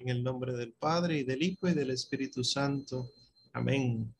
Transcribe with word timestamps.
En 0.00 0.10
el 0.10 0.22
nombre 0.22 0.52
del 0.52 0.72
Padre 0.74 1.18
y 1.18 1.24
del 1.24 1.42
Hijo 1.42 1.68
y 1.68 1.74
del 1.74 1.90
Espíritu 1.90 2.44
Santo. 2.44 3.10
Amén. 3.52 4.14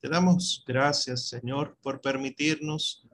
Te 0.00 0.08
damos 0.08 0.64
gracias, 0.66 1.28
Señor, 1.28 1.76
por 1.82 2.00
permitirnos 2.00 3.06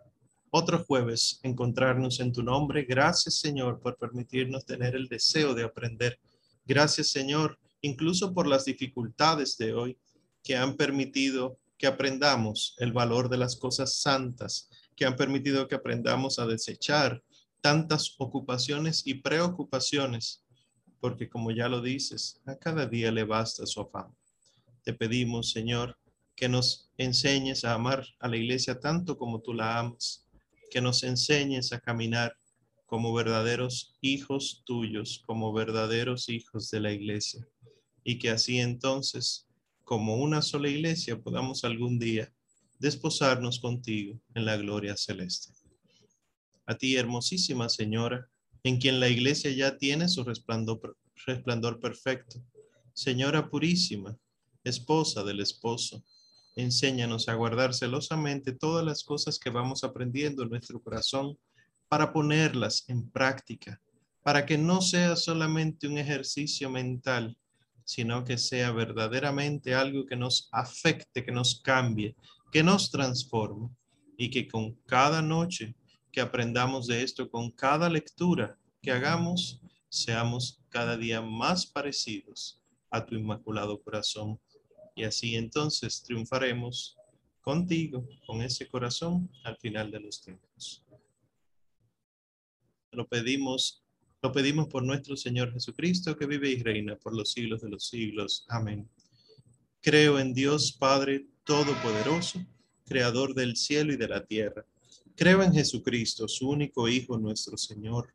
otro 0.50 0.84
jueves 0.84 1.40
encontrarnos 1.42 2.20
en 2.20 2.32
tu 2.32 2.44
nombre. 2.44 2.84
Gracias, 2.84 3.40
Señor, 3.40 3.80
por 3.80 3.96
permitirnos 3.96 4.64
tener 4.64 4.94
el 4.94 5.08
deseo 5.08 5.52
de 5.52 5.64
aprender. 5.64 6.20
Gracias, 6.64 7.08
Señor, 7.08 7.58
incluso 7.80 8.32
por 8.32 8.46
las 8.46 8.64
dificultades 8.64 9.58
de 9.58 9.74
hoy 9.74 9.98
que 10.44 10.54
han 10.54 10.76
permitido 10.76 11.58
que 11.76 11.88
aprendamos 11.88 12.76
el 12.78 12.92
valor 12.92 13.28
de 13.28 13.38
las 13.38 13.56
cosas 13.56 13.98
santas, 13.98 14.70
que 14.94 15.06
han 15.06 15.16
permitido 15.16 15.66
que 15.66 15.74
aprendamos 15.74 16.38
a 16.38 16.46
desechar 16.46 17.20
tantas 17.60 18.14
ocupaciones 18.18 19.02
y 19.04 19.14
preocupaciones, 19.14 20.45
porque 21.06 21.28
como 21.28 21.52
ya 21.52 21.68
lo 21.68 21.80
dices, 21.80 22.40
a 22.46 22.56
cada 22.56 22.84
día 22.84 23.12
le 23.12 23.22
basta 23.22 23.64
su 23.64 23.80
afán. 23.80 24.12
Te 24.82 24.92
pedimos, 24.92 25.52
Señor, 25.52 25.96
que 26.34 26.48
nos 26.48 26.90
enseñes 26.98 27.64
a 27.64 27.74
amar 27.74 28.04
a 28.18 28.26
la 28.26 28.36
iglesia 28.36 28.80
tanto 28.80 29.16
como 29.16 29.40
tú 29.40 29.54
la 29.54 29.78
amas, 29.78 30.26
que 30.68 30.80
nos 30.80 31.04
enseñes 31.04 31.72
a 31.72 31.78
caminar 31.78 32.36
como 32.86 33.14
verdaderos 33.14 33.96
hijos 34.00 34.64
tuyos, 34.66 35.22
como 35.24 35.52
verdaderos 35.52 36.28
hijos 36.28 36.72
de 36.72 36.80
la 36.80 36.90
iglesia, 36.90 37.46
y 38.02 38.18
que 38.18 38.30
así 38.30 38.58
entonces, 38.58 39.46
como 39.84 40.16
una 40.16 40.42
sola 40.42 40.68
iglesia, 40.68 41.22
podamos 41.22 41.62
algún 41.62 42.00
día 42.00 42.32
desposarnos 42.80 43.60
contigo 43.60 44.20
en 44.34 44.44
la 44.44 44.56
gloria 44.56 44.96
celeste. 44.96 45.52
A 46.66 46.76
ti, 46.76 46.96
hermosísima 46.96 47.68
Señora, 47.68 48.28
en 48.68 48.78
quien 48.78 48.98
la 48.98 49.08
iglesia 49.08 49.52
ya 49.52 49.78
tiene 49.78 50.08
su 50.08 50.24
resplandor, 50.24 51.78
perfecto. 51.78 52.42
Señora 52.92 53.48
purísima, 53.48 54.16
esposa 54.64 55.22
del 55.22 55.38
esposo, 55.38 56.02
enséñanos 56.56 57.28
a 57.28 57.34
guardar 57.34 57.74
celosamente 57.74 58.52
todas 58.52 58.84
las 58.84 59.04
cosas 59.04 59.38
que 59.38 59.50
vamos 59.50 59.84
aprendiendo 59.84 60.42
en 60.42 60.48
nuestro 60.48 60.80
corazón 60.80 61.38
para 61.86 62.12
ponerlas 62.12 62.84
en 62.88 63.08
práctica, 63.08 63.80
para 64.24 64.44
que 64.44 64.58
no 64.58 64.80
sea 64.80 65.14
solamente 65.14 65.86
un 65.86 65.98
ejercicio 65.98 66.68
mental, 66.68 67.38
sino 67.84 68.24
que 68.24 68.36
sea 68.36 68.72
verdaderamente 68.72 69.76
algo 69.76 70.06
que 70.06 70.16
nos 70.16 70.48
afecte, 70.50 71.24
que 71.24 71.30
nos 71.30 71.60
cambie, 71.62 72.16
que 72.50 72.64
nos 72.64 72.90
transforme 72.90 73.68
y 74.18 74.28
que 74.28 74.48
con 74.48 74.74
cada 74.86 75.22
noche 75.22 75.76
que 76.10 76.20
aprendamos 76.20 76.88
de 76.88 77.02
esto, 77.02 77.30
con 77.30 77.50
cada 77.52 77.88
lectura 77.90 78.58
que 78.82 78.90
hagamos, 78.90 79.60
seamos 79.88 80.60
cada 80.68 80.96
día 80.96 81.20
más 81.20 81.66
parecidos 81.66 82.60
a 82.90 83.04
tu 83.04 83.14
inmaculado 83.14 83.80
corazón. 83.82 84.38
Y 84.94 85.04
así 85.04 85.34
entonces 85.36 86.02
triunfaremos 86.02 86.96
contigo, 87.40 88.08
con 88.26 88.42
ese 88.42 88.66
corazón, 88.66 89.30
al 89.44 89.56
final 89.56 89.90
de 89.90 90.00
los 90.00 90.20
tiempos. 90.20 90.84
Lo 92.92 93.06
pedimos, 93.06 93.84
lo 94.22 94.32
pedimos 94.32 94.68
por 94.68 94.82
nuestro 94.82 95.16
Señor 95.16 95.52
Jesucristo, 95.52 96.16
que 96.16 96.26
vive 96.26 96.50
y 96.50 96.62
reina 96.62 96.96
por 96.96 97.14
los 97.14 97.32
siglos 97.32 97.60
de 97.62 97.68
los 97.68 97.86
siglos. 97.86 98.44
Amén. 98.48 98.88
Creo 99.80 100.18
en 100.18 100.32
Dios 100.32 100.72
Padre 100.72 101.26
Todopoderoso, 101.44 102.44
Creador 102.84 103.34
del 103.34 103.56
cielo 103.56 103.92
y 103.92 103.96
de 103.96 104.08
la 104.08 104.24
tierra 104.24 104.64
Creo 105.16 105.42
en 105.42 105.54
Jesucristo, 105.54 106.28
su 106.28 106.50
único 106.50 106.86
Hijo, 106.90 107.16
nuestro 107.16 107.56
Señor, 107.56 108.14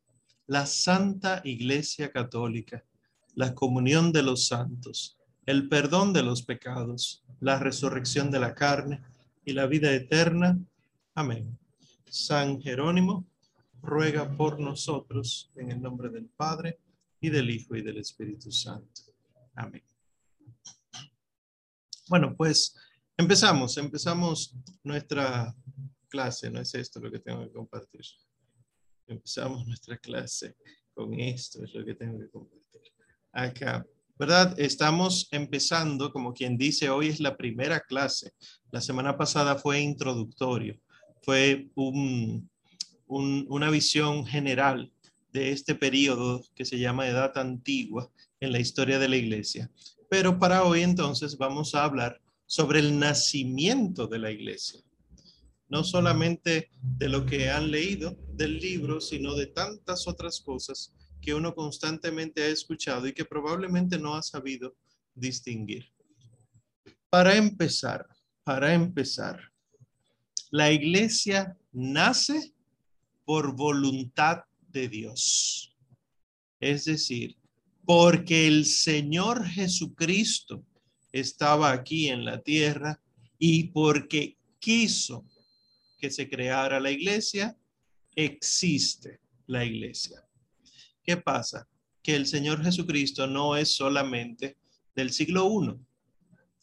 la 0.51 0.65
Santa 0.65 1.39
Iglesia 1.45 2.11
Católica, 2.11 2.83
la 3.35 3.55
comunión 3.55 4.11
de 4.11 4.21
los 4.21 4.47
santos, 4.47 5.17
el 5.45 5.69
perdón 5.69 6.11
de 6.11 6.23
los 6.23 6.43
pecados, 6.43 7.23
la 7.39 7.57
resurrección 7.57 8.29
de 8.29 8.41
la 8.41 8.53
carne 8.53 9.01
y 9.45 9.53
la 9.53 9.65
vida 9.65 9.93
eterna. 9.93 10.59
Amén. 11.15 11.57
San 12.09 12.61
Jerónimo, 12.61 13.25
ruega 13.81 14.29
por 14.35 14.59
nosotros 14.59 15.49
en 15.55 15.71
el 15.71 15.81
nombre 15.81 16.09
del 16.09 16.25
Padre 16.25 16.79
y 17.21 17.29
del 17.29 17.49
Hijo 17.49 17.77
y 17.77 17.81
del 17.81 17.99
Espíritu 17.99 18.51
Santo. 18.51 19.03
Amén. 19.55 19.83
Bueno, 22.09 22.35
pues 22.35 22.75
empezamos, 23.15 23.77
empezamos 23.77 24.53
nuestra 24.83 25.55
clase, 26.09 26.51
no 26.51 26.59
es 26.59 26.75
esto 26.75 26.99
lo 26.99 27.09
que 27.09 27.19
tengo 27.19 27.41
que 27.41 27.53
compartir. 27.53 28.03
Empezamos 29.11 29.67
nuestra 29.67 29.97
clase 29.97 30.55
con 30.93 31.19
esto, 31.19 31.63
es 31.63 31.73
lo 31.73 31.83
que 31.83 31.95
tengo 31.95 32.17
que 32.17 32.29
compartir. 32.29 32.81
Acá, 33.33 33.85
¿verdad? 34.17 34.57
Estamos 34.57 35.27
empezando, 35.31 36.11
como 36.13 36.33
quien 36.33 36.57
dice, 36.57 36.89
hoy 36.89 37.09
es 37.09 37.19
la 37.19 37.35
primera 37.35 37.81
clase. 37.81 38.31
La 38.71 38.79
semana 38.79 39.17
pasada 39.17 39.57
fue 39.57 39.81
introductorio, 39.81 40.79
fue 41.23 41.67
un, 41.75 42.49
una 43.07 43.69
visión 43.69 44.25
general 44.25 44.91
de 45.33 45.51
este 45.51 45.75
periodo 45.75 46.41
que 46.55 46.63
se 46.63 46.79
llama 46.79 47.07
Edad 47.07 47.37
Antigua 47.37 48.09
en 48.39 48.53
la 48.53 48.59
historia 48.59 48.97
de 48.97 49.09
la 49.09 49.17
iglesia. 49.17 49.69
Pero 50.09 50.39
para 50.39 50.63
hoy 50.63 50.83
entonces 50.83 51.37
vamos 51.37 51.75
a 51.75 51.83
hablar 51.83 52.21
sobre 52.45 52.79
el 52.79 52.97
nacimiento 52.97 54.07
de 54.07 54.19
la 54.19 54.31
iglesia 54.31 54.81
no 55.71 55.85
solamente 55.85 56.69
de 56.81 57.07
lo 57.07 57.25
que 57.25 57.49
han 57.49 57.71
leído 57.71 58.17
del 58.33 58.59
libro, 58.59 58.99
sino 58.99 59.35
de 59.35 59.47
tantas 59.47 60.05
otras 60.05 60.41
cosas 60.41 60.93
que 61.21 61.33
uno 61.33 61.55
constantemente 61.55 62.43
ha 62.43 62.47
escuchado 62.47 63.07
y 63.07 63.13
que 63.13 63.23
probablemente 63.23 63.97
no 63.97 64.15
ha 64.15 64.21
sabido 64.21 64.75
distinguir. 65.15 65.85
Para 67.09 67.37
empezar, 67.37 68.05
para 68.43 68.73
empezar, 68.73 69.39
la 70.49 70.71
iglesia 70.71 71.57
nace 71.71 72.53
por 73.23 73.55
voluntad 73.55 74.43
de 74.67 74.89
Dios. 74.89 75.73
Es 76.59 76.83
decir, 76.83 77.37
porque 77.85 78.45
el 78.47 78.65
Señor 78.65 79.45
Jesucristo 79.47 80.65
estaba 81.13 81.71
aquí 81.71 82.09
en 82.09 82.25
la 82.25 82.41
tierra 82.41 83.01
y 83.39 83.65
porque 83.69 84.37
quiso 84.59 85.25
que 86.01 86.09
se 86.09 86.27
creara 86.27 86.79
la 86.79 86.89
iglesia, 86.89 87.55
existe 88.15 89.19
la 89.45 89.63
iglesia. 89.63 90.27
¿Qué 91.03 91.15
pasa? 91.15 91.67
Que 92.01 92.15
el 92.15 92.25
Señor 92.25 92.63
Jesucristo 92.63 93.27
no 93.27 93.55
es 93.55 93.75
solamente 93.75 94.57
del 94.95 95.11
siglo 95.11 95.47
I, 95.47 95.75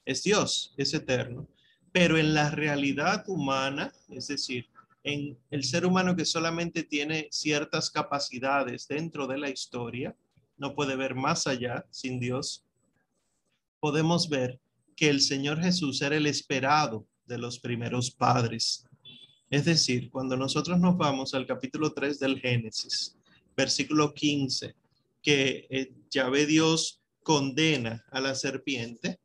es 0.04 0.24
Dios, 0.24 0.74
es 0.76 0.92
eterno, 0.92 1.48
pero 1.92 2.18
en 2.18 2.34
la 2.34 2.50
realidad 2.50 3.24
humana, 3.28 3.92
es 4.08 4.26
decir, 4.26 4.66
en 5.04 5.38
el 5.50 5.62
ser 5.64 5.86
humano 5.86 6.16
que 6.16 6.24
solamente 6.24 6.82
tiene 6.82 7.28
ciertas 7.30 7.90
capacidades 7.90 8.88
dentro 8.88 9.26
de 9.26 9.38
la 9.38 9.50
historia, 9.50 10.16
no 10.56 10.74
puede 10.74 10.96
ver 10.96 11.14
más 11.14 11.46
allá 11.46 11.86
sin 11.90 12.18
Dios, 12.18 12.64
podemos 13.80 14.28
ver 14.28 14.60
que 14.96 15.08
el 15.08 15.20
Señor 15.20 15.62
Jesús 15.62 16.02
era 16.02 16.16
el 16.16 16.26
esperado 16.26 17.06
de 17.26 17.38
los 17.38 17.60
primeros 17.60 18.10
padres. 18.10 18.87
Es 19.50 19.64
decir, 19.64 20.10
cuando 20.10 20.36
nosotros 20.36 20.78
nos 20.78 20.96
vamos 20.96 21.32
al 21.32 21.46
capítulo 21.46 21.92
3 21.92 22.18
del 22.18 22.38
Génesis, 22.38 23.16
versículo 23.56 24.12
15, 24.12 24.74
que 25.22 25.66
eh, 25.70 25.92
Yahvé 26.10 26.46
Dios 26.46 27.00
condena 27.22 28.04
a 28.10 28.20
la 28.20 28.34
serpiente, 28.34 29.20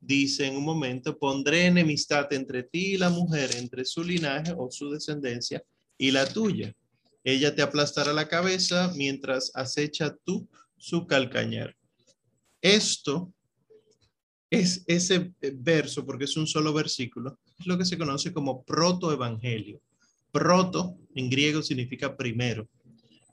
dice 0.00 0.46
en 0.46 0.56
un 0.56 0.64
momento, 0.64 1.18
pondré 1.18 1.66
enemistad 1.66 2.30
entre 2.32 2.64
ti 2.64 2.94
y 2.94 2.98
la 2.98 3.08
mujer, 3.08 3.56
entre 3.56 3.84
su 3.84 4.04
linaje 4.04 4.54
o 4.56 4.70
su 4.70 4.90
descendencia 4.90 5.62
y 5.96 6.10
la 6.10 6.26
tuya. 6.26 6.74
Ella 7.22 7.54
te 7.54 7.62
aplastará 7.62 8.12
la 8.12 8.28
cabeza 8.28 8.92
mientras 8.96 9.50
acecha 9.54 10.14
tú 10.24 10.46
su 10.76 11.06
calcañar. 11.06 11.74
Esto 12.60 13.32
es 14.50 14.84
ese 14.86 15.32
verso, 15.54 16.04
porque 16.04 16.24
es 16.24 16.36
un 16.36 16.46
solo 16.46 16.72
versículo, 16.74 17.38
es 17.58 17.66
lo 17.66 17.78
que 17.78 17.84
se 17.84 17.98
conoce 17.98 18.32
como 18.32 18.62
protoevangelio. 18.64 19.80
Proto 20.32 20.96
en 21.14 21.30
griego 21.30 21.62
significa 21.62 22.16
primero. 22.16 22.68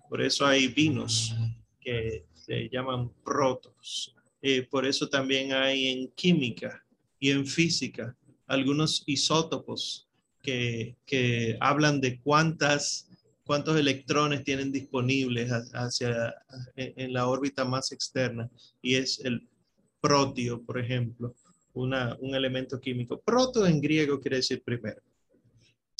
Por 0.09 0.21
eso 0.21 0.45
hay 0.45 0.67
vinos 0.67 1.35
que 1.79 2.25
se 2.33 2.69
llaman 2.69 3.11
protos. 3.23 4.15
Eh, 4.41 4.67
por 4.69 4.85
eso 4.85 5.07
también 5.09 5.53
hay 5.53 5.87
en 5.87 6.07
química 6.09 6.83
y 7.19 7.31
en 7.31 7.45
física 7.45 8.15
algunos 8.47 9.03
isótopos 9.05 10.07
que, 10.41 10.95
que 11.05 11.57
hablan 11.59 12.01
de 12.01 12.19
cuántas 12.19 13.07
cuántos 13.51 13.77
electrones 13.77 14.45
tienen 14.45 14.71
disponibles 14.71 15.51
hacia 15.73 16.33
en 16.75 17.11
la 17.11 17.27
órbita 17.27 17.65
más 17.65 17.91
externa 17.91 18.49
y 18.81 18.95
es 18.95 19.19
el 19.25 19.45
protio, 19.99 20.61
por 20.63 20.79
ejemplo, 20.79 21.35
un 21.73 22.35
elemento 22.35 22.79
químico. 22.79 23.21
Proto 23.21 23.65
en 23.65 23.79
griego 23.79 24.19
quiere 24.19 24.37
decir 24.37 24.63
primero. 24.63 25.01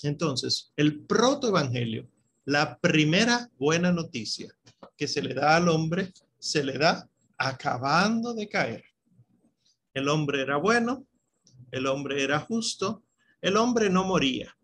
Entonces, 0.04 0.72
el 0.76 1.02
protoevangelio, 1.06 2.10
la 2.46 2.78
primera 2.80 3.50
buena 3.58 3.92
noticia 3.92 4.54
que 4.98 5.08
se 5.08 5.22
le 5.22 5.34
da 5.34 5.56
al 5.56 5.70
hombre, 5.70 6.12
se 6.40 6.64
le 6.64 6.78
da 6.78 7.08
acabando 7.38 8.34
de 8.34 8.48
caer. 8.50 8.84
El 9.94 10.10
hombre 10.10 10.42
era 10.42 10.58
bueno, 10.58 11.06
el 11.72 11.86
hombre 11.88 12.24
era 12.24 12.40
justo, 12.40 13.04
el 13.42 13.58
hombre 13.58 13.90
no 13.90 14.04
moría. 14.04 14.56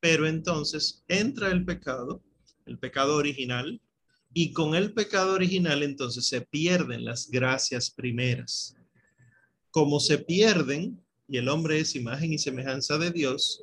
Pero 0.00 0.26
entonces 0.26 1.04
entra 1.08 1.50
el 1.50 1.64
pecado, 1.64 2.22
el 2.66 2.78
pecado 2.78 3.16
original, 3.16 3.80
y 4.32 4.52
con 4.52 4.74
el 4.74 4.92
pecado 4.92 5.32
original 5.32 5.82
entonces 5.82 6.26
se 6.26 6.42
pierden 6.42 7.04
las 7.04 7.30
gracias 7.30 7.90
primeras. 7.90 8.75
Como 9.76 10.00
se 10.00 10.16
pierden, 10.16 11.04
y 11.28 11.36
el 11.36 11.50
hombre 11.50 11.78
es 11.78 11.96
imagen 11.96 12.32
y 12.32 12.38
semejanza 12.38 12.96
de 12.96 13.10
Dios, 13.10 13.62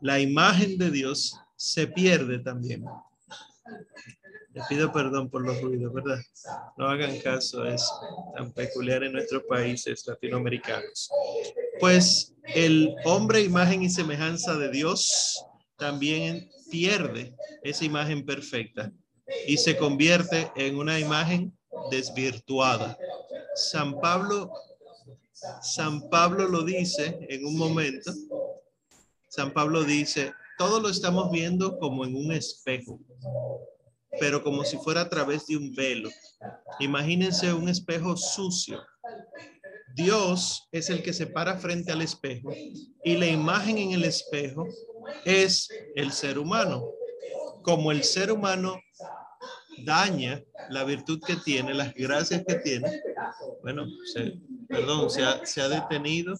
la 0.00 0.20
imagen 0.20 0.78
de 0.78 0.92
Dios 0.92 1.36
se 1.56 1.88
pierde 1.88 2.38
también. 2.38 2.84
Le 4.52 4.62
pido 4.68 4.92
perdón 4.92 5.28
por 5.28 5.44
los 5.44 5.60
ruidos, 5.60 5.92
¿verdad? 5.92 6.20
No 6.76 6.86
hagan 6.86 7.18
caso, 7.18 7.64
es 7.64 7.84
tan 8.36 8.52
peculiar 8.52 9.02
en 9.02 9.14
nuestros 9.14 9.42
países 9.48 10.06
latinoamericanos. 10.06 11.10
Pues 11.80 12.32
el 12.54 12.94
hombre, 13.04 13.40
imagen 13.40 13.82
y 13.82 13.90
semejanza 13.90 14.56
de 14.56 14.70
Dios, 14.70 15.44
también 15.76 16.48
pierde 16.70 17.34
esa 17.64 17.84
imagen 17.84 18.24
perfecta 18.24 18.92
y 19.48 19.56
se 19.56 19.76
convierte 19.76 20.52
en 20.54 20.76
una 20.76 21.00
imagen 21.00 21.58
desvirtuada. 21.90 22.96
San 23.56 24.00
Pablo, 24.00 24.52
San 25.62 26.08
Pablo 26.08 26.48
lo 26.48 26.62
dice 26.62 27.18
en 27.28 27.44
un 27.46 27.56
momento. 27.56 28.12
San 29.28 29.52
Pablo 29.52 29.84
dice, 29.84 30.32
todo 30.58 30.80
lo 30.80 30.88
estamos 30.88 31.30
viendo 31.30 31.78
como 31.78 32.04
en 32.04 32.14
un 32.14 32.32
espejo, 32.32 33.00
pero 34.20 34.42
como 34.42 34.64
si 34.64 34.76
fuera 34.78 35.02
a 35.02 35.08
través 35.08 35.46
de 35.46 35.56
un 35.56 35.74
velo. 35.74 36.08
Imagínense 36.80 37.52
un 37.52 37.68
espejo 37.68 38.16
sucio. 38.16 38.80
Dios 39.94 40.68
es 40.72 40.90
el 40.90 41.02
que 41.02 41.12
se 41.12 41.26
para 41.26 41.56
frente 41.56 41.92
al 41.92 42.02
espejo 42.02 42.52
y 43.04 43.16
la 43.16 43.26
imagen 43.26 43.78
en 43.78 43.92
el 43.92 44.04
espejo 44.04 44.66
es 45.24 45.68
el 45.94 46.12
ser 46.12 46.38
humano. 46.38 46.84
Como 47.62 47.92
el 47.92 48.02
ser 48.02 48.30
humano 48.32 48.76
daña 49.84 50.42
la 50.70 50.84
virtud 50.84 51.20
que 51.24 51.36
tiene, 51.36 51.74
las 51.74 51.94
gracias 51.94 52.44
que 52.46 52.56
tiene, 52.56 53.02
bueno, 53.62 53.86
perdón, 54.68 55.10
se 55.10 55.22
ha, 55.22 55.68
detenido 55.68 56.34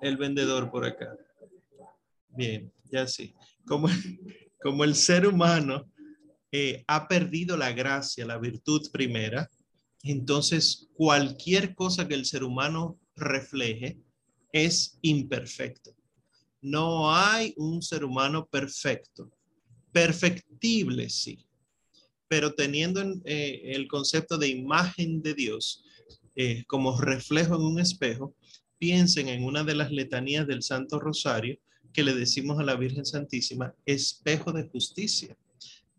el 0.00 0.16
vendedor 0.16 0.70
por 0.70 0.84
acá. 0.84 1.16
Bien, 2.30 2.72
ya 2.90 3.06
sí. 3.06 3.34
Como, 3.66 3.88
como 4.62 4.84
el 4.84 4.94
ser 4.94 5.26
humano 5.26 5.90
eh, 6.52 6.84
ha 6.86 7.08
perdido 7.08 7.56
la 7.56 7.72
gracia, 7.72 8.26
la 8.26 8.38
virtud 8.38 8.90
primera, 8.90 9.50
entonces 10.02 10.88
cualquier 10.94 11.74
cosa 11.74 12.06
que 12.06 12.14
el 12.14 12.24
ser 12.24 12.44
humano 12.44 12.98
refleje 13.16 13.98
es 14.52 14.98
imperfecto. 15.02 15.94
No 16.60 17.14
hay 17.14 17.54
un 17.56 17.82
ser 17.82 18.04
humano 18.04 18.46
perfecto. 18.46 19.30
Perfectible, 19.92 21.08
sí. 21.08 21.44
Pero 22.28 22.54
teniendo 22.54 23.02
eh, 23.24 23.60
el 23.64 23.88
concepto 23.88 24.36
de 24.38 24.48
imagen 24.48 25.22
de 25.22 25.34
Dios 25.34 25.84
eh, 26.40 26.62
como 26.68 27.00
reflejo 27.00 27.56
en 27.56 27.62
un 27.62 27.80
espejo, 27.80 28.32
piensen 28.78 29.26
en 29.26 29.42
una 29.42 29.64
de 29.64 29.74
las 29.74 29.90
letanías 29.90 30.46
del 30.46 30.62
Santo 30.62 31.00
Rosario 31.00 31.58
que 31.92 32.04
le 32.04 32.14
decimos 32.14 32.60
a 32.60 32.62
la 32.62 32.76
Virgen 32.76 33.04
Santísima, 33.04 33.74
espejo 33.84 34.52
de 34.52 34.68
justicia, 34.68 35.36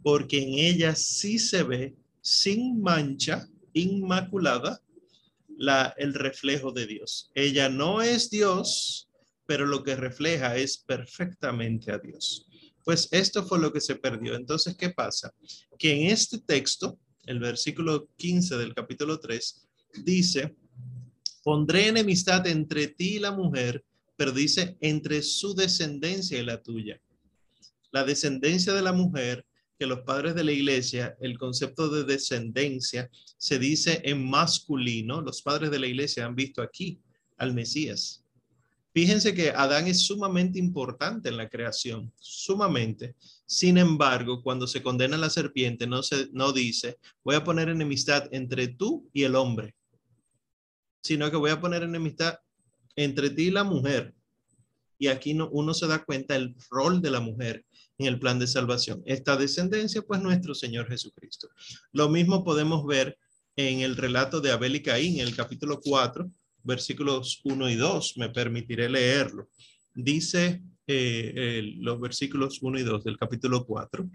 porque 0.01 0.41
en 0.41 0.53
ella 0.53 0.95
sí 0.95 1.39
se 1.39 1.63
ve 1.63 1.93
sin 2.21 2.81
mancha, 2.81 3.49
inmaculada, 3.73 4.81
la, 5.57 5.93
el 5.97 6.13
reflejo 6.13 6.71
de 6.71 6.87
Dios. 6.87 7.31
Ella 7.35 7.67
no 7.67 8.01
es 8.01 8.29
Dios, 8.29 9.09
pero 9.45 9.65
lo 9.65 9.83
que 9.83 9.97
refleja 9.97 10.55
es 10.55 10.77
perfectamente 10.77 11.91
a 11.91 11.97
Dios. 11.97 12.47
Pues 12.85 13.09
esto 13.11 13.45
fue 13.45 13.59
lo 13.59 13.73
que 13.73 13.81
se 13.81 13.97
perdió. 13.97 14.35
Entonces, 14.35 14.77
¿qué 14.77 14.91
pasa? 14.91 15.33
Que 15.77 15.91
en 15.91 16.11
este 16.11 16.39
texto, 16.39 16.97
el 17.25 17.39
versículo 17.39 18.07
15 18.15 18.55
del 18.55 18.73
capítulo 18.73 19.19
3, 19.19 19.68
dice, 20.03 20.55
pondré 21.43 21.87
enemistad 21.87 22.45
entre 22.47 22.87
ti 22.87 23.15
y 23.15 23.19
la 23.19 23.31
mujer, 23.31 23.83
pero 24.15 24.31
dice, 24.31 24.77
entre 24.81 25.21
su 25.21 25.55
descendencia 25.55 26.39
y 26.39 26.45
la 26.45 26.61
tuya. 26.61 27.01
La 27.91 28.03
descendencia 28.03 28.73
de 28.73 28.81
la 28.81 28.91
mujer, 28.91 29.45
que 29.79 29.85
los 29.87 30.01
padres 30.01 30.35
de 30.35 30.43
la 30.43 30.51
iglesia, 30.51 31.15
el 31.21 31.37
concepto 31.37 31.87
de 31.87 32.03
descendencia 32.03 33.09
se 33.37 33.57
dice 33.57 34.01
en 34.03 34.29
masculino, 34.29 35.21
los 35.21 35.41
padres 35.41 35.71
de 35.71 35.79
la 35.79 35.87
iglesia 35.87 36.25
han 36.25 36.35
visto 36.35 36.61
aquí 36.61 36.99
al 37.37 37.53
Mesías. 37.53 38.23
Fíjense 38.93 39.33
que 39.33 39.51
Adán 39.51 39.87
es 39.87 40.05
sumamente 40.05 40.59
importante 40.59 41.29
en 41.29 41.37
la 41.37 41.47
creación, 41.47 42.11
sumamente. 42.17 43.15
Sin 43.45 43.77
embargo, 43.77 44.41
cuando 44.43 44.67
se 44.67 44.81
condena 44.81 45.15
a 45.15 45.19
la 45.19 45.29
serpiente, 45.29 45.87
no, 45.87 46.03
se, 46.03 46.27
no 46.33 46.51
dice, 46.51 46.97
voy 47.23 47.35
a 47.35 47.43
poner 47.43 47.69
enemistad 47.69 48.27
entre 48.31 48.67
tú 48.67 49.09
y 49.13 49.23
el 49.23 49.35
hombre, 49.35 49.75
sino 51.01 51.29
que 51.31 51.37
voy 51.37 51.51
a 51.51 51.61
poner 51.61 51.83
enemistad 51.83 52.39
entre 52.95 53.29
ti 53.29 53.47
y 53.47 53.51
la 53.51 53.63
mujer. 53.63 54.13
Y 54.97 55.07
aquí 55.07 55.33
no, 55.33 55.49
uno 55.51 55.73
se 55.73 55.87
da 55.87 56.03
cuenta 56.03 56.35
el 56.35 56.55
rol 56.69 57.01
de 57.01 57.11
la 57.11 57.21
mujer 57.21 57.65
en 57.97 58.07
el 58.07 58.19
plan 58.19 58.39
de 58.39 58.47
salvación. 58.47 59.01
Esta 59.05 59.37
descendencia, 59.37 60.01
pues 60.01 60.21
nuestro 60.21 60.53
Señor 60.53 60.87
Jesucristo. 60.87 61.49
Lo 61.91 62.09
mismo 62.09 62.43
podemos 62.43 62.85
ver 62.85 63.17
en 63.55 63.81
el 63.81 63.95
relato 63.95 64.41
de 64.41 64.51
Abel 64.51 64.75
y 64.75 64.81
Caín, 64.81 65.19
en 65.19 65.27
el 65.27 65.35
capítulo 65.35 65.79
4, 65.81 66.29
versículos 66.63 67.41
1 67.43 67.69
y 67.69 67.75
2, 67.75 68.17
me 68.17 68.29
permitiré 68.29 68.89
leerlo. 68.89 69.49
Dice 69.93 70.61
eh, 70.87 71.61
los 71.77 71.99
versículos 71.99 72.59
1 72.61 72.79
y 72.79 72.83
2 72.83 73.03
del 73.03 73.17
capítulo 73.17 73.65
4. 73.65 74.09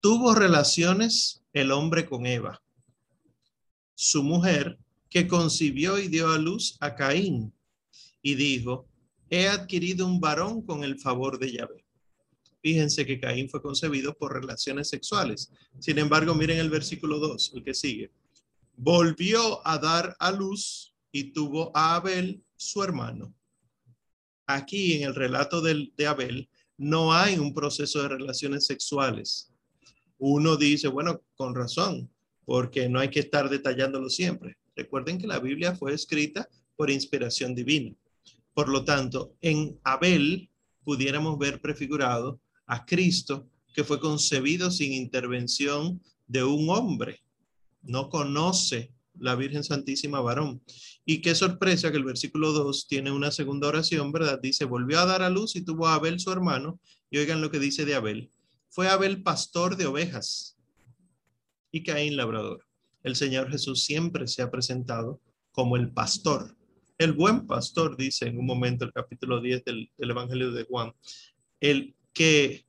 Tuvo 0.00 0.34
relaciones 0.34 1.42
el 1.52 1.72
hombre 1.72 2.06
con 2.06 2.26
Eva, 2.26 2.62
su 3.94 4.22
mujer, 4.22 4.78
que 5.08 5.26
concibió 5.26 5.98
y 5.98 6.08
dio 6.08 6.28
a 6.28 6.38
luz 6.38 6.76
a 6.80 6.94
Caín, 6.94 7.52
y 8.22 8.34
dijo, 8.34 8.88
he 9.30 9.48
adquirido 9.48 10.06
un 10.06 10.20
varón 10.20 10.62
con 10.62 10.84
el 10.84 10.98
favor 10.98 11.38
de 11.38 11.52
Yahvé. 11.52 11.84
Fíjense 12.60 13.06
que 13.06 13.20
Caín 13.20 13.48
fue 13.48 13.62
concebido 13.62 14.14
por 14.14 14.32
relaciones 14.32 14.88
sexuales. 14.88 15.52
Sin 15.78 15.98
embargo, 15.98 16.34
miren 16.34 16.58
el 16.58 16.70
versículo 16.70 17.18
2, 17.18 17.52
el 17.54 17.62
que 17.62 17.74
sigue 17.74 18.10
volvió 18.76 19.66
a 19.66 19.78
dar 19.78 20.16
a 20.18 20.30
luz 20.30 20.94
y 21.10 21.32
tuvo 21.32 21.72
a 21.74 21.96
Abel, 21.96 22.42
su 22.56 22.82
hermano. 22.82 23.34
Aquí 24.46 24.94
en 24.94 25.02
el 25.04 25.14
relato 25.14 25.60
de, 25.60 25.90
de 25.96 26.06
Abel 26.06 26.48
no 26.76 27.12
hay 27.12 27.38
un 27.38 27.54
proceso 27.54 28.02
de 28.02 28.08
relaciones 28.08 28.66
sexuales. 28.66 29.50
Uno 30.18 30.56
dice, 30.56 30.88
bueno, 30.88 31.22
con 31.34 31.54
razón, 31.54 32.10
porque 32.44 32.88
no 32.88 33.00
hay 33.00 33.10
que 33.10 33.20
estar 33.20 33.48
detallándolo 33.48 34.08
siempre. 34.08 34.56
Recuerden 34.76 35.18
que 35.18 35.26
la 35.26 35.40
Biblia 35.40 35.74
fue 35.74 35.94
escrita 35.94 36.48
por 36.76 36.90
inspiración 36.90 37.54
divina. 37.54 37.96
Por 38.54 38.68
lo 38.68 38.84
tanto, 38.84 39.34
en 39.40 39.80
Abel 39.82 40.48
pudiéramos 40.84 41.38
ver 41.38 41.60
prefigurado 41.60 42.40
a 42.66 42.84
Cristo 42.86 43.48
que 43.74 43.82
fue 43.82 43.98
concebido 43.98 44.70
sin 44.70 44.92
intervención 44.92 46.00
de 46.28 46.44
un 46.44 46.70
hombre 46.70 47.26
no 47.86 48.08
conoce 48.08 48.92
la 49.18 49.34
Virgen 49.34 49.64
Santísima 49.64 50.20
varón. 50.20 50.62
Y 51.04 51.20
qué 51.22 51.34
sorpresa 51.34 51.90
que 51.90 51.96
el 51.96 52.04
versículo 52.04 52.52
2 52.52 52.86
tiene 52.88 53.10
una 53.10 53.30
segunda 53.30 53.68
oración, 53.68 54.12
¿verdad? 54.12 54.40
Dice, 54.40 54.64
volvió 54.64 55.00
a 55.00 55.06
dar 55.06 55.22
a 55.22 55.30
luz 55.30 55.56
y 55.56 55.64
tuvo 55.64 55.86
a 55.86 55.94
Abel 55.94 56.20
su 56.20 56.30
hermano. 56.30 56.78
Y 57.10 57.18
oigan 57.18 57.40
lo 57.40 57.50
que 57.50 57.58
dice 57.58 57.84
de 57.84 57.94
Abel. 57.94 58.30
Fue 58.68 58.88
Abel 58.88 59.22
pastor 59.22 59.76
de 59.76 59.86
ovejas 59.86 60.58
y 61.70 61.82
Caín 61.82 62.16
labrador. 62.16 62.65
El 63.06 63.14
Señor 63.14 63.48
Jesús 63.48 63.84
siempre 63.84 64.26
se 64.26 64.42
ha 64.42 64.50
presentado 64.50 65.20
como 65.52 65.76
el 65.76 65.92
pastor. 65.92 66.56
El 66.98 67.12
buen 67.12 67.46
pastor, 67.46 67.96
dice 67.96 68.26
en 68.26 68.36
un 68.36 68.46
momento 68.46 68.84
el 68.84 68.92
capítulo 68.92 69.40
10 69.40 69.64
del, 69.64 69.92
Evangelio 69.96 70.50
de 70.50 70.64
Juan. 70.64 70.92
El 71.60 71.94
que, 72.12 72.66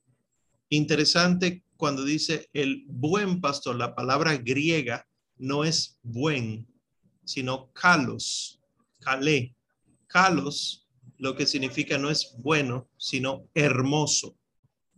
interesante 0.69 1.63
cuando 1.75 2.05
dice 2.05 2.51
el 2.53 2.85
buen 2.87 3.41
pastor, 3.41 3.77
la 3.77 3.95
palabra 3.95 4.37
griega 4.37 5.07
no 5.37 5.63
es 5.63 5.97
buen, 6.03 6.67
sino 7.25 7.71
kalos, 7.73 8.61
calé. 8.99 9.55
Kalos, 10.05 10.87
lo 11.17 11.35
que 11.35 11.47
significa 11.47 11.97
no 11.97 12.11
es 12.11 12.35
bueno, 12.37 12.87
sino 12.95 13.49
hermoso. 13.55 14.37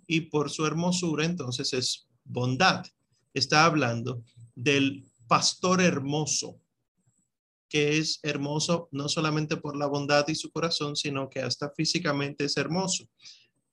Y 0.06 0.20
por 0.20 0.50
su 0.50 0.66
hermosura, 0.66 1.24
entonces 1.24 1.72
es 1.72 2.10
bondad. 2.26 2.86
Está 3.34 3.64
hablando 3.64 4.22
del 4.54 5.09
pastor 5.30 5.80
hermoso, 5.80 6.60
que 7.70 8.00
es 8.00 8.20
hermoso 8.24 8.90
no 8.92 9.08
solamente 9.08 9.58
por 9.58 9.78
la 9.78 9.86
bondad 9.86 10.28
y 10.28 10.34
su 10.34 10.52
corazón, 10.52 10.96
sino 10.96 11.30
que 11.30 11.40
hasta 11.40 11.70
físicamente 11.70 12.46
es 12.46 12.58
hermoso. 12.58 13.08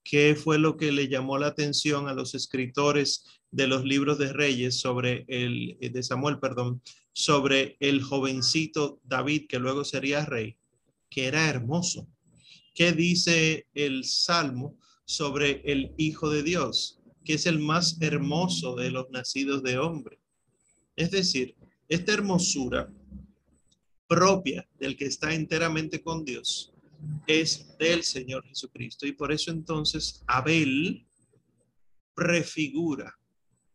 ¿Qué 0.04 0.36
fue 0.36 0.58
lo 0.58 0.76
que 0.76 0.92
le 0.92 1.08
llamó 1.08 1.38
la 1.38 1.48
atención 1.48 2.08
a 2.08 2.14
los 2.14 2.34
escritores 2.34 3.24
de 3.50 3.66
los 3.66 3.84
libros 3.84 4.18
de 4.18 4.34
Reyes 4.34 4.78
sobre 4.78 5.24
el 5.28 5.78
de 5.80 6.02
Samuel, 6.02 6.38
perdón, 6.38 6.82
sobre 7.12 7.78
el 7.80 8.02
jovencito 8.02 9.00
David 9.02 9.46
que 9.48 9.58
luego 9.58 9.84
sería 9.84 10.26
rey, 10.26 10.58
que 11.08 11.24
era 11.26 11.48
hermoso? 11.48 12.06
¿Qué 12.74 12.92
dice 12.92 13.66
el 13.72 14.04
Salmo 14.04 14.78
sobre 15.06 15.62
el 15.64 15.94
Hijo 15.96 16.28
de 16.28 16.42
Dios, 16.42 17.00
que 17.24 17.32
es 17.32 17.46
el 17.46 17.58
más 17.60 17.96
hermoso 18.02 18.76
de 18.76 18.90
los 18.90 19.08
nacidos 19.08 19.62
de 19.62 19.78
hombre? 19.78 20.20
Es 20.96 21.10
decir, 21.10 21.54
esta 21.88 22.14
hermosura 22.14 22.90
propia 24.08 24.66
del 24.78 24.96
que 24.96 25.06
está 25.06 25.34
enteramente 25.34 26.00
con 26.00 26.24
Dios 26.24 26.72
es 27.26 27.76
del 27.78 28.02
Señor 28.02 28.44
Jesucristo. 28.46 29.06
Y 29.06 29.12
por 29.12 29.32
eso 29.32 29.50
entonces 29.50 30.22
Abel 30.26 31.06
prefigura 32.14 33.18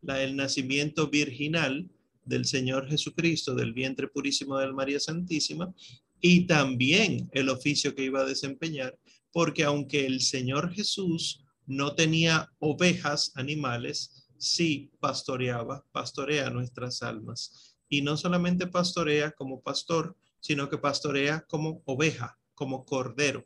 la, 0.00 0.22
el 0.22 0.34
nacimiento 0.34 1.08
virginal 1.08 1.88
del 2.24 2.44
Señor 2.44 2.88
Jesucristo, 2.88 3.54
del 3.54 3.72
vientre 3.72 4.08
purísimo 4.08 4.58
de 4.58 4.72
María 4.72 5.00
Santísima, 5.00 5.72
y 6.20 6.46
también 6.46 7.28
el 7.32 7.48
oficio 7.48 7.94
que 7.94 8.04
iba 8.04 8.20
a 8.20 8.26
desempeñar, 8.26 8.98
porque 9.32 9.64
aunque 9.64 10.06
el 10.06 10.20
Señor 10.20 10.72
Jesús 10.72 11.44
no 11.66 11.94
tenía 11.94 12.50
ovejas, 12.58 13.32
animales, 13.34 14.21
sí 14.42 14.90
pastoreaba, 14.98 15.84
pastorea 15.92 16.50
nuestras 16.50 17.02
almas. 17.02 17.76
Y 17.88 18.02
no 18.02 18.16
solamente 18.16 18.66
pastorea 18.66 19.30
como 19.30 19.60
pastor, 19.60 20.16
sino 20.40 20.68
que 20.68 20.78
pastorea 20.78 21.42
como 21.42 21.80
oveja, 21.84 22.38
como 22.54 22.84
cordero, 22.84 23.44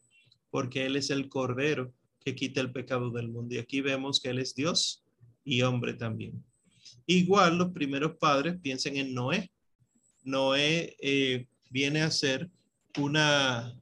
porque 0.50 0.87
Él 0.87 0.97
es 0.97 1.11
el 1.11 1.29
cordero 1.29 1.93
que 2.25 2.35
quita 2.35 2.62
el 2.62 2.73
pecado 2.73 3.11
del 3.11 3.29
mundo. 3.29 3.55
Y 3.55 3.59
aquí 3.59 3.83
vemos 3.83 4.21
que 4.21 4.31
Él 4.31 4.38
es 4.38 4.55
Dios 4.55 5.05
y 5.45 5.61
hombre 5.61 5.93
también. 5.93 6.43
Igual 7.05 7.59
los 7.59 7.73
primeros 7.73 8.17
padres 8.17 8.57
piensen 8.62 8.97
en 8.97 9.12
Noé. 9.12 9.53
Noé 10.25 10.97
eh, 11.00 11.47
viene 11.69 12.00
a 12.00 12.11
ser 12.11 12.50
una, 12.99 13.79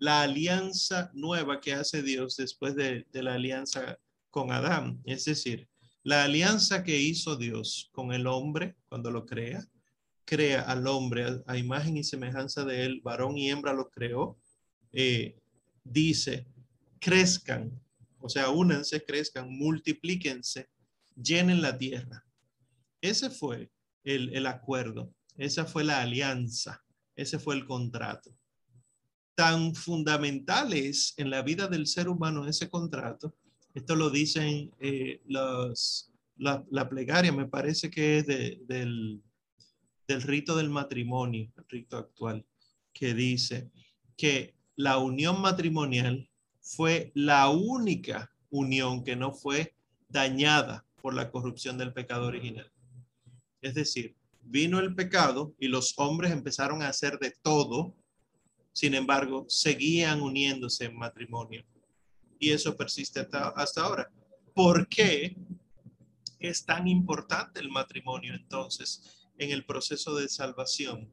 la 0.00 0.22
alianza 0.22 1.12
nueva 1.14 1.60
que 1.60 1.74
hace 1.74 2.02
Dios 2.02 2.36
después 2.36 2.74
de, 2.74 3.06
de 3.12 3.22
la 3.22 3.34
alianza 3.34 3.98
con 4.30 4.50
Adán. 4.50 5.00
Es 5.04 5.24
decir, 5.26 5.69
la 6.02 6.24
alianza 6.24 6.82
que 6.82 6.98
hizo 6.98 7.36
Dios 7.36 7.90
con 7.92 8.12
el 8.12 8.26
hombre 8.26 8.76
cuando 8.88 9.10
lo 9.10 9.26
crea, 9.26 9.66
crea 10.24 10.62
al 10.62 10.86
hombre 10.86 11.42
a, 11.46 11.56
imagen 11.56 11.96
y 11.96 12.04
semejanza 12.04 12.64
de 12.64 12.84
él, 12.84 13.00
varón 13.02 13.36
y 13.36 13.50
hembra 13.50 13.72
lo 13.72 13.90
creó, 13.90 14.38
eh, 14.92 15.36
dice, 15.84 16.46
crezcan, 17.00 17.70
o 18.20 18.28
sea, 18.28 18.50
únanse, 18.50 19.04
crezcan, 19.04 19.50
multiplíquense, 19.50 20.68
llenen 21.16 21.62
la 21.62 21.76
tierra. 21.76 22.24
Ese 23.00 23.30
fue 23.30 23.70
el, 24.04 24.46
acuerdo, 24.46 25.12
esa 25.36 25.64
fue 25.64 25.84
la 25.84 26.00
alianza, 26.00 26.82
ese 27.16 27.38
fue 27.38 27.54
el 27.54 27.66
contrato. 27.66 28.34
Tan 29.34 29.74
fundamental 29.74 30.72
es 30.74 31.14
en 31.16 31.30
la 31.30 31.42
vida 31.42 31.66
del 31.66 31.86
ser 31.86 32.08
humano 32.08 32.46
ese 32.46 32.68
contrato, 32.68 33.34
esto 33.74 33.96
lo 33.96 34.10
dicen 34.10 34.70
eh, 34.80 35.20
la, 35.26 36.88
plegaria, 36.88 37.32
me 37.32 37.46
parece 37.46 37.90
que 37.90 38.18
es 38.18 38.26
de, 38.26 38.60
del 38.66 39.22
del 40.10 40.22
rito 40.22 40.56
del 40.56 40.70
matrimonio, 40.70 41.52
el 41.56 41.64
rito 41.68 41.96
actual, 41.96 42.44
que 42.92 43.14
dice 43.14 43.70
que 44.16 44.56
la 44.74 44.98
unión 44.98 45.40
matrimonial 45.40 46.28
fue 46.60 47.12
la 47.14 47.48
única 47.48 48.28
unión 48.50 49.04
que 49.04 49.14
no 49.14 49.32
fue 49.32 49.76
dañada 50.08 50.84
por 51.00 51.14
la 51.14 51.30
corrupción 51.30 51.78
del 51.78 51.92
pecado 51.92 52.26
original. 52.26 52.68
Es 53.62 53.74
decir, 53.74 54.16
vino 54.42 54.80
el 54.80 54.96
pecado 54.96 55.54
y 55.60 55.68
los 55.68 55.94
hombres 55.96 56.32
empezaron 56.32 56.82
a 56.82 56.88
hacer 56.88 57.20
de 57.20 57.32
todo, 57.42 57.94
sin 58.72 58.94
embargo, 58.94 59.46
seguían 59.48 60.20
uniéndose 60.22 60.86
en 60.86 60.96
matrimonio. 60.96 61.64
Y 62.40 62.50
eso 62.50 62.76
persiste 62.76 63.20
hasta, 63.20 63.50
hasta 63.50 63.82
ahora. 63.82 64.10
¿Por 64.52 64.88
qué 64.88 65.36
es 66.40 66.64
tan 66.64 66.88
importante 66.88 67.60
el 67.60 67.70
matrimonio 67.70 68.34
entonces? 68.34 69.20
en 69.40 69.50
el 69.50 69.64
proceso 69.64 70.14
de 70.14 70.28
salvación. 70.28 71.10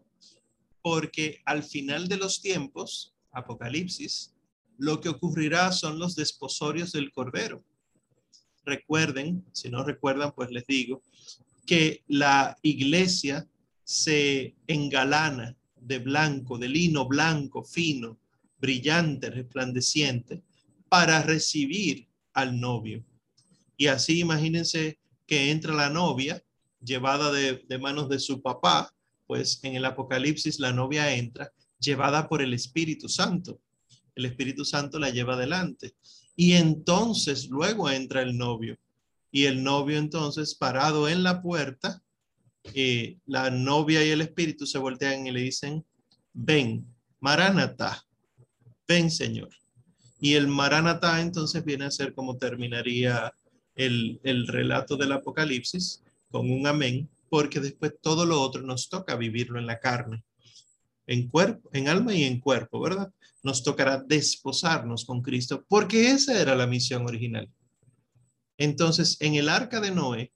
Porque 0.81 1.41
al 1.45 1.63
final 1.63 2.07
de 2.07 2.17
los 2.17 2.41
tiempos, 2.41 3.15
Apocalipsis, 3.31 4.33
lo 4.77 5.01
que 5.01 5.09
ocurrirá 5.09 5.71
son 5.71 5.97
los 5.97 6.15
desposorios 6.15 6.91
del 6.91 7.11
Cordero. 7.11 7.63
Recuerden, 8.63 9.45
si 9.53 9.69
no 9.69 9.83
recuerdan, 9.83 10.33
pues 10.35 10.51
les 10.51 10.67
digo, 10.67 11.01
que 11.65 12.03
la 12.07 12.57
iglesia 12.61 13.47
se 13.83 14.55
engalana 14.67 15.55
de 15.77 15.99
blanco, 15.99 16.57
de 16.57 16.67
lino 16.67 17.07
blanco, 17.07 17.63
fino, 17.63 18.19
brillante, 18.59 19.29
resplandeciente, 19.29 20.43
para 20.89 21.21
recibir 21.21 22.07
al 22.33 22.59
novio. 22.59 23.03
Y 23.77 23.87
así 23.87 24.19
imagínense 24.19 24.99
que 25.25 25.51
entra 25.51 25.73
la 25.73 25.89
novia 25.89 26.43
llevada 26.81 27.31
de, 27.31 27.63
manos 27.79 28.09
de 28.09 28.19
su 28.19 28.41
papá, 28.41 28.93
pues 29.25 29.59
en 29.63 29.75
el 29.75 29.85
Apocalipsis 29.85 30.59
la 30.59 30.71
novia 30.71 31.13
entra 31.13 31.51
llevada 31.79 32.27
por 32.27 32.41
el 32.41 32.53
Espíritu 32.53 33.09
Santo. 33.09 33.59
El 34.15 34.25
Espíritu 34.25 34.65
Santo 34.65 34.97
la 34.97 35.09
lleva 35.09 35.33
adelante. 35.33 35.95
Y 36.35 36.53
entonces 36.53 37.49
luego 37.49 37.89
entra 37.89 38.21
el 38.21 38.37
novio. 38.37 38.77
Y 39.31 39.45
el 39.45 39.63
novio 39.63 39.97
entonces 39.97 40.55
parado 40.55 41.09
en 41.09 41.21
la 41.23 41.41
puerta, 41.41 42.01
eh, 42.73 43.17
la 43.25 43.49
novia 43.51 44.03
y 44.05 44.09
el 44.09 44.21
Espíritu 44.21 44.65
se 44.65 44.79
voltean 44.79 45.27
y 45.27 45.31
le 45.31 45.41
dicen, 45.41 45.85
ven, 46.33 46.85
Maranatá, 47.19 48.05
ven 48.87 49.11
Señor. 49.11 49.49
Y 50.19 50.33
el 50.33 50.47
Maranatá 50.47 51.21
entonces 51.21 51.63
viene 51.63 51.85
a 51.85 51.91
ser 51.91 52.13
como 52.13 52.37
terminaría 52.37 53.33
el, 53.75 54.19
el 54.23 54.47
relato 54.47 54.97
del 54.97 55.11
Apocalipsis, 55.11 56.03
con 56.29 56.49
un 56.51 56.65
amén, 56.67 57.09
porque 57.29 57.59
después 57.59 57.93
todo 58.01 58.25
lo 58.25 58.41
otro 58.41 58.61
nos 58.61 58.89
toca 58.89 59.15
vivirlo 59.15 59.59
en 59.59 59.67
la 59.67 59.79
carne, 59.79 60.23
en 61.05 61.29
cuerpo, 61.29 61.69
en 61.73 61.87
alma 61.87 62.13
y 62.13 62.23
en 62.23 62.39
cuerpo, 62.39 62.79
¿verdad? 62.79 63.11
Nos 63.43 63.63
tocará 63.63 63.97
desposarnos 63.97 65.05
con 65.05 65.21
Cristo, 65.21 65.63
porque 65.67 66.09
esa 66.09 66.39
era 66.39 66.55
la 66.55 66.67
misión 66.67 67.05
original. 67.05 67.49
Entonces, 68.57 69.17
en 69.19 69.35
el 69.35 69.49
arca 69.49 69.79
de 69.79 69.91
Noé, 69.91 70.31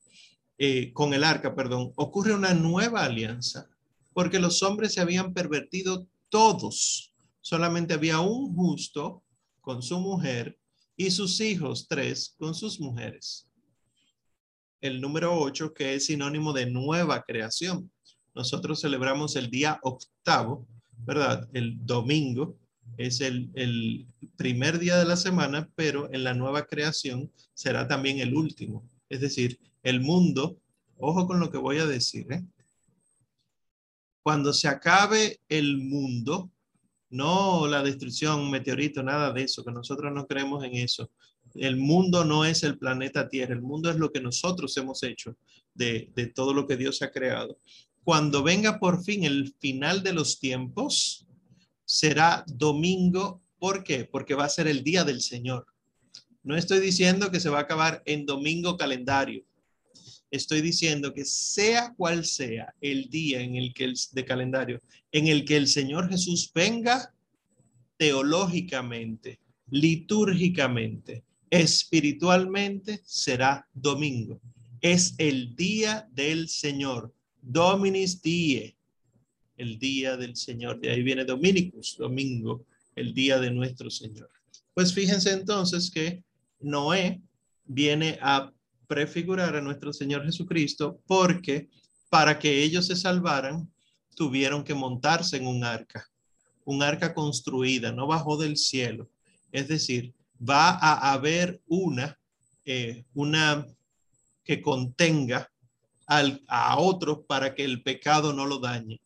eh, 0.57 0.93
con 0.93 1.13
el 1.13 1.23
arca, 1.23 1.55
perdón, 1.55 1.91
ocurre 1.95 2.35
una 2.35 2.53
nueva 2.53 3.03
alianza, 3.03 3.67
porque 4.13 4.39
los 4.39 4.61
hombres 4.61 4.93
se 4.93 5.01
habían 5.01 5.33
pervertido 5.33 6.07
todos. 6.29 7.13
Solamente 7.39 7.95
había 7.95 8.19
un 8.19 8.55
justo 8.55 9.23
con 9.62 9.82
su 9.82 10.00
mujer 10.00 10.58
y 10.98 11.12
sus 11.12 11.39
hijos, 11.39 11.88
tres, 11.88 12.36
con 12.38 12.53
sus 12.53 12.80
mujeres 12.80 13.48
el 14.82 15.00
número 15.00 15.39
8, 15.39 15.74
que 15.74 15.96
es 15.96 16.08
sinónimo 16.08 16.53
de 16.53 16.65
nueva 16.65 17.22
creación. 17.22 17.91
Nosotros 18.34 18.82
celebramos 18.82 19.36
el 19.36 19.50
día 19.50 19.80
octavo, 19.84 20.68
¿verdad? 21.06 21.48
El 21.53 21.86
domingo 21.86 22.58
es 22.98 23.22
el, 23.22 23.50
el 23.53 24.08
primer 24.36 24.80
día 24.80 24.98
de 24.98 25.06
la 25.06 25.18
semana, 25.18 25.70
pero 25.75 26.12
en 26.12 26.24
la 26.24 26.34
nueva 26.34 26.65
creación 26.65 27.32
será 27.53 27.88
también 27.88 28.20
el 28.20 28.34
último. 28.34 28.84
Es 29.08 29.22
decir, 29.22 29.60
el 29.84 30.01
mundo, 30.01 30.58
ojo 30.98 31.27
con 31.27 31.39
lo 31.39 31.51
que 31.51 31.58
voy 31.58 31.77
a 31.77 31.86
decir, 31.86 32.25
¿eh? 32.32 32.44
Cuando 34.24 34.53
se 34.53 34.68
acabe 34.68 35.39
el 35.50 35.77
mundo, 35.77 36.51
no 37.12 37.68
la 37.68 37.84
destrucción, 37.84 38.50
meteorito, 38.50 39.03
nada 39.03 39.32
de 39.32 39.44
eso, 39.44 39.63
que 39.63 39.72
nosotros 39.72 40.12
no 40.13 40.25
creemos 40.25 40.63
en 40.63 40.75
eso. 40.75 41.12
El 41.53 41.75
mundo 41.75 42.24
no 42.24 42.46
es 42.46 42.63
el 42.63 42.77
planeta 42.77 43.27
Tierra, 43.27 43.53
el 43.53 43.62
mundo 43.62 43.89
es 43.89 43.98
lo 43.98 44.12
que 44.12 44.22
nosotros 44.22 44.75
hemos 44.77 45.03
hecho 45.03 45.36
de, 45.74 46.10
todo 46.34 46.53
lo 46.53 46.65
que 46.65 46.77
Dios 46.77 47.01
ha 47.01 47.12
creado. 47.12 47.60
Cuando 48.03 48.41
venga 48.41 48.80
por 48.80 49.03
fin 49.03 49.25
el 49.25 49.53
final 49.60 50.01
de 50.03 50.13
los 50.13 50.39
tiempos, 50.39 51.27
será 51.86 52.46
domingo. 52.48 53.41
¿Por 53.60 53.84
qué? 53.84 54.06
Porque 54.06 54.34
va 54.34 54.46
a 54.46 54.50
ser 54.50 54.68
el 54.68 54.84
día 54.84 55.03
del 55.03 55.22
Señor. 55.22 55.68
No 56.44 56.56
estoy 56.56 56.80
diciendo 56.80 57.30
que 57.30 57.39
se 57.39 57.50
va 57.50 57.60
a 57.60 57.63
acabar 57.63 58.01
en 58.06 58.25
domingo 58.25 58.77
calendario. 58.77 59.44
Estoy 60.31 60.61
diciendo 60.61 61.13
que 61.13 61.25
sea 61.25 61.93
cual 61.95 62.25
sea 62.25 62.73
el 62.81 63.09
día 63.09 63.41
en 63.41 63.55
el 63.57 63.73
que 63.73 63.83
el 63.83 63.95
de 64.13 64.25
calendario 64.25 64.81
en 65.11 65.27
el 65.27 65.45
que 65.45 65.57
el 65.57 65.67
Señor 65.67 66.09
Jesús 66.09 66.51
venga 66.53 67.13
teológicamente, 67.97 69.39
litúrgicamente, 69.69 71.23
espiritualmente 71.50 73.01
será 73.03 73.67
domingo. 73.73 74.41
Es 74.79 75.13
el 75.17 75.55
día 75.55 76.09
del 76.11 76.50
Señor. 76.50 77.13
Dominis 77.41 78.21
die, 78.21 78.75
el 79.57 79.77
día 79.77 80.17
del 80.17 80.35
Señor. 80.35 80.79
De 80.79 80.91
ahí 80.91 81.03
viene 81.03 81.25
Dominicus, 81.25 81.97
domingo, 81.97 82.65
el 82.95 83.13
día 83.13 83.39
de 83.39 83.51
nuestro 83.51 83.91
Señor. 83.91 84.29
Pues 84.73 84.93
fíjense 84.93 85.31
entonces 85.31 85.91
que 85.91 86.23
Noé 86.59 87.21
viene 87.65 88.17
a 88.21 88.51
prefigurar 88.91 89.55
a 89.55 89.62
nuestro 89.62 89.93
Señor 89.93 90.25
Jesucristo 90.25 91.00
porque 91.07 91.69
para 92.10 92.38
que 92.38 92.62
ellos 92.62 92.88
se 92.88 92.98
salvaran 92.98 93.71
tuvieron 94.17 94.65
que 94.65 94.74
montarse 94.74 95.38
en 95.38 95.48
un 95.48 95.63
arca, 95.63 96.05
un 96.65 96.83
arca 96.83 97.13
construida, 97.13 97.93
no 97.93 98.05
bajó 98.05 98.36
del 98.36 98.57
cielo. 98.57 99.10
Es 99.53 99.69
decir, 99.69 100.13
va 100.38 100.71
a 100.71 101.13
haber 101.13 101.62
una, 101.67 102.19
eh, 102.65 103.05
una 103.13 103.65
que 104.43 104.62
contenga 104.62 105.50
a 106.05 106.77
otros 106.77 107.19
para 107.25 107.55
que 107.55 107.63
el 107.63 107.83
pecado 107.83 108.33
no 108.33 108.45
lo 108.45 108.60
dañe. 108.60 109.00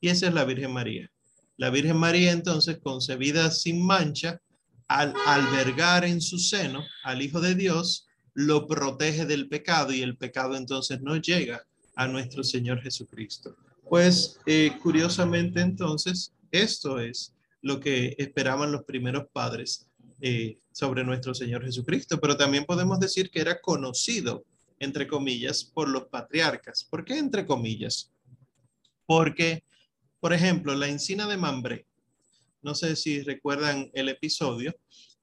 Y 0.00 0.10
esa 0.10 0.28
es 0.28 0.32
la 0.32 0.44
Virgen 0.44 0.72
María. 0.72 1.10
La 1.56 1.70
Virgen 1.70 1.96
María 1.96 2.30
entonces 2.30 2.78
concebida 2.80 3.50
sin 3.50 3.84
mancha, 3.84 4.40
al 4.86 5.12
albergar 5.26 6.04
en 6.04 6.20
su 6.20 6.38
seno 6.38 6.84
al 7.02 7.20
Hijo 7.20 7.40
de 7.40 7.56
Dios, 7.56 8.03
lo 8.34 8.66
protege 8.66 9.26
del 9.26 9.48
pecado 9.48 9.92
y 9.92 10.02
el 10.02 10.16
pecado 10.16 10.56
entonces 10.56 11.00
no 11.00 11.16
llega 11.16 11.64
a 11.94 12.08
nuestro 12.08 12.42
Señor 12.42 12.82
Jesucristo. 12.82 13.56
Pues 13.88 14.40
eh, 14.46 14.76
curiosamente 14.82 15.60
entonces, 15.60 16.32
esto 16.50 16.98
es 16.98 17.32
lo 17.62 17.80
que 17.80 18.14
esperaban 18.18 18.72
los 18.72 18.84
primeros 18.84 19.26
padres 19.32 19.86
eh, 20.20 20.58
sobre 20.72 21.04
nuestro 21.04 21.34
Señor 21.34 21.64
Jesucristo, 21.64 22.20
pero 22.20 22.36
también 22.36 22.64
podemos 22.64 22.98
decir 22.98 23.30
que 23.30 23.40
era 23.40 23.60
conocido, 23.60 24.44
entre 24.78 25.06
comillas, 25.06 25.64
por 25.64 25.88
los 25.88 26.04
patriarcas. 26.04 26.84
¿Por 26.84 27.04
qué 27.04 27.18
entre 27.18 27.46
comillas? 27.46 28.10
Porque, 29.06 29.62
por 30.20 30.32
ejemplo, 30.32 30.74
la 30.74 30.88
encina 30.88 31.26
de 31.26 31.36
Mambré, 31.36 31.86
no 32.62 32.74
sé 32.74 32.96
si 32.96 33.22
recuerdan 33.22 33.90
el 33.92 34.08
episodio, 34.08 34.74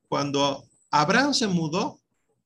cuando 0.08 0.64
Abraham 0.92 1.34
se 1.34 1.48
mudó 1.48 2.01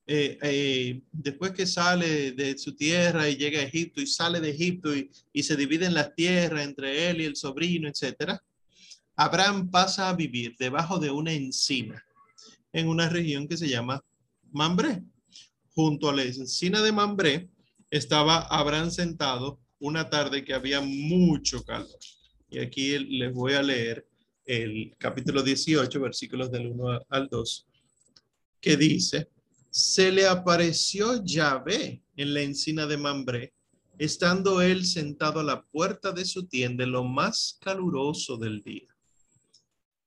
eh, 0.08 0.38
eh, 0.42 1.02
después 1.12 1.52
que 1.52 1.66
sale 1.66 2.34
de 2.34 2.58
su 2.58 2.76
tierra 2.76 3.28
y 3.28 3.38
llega 3.38 3.60
a 3.60 3.64
Egipto 3.64 4.02
y 4.02 4.08
sale 4.08 4.40
de 4.40 4.52
Egipto 4.52 4.96
y, 4.96 5.10
y 5.34 5.44
se 5.44 5.56
dividen 5.56 5.94
las 5.94 6.14
tierras 6.14 6.64
entre 6.64 7.10
él 7.10 7.22
y 7.22 7.26
el 7.26 7.36
sobrino, 7.36 7.90
etcétera, 7.90 8.42
Abraham 9.16 9.72
pasa 9.72 10.10
a 10.10 10.16
vivir 10.16 10.56
debajo 10.60 11.00
de 11.00 11.10
una 11.10 11.32
encina 11.32 12.04
en 12.74 12.88
una 12.88 13.10
región 13.10 13.48
que 13.48 13.58
se 13.58 13.70
llama 13.70 14.04
Mambré. 14.52 15.02
Junto 15.74 16.10
a 16.10 16.14
la 16.14 16.24
encina 16.24 16.82
de 16.82 16.92
Mambré 16.92 17.50
estaba 17.90 18.42
Abraham 18.42 18.92
sentado 18.92 19.60
una 19.80 20.10
tarde 20.10 20.44
que 20.44 20.54
había 20.54 20.82
mucho 20.82 21.64
calor. 21.64 22.00
Y 22.50 22.60
aquí 22.60 22.98
les 23.00 23.34
voy 23.34 23.54
a 23.54 23.64
leer 23.64 24.08
el 24.46 24.94
capítulo 24.98 25.42
18, 25.42 26.00
versículos 26.00 26.52
del 26.52 26.68
1 26.68 27.02
al 27.10 27.28
2, 27.30 27.68
que 28.62 28.78
dice, 28.78 29.30
se 29.76 30.10
le 30.10 30.26
apareció 30.26 31.22
Yahvé 31.22 32.02
en 32.16 32.34
la 32.34 32.40
encina 32.40 32.88
de 32.88 32.96
Mambré, 32.96 33.54
estando 33.98 34.62
él 34.62 34.86
sentado 34.86 35.42
a 35.42 35.44
la 35.44 35.66
puerta 35.66 36.14
de 36.14 36.24
su 36.24 36.48
tienda 36.48 36.86
en 36.86 36.94
lo 36.94 37.04
más 37.04 37.58
caluroso 37.60 38.38
del 38.38 38.62
día. 38.62 38.88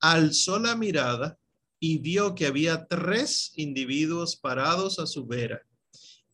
Alzó 0.00 0.58
la 0.58 0.74
mirada 0.74 1.38
y 1.78 1.98
vio 1.98 2.34
que 2.34 2.46
había 2.46 2.86
tres 2.86 3.52
individuos 3.56 4.36
parados 4.36 4.98
a 5.00 5.06
su 5.06 5.26
vera. 5.26 5.60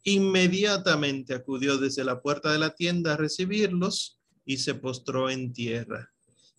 Inmediatamente 0.05 1.35
acudió 1.35 1.77
desde 1.77 2.05
la 2.05 2.23
puerta 2.23 2.53
de 2.53 2.61
la 2.61 2.77
tienda 2.77 3.15
a 3.15 3.17
recibirlos 3.17 4.21
y 4.45 4.59
se 4.59 4.75
postró 4.75 5.29
en 5.29 5.53
tierra. 5.53 6.09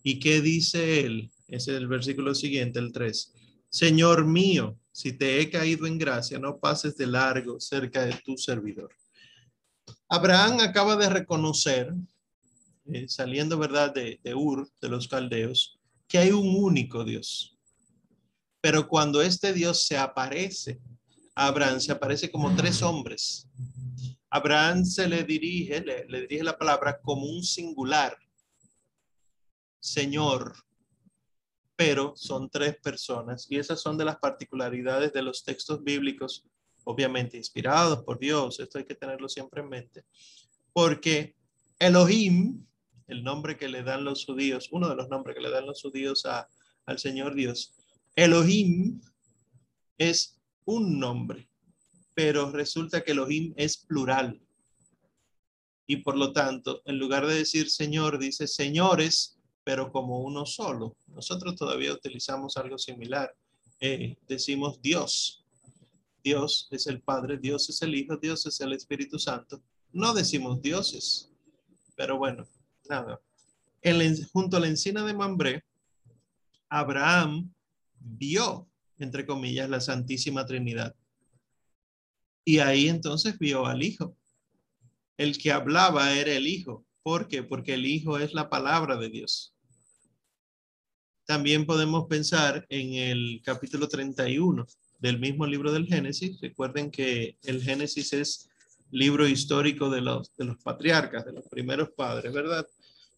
¿Y 0.02 0.18
qué 0.18 0.42
dice 0.42 1.00
él? 1.06 1.30
Ese 1.48 1.70
es 1.70 1.78
el 1.78 1.88
versículo 1.88 2.34
siguiente, 2.34 2.80
el 2.80 2.92
3. 2.92 3.32
Señor 3.76 4.24
mío, 4.24 4.80
si 4.90 5.12
te 5.12 5.38
he 5.38 5.50
caído 5.50 5.86
en 5.86 5.98
gracia, 5.98 6.38
no 6.38 6.58
pases 6.58 6.96
de 6.96 7.06
largo 7.06 7.60
cerca 7.60 8.06
de 8.06 8.14
tu 8.24 8.38
servidor. 8.38 8.88
Abraham 10.08 10.60
acaba 10.60 10.96
de 10.96 11.10
reconocer, 11.10 11.92
eh, 12.86 13.06
saliendo, 13.06 13.58
¿verdad?, 13.58 13.92
de, 13.92 14.18
de 14.24 14.34
Ur, 14.34 14.66
de 14.80 14.88
los 14.88 15.06
caldeos, 15.08 15.78
que 16.08 16.16
hay 16.16 16.30
un 16.30 16.56
único 16.56 17.04
Dios. 17.04 17.54
Pero 18.62 18.88
cuando 18.88 19.20
este 19.20 19.52
Dios 19.52 19.84
se 19.86 19.98
aparece, 19.98 20.80
Abraham 21.34 21.78
se 21.78 21.92
aparece 21.92 22.30
como 22.30 22.56
tres 22.56 22.80
hombres. 22.80 23.46
Abraham 24.30 24.86
se 24.86 25.06
le 25.06 25.22
dirige, 25.22 25.82
le, 25.82 26.06
le 26.08 26.22
dirige 26.22 26.44
la 26.44 26.56
palabra 26.56 26.98
como 27.02 27.26
un 27.26 27.42
singular. 27.42 28.16
Señor, 29.80 30.65
pero 31.76 32.14
son 32.16 32.48
tres 32.48 32.78
personas. 32.78 33.46
Y 33.50 33.58
esas 33.58 33.80
son 33.80 33.98
de 33.98 34.06
las 34.06 34.16
particularidades 34.16 35.12
de 35.12 35.22
los 35.22 35.44
textos 35.44 35.84
bíblicos, 35.84 36.44
obviamente 36.84 37.36
inspirados 37.36 38.02
por 38.02 38.18
Dios, 38.18 38.58
esto 38.58 38.78
hay 38.78 38.84
que 38.84 38.94
tenerlo 38.94 39.28
siempre 39.28 39.60
en 39.60 39.68
mente, 39.68 40.04
porque 40.72 41.34
Elohim, 41.78 42.64
el 43.08 43.22
nombre 43.22 43.56
que 43.56 43.68
le 43.68 43.82
dan 43.82 44.04
los 44.04 44.24
judíos, 44.24 44.68
uno 44.72 44.88
de 44.88 44.96
los 44.96 45.08
nombres 45.08 45.36
que 45.36 45.42
le 45.42 45.50
dan 45.50 45.66
los 45.66 45.82
judíos 45.82 46.24
a, 46.26 46.48
al 46.86 46.98
Señor 46.98 47.34
Dios, 47.34 47.74
Elohim 48.14 49.00
es 49.98 50.40
un 50.64 50.98
nombre, 50.98 51.50
pero 52.14 52.50
resulta 52.50 53.02
que 53.02 53.12
Elohim 53.12 53.52
es 53.56 53.76
plural. 53.76 54.40
Y 55.88 55.96
por 55.98 56.16
lo 56.16 56.32
tanto, 56.32 56.82
en 56.84 56.98
lugar 56.98 57.26
de 57.26 57.34
decir 57.34 57.70
Señor, 57.70 58.18
dice 58.18 58.46
señores 58.46 59.35
pero 59.66 59.90
como 59.90 60.20
uno 60.20 60.46
solo. 60.46 60.96
Nosotros 61.08 61.56
todavía 61.56 61.92
utilizamos 61.92 62.56
algo 62.56 62.78
similar. 62.78 63.34
Eh, 63.80 64.16
decimos 64.28 64.80
Dios. 64.80 65.44
Dios 66.22 66.68
es 66.70 66.86
el 66.86 67.00
Padre, 67.00 67.36
Dios 67.36 67.68
es 67.68 67.82
el 67.82 67.96
Hijo, 67.96 68.16
Dios 68.16 68.46
es 68.46 68.60
el 68.60 68.74
Espíritu 68.74 69.18
Santo. 69.18 69.60
No 69.92 70.14
decimos 70.14 70.62
dioses, 70.62 71.32
pero 71.96 72.16
bueno, 72.16 72.46
nada. 72.88 73.20
junto 74.32 74.56
a 74.56 74.60
la 74.60 74.68
encina 74.68 75.04
de 75.04 75.14
Mambré, 75.14 75.64
Abraham 76.68 77.52
vio, 77.98 78.68
entre 79.00 79.26
comillas, 79.26 79.68
la 79.68 79.80
Santísima 79.80 80.46
Trinidad. 80.46 80.94
Y 82.44 82.60
ahí 82.60 82.88
entonces 82.88 83.36
vio 83.36 83.66
al 83.66 83.82
Hijo. 83.82 84.16
El 85.16 85.36
que 85.38 85.50
hablaba 85.50 86.12
era 86.12 86.34
el 86.34 86.46
Hijo. 86.46 86.84
¿Por 87.02 87.26
qué? 87.26 87.42
Porque 87.42 87.74
el 87.74 87.84
Hijo 87.84 88.16
es 88.18 88.32
la 88.32 88.48
palabra 88.48 88.96
de 88.96 89.08
Dios. 89.10 89.54
También 91.26 91.66
podemos 91.66 92.06
pensar 92.06 92.64
en 92.68 92.94
el 92.94 93.42
capítulo 93.44 93.88
31 93.88 94.64
del 95.00 95.18
mismo 95.18 95.44
libro 95.44 95.72
del 95.72 95.86
Génesis. 95.86 96.40
Recuerden 96.40 96.88
que 96.90 97.36
el 97.42 97.60
Génesis 97.62 98.12
es 98.12 98.48
libro 98.92 99.26
histórico 99.26 99.90
de 99.90 100.00
los, 100.02 100.34
de 100.36 100.44
los 100.44 100.56
patriarcas, 100.62 101.24
de 101.24 101.32
los 101.32 101.44
primeros 101.48 101.90
padres, 101.90 102.32
¿verdad? 102.32 102.64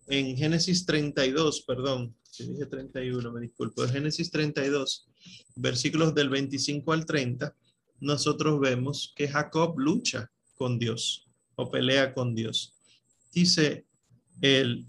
En 0.07 0.39
Génesis 0.39 0.87
32, 0.87 1.63
perdón, 1.67 2.15
si 2.23 2.47
dije 2.47 2.65
31, 2.65 3.31
me 3.31 3.43
disculpo, 3.43 3.85
en 3.85 3.91
Génesis 3.91 4.31
32, 4.31 5.07
versículos 5.57 6.15
del 6.15 6.31
25 6.31 6.93
al 6.95 7.05
30, 7.05 7.55
nosotros 8.01 8.59
vemos 8.59 9.13
que 9.15 9.29
Jacob 9.29 9.79
lucha 9.79 10.31
con 10.57 10.79
Dios 10.79 11.29
o 11.57 11.71
pelea 11.71 12.15
con 12.15 12.35
Dios. 12.35 12.73
Dice 13.35 13.85
el 14.41 14.87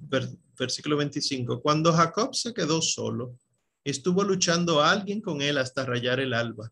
versículo 0.60 0.98
25, 0.98 1.62
cuando 1.62 1.94
Jacob 1.94 2.36
se 2.36 2.54
quedó 2.54 2.82
solo, 2.82 3.38
estuvo 3.84 4.24
luchando 4.24 4.82
alguien 4.82 5.22
con 5.22 5.42
él 5.42 5.58
hasta 5.58 5.86
rayar 5.86 6.20
el 6.20 6.34
alba, 6.34 6.72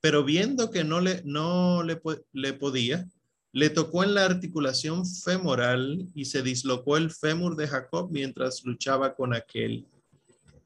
pero 0.00 0.24
viendo 0.24 0.70
que 0.70 0.84
no 0.84 1.00
le, 1.00 1.22
no 1.24 1.82
le, 1.82 2.00
le 2.32 2.52
podía, 2.54 3.06
le 3.52 3.70
tocó 3.70 4.04
en 4.04 4.14
la 4.14 4.24
articulación 4.24 5.06
femoral 5.06 6.06
y 6.14 6.24
se 6.24 6.42
dislocó 6.42 6.96
el 6.96 7.10
fémur 7.10 7.56
de 7.56 7.68
Jacob 7.68 8.08
mientras 8.10 8.64
luchaba 8.64 9.14
con 9.14 9.34
aquel. 9.34 9.86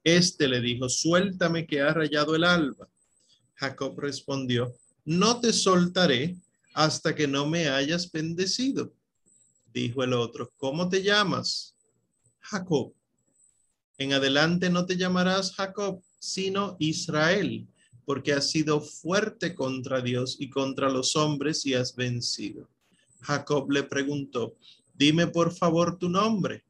Este 0.04 0.48
le 0.48 0.60
dijo, 0.60 0.88
suéltame 0.88 1.66
que 1.66 1.80
ha 1.80 1.92
rayado 1.94 2.34
el 2.34 2.44
alba. 2.44 2.88
Jacob 3.54 3.98
respondió, 3.98 4.74
no 5.04 5.40
te 5.40 5.52
soltaré 5.52 6.36
hasta 6.74 7.14
que 7.14 7.28
no 7.28 7.46
me 7.46 7.68
hayas 7.68 8.10
bendecido. 8.10 8.92
Dijo 9.72 10.02
el 10.02 10.12
otro, 10.12 10.52
¿cómo 10.56 10.88
te 10.88 11.02
llamas? 11.02 11.71
Jacob. 12.42 12.92
En 13.98 14.12
adelante 14.12 14.68
no 14.68 14.84
te 14.84 14.96
llamarás 14.96 15.54
Jacob, 15.54 16.02
sino 16.18 16.76
Israel, 16.78 17.66
porque 18.04 18.32
has 18.32 18.50
sido 18.50 18.80
fuerte 18.80 19.54
contra 19.54 20.00
Dios 20.00 20.36
y 20.38 20.50
contra 20.50 20.90
los 20.90 21.16
hombres 21.16 21.64
y 21.66 21.74
has 21.74 21.94
vencido. 21.94 22.68
Jacob 23.20 23.70
le 23.70 23.84
preguntó, 23.84 24.56
dime 24.94 25.28
por 25.28 25.52
favor 25.52 25.98
tu 25.98 26.08
nombre. 26.08 26.64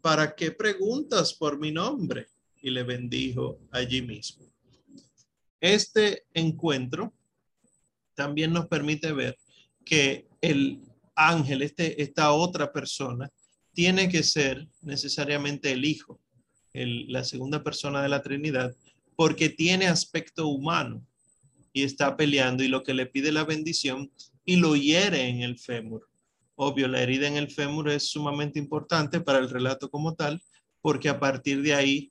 ¿Para 0.00 0.34
qué 0.34 0.52
preguntas 0.52 1.32
por 1.34 1.58
mi 1.58 1.72
nombre? 1.72 2.28
Y 2.60 2.70
le 2.70 2.82
bendijo 2.82 3.58
allí 3.70 4.02
mismo. 4.02 4.46
Este 5.60 6.24
encuentro 6.34 7.12
también 8.14 8.52
nos 8.52 8.66
permite 8.66 9.12
ver 9.12 9.38
que 9.84 10.28
el 10.40 10.82
ángel, 11.14 11.62
este, 11.62 12.00
esta 12.00 12.32
otra 12.32 12.72
persona, 12.72 13.30
tiene 13.78 14.08
que 14.08 14.24
ser 14.24 14.66
necesariamente 14.82 15.70
el 15.70 15.84
Hijo, 15.84 16.18
la 16.72 17.22
segunda 17.22 17.62
persona 17.62 18.02
de 18.02 18.08
la 18.08 18.22
Trinidad, 18.22 18.74
porque 19.14 19.50
tiene 19.50 19.86
aspecto 19.86 20.48
humano 20.48 21.06
y 21.72 21.84
está 21.84 22.16
peleando 22.16 22.64
y 22.64 22.66
lo 22.66 22.82
que 22.82 22.92
le 22.92 23.06
pide 23.06 23.30
la 23.30 23.44
bendición 23.44 24.10
y 24.44 24.56
lo 24.56 24.74
hiere 24.74 25.28
en 25.28 25.42
el 25.42 25.60
fémur. 25.60 26.08
Obvio, 26.56 26.88
la 26.88 27.00
herida 27.00 27.28
en 27.28 27.36
el 27.36 27.52
fémur 27.52 27.88
es 27.88 28.08
sumamente 28.10 28.58
importante 28.58 29.20
para 29.20 29.38
el 29.38 29.48
relato 29.48 29.88
como 29.88 30.16
tal, 30.16 30.42
porque 30.80 31.08
a 31.08 31.20
partir 31.20 31.62
de 31.62 31.74
ahí 31.74 32.10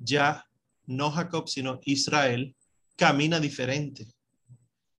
ya 0.00 0.44
no 0.86 1.12
Jacob, 1.12 1.48
sino 1.48 1.78
Israel 1.84 2.56
camina 2.96 3.38
diferente. 3.38 4.08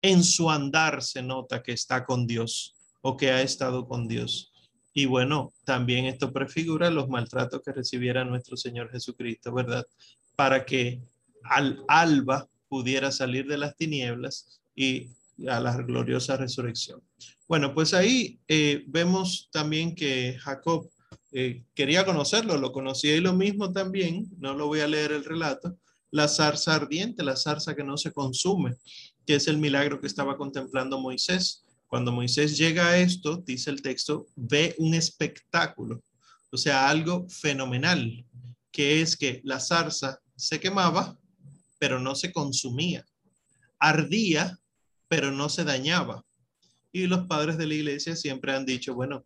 En 0.01 0.23
su 0.23 0.49
andar 0.49 1.03
se 1.03 1.21
nota 1.21 1.61
que 1.61 1.73
está 1.73 2.05
con 2.05 2.25
Dios 2.25 2.75
o 3.01 3.17
que 3.17 3.29
ha 3.29 3.41
estado 3.41 3.85
con 3.85 4.07
Dios. 4.07 4.53
Y 4.97 5.05
bueno, 5.05 5.53
también 5.63 6.05
esto 6.05 6.33
prefigura 6.33 6.89
los 6.89 7.07
maltratos 7.07 7.61
que 7.63 7.71
recibiera 7.71 8.25
nuestro 8.25 8.57
Señor 8.57 8.89
Jesucristo, 8.89 9.53
¿verdad? 9.53 9.85
Para 10.35 10.65
que 10.65 11.03
al 11.43 11.83
alba 11.87 12.49
pudiera 12.67 13.11
salir 13.11 13.45
de 13.45 13.59
las 13.59 13.77
tinieblas 13.77 14.59
y 14.75 15.11
a 15.47 15.59
la 15.59 15.77
gloriosa 15.77 16.35
resurrección. 16.35 16.99
Bueno, 17.47 17.75
pues 17.75 17.93
ahí 17.93 18.39
eh, 18.47 18.85
vemos 18.87 19.49
también 19.51 19.93
que 19.93 20.35
Jacob 20.39 20.89
eh, 21.31 21.63
quería 21.75 22.03
conocerlo, 22.03 22.57
lo 22.57 22.71
conocía 22.71 23.15
y 23.15 23.21
lo 23.21 23.33
mismo 23.33 23.71
también, 23.71 24.27
no 24.39 24.55
lo 24.55 24.65
voy 24.65 24.79
a 24.79 24.87
leer 24.87 25.11
el 25.11 25.25
relato, 25.25 25.77
la 26.09 26.27
zarza 26.27 26.73
ardiente, 26.73 27.21
la 27.21 27.35
zarza 27.35 27.75
que 27.75 27.83
no 27.83 27.97
se 27.97 28.13
consume, 28.13 28.77
que 29.27 29.35
es 29.35 29.47
el 29.47 29.59
milagro 29.59 30.01
que 30.01 30.07
estaba 30.07 30.37
contemplando 30.37 30.99
Moisés. 30.99 31.66
Cuando 31.87 32.11
Moisés 32.11 32.57
llega 32.57 32.87
a 32.87 32.97
esto, 32.97 33.37
dice 33.37 33.69
el 33.69 33.81
texto, 33.81 34.27
ve 34.35 34.75
un 34.77 34.93
espectáculo, 34.93 36.03
o 36.51 36.57
sea, 36.57 36.89
algo 36.89 37.27
fenomenal, 37.29 38.25
que 38.71 39.01
es 39.01 39.15
que 39.15 39.41
la 39.43 39.59
zarza 39.59 40.19
se 40.35 40.59
quemaba, 40.59 41.17
pero 41.79 41.99
no 41.99 42.15
se 42.15 42.31
consumía. 42.31 43.05
Ardía, 43.79 44.59
pero 45.07 45.31
no 45.31 45.49
se 45.49 45.63
dañaba. 45.63 46.25
Y 46.91 47.07
los 47.07 47.27
padres 47.27 47.57
de 47.57 47.67
la 47.67 47.75
iglesia 47.75 48.15
siempre 48.15 48.53
han 48.53 48.65
dicho, 48.65 48.93
bueno, 48.93 49.25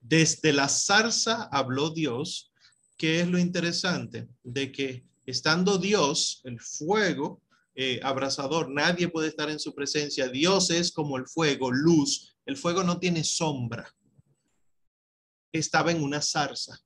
desde 0.00 0.52
la 0.52 0.68
zarza 0.68 1.48
habló 1.50 1.90
Dios, 1.90 2.52
que 2.96 3.20
es 3.20 3.28
lo 3.28 3.38
interesante 3.38 4.28
de 4.42 4.70
que 4.70 5.04
estando 5.26 5.78
Dios, 5.78 6.40
el 6.44 6.60
fuego, 6.60 7.42
eh, 7.78 8.00
abrasador, 8.02 8.70
nadie 8.70 9.08
puede 9.08 9.28
estar 9.28 9.50
en 9.50 9.60
su 9.60 9.74
presencia. 9.74 10.28
Dios 10.28 10.70
es 10.70 10.90
como 10.90 11.18
el 11.18 11.26
fuego, 11.26 11.70
luz. 11.70 12.34
El 12.46 12.56
fuego 12.56 12.82
no 12.82 12.98
tiene 12.98 13.22
sombra. 13.22 13.94
Estaba 15.52 15.90
en 15.90 16.02
una 16.02 16.22
zarza, 16.22 16.80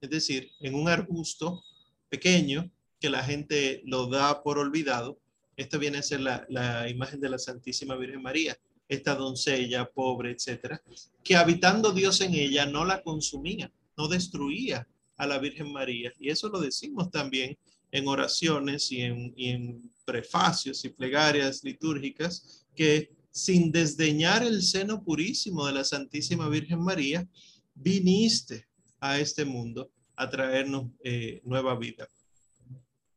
es 0.00 0.08
decir, 0.08 0.52
en 0.60 0.76
un 0.76 0.88
arbusto 0.88 1.64
pequeño 2.08 2.70
que 3.00 3.10
la 3.10 3.24
gente 3.24 3.82
lo 3.84 4.06
da 4.06 4.42
por 4.44 4.58
olvidado. 4.58 5.18
Esta 5.56 5.78
viene 5.78 5.98
a 5.98 6.02
ser 6.02 6.20
la, 6.20 6.46
la 6.48 6.88
imagen 6.88 7.20
de 7.20 7.28
la 7.28 7.38
Santísima 7.38 7.96
Virgen 7.96 8.22
María, 8.22 8.56
esta 8.88 9.16
doncella 9.16 9.90
pobre, 9.90 10.30
etcétera, 10.30 10.80
que 11.24 11.36
habitando 11.36 11.90
Dios 11.90 12.20
en 12.20 12.34
ella 12.34 12.66
no 12.66 12.84
la 12.84 13.02
consumía, 13.02 13.72
no 13.96 14.06
destruía 14.06 14.86
a 15.16 15.26
la 15.26 15.38
Virgen 15.38 15.72
María. 15.72 16.12
Y 16.20 16.30
eso 16.30 16.48
lo 16.48 16.60
decimos 16.60 17.10
también 17.10 17.58
en 17.92 18.08
oraciones 18.08 18.90
y 18.92 19.02
en, 19.02 19.90
prefacios 20.04 20.84
y 20.84 20.88
plegarias 20.88 21.62
litúrgicas, 21.62 22.66
que 22.74 23.12
sin 23.30 23.70
desdeñar 23.70 24.42
el 24.42 24.60
seno 24.62 25.04
purísimo 25.04 25.64
de 25.66 25.72
la 25.72 25.84
Santísima 25.84 26.48
Virgen 26.48 26.80
María, 26.80 27.28
viniste 27.74 28.66
a 28.98 29.20
este 29.20 29.44
mundo 29.44 29.92
a 30.16 30.28
traernos 30.28 30.90
eh, 31.04 31.40
nueva 31.44 31.78
vida. 31.78 32.08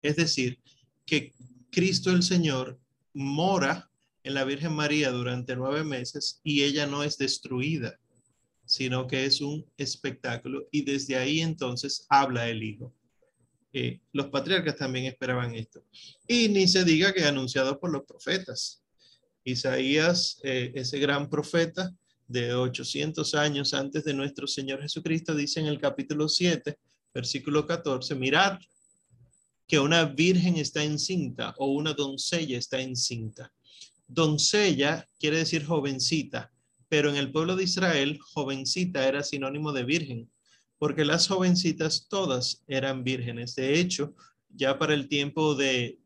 Es 0.04 0.18
decir, 0.18 0.60
que 1.06 1.34
Cristo 1.72 2.12
el 2.12 2.22
Señor 2.22 2.80
mora 3.14 3.90
en 4.24 4.36
la 4.36 4.44
Virgen 4.44 4.74
María 4.74 5.12
durante 5.12 5.56
nueve 5.56 5.84
meses 5.84 6.40
y 6.44 6.64
ella 6.64 6.86
no 6.86 7.04
es 7.04 7.18
destruida, 7.18 8.00
sino 8.66 9.08
que 9.08 9.26
es 9.26 9.42
un 9.42 9.66
espectáculo 9.78 10.68
y 10.72 10.84
desde 10.84 11.16
ahí 11.18 11.42
entonces 11.42 12.06
habla 12.10 12.48
el 12.50 12.64
Hijo. 12.64 12.94
Los 14.12 14.28
patriarcas 14.28 14.76
también 14.76 15.06
esperaban 15.06 15.56
esto. 15.56 15.84
Y 16.28 16.48
ni 16.50 16.68
se 16.68 16.84
diga 16.84 17.12
que 17.12 17.26
anunciado 17.26 17.80
por 17.80 17.92
los 17.92 18.04
profetas. 18.04 18.84
Isaías, 19.44 20.40
eh, 20.44 20.72
ese 20.76 21.00
gran 21.00 21.30
profeta 21.30 21.92
de 22.28 22.54
800 22.54 23.34
años 23.36 23.74
antes 23.74 24.04
de 24.04 24.14
nuestro 24.14 24.48
Señor 24.48 24.82
Jesucristo, 24.82 25.36
dice 25.36 25.60
en 25.60 25.66
el 25.66 25.80
capítulo 25.80 26.30
7, 26.30 26.78
versículo 27.14 27.66
14, 27.66 28.16
mirad 28.16 28.60
que 29.68 29.80
una 29.80 30.06
virgen 30.06 30.58
está 30.58 30.84
encinta 30.84 31.56
o 31.58 31.68
una 31.68 31.94
doncella 31.94 32.58
está 32.58 32.80
encinta. 32.80 33.52
Doncella 34.08 35.08
quiere 35.20 35.38
decir 35.38 35.66
jovencita, 35.66 36.52
pero 36.90 37.10
en 37.10 37.16
el 37.16 37.32
pueblo 37.32 37.56
de 37.56 37.64
Israel, 37.64 38.20
jovencita 38.20 39.08
era 39.08 39.24
sinónimo 39.24 39.74
de 39.74 39.84
virgen 39.84 40.30
porque 40.84 41.06
las 41.06 41.30
jovencitas 41.30 42.08
todas 42.10 42.62
eran 42.68 43.06
vírgenes. 43.06 43.56
De 43.56 43.80
hecho, 43.80 44.14
ya 44.50 44.78
para 44.78 44.94
el 44.94 45.08
tiempo 45.08 45.56
de, 45.56 45.98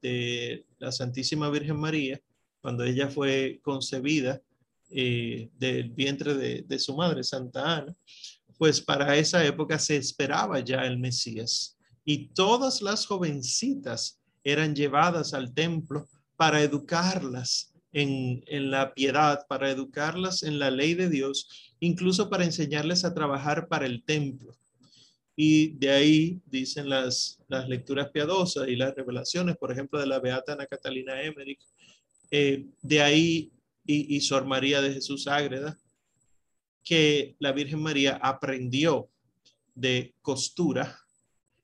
la 0.77 0.91
Santísima 0.91 1.49
Virgen 1.49 1.79
María, 1.79 2.21
cuando 2.61 2.83
ella 2.83 3.09
fue 3.09 3.59
concebida 3.63 4.39
eh, 4.91 5.49
del 5.57 5.89
vientre 5.89 6.35
de, 6.61 6.77
su 6.77 6.95
madre, 6.95 7.23
Santa 7.23 7.77
Ana, 7.77 7.95
pues 8.59 8.79
para 8.79 9.17
esa 9.17 9.43
época 9.43 9.79
se 9.79 9.97
esperaba 9.97 10.59
ya 10.59 10.85
el 10.85 10.99
Mesías. 10.99 11.75
Y 12.05 12.27
todas 12.35 12.83
las 12.83 13.07
jovencitas 13.07 14.21
eran 14.43 14.75
llevadas 14.75 15.33
al 15.33 15.55
templo 15.55 16.07
para 16.35 16.61
educarlas 16.61 17.73
en, 17.91 18.69
la 18.69 18.93
piedad, 18.93 19.47
para 19.49 19.71
educarlas 19.71 20.43
en 20.43 20.59
la 20.59 20.69
ley 20.69 20.93
de 20.93 21.09
Dios, 21.09 21.73
incluso 21.79 22.29
para 22.29 22.45
enseñarles 22.45 23.05
a 23.05 23.15
trabajar 23.15 23.67
para 23.69 23.87
el 23.87 24.03
templo. 24.03 24.55
Y 25.39 25.69
de 25.77 25.91
ahí 25.91 26.41
dicen 26.47 26.89
las, 26.89 27.37
las 27.47 27.69
lecturas 27.69 28.09
piadosas 28.09 28.67
y 28.67 28.75
las 28.75 28.95
revelaciones, 28.95 29.55
por 29.55 29.71
ejemplo, 29.71 29.99
de 29.99 30.07
la 30.07 30.19
Beata 30.19 30.53
Ana 30.53 30.65
Catalina 30.65 31.21
Emmerich, 31.21 31.61
eh, 32.31 32.65
de 32.81 33.01
ahí 33.03 33.51
y, 33.85 34.15
y 34.15 34.21
Sor 34.21 34.45
María 34.45 34.81
de 34.81 34.93
Jesús 34.93 35.27
Ágreda, 35.27 35.77
que 36.83 37.35
la 37.37 37.51
Virgen 37.51 37.83
María 37.83 38.19
aprendió 38.19 39.09
de 39.75 40.15
costura, 40.23 40.99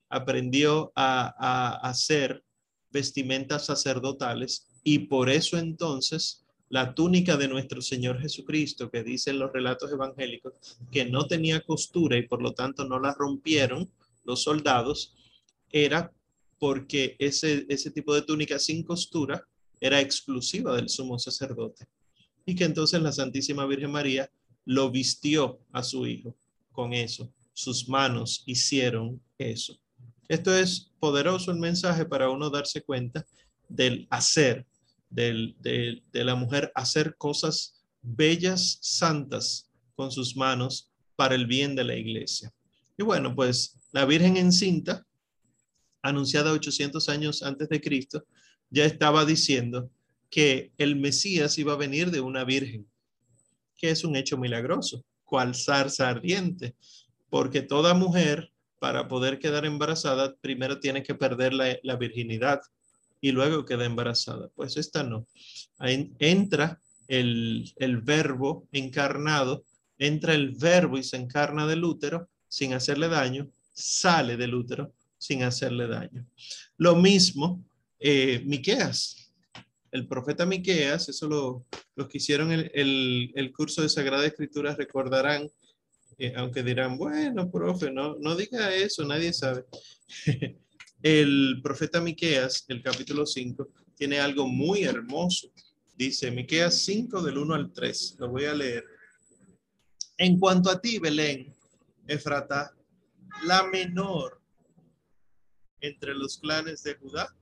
aprendió 0.07 0.91
a, 0.95 1.33
a 1.35 1.89
hacer 1.89 2.43
vestimentas 2.91 3.65
sacerdotales 3.65 4.67
y 4.83 4.99
por 4.99 5.31
eso 5.31 5.57
entonces 5.57 6.42
la 6.73 6.95
túnica 6.95 7.37
de 7.37 7.47
nuestro 7.47 7.83
Señor 7.83 8.19
Jesucristo, 8.19 8.89
que 8.89 9.03
dicen 9.03 9.37
los 9.37 9.53
relatos 9.53 9.91
evangélicos, 9.91 10.53
que 10.91 11.05
no 11.05 11.27
tenía 11.27 11.61
costura 11.61 12.17
y 12.17 12.27
por 12.27 12.41
lo 12.41 12.55
tanto 12.55 12.83
no 12.83 12.99
la 12.99 13.13
rompieron 13.13 13.91
los 14.23 14.41
soldados, 14.41 15.13
era 15.69 16.11
porque 16.57 17.15
ese, 17.19 17.67
ese 17.69 17.91
tipo 17.91 18.15
de 18.15 18.23
túnica 18.23 18.57
sin 18.57 18.81
costura 18.81 19.47
era 19.79 20.01
exclusiva 20.01 20.75
del 20.75 20.89
sumo 20.89 21.19
sacerdote. 21.19 21.85
Y 22.43 22.55
que 22.55 22.63
entonces 22.63 22.99
la 23.03 23.11
Santísima 23.11 23.67
Virgen 23.67 23.91
María 23.91 24.31
lo 24.65 24.89
vistió 24.89 25.59
a 25.73 25.83
su 25.83 26.07
hijo 26.07 26.35
con 26.71 26.93
eso. 26.93 27.31
Sus 27.53 27.87
manos 27.87 28.41
hicieron 28.47 29.21
eso. 29.37 29.77
Esto 30.27 30.51
es 30.57 30.89
poderoso 30.99 31.51
el 31.51 31.59
mensaje 31.59 32.03
para 32.03 32.31
uno 32.31 32.49
darse 32.49 32.81
cuenta 32.81 33.23
del 33.69 34.07
hacer 34.09 34.65
de, 35.13 36.01
la 36.13 36.35
mujer 36.35 36.71
hacer 36.75 37.15
cosas 37.17 37.83
bellas, 38.01 38.77
santas 38.81 39.69
con 39.95 40.11
sus 40.11 40.35
manos 40.35 40.91
para 41.15 41.35
el 41.35 41.45
bien 41.45 41.75
de 41.75 41.83
la 41.83 41.95
iglesia. 41.95 42.51
Y 42.97 43.03
bueno, 43.03 43.35
pues 43.35 43.77
la 43.91 44.05
Virgen 44.05 44.37
encinta, 44.37 45.05
anunciada 46.01 46.51
800 46.51 47.07
años 47.09 47.43
antes 47.43 47.69
de 47.69 47.79
Cristo, 47.79 48.25
ya 48.69 48.85
estaba 48.85 49.23
diciendo 49.25 49.89
que 50.29 50.71
el 50.77 50.95
Mesías 50.95 51.57
iba 51.59 51.73
a 51.73 51.77
venir 51.77 52.09
de 52.09 52.19
una 52.19 52.43
virgen, 52.43 52.87
que 53.77 53.91
es 53.91 54.03
un 54.03 54.15
hecho 54.15 54.35
milagroso, 54.35 55.05
cual 55.23 55.53
zarza 55.53 56.09
ardiente, 56.09 56.75
porque 57.29 57.61
toda 57.61 57.93
mujer 57.93 58.51
para 58.79 59.07
poder 59.07 59.39
quedar 59.39 59.65
embarazada 59.65 60.35
primero 60.41 60.79
tiene 60.79 61.03
que 61.03 61.15
perder 61.15 61.53
la, 61.53 61.95
virginidad 61.95 62.61
y 63.23 63.31
luego 63.31 63.63
queda 63.63 63.85
embarazada. 63.85 64.49
Pues 64.53 64.75
esta 64.75 65.01
no. 65.01 65.25
Ahí 65.77 66.11
entra 66.19 66.81
el, 67.07 67.73
verbo 68.03 68.67
encarnado 68.73 69.63
entra 69.97 70.33
el 70.33 70.51
verbo 70.51 70.97
y 70.97 71.03
se 71.03 71.15
encarna 71.15 71.65
del 71.65 71.85
útero 71.85 72.27
sin 72.49 72.73
hacerle 72.73 73.07
daño, 73.07 73.49
sale 73.71 74.35
del 74.35 74.53
útero 74.53 74.93
sin 75.17 75.43
hacerle 75.43 75.87
daño. 75.87 76.25
Lo 76.75 76.97
mismo, 76.97 77.63
eh, 77.97 78.43
Miqueas, 78.45 79.31
el 79.91 80.05
profeta 80.05 80.45
Miqueas, 80.45 81.07
eso 81.07 81.29
lo, 81.29 81.65
los 81.95 82.09
que 82.09 82.17
hicieron 82.17 82.51
el, 82.51 83.31
el, 83.33 83.53
curso 83.53 83.81
de 83.81 83.87
Sagrada 83.87 84.25
Escritura 84.25 84.75
recordarán, 84.75 85.49
eh, 86.17 86.33
aunque 86.35 86.61
dirán, 86.61 86.97
bueno, 86.97 87.49
profe, 87.49 87.89
no, 87.89 88.17
no 88.19 88.35
diga 88.35 88.75
eso, 88.75 89.05
nadie 89.05 89.31
sabe. 89.31 89.63
el 91.03 91.59
profeta 91.61 91.99
Miqueas, 91.99 92.63
el 92.69 92.81
capítulo 92.81 93.25
5, 93.25 93.67
tiene 93.93 94.21
algo 94.21 94.47
muy 94.47 94.85
hermoso. 94.85 95.51
Dice 95.97 96.31
Miqueas 96.31 96.81
5 96.85 97.21
del 97.21 97.37
1 97.37 97.53
al 97.53 97.73
3. 97.73 98.15
Lo 98.19 98.29
voy 98.29 98.45
a 98.45 98.53
leer. 98.53 98.85
En 100.17 100.39
cuanto 100.39 100.69
a 100.69 100.79
ti, 100.79 100.99
Belén, 100.99 101.53
Efrata, 102.07 102.73
la 103.45 103.63
menor 103.63 104.41
entre 105.81 106.15
los 106.15 106.37
clanes 106.37 106.83
de 106.83 106.95
Judá, 106.95 107.35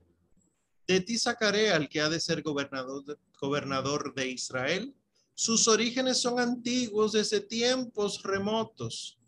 de 0.88 1.00
ti 1.00 1.16
sacaré 1.16 1.70
al 1.70 1.88
que 1.88 2.00
ha 2.00 2.08
de 2.08 2.18
ser 2.18 2.42
gobernador 2.42 3.04
de, 3.04 3.16
gobernador 3.40 4.12
de 4.12 4.28
Israel. 4.28 4.92
Sus 5.34 5.68
orígenes 5.68 6.20
son 6.20 6.40
antiguos 6.40 7.12
desde 7.12 7.40
tiempos 7.40 8.22
remotos. 8.24 9.21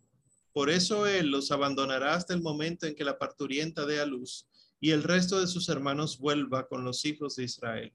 Por 0.55 0.71
eso 0.71 1.09
él 1.09 1.33
los 1.33 1.51
abandonará 1.51 2.15
hasta 2.15 2.33
el 2.33 2.41
momento 2.41 2.87
en 2.87 2.95
que 2.95 3.05
la 3.05 3.19
parturienta 3.19 3.85
dé 3.87 4.01
a 4.01 4.07
luz 4.07 4.47
y 4.81 4.93
el 4.93 5.03
resto 5.03 5.41
de 5.41 5.49
sus 5.49 5.69
hermanos 5.69 6.19
vuelva 6.19 6.69
con 6.69 6.85
los 6.85 7.05
hijos 7.05 7.35
de 7.35 7.43
Israel. 7.43 7.93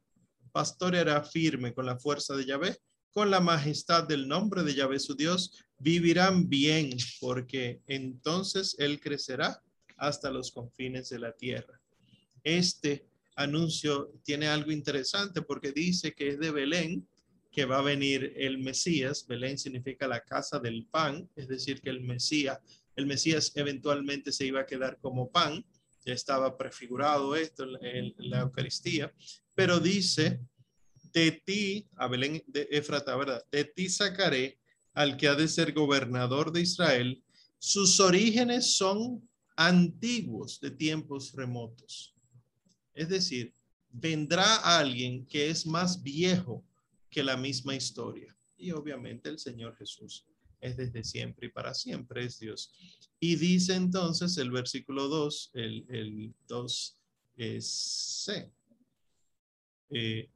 Pastoreará 0.52 1.24
firme 1.24 1.74
con 1.74 1.86
la 1.86 1.98
fuerza 1.98 2.36
de 2.36 2.46
Yahvé, 2.46 2.78
con 3.12 3.32
la 3.32 3.40
majestad 3.40 4.08
del 4.08 4.28
nombre 4.28 4.64
de 4.64 4.76
Yahvé 4.76 5.00
su 5.00 5.16
Dios, 5.16 5.64
vivirán 5.78 6.50
bien, 6.50 6.90
porque 7.22 7.82
entonces 7.88 8.76
él 8.78 9.00
crecerá 9.00 9.64
hasta 9.96 10.30
los 10.30 10.52
confines 10.52 11.08
de 11.08 11.20
la 11.20 11.32
tierra. 11.32 11.80
Este 12.44 13.08
anuncio 13.38 14.12
tiene 14.24 14.50
algo 14.50 14.72
interesante 14.72 15.42
porque 15.42 15.72
dice 15.72 16.14
que 16.14 16.28
es 16.28 16.40
de 16.40 16.52
Belén 16.52 17.08
que 17.52 17.66
va 17.66 17.80
a 17.80 17.84
venir 17.84 18.34
el 18.38 18.60
Mesías. 18.60 19.26
Belén 19.28 19.58
significa 19.58 20.08
la 20.08 20.24
casa 20.24 20.60
del 20.60 20.86
pan, 20.86 21.30
es 21.36 21.48
decir, 21.48 21.82
que 21.82 21.90
el 21.90 22.02
Mesías, 22.02 22.60
el 22.96 23.06
Mesías 23.06 23.52
eventualmente 23.56 24.32
se 24.32 24.46
iba 24.46 24.62
a 24.62 24.66
quedar 24.66 25.00
como 25.00 25.32
pan. 25.32 25.66
Ya 26.06 26.14
estaba 26.14 26.58
prefigurado 26.58 27.36
esto 27.36 27.66
en, 27.82 28.14
la 28.18 28.42
Eucaristía, 28.42 29.14
pero 29.56 29.80
dice, 29.80 30.40
de 31.12 31.32
ti, 31.32 31.88
a 31.96 32.08
Belén 32.08 32.44
de 32.48 32.68
Efrata, 32.72 33.16
¿verdad? 33.16 33.44
De 33.52 33.66
ti 33.66 33.90
sacaré 33.90 34.60
al 34.94 35.18
que 35.18 35.28
ha 35.28 35.36
de 35.36 35.48
ser 35.48 35.74
gobernador 35.74 36.52
de 36.52 36.62
Israel. 36.62 37.24
Sus 37.58 38.00
orígenes 38.00 38.78
son 38.78 39.28
antiguos 39.56 40.60
de 40.62 40.72
tiempos 40.72 41.34
remotos. 41.34 42.16
Es 42.94 43.10
decir, 43.10 43.54
vendrá 43.92 44.56
alguien 44.78 45.26
que 45.26 45.50
es 45.50 45.66
más 45.66 46.02
viejo 46.02 46.64
que 47.10 47.24
la 47.24 47.38
misma 47.38 47.76
historia. 47.76 48.36
Y 48.58 48.72
obviamente 48.72 49.30
el 49.30 49.40
Señor 49.40 49.76
Jesús 49.78 50.26
es 50.62 50.78
desde 50.78 51.04
siempre 51.04 51.48
y 51.48 51.52
para 51.52 51.74
siempre 51.74 52.26
es 52.26 52.40
Dios. 52.40 52.72
Y 53.20 53.36
dice 53.36 53.76
entonces 53.76 54.38
el 54.38 54.52
versículo 54.52 55.08
2, 55.08 55.52
el, 55.54 55.86
el 55.90 56.34
2 56.48 56.98
es 57.38 57.68
C. 58.26 58.52
Eh, 59.92 60.30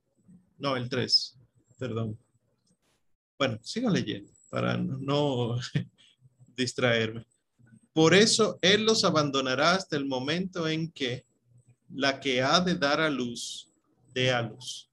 no, 0.57 0.75
el 0.75 0.89
3, 0.89 1.37
perdón. 1.77 2.17
Bueno, 3.37 3.59
sigo 3.61 3.89
leyendo 3.89 4.31
para 4.49 4.77
no 4.77 5.57
distraerme. 6.55 7.25
Por 7.91 8.13
eso 8.13 8.57
Él 8.61 8.85
los 8.85 9.03
abandonará 9.03 9.75
hasta 9.75 9.95
el 9.95 10.05
momento 10.05 10.67
en 10.67 10.91
que 10.91 11.25
la 11.93 12.19
que 12.19 12.41
ha 12.41 12.59
de 12.59 12.75
dar 12.75 12.99
a 12.99 13.09
luz, 13.09 13.69
de 14.13 14.31
a 14.31 14.41
luz. 14.41 14.89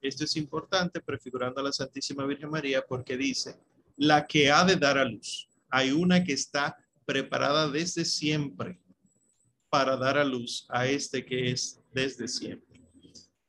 Esto 0.00 0.24
es 0.24 0.36
importante, 0.36 1.00
prefigurando 1.00 1.60
a 1.60 1.64
la 1.64 1.72
Santísima 1.72 2.24
Virgen 2.24 2.50
María, 2.50 2.84
porque 2.86 3.16
dice, 3.16 3.56
la 3.96 4.26
que 4.26 4.50
ha 4.50 4.64
de 4.64 4.76
dar 4.76 4.96
a 4.96 5.04
luz. 5.04 5.48
Hay 5.70 5.90
una 5.90 6.22
que 6.22 6.32
está 6.32 6.76
preparada 7.04 7.68
desde 7.68 8.04
siempre 8.04 8.80
para 9.68 9.96
dar 9.96 10.16
a 10.16 10.24
luz 10.24 10.66
a 10.68 10.86
este 10.86 11.24
que 11.24 11.50
es 11.50 11.80
desde 11.92 12.28
siempre. 12.28 12.80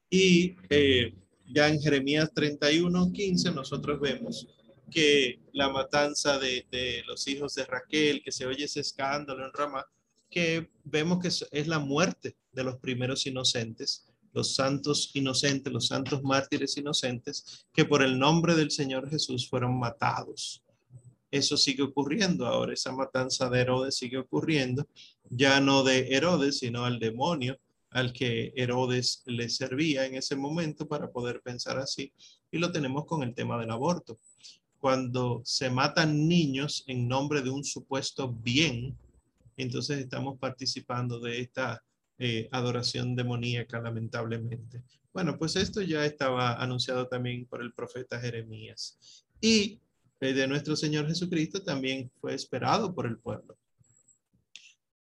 Y 0.10 0.56
eh, 0.70 1.14
ya 1.46 1.70
en 1.70 1.80
Jeremías 1.80 2.32
31, 2.34 3.12
15, 3.12 3.52
nosotros 3.52 4.00
vemos 4.00 4.48
que 4.90 5.40
la 5.54 5.70
matanza 5.70 6.40
de, 6.40 6.66
de, 6.72 7.04
los 7.06 7.28
hijos 7.28 7.54
de 7.54 7.66
Raquel, 7.66 8.24
que 8.24 8.32
se 8.32 8.48
oye 8.48 8.66
ese 8.66 8.80
escándalo 8.80 9.46
en 9.46 9.54
Rama, 9.54 9.86
que 10.30 10.70
vemos 10.84 11.20
que 11.20 11.28
es 11.28 11.68
la 11.68 11.80
muerte 11.80 12.36
de 12.52 12.64
los 12.64 12.78
primeros 12.78 13.26
inocentes, 13.28 14.09
los 14.34 14.56
santos 14.56 15.12
inocentes, 15.14 15.72
los 15.72 15.88
santos 15.88 16.22
mártires 16.24 16.78
inocentes, 16.78 17.66
que 17.74 17.86
por 17.86 18.04
el 18.04 18.18
nombre 18.18 18.56
del 18.56 18.72
Señor 18.72 19.10
Jesús 19.10 19.50
fueron 19.50 19.80
matados. 19.80 20.64
Eso 21.32 21.58
sigue 21.58 21.84
ocurriendo 21.84 22.48
ahora, 22.48 22.74
esa 22.74 22.92
matanza 22.92 23.50
de 23.50 23.62
Herodes 23.62 23.96
sigue 23.96 24.18
ocurriendo, 24.18 24.88
ya 25.30 25.60
no 25.60 25.84
de 25.84 26.08
Herodes, 26.16 26.60
sino 26.60 26.86
al 26.86 27.00
demonio 27.00 27.60
al 27.92 28.14
que 28.14 28.54
Herodes 28.56 29.24
le 29.26 29.50
servía 29.50 30.06
en 30.06 30.16
ese 30.16 30.36
momento 30.36 30.88
para 30.88 31.12
poder 31.12 31.42
pensar 31.42 31.78
así. 31.78 32.14
Y 32.52 32.58
lo 32.58 32.72
tenemos 32.72 33.06
con 33.06 33.24
el 33.24 33.34
tema 33.34 33.60
del 33.60 33.72
aborto. 33.72 34.20
Cuando 34.80 35.42
se 35.44 35.70
matan 35.70 36.28
niños 36.28 36.84
en 36.88 37.08
nombre 37.08 37.42
de 37.42 37.50
un 37.50 37.64
supuesto 37.64 38.32
bien, 38.32 38.98
entonces 39.58 40.00
estamos 40.00 40.40
participando 40.40 41.20
de 41.20 41.42
esta 41.42 41.84
eh, 42.22 42.50
adoración 42.52 43.16
demoníaca, 43.16 43.80
lamentablemente. 43.80 44.84
Bueno, 45.14 45.38
pues 45.38 45.56
esto 45.56 45.82
ya 45.82 46.06
estaba 46.06 46.62
anunciado 46.62 47.08
también 47.08 47.46
por 47.46 47.62
el 47.62 47.72
profeta 47.72 48.20
Jeremías. 48.20 49.26
Y 49.40 49.80
eh, 50.20 50.34
de 50.34 50.46
nuestro 50.46 50.76
Señor 50.76 51.08
Jesucristo 51.08 51.64
también 51.64 52.12
fue 52.20 52.36
esperado 52.36 52.94
por 52.94 53.08
el 53.08 53.18
pueblo. 53.18 53.58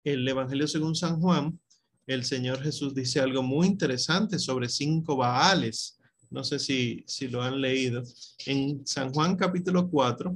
El 0.03 0.27
Evangelio 0.27 0.67
según 0.67 0.95
San 0.95 1.21
Juan, 1.21 1.61
el 2.07 2.25
Señor 2.25 2.62
Jesús 2.62 2.95
dice 2.95 3.21
algo 3.21 3.43
muy 3.43 3.67
interesante 3.67 4.38
sobre 4.38 4.71
cinco 4.71 5.17
Baales. 5.17 5.99
No 6.31 6.43
sé 6.43 6.59
si, 6.59 7.05
si 7.07 7.29
lo 7.29 7.43
han 7.43 7.61
leído. 7.61 8.03
En 8.47 8.87
San 8.87 9.12
Juan 9.12 9.37
capítulo 9.37 9.90
4, 9.90 10.35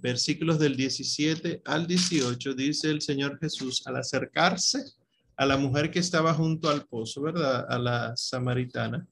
versículos 0.00 0.58
del 0.58 0.76
17 0.76 1.62
al 1.64 1.86
18, 1.86 2.54
dice 2.54 2.90
el 2.90 3.00
Señor 3.00 3.38
Jesús, 3.38 3.86
al 3.86 3.96
acercarse 3.96 4.84
a 5.36 5.46
la 5.46 5.56
mujer 5.56 5.90
que 5.90 5.98
estaba 5.98 6.32
junto 6.34 6.68
al 6.68 6.86
pozo, 6.86 7.22
¿verdad? 7.22 7.66
A 7.68 7.78
la 7.78 8.16
samaritana, 8.16 9.06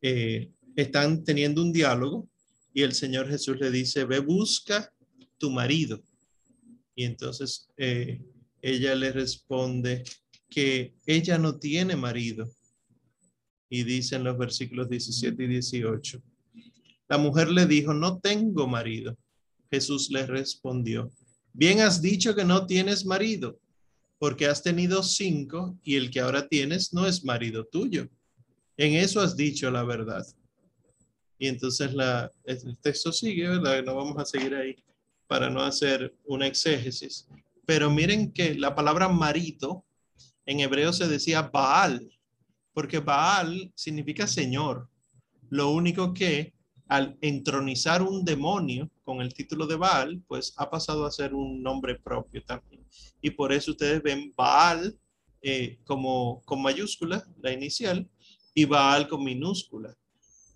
eh, 0.00 0.50
están 0.76 1.22
teniendo 1.22 1.62
un 1.62 1.72
diálogo 1.72 2.28
y 2.72 2.82
el 2.82 2.94
Señor 2.94 3.28
Jesús 3.28 3.58
le 3.60 3.70
dice, 3.70 4.04
ve, 4.04 4.18
busca 4.18 4.92
tu 5.38 5.50
marido. 5.50 6.02
Y 6.94 7.04
entonces 7.04 7.68
eh, 7.76 8.20
ella 8.62 8.94
le 8.94 9.12
responde 9.12 10.02
que 10.48 10.94
ella 11.06 11.38
no 11.38 11.58
tiene 11.58 11.96
marido. 11.96 12.48
Y 13.68 13.82
dice 13.84 14.16
en 14.16 14.24
los 14.24 14.38
versículos 14.38 14.88
17 14.88 15.42
y 15.44 15.46
18, 15.46 16.22
la 17.08 17.18
mujer 17.18 17.50
le 17.50 17.66
dijo, 17.66 17.92
no 17.92 18.18
tengo 18.18 18.66
marido. 18.66 19.16
Jesús 19.70 20.10
le 20.10 20.26
respondió, 20.26 21.10
bien 21.52 21.80
has 21.80 22.00
dicho 22.00 22.34
que 22.34 22.44
no 22.44 22.66
tienes 22.66 23.04
marido, 23.04 23.58
porque 24.24 24.46
has 24.46 24.62
tenido 24.62 25.02
cinco 25.02 25.78
y 25.82 25.96
el 25.96 26.10
que 26.10 26.20
ahora 26.20 26.48
tienes 26.48 26.94
no 26.94 27.06
es 27.06 27.26
marido 27.26 27.66
tuyo. 27.66 28.08
En 28.78 28.94
eso 28.94 29.20
has 29.20 29.36
dicho 29.36 29.70
la 29.70 29.84
verdad. 29.84 30.26
Y 31.38 31.46
entonces 31.46 31.92
la, 31.92 32.32
el 32.44 32.78
texto 32.78 33.12
sigue, 33.12 33.46
¿verdad? 33.46 33.84
No 33.84 33.94
vamos 33.94 34.16
a 34.16 34.24
seguir 34.24 34.54
ahí 34.54 34.82
para 35.26 35.50
no 35.50 35.60
hacer 35.60 36.16
una 36.24 36.46
exégesis. 36.46 37.28
Pero 37.66 37.90
miren 37.90 38.32
que 38.32 38.54
la 38.54 38.74
palabra 38.74 39.10
marido 39.10 39.84
en 40.46 40.60
hebreo 40.60 40.94
se 40.94 41.06
decía 41.06 41.42
Baal, 41.42 42.10
porque 42.72 43.00
Baal 43.00 43.74
significa 43.74 44.26
Señor. 44.26 44.88
Lo 45.50 45.70
único 45.70 46.14
que 46.14 46.54
al 46.88 47.18
entronizar 47.20 48.00
un 48.00 48.24
demonio 48.24 48.90
con 49.02 49.20
el 49.20 49.34
título 49.34 49.66
de 49.66 49.76
Baal, 49.76 50.22
pues 50.26 50.54
ha 50.56 50.70
pasado 50.70 51.04
a 51.04 51.10
ser 51.10 51.34
un 51.34 51.62
nombre 51.62 51.96
propio 51.96 52.42
también. 52.42 52.73
Y 53.20 53.30
por 53.30 53.52
eso 53.52 53.72
ustedes 53.72 54.02
ven 54.02 54.32
Baal 54.36 54.98
eh, 55.42 55.78
como 55.84 56.42
con 56.44 56.62
mayúscula, 56.62 57.26
la 57.42 57.52
inicial, 57.52 58.08
y 58.54 58.64
Baal 58.64 59.08
con 59.08 59.24
minúscula, 59.24 59.94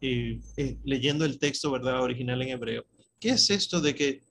eh, 0.01 0.41
leyendo 0.85 1.25
el 1.25 1.39
texto 1.39 1.71
verdad 1.71 2.03
original 2.03 2.41
en 2.43 2.51
hebreo. 2.51 2.87
¿Qué 3.21 3.31
es 3.31 3.51
esto 3.51 3.81
de 3.81 3.95
que 3.95 4.23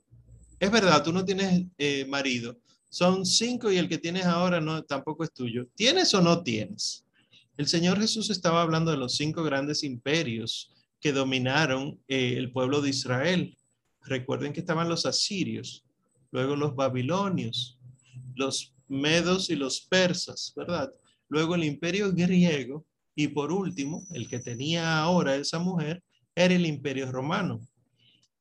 es 0.59 0.71
verdad, 0.71 1.03
tú 1.03 1.11
no 1.11 1.23
tienes 1.23 1.65
eh, 1.77 2.05
marido? 2.07 2.57
Son 2.89 3.25
cinco 3.25 3.71
y 3.71 3.77
el 3.77 3.89
que 3.89 3.97
tienes 3.97 4.25
ahora 4.25 4.61
no 4.61 4.81
tampoco 4.83 5.23
es 5.23 5.31
tuyo. 5.31 5.67
¿Tienes 5.75 6.13
o 6.13 6.21
no 6.21 6.41
tienes? 6.41 7.05
El 7.57 7.67
Señor 7.67 7.99
Jesús 7.99 8.29
estaba 8.29 8.61
hablando 8.61 8.91
de 8.91 8.97
los 8.97 9.15
cinco 9.15 9.43
grandes 9.43 9.83
imperios 9.83 10.71
que 10.99 11.11
dominaron 11.11 11.99
eh, 12.07 12.35
el 12.37 12.51
pueblo 12.51 12.81
de 12.81 12.89
Israel. 12.89 13.57
Recuerden 14.03 14.53
que 14.53 14.61
estaban 14.61 14.89
los 14.89 15.05
asirios, 15.05 15.83
luego 16.31 16.55
los 16.55 16.75
babilonios, 16.75 17.76
los 18.37 18.73
medos 18.87 19.49
y 19.49 19.55
los 19.55 19.81
persas, 19.81 20.53
¿verdad? 20.55 20.91
Luego 21.29 21.55
el 21.55 21.63
imperio 21.63 22.13
griego 22.13 22.85
y 23.15 23.29
por 23.29 23.51
último, 23.51 24.05
el 24.11 24.29
que 24.29 24.39
tenía 24.39 24.99
ahora 24.99 25.35
esa 25.35 25.57
mujer 25.57 26.03
era 26.35 26.53
el 26.53 26.67
imperio 26.67 27.11
romano. 27.11 27.59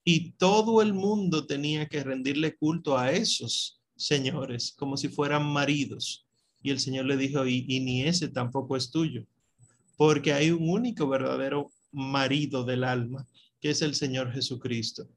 Y 0.04 0.32
todo 0.32 0.82
el 0.82 0.92
mundo 0.92 1.46
tenía 1.46 1.88
que 1.88 2.04
rendirle 2.04 2.54
culto 2.56 2.96
a 2.98 3.11
esos 3.11 3.80
señores 3.96 4.74
como 4.78 4.98
si 4.98 5.09
fueran 5.09 5.46
maridos. 5.46 6.26
Y 6.62 6.70
el 6.70 6.78
Señor 6.78 7.06
le 7.06 7.16
dijo, 7.16 7.46
y, 7.46 7.80
ni 7.80 8.02
ese 8.02 8.28
tampoco 8.28 8.76
es 8.76 8.90
tuyo, 8.90 9.24
porque 9.96 10.35
hay 10.35 10.50
un 10.50 10.68
único 10.68 11.09
verdadero 11.09 11.72
marido 11.90 12.64
del 12.64 12.85
alma, 12.85 13.26
que 13.61 13.70
es 13.70 13.80
el 13.80 13.94
Señor 13.94 14.32
Jesucristo. 14.32 15.09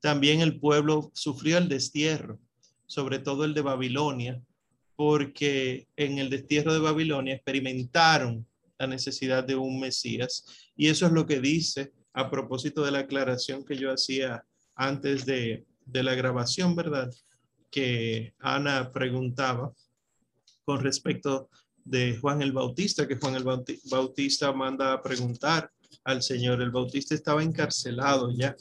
También 0.00 0.40
el 0.40 0.58
pueblo 0.58 1.10
sufrió 1.14 1.58
el 1.58 1.68
destierro, 1.68 2.40
sobre 2.92 3.20
todo 3.20 3.46
el 3.46 3.54
de 3.54 3.62
Babilonia, 3.62 4.38
porque 4.96 5.88
en 5.96 6.18
el 6.18 6.28
destierro 6.28 6.74
de 6.74 6.78
Babilonia 6.78 7.36
experimentaron 7.36 8.46
la 8.78 8.86
necesidad 8.86 9.42
de 9.44 9.56
un 9.56 9.80
Mesías. 9.80 10.44
Y 10.76 10.88
eso 10.88 11.06
es 11.06 11.12
lo 11.12 11.24
que 11.24 11.40
dice 11.40 11.94
a 12.12 12.30
propósito 12.30 12.84
de 12.84 12.90
la 12.90 12.98
aclaración 12.98 13.64
que 13.64 13.78
yo 13.78 13.90
hacía 13.90 14.44
antes 14.74 15.24
de, 15.24 15.64
de 15.86 16.02
la 16.02 16.14
grabación, 16.14 16.76
¿verdad? 16.76 17.10
Que 17.70 18.34
Ana 18.38 18.92
preguntaba 18.92 19.72
con 20.62 20.80
respecto 20.80 21.48
de 21.82 22.18
Juan 22.18 22.42
el 22.42 22.52
Bautista, 22.52 23.08
que 23.08 23.16
Juan 23.16 23.36
el 23.36 23.44
Bautista 23.90 24.52
manda 24.52 24.92
a 24.92 25.00
preguntar 25.00 25.72
al 26.04 26.22
Señor. 26.22 26.60
El 26.60 26.70
Bautista 26.70 27.14
estaba 27.14 27.42
encarcelado 27.42 28.30
ya 28.36 28.54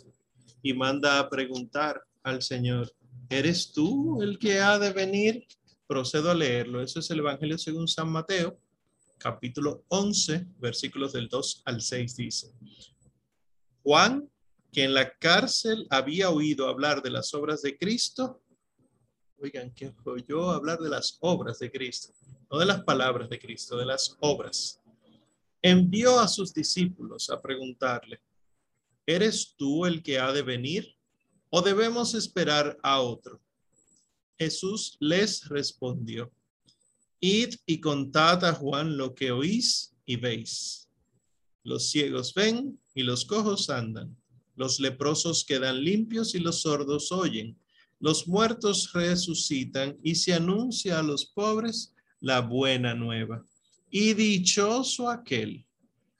y 0.64 0.74
manda 0.74 1.20
a 1.20 1.30
preguntar 1.30 2.02
al 2.24 2.42
Señor, 2.42 2.94
¿eres 3.32 3.72
tú 3.72 4.22
el 4.22 4.38
que 4.38 4.60
ha 4.60 4.78
de 4.78 4.92
venir? 4.92 5.48
Procedo 5.88 6.30
a 6.32 6.36
leerlo. 6.36 6.82
Eso 6.82 7.00
es 7.00 7.10
el 7.12 7.20
Evangelio 7.20 7.58
según 7.58 7.88
San 7.88 8.10
Mateo, 8.12 8.60
capítulo 9.18 9.86
11, 9.88 10.48
versículos 10.60 11.14
del 11.14 11.30
2 11.30 11.64
al 11.66 11.82
6 11.82 12.16
dice, 12.18 12.54
Juan, 13.84 14.30
que 14.72 14.84
en 14.84 14.94
la 14.94 15.14
cárcel 15.18 15.88
había 15.90 16.30
oído 16.30 16.68
hablar 16.68 17.02
de 17.02 17.10
las 17.10 17.34
obras 17.34 17.62
de 17.62 17.78
Cristo, 17.78 18.42
oigan, 19.38 19.74
que 19.74 19.94
oyó 20.06 20.52
hablar 20.52 20.80
de 20.80 20.90
las 20.90 21.18
obras 21.22 21.60
de 21.60 21.72
Cristo, 21.72 22.14
no 22.52 22.60
de 22.60 22.66
las 22.66 22.84
palabras 22.84 23.30
de 23.30 23.40
Cristo, 23.40 23.78
de 23.78 23.86
las 23.86 24.18
obras, 24.20 24.82
envió 25.62 26.20
a 26.20 26.28
sus 26.28 26.54
discípulos 26.54 27.30
a 27.30 27.42
preguntarle, 27.42 28.22
¿eres 29.06 29.56
tú 29.58 29.86
el 29.86 30.04
que 30.04 30.20
ha 30.20 30.32
de 30.32 30.42
venir 30.42 30.96
o 31.52 31.62
debemos 31.62 32.16
esperar 32.16 32.80
a 32.82 33.02
otro? 33.02 33.40
Jesús 34.40 34.98
les 35.00 35.48
respondió, 35.50 36.32
Id 37.20 37.54
y 37.68 37.80
contad 37.80 38.44
a 38.44 38.54
Juan 38.54 38.98
lo 38.98 39.14
que 39.14 39.32
oís 39.32 39.94
y 40.06 40.16
veis. 40.16 40.90
Los 41.64 41.92
ciegos 41.92 42.34
ven 42.34 42.80
y 42.96 43.04
los 43.04 43.26
cojos 43.26 43.70
andan. 43.70 44.18
Los 44.56 44.80
leprosos 44.80 45.46
quedan 45.46 45.84
limpios 45.84 46.34
y 46.34 46.40
los 46.40 46.62
sordos 46.62 47.12
oyen. 47.12 47.60
Los 48.00 48.28
muertos 48.28 48.92
resucitan 48.94 50.00
y 50.02 50.16
se 50.16 50.34
anuncia 50.34 50.98
a 50.98 51.04
los 51.04 51.28
pobres 51.28 51.94
la 52.20 52.42
buena 52.42 52.96
nueva. 52.96 53.46
Y 53.92 54.14
dichoso 54.14 55.10
aquel 55.10 55.66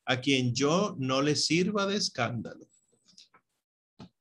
a 0.06 0.22
quien 0.22 0.54
yo 0.54 0.96
no 1.00 1.22
le 1.22 1.36
sirva 1.36 1.88
de 1.88 1.96
escándalo. 1.96 2.68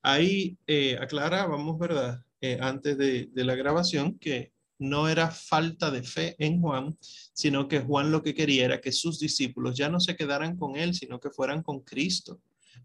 Ahí 0.02 0.56
eh, 0.66 0.96
aclarábamos, 1.00 1.78
¿verdad? 1.78 2.22
Eh, 2.40 2.58
antes 2.60 2.96
de, 2.96 3.28
la 3.34 3.54
grabación 3.54 4.18
que 4.18 4.52
no 4.78 5.08
era 5.10 5.30
falta 5.30 5.90
de 5.90 6.02
fe 6.02 6.36
en 6.38 6.60
Juan, 6.62 6.96
sino 7.34 7.68
que 7.68 7.80
Juan 7.80 8.10
lo 8.10 8.22
que 8.22 8.34
quería 8.34 8.64
era 8.64 8.80
que 8.80 8.92
sus 8.92 9.18
discípulos 9.18 9.76
ya 9.76 9.90
no 9.90 10.00
se 10.00 10.16
quedaran 10.16 10.56
con 10.56 10.76
él, 10.76 10.94
sino 10.94 11.20
que 11.20 11.28
fueran 11.28 11.62
con 11.62 11.80
Cristo. 11.80 12.40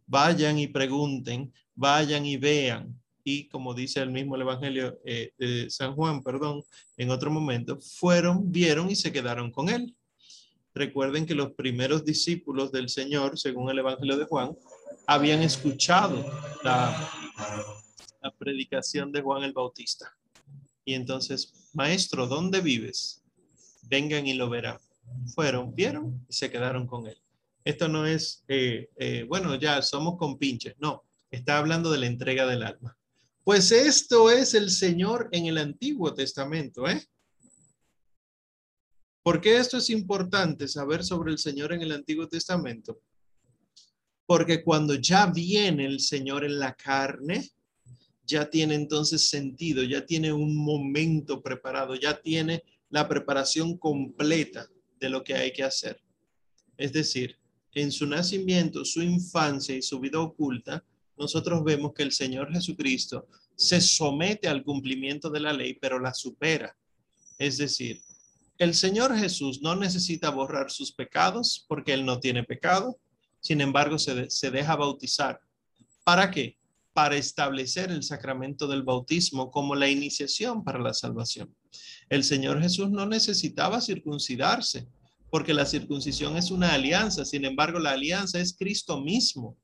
Vayan 0.05 0.59
y 0.59 0.67
pregunten, 0.67 1.53
vayan 1.73 2.25
y 2.25 2.35
vean. 2.35 2.99
Y 3.23 3.47
como 3.47 3.73
dice 3.73 4.01
el 4.01 4.11
mismo 4.11 4.35
el 4.35 4.41
Evangelio 4.41 4.99
eh, 5.05 5.31
de 5.37 5.69
San 5.69 5.95
Juan, 5.95 6.21
perdón, 6.21 6.61
en 6.97 7.09
otro 7.09 7.31
momento, 7.31 7.79
fueron, 7.79 8.51
vieron 8.51 8.91
y 8.91 8.95
se 8.95 9.13
quedaron 9.13 9.51
con 9.51 9.69
él. 9.69 9.95
Recuerden 10.73 11.25
que 11.25 11.33
los 11.33 11.53
primeros 11.53 12.03
discípulos 12.03 12.73
del 12.73 12.89
Señor, 12.89 13.39
según 13.39 13.69
el 13.69 13.79
Evangelio 13.79 14.17
de 14.17 14.25
Juan, 14.25 14.53
habían 15.07 15.41
escuchado 15.41 16.25
la, 16.63 17.11
predicación 18.37 19.11
de 19.11 19.21
Juan 19.21 19.43
el 19.43 19.53
Bautista. 19.53 20.15
Y 20.83 20.93
entonces, 20.93 21.69
maestro, 21.73 22.27
¿dónde 22.27 22.61
vives? 22.61 23.23
Vengan 23.83 24.25
y 24.27 24.33
lo 24.33 24.49
verán. 24.49 24.79
Fueron, 25.33 25.73
vieron 25.75 26.25
y 26.27 26.33
se 26.33 26.49
quedaron 26.49 26.87
con 26.87 27.07
él. 27.07 27.17
Esto 27.63 27.87
no 27.87 28.05
es, 28.05 28.43
eh, 28.47 28.89
eh, 28.97 29.25
bueno, 29.27 29.55
ya 29.55 29.81
somos 29.81 30.17
compinches. 30.17 30.75
No, 30.79 31.03
está 31.29 31.57
hablando 31.57 31.91
de 31.91 31.99
la 31.99 32.07
entrega 32.07 32.45
del 32.47 32.63
alma. 32.63 32.97
Pues 33.43 33.71
esto 33.71 34.31
es 34.31 34.55
el 34.55 34.71
Señor 34.71 35.29
en 35.31 35.45
el 35.45 35.59
Antiguo 35.59 36.13
Testamento, 36.13 36.87
¿eh? 36.87 37.03
¿Por 39.21 39.41
qué 39.41 39.57
esto 39.57 39.77
es 39.77 39.89
importante 39.89 40.67
saber 40.67 41.03
sobre 41.03 41.31
el 41.31 41.39
Señor 41.39 41.73
en 41.73 41.81
el 41.81 41.91
Antiguo 41.91 42.27
Testamento? 42.27 42.99
Porque 44.25 44.63
cuando 44.63 44.95
ya 44.95 45.27
viene 45.27 45.85
el 45.85 45.99
Señor 45.99 46.43
en 46.43 46.59
la 46.59 46.73
carne, 46.73 47.49
ya 48.25 48.49
tiene 48.49 48.75
entonces 48.75 49.29
sentido, 49.29 49.83
ya 49.83 50.05
tiene 50.05 50.33
un 50.33 50.55
momento 50.55 51.41
preparado, 51.41 51.95
ya 51.95 52.19
tiene 52.19 52.63
la 52.89 53.07
preparación 53.07 53.77
completa 53.77 54.67
de 54.99 55.09
lo 55.09 55.23
que 55.23 55.35
hay 55.35 55.53
que 55.53 55.63
hacer. 55.63 56.01
Es 56.77 56.91
decir, 56.91 57.37
en 57.73 57.91
su 57.91 58.07
nacimiento, 58.07 58.85
su 58.85 59.01
infancia 59.01 59.75
y 59.75 59.81
su 59.81 59.99
vida 59.99 60.19
oculta, 60.19 60.83
nosotros 61.17 61.63
vemos 61.63 61.93
que 61.93 62.03
el 62.03 62.11
Señor 62.11 62.51
Jesucristo 62.51 63.27
se 63.55 63.79
somete 63.79 64.47
al 64.47 64.63
cumplimiento 64.63 65.29
de 65.29 65.39
la 65.39 65.53
ley, 65.53 65.75
pero 65.75 65.99
la 65.99 66.13
supera. 66.13 66.75
Es 67.37 67.57
decir, 67.57 68.01
el 68.57 68.73
Señor 68.73 69.15
Jesús 69.17 69.61
no 69.61 69.75
necesita 69.75 70.29
borrar 70.29 70.71
sus 70.71 70.91
pecados 70.91 71.65
porque 71.67 71.93
Él 71.93 72.05
no 72.05 72.19
tiene 72.19 72.43
pecado, 72.43 72.97
sin 73.45 73.61
embargo 73.61 73.99
se, 73.99 74.49
deja 74.49 74.75
bautizar. 74.75 75.39
¿Para 76.03 76.31
qué? 76.31 76.57
para 76.93 77.17
establecer 77.17 77.91
el 77.91 78.03
sacramento 78.03 78.67
del 78.67 78.83
bautismo 78.83 79.51
como 79.51 79.75
la 79.75 79.89
iniciación 79.89 80.63
para 80.63 80.79
la 80.79 80.93
salvación. 80.93 81.53
El 82.07 82.23
Señor 82.23 82.61
Jesús 82.61 82.89
no 82.89 83.05
necesitaba 83.05 83.81
circuncidarse, 83.81 84.87
porque 85.29 85.53
la 85.53 85.65
circuncisión 85.65 86.37
es 86.37 86.51
una 86.51 86.73
alianza, 86.73 87.25
sin 87.25 87.43
embargo 87.43 87.79
la 87.79 87.91
alianza 87.91 88.39
es 88.39 88.55
Cristo 88.57 89.01
mismo, 89.01 89.57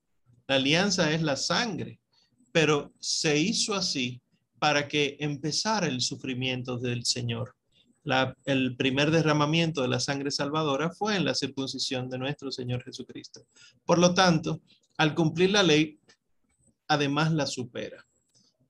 la 0.46 0.56
alianza 0.56 1.10
es 1.13 1.22
la 1.22 1.38
sangre, 1.38 2.02
pero 2.52 2.94
se 3.00 3.39
hizo 3.39 3.76
así 3.76 4.22
para 4.60 4.89
que 4.89 5.15
empezara 5.22 5.88
el 5.88 6.02
sufrimiento 6.02 6.78
del 6.78 7.06
Señor. 7.06 7.56
El 8.46 8.76
primer 8.78 9.12
derramamiento 9.12 9.82
de 9.82 9.88
la 9.88 10.00
sangre 10.00 10.32
salvadora 10.32 10.92
fue 10.92 11.16
en 11.16 11.26
la 11.26 11.36
circuncisión 11.36 12.10
de 12.10 12.18
nuestro 12.18 12.52
Señor 12.52 12.84
Jesucristo. 12.84 13.46
Por 13.86 14.00
lo 14.00 14.14
tanto, 14.14 14.62
al 14.98 15.14
cumplir 15.14 15.52
la 15.52 15.64
ley, 15.64 16.00
además 16.88 17.32
la 17.32 17.46
supera. 17.46 18.06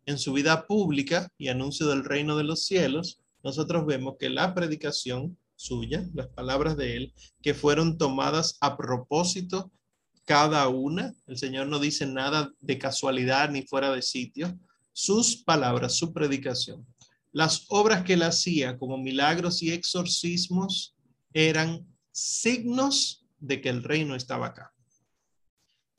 En 0.05 0.17
su 0.17 0.33
vida 0.33 0.67
pública 0.67 1.31
y 1.37 1.47
anuncio 1.47 1.87
del 1.87 2.03
reino 2.03 2.35
de 2.35 2.43
los 2.43 2.65
cielos, 2.65 3.19
nosotros 3.43 3.85
vemos 3.85 4.15
que 4.19 4.29
la 4.29 4.53
predicación 4.53 5.37
suya, 5.55 6.05
las 6.13 6.27
palabras 6.27 6.75
de 6.75 6.97
él, 6.97 7.13
que 7.41 7.53
fueron 7.53 7.97
tomadas 7.97 8.57
a 8.61 8.77
propósito 8.77 9.71
cada 10.25 10.67
una, 10.67 11.13
el 11.27 11.37
Señor 11.37 11.67
no 11.67 11.79
dice 11.79 12.05
nada 12.05 12.51
de 12.59 12.77
casualidad 12.77 13.49
ni 13.49 13.63
fuera 13.63 13.91
de 13.91 14.01
sitio, 14.01 14.57
sus 14.93 15.37
palabras, 15.43 15.95
su 15.95 16.13
predicación. 16.13 16.85
Las 17.31 17.65
obras 17.69 18.03
que 18.03 18.13
él 18.13 18.23
hacía 18.23 18.77
como 18.77 18.97
milagros 18.97 19.63
y 19.63 19.71
exorcismos 19.71 20.95
eran 21.33 21.87
signos 22.11 23.25
de 23.39 23.61
que 23.61 23.69
el 23.69 23.83
reino 23.83 24.15
estaba 24.15 24.47
acá. 24.47 24.73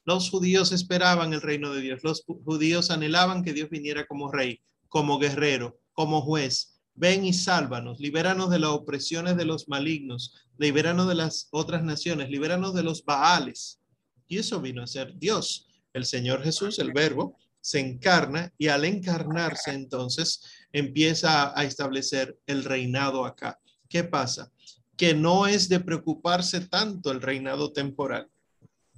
Los 0.04 0.30
judíos 0.30 0.72
esperaban 0.72 1.32
el 1.32 1.40
reino 1.40 1.72
de 1.72 1.80
Dios. 1.80 2.02
Los 2.02 2.24
judíos 2.24 2.90
anhelaban 2.90 3.42
que 3.42 3.52
Dios 3.52 3.70
viniera 3.70 4.06
como 4.06 4.30
rey, 4.30 4.60
como 4.88 5.18
guerrero, 5.18 5.80
como 5.92 6.22
juez. 6.22 6.80
Ven 6.94 7.24
y 7.24 7.32
sálvanos, 7.32 8.00
libéranos 8.00 8.50
de 8.50 8.58
las 8.58 8.70
opresiones 8.70 9.36
de 9.36 9.44
los 9.44 9.68
malignos, 9.68 10.34
libéranos 10.58 11.08
de 11.08 11.14
las 11.14 11.48
otras 11.50 11.82
naciones, 11.82 12.28
libéranos 12.28 12.74
de 12.74 12.82
los 12.82 13.04
baales. 13.04 13.80
Y 14.26 14.38
eso 14.38 14.60
vino 14.60 14.82
a 14.82 14.86
ser 14.86 15.16
Dios. 15.18 15.68
El 15.92 16.04
Señor 16.04 16.42
Jesús, 16.42 16.78
el 16.78 16.92
verbo, 16.92 17.38
se 17.60 17.78
encarna 17.78 18.52
y 18.58 18.68
al 18.68 18.84
encarnarse 18.84 19.72
entonces 19.72 20.42
empieza 20.72 21.58
a 21.58 21.64
establecer 21.64 22.38
el 22.46 22.64
reinado 22.64 23.24
acá. 23.24 23.60
¿Qué 23.88 24.04
pasa? 24.04 24.50
Que 24.96 25.14
no 25.14 25.46
es 25.46 25.68
de 25.68 25.80
preocuparse 25.80 26.60
tanto 26.60 27.10
el 27.10 27.20
reinado 27.20 27.72
temporal 27.72 28.28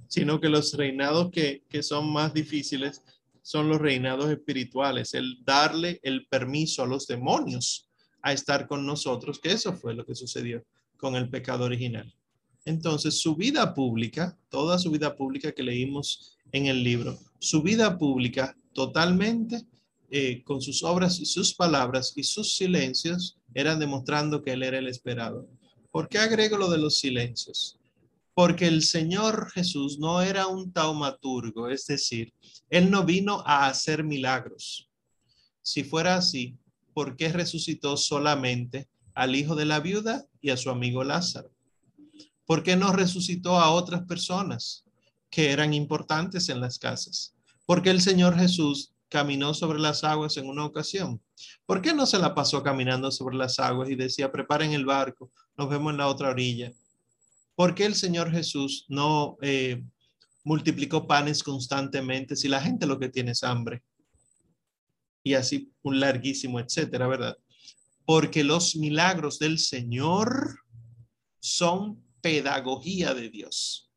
sino 0.07 0.39
que 0.39 0.49
los 0.49 0.73
reinados 0.73 1.31
que, 1.31 1.61
son 1.81 2.11
más 2.11 2.33
difíciles 2.33 3.01
son 3.41 3.69
los 3.69 3.79
reinados 3.79 4.29
espirituales, 4.31 5.13
el 5.13 5.43
darle 5.43 5.99
el 6.03 6.25
permiso 6.27 6.83
a 6.83 6.87
los 6.87 7.05
demonios 7.05 7.89
a 8.21 8.33
estar 8.33 8.67
con 8.67 8.85
nosotros, 8.85 9.39
que 9.39 9.51
eso 9.51 9.73
fue 9.73 9.93
lo 9.93 10.05
que 10.05 10.15
sucedió 10.15 10.63
con 10.97 11.15
el 11.15 11.29
pecado 11.29 11.65
original. 11.65 12.11
Entonces, 12.65 13.19
su 13.19 13.35
vida 13.35 13.73
pública, 13.75 14.35
toda 14.49 14.79
su 14.79 14.89
vida 14.89 15.15
pública 15.15 15.51
que 15.51 15.61
leímos 15.61 16.37
en 16.51 16.65
el 16.65 16.83
libro, 16.83 17.19
su 17.39 17.61
vida 17.61 17.97
pública 17.97 18.57
totalmente 18.73 19.65
eh, 20.09 20.43
con 20.43 20.61
sus 20.61 20.83
obras 20.83 21.19
y 21.19 21.25
sus 21.25 21.53
palabras 21.53 22.13
y 22.15 22.23
sus 22.23 22.55
silencios, 22.55 23.37
eran 23.53 23.79
demostrando 23.79 24.43
que 24.43 24.53
él 24.53 24.63
era 24.63 24.77
el 24.77 24.87
esperado. 24.87 25.47
¿Por 25.91 26.09
qué 26.09 26.19
agrego 26.19 26.57
lo 26.57 26.69
de 26.69 26.77
los 26.77 26.97
silencios? 26.97 27.79
Porque 28.33 28.67
el 28.67 28.83
Señor 28.83 29.49
Jesús 29.51 29.97
no 29.97 30.21
era 30.21 30.47
un 30.47 30.73
taumaturgo, 30.73 31.69
es 31.69 31.85
decir, 31.87 32.33
él 32.69 32.91
no 32.91 33.05
vino 33.05 33.41
a 33.45 33.67
hacer 33.67 34.03
milagros. 34.03 34.89
Si 35.61 35.83
fuera 35.83 36.17
así, 36.17 36.57
¿por 36.93 37.15
qué 37.15 37.29
resucitó 37.29 37.97
solamente 37.97 38.89
al 39.13 39.35
hijo 39.35 39.55
de 39.55 39.65
la 39.65 39.79
viuda 39.79 40.25
y 40.41 40.49
a 40.49 40.57
su 40.57 40.69
amigo 40.69 41.03
Lázaro? 41.03 41.51
¿Por 42.45 42.61
qué 42.61 42.75
no 42.75 42.91
resucitó 42.91 43.59
a 43.59 43.71
otras 43.71 44.03
personas 44.03 44.83
que 45.29 45.51
eran 45.51 45.73
importantes 45.73 46.49
en 46.49 46.59
las 46.59 46.77
casas? 46.77 47.33
Porque 47.65 47.89
el 47.89 48.01
Señor 48.01 48.37
Jesús 48.37 48.91
caminó 49.15 49.53
sobre 49.53 49.79
las 49.79 50.03
aguas 50.03 50.35
en 50.35 50.49
una 50.49 50.65
ocasión. 50.65 51.21
¿Por 51.65 51.81
qué 51.81 51.93
no 51.93 52.05
se 52.05 52.19
la 52.19 52.35
pasó 52.35 52.61
caminando 52.61 53.09
sobre 53.11 53.37
las 53.37 53.59
aguas 53.59 53.89
y 53.89 53.95
decía, 53.95 54.29
preparen 54.29 54.73
el 54.73 54.83
barco, 54.83 55.31
nos 55.55 55.69
vemos 55.69 55.91
en 55.91 55.99
la 55.99 56.09
otra 56.09 56.31
orilla? 56.31 56.73
¿Por 57.55 57.73
qué 57.73 57.85
el 57.85 57.95
Señor 57.95 58.29
Jesús 58.29 58.83
no 58.89 59.37
eh, 59.41 59.81
multiplicó 60.43 61.07
panes 61.07 61.43
constantemente 61.43 62.35
si 62.35 62.49
la 62.49 62.59
gente 62.59 62.85
lo 62.85 62.99
que 62.99 63.07
tiene 63.07 63.31
es 63.31 63.43
hambre? 63.43 63.83
Y 65.23 65.35
así 65.35 65.71
un 65.81 66.01
larguísimo, 66.01 66.59
etcétera, 66.59 67.07
¿verdad? 67.07 67.37
Porque 68.05 68.43
los 68.43 68.75
milagros 68.75 69.39
del 69.39 69.59
Señor 69.59 70.59
son 71.39 72.03
pedagogía 72.19 73.13
de 73.13 73.29
Dios. 73.29 73.89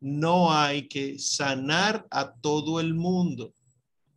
No 0.00 0.50
hay 0.50 0.88
que 0.88 1.18
sanar 1.18 2.06
a 2.10 2.32
todo 2.32 2.80
el 2.80 2.94
mundo, 2.94 3.52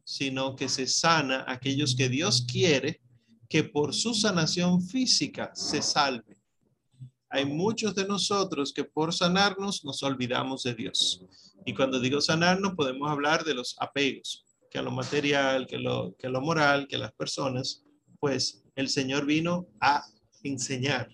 sino 0.10 0.56
que 0.56 0.68
se 0.70 0.88
sana 0.88 1.46
aquellos 1.48 1.96
que 1.96 2.10
Dios 2.10 2.44
quiere 2.52 3.00
que 3.48 3.64
por 3.64 3.94
su 3.94 4.16
sanación 4.16 4.82
física 4.82 5.52
se 5.54 5.84
salve. 5.84 6.36
Hay 7.30 7.46
muchos 7.46 7.94
de 7.94 8.08
nosotros 8.08 8.74
que 8.74 8.84
por 8.84 9.14
sanarnos 9.14 9.86
nos 9.86 10.02
olvidamos 10.02 10.64
de 10.64 10.74
Dios. 10.74 11.24
Y 11.64 11.76
cuando 11.76 12.00
digo 12.00 12.22
sanarnos, 12.22 12.74
podemos 12.74 13.08
hablar 13.08 13.44
de 13.44 13.54
los 13.54 13.76
apegos, 13.80 14.46
que 14.72 14.80
a 14.80 14.82
lo 14.82 14.90
material, 14.90 15.68
que 15.68 15.78
lo, 15.78 16.16
que 16.18 16.26
a 16.26 16.32
lo 16.32 16.42
moral, 16.42 16.88
que 16.88 16.96
a 16.96 17.00
las 17.00 17.14
personas, 17.14 17.84
pues 18.20 18.64
el 18.76 18.90
Señor 18.90 19.28
vino 19.28 19.68
a 19.80 20.04
enseñar 20.42 21.08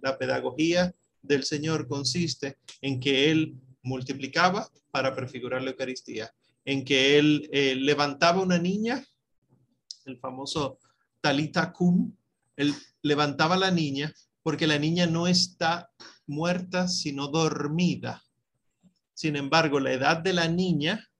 la 0.00 0.18
pedagogía 0.18 0.92
del 1.22 1.44
Señor 1.44 1.86
consiste 1.86 2.58
en 2.80 2.98
que 2.98 3.30
Él 3.30 3.54
multiplicaba 3.84 4.68
para 4.90 5.14
prefigurar 5.14 5.62
la 5.62 5.70
Eucaristía, 5.70 6.34
en 6.64 6.84
que 6.84 7.18
Él 7.18 7.48
eh, 7.52 7.74
levantaba 7.76 8.42
una 8.42 8.58
niña, 8.58 9.04
el 10.04 10.18
famoso 10.18 10.78
Talita 11.20 11.72
Cum, 11.72 12.14
Él 12.56 12.74
levantaba 13.02 13.56
la 13.56 13.70
niña 13.70 14.12
porque 14.42 14.66
la 14.66 14.78
niña 14.78 15.06
no 15.06 15.26
está 15.26 15.90
muerta, 16.26 16.88
sino 16.88 17.28
dormida. 17.28 18.22
Sin 19.14 19.36
embargo, 19.36 19.80
la 19.80 19.92
edad 19.92 20.18
de 20.18 20.32
la 20.32 20.48
niña 20.48 21.10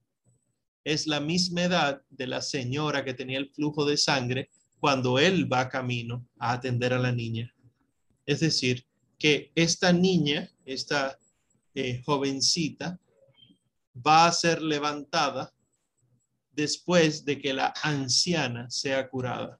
es 0.84 1.06
la 1.06 1.20
misma 1.20 1.64
edad 1.64 2.02
de 2.08 2.26
la 2.26 2.40
señora 2.40 3.04
que 3.04 3.14
tenía 3.14 3.38
el 3.38 3.50
flujo 3.50 3.84
de 3.84 3.96
sangre 3.96 4.50
cuando 4.78 5.18
él 5.18 5.52
va 5.52 5.68
camino 5.68 6.26
a 6.38 6.52
atender 6.52 6.94
a 6.94 6.98
la 6.98 7.12
niña. 7.12 7.54
Es 8.24 8.40
decir, 8.40 8.86
que 9.18 9.52
esta 9.54 9.92
niña, 9.92 10.50
esta 10.64 11.18
eh, 11.74 12.02
jovencita, 12.04 12.98
va 14.06 14.26
a 14.26 14.32
ser 14.32 14.62
levantada 14.62 15.52
después 16.52 17.24
de 17.24 17.38
que 17.38 17.52
la 17.52 17.72
anciana 17.82 18.68
sea 18.70 19.08
curada. 19.08 19.58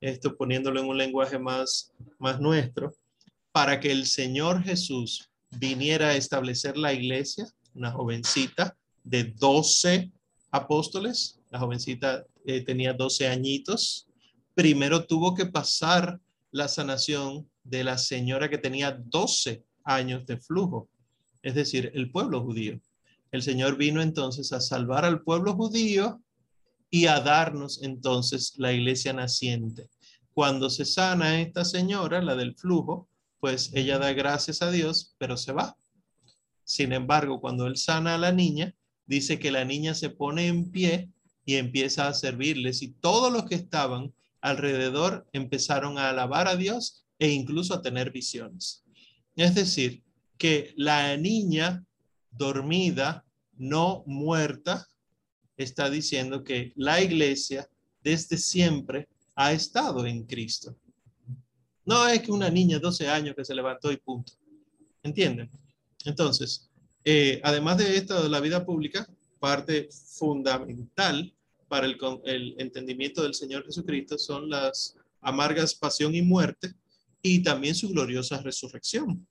Esto 0.00 0.36
poniéndolo 0.36 0.80
en 0.80 0.88
un 0.88 0.96
lenguaje 0.96 1.38
más, 1.38 1.92
más 2.18 2.40
nuestro, 2.40 2.92
para 3.52 3.80
que 3.80 3.90
el 3.90 4.06
Señor 4.06 4.62
Jesús 4.62 5.28
viniera 5.50 6.08
a 6.08 6.16
establecer 6.16 6.76
la 6.76 6.92
iglesia, 6.92 7.46
una 7.74 7.90
jovencita 7.90 8.76
de 9.02 9.24
12 9.24 10.10
apóstoles, 10.50 11.40
la 11.50 11.58
jovencita 11.58 12.24
eh, 12.46 12.62
tenía 12.64 12.92
12 12.92 13.28
añitos, 13.28 14.06
primero 14.54 15.04
tuvo 15.04 15.34
que 15.34 15.46
pasar 15.46 16.20
la 16.50 16.68
sanación 16.68 17.48
de 17.64 17.84
la 17.84 17.98
señora 17.98 18.48
que 18.48 18.58
tenía 18.58 18.92
12 18.92 19.64
años 19.84 20.26
de 20.26 20.38
flujo, 20.38 20.88
es 21.42 21.54
decir, 21.54 21.90
el 21.94 22.10
pueblo 22.10 22.42
judío. 22.42 22.80
El 23.32 23.42
Señor 23.42 23.76
vino 23.76 24.02
entonces 24.02 24.52
a 24.52 24.60
salvar 24.60 25.04
al 25.04 25.22
pueblo 25.22 25.54
judío 25.54 26.20
y 26.90 27.06
a 27.06 27.20
darnos 27.20 27.82
entonces 27.82 28.54
la 28.56 28.72
iglesia 28.72 29.12
naciente. 29.12 29.88
Cuando 30.32 30.70
se 30.70 30.84
sana 30.84 31.40
esta 31.40 31.64
señora, 31.64 32.20
la 32.22 32.34
del 32.34 32.56
flujo, 32.56 33.08
pues 33.38 33.70
ella 33.72 33.98
da 33.98 34.12
gracias 34.12 34.62
a 34.62 34.70
Dios, 34.70 35.14
pero 35.18 35.36
se 35.36 35.52
va. 35.52 35.76
Sin 36.64 36.92
embargo, 36.92 37.40
cuando 37.40 37.66
él 37.66 37.76
sana 37.76 38.14
a 38.14 38.18
la 38.18 38.32
niña, 38.32 38.74
dice 39.06 39.38
que 39.38 39.50
la 39.50 39.64
niña 39.64 39.94
se 39.94 40.10
pone 40.10 40.46
en 40.46 40.70
pie 40.70 41.10
y 41.44 41.56
empieza 41.56 42.06
a 42.06 42.14
servirles 42.14 42.82
y 42.82 42.92
todos 42.92 43.32
los 43.32 43.44
que 43.44 43.56
estaban 43.56 44.12
alrededor 44.40 45.26
empezaron 45.32 45.98
a 45.98 46.10
alabar 46.10 46.48
a 46.48 46.56
Dios 46.56 47.04
e 47.18 47.28
incluso 47.30 47.74
a 47.74 47.82
tener 47.82 48.10
visiones. 48.10 48.84
Es 49.36 49.54
decir, 49.54 50.02
que 50.38 50.72
la 50.76 51.16
niña 51.16 51.84
dormida, 52.30 53.24
no 53.56 54.02
muerta, 54.06 54.86
está 55.56 55.90
diciendo 55.90 56.42
que 56.42 56.72
la 56.76 57.02
iglesia 57.02 57.68
desde 58.02 58.38
siempre 58.38 59.08
ha 59.34 59.52
estado 59.52 60.06
en 60.06 60.24
Cristo. 60.24 60.76
No 61.84 62.06
es 62.06 62.22
que 62.22 62.32
una 62.32 62.50
niña 62.50 62.76
de 62.76 62.82
12 62.82 63.08
años 63.08 63.34
que 63.34 63.44
se 63.44 63.54
levantó 63.54 63.90
y 63.90 63.96
punto. 63.96 64.32
¿Entienden? 65.02 65.50
Entonces, 66.04 66.70
eh, 67.04 67.40
además 67.42 67.78
de 67.78 67.96
esto 67.96 68.22
de 68.22 68.28
la 68.28 68.40
vida 68.40 68.64
pública, 68.64 69.08
parte 69.38 69.88
fundamental 69.90 71.34
para 71.68 71.86
el, 71.86 71.98
el 72.24 72.54
entendimiento 72.58 73.22
del 73.22 73.34
Señor 73.34 73.64
Jesucristo 73.64 74.18
son 74.18 74.50
las 74.50 74.96
amargas 75.20 75.74
pasión 75.74 76.14
y 76.14 76.22
muerte 76.22 76.74
y 77.22 77.42
también 77.42 77.74
su 77.74 77.88
gloriosa 77.88 78.40
resurrección. 78.42 79.26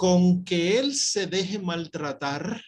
Con 0.00 0.46
que 0.46 0.78
Él 0.78 0.94
se 0.94 1.26
deje 1.26 1.58
maltratar, 1.58 2.62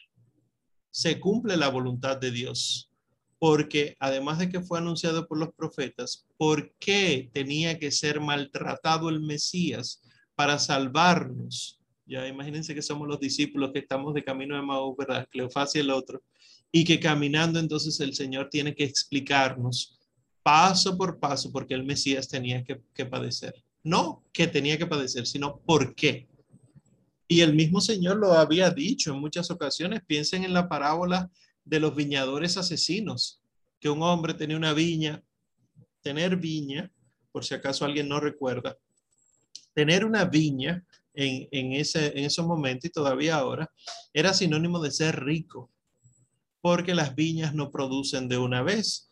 se 0.91 1.19
cumple 1.19 1.57
la 1.57 1.71
voluntad 1.71 2.19
de 2.19 2.31
Dios. 2.31 2.91
Porque 3.39 3.97
además 3.99 4.39
de 4.39 4.51
que 4.51 4.61
fue 4.61 4.77
anunciado 4.77 5.27
por 5.27 5.39
los 5.39 5.55
profetas, 5.55 6.27
¿por 6.37 6.75
qué 6.79 7.31
tenía 7.33 7.79
que 7.79 7.91
ser 7.91 8.21
maltratado 8.21 9.09
el 9.09 9.21
Mesías 9.21 10.03
para 10.35 10.59
salvarnos? 10.59 11.81
Ya 12.05 12.29
imagínense 12.29 12.75
que 12.75 12.83
somos 12.83 13.09
los 13.09 13.19
discípulos 13.19 13.71
que 13.73 13.79
estamos 13.79 14.13
de 14.13 14.25
camino 14.25 14.55
de 14.55 14.61
Maú, 14.61 14.95
¿verdad? 14.95 15.27
Cleofás 15.31 15.75
y 15.75 15.79
el 15.79 15.89
otro. 15.89 16.23
Y 16.71 16.85
que 16.85 17.01
caminando 17.01 17.59
entonces 17.59 17.99
el 18.01 18.13
Señor 18.15 18.51
tiene 18.51 18.75
que 18.75 18.85
explicarnos 18.85 19.99
paso 20.43 20.99
por 20.99 21.19
paso 21.19 21.51
porque 21.51 21.73
el 21.73 21.85
Mesías 21.85 22.29
tenía 22.29 22.63
que, 22.63 23.07
padecer. 23.07 23.55
No 23.83 24.23
que 24.35 24.49
tenía 24.49 24.77
que 24.77 24.87
padecer, 24.87 25.27
sino 25.27 25.61
por 25.61 25.95
qué. 25.95 26.29
Y 27.33 27.41
el 27.41 27.55
mismo 27.55 27.81
Señor 27.81 28.19
lo 28.19 28.35
había 28.35 28.69
dicho 28.69 29.11
en 29.11 29.19
muchas 29.19 29.51
ocasiones. 29.51 30.03
Piensen 30.07 30.45
en 30.45 30.53
la 30.53 30.69
parábola 30.69 31.31
de 31.65 31.81
los 31.81 31.97
viñadores 31.97 32.59
asesinos, 32.59 33.41
que 33.81 33.89
un 33.89 34.03
hombre 34.03 34.35
tenía 34.35 34.55
una 34.55 34.75
viña, 34.75 35.23
tener 36.03 36.37
viña, 36.37 36.93
por 37.31 37.43
si 37.43 37.55
acaso 37.55 37.87
alguien 37.87 38.07
no 38.07 38.21
recuerda, 38.21 38.77
tener 39.73 40.05
una 40.05 40.27
viña 40.27 40.85
en, 41.15 41.49
en, 41.53 41.73
ese, 41.73 42.09
en 42.09 42.27
esos 42.27 42.47
momentos 42.47 42.91
y 42.91 42.93
todavía 42.93 43.37
ahora 43.37 43.73
era 44.13 44.35
sinónimo 44.35 44.79
de 44.83 44.91
ser 44.91 45.25
rico, 45.25 45.71
porque 46.61 46.95
las 46.95 47.15
viñas 47.15 47.55
no 47.55 47.71
producen 47.71 48.29
de 48.29 48.37
una 48.37 48.63
vez, 48.63 49.11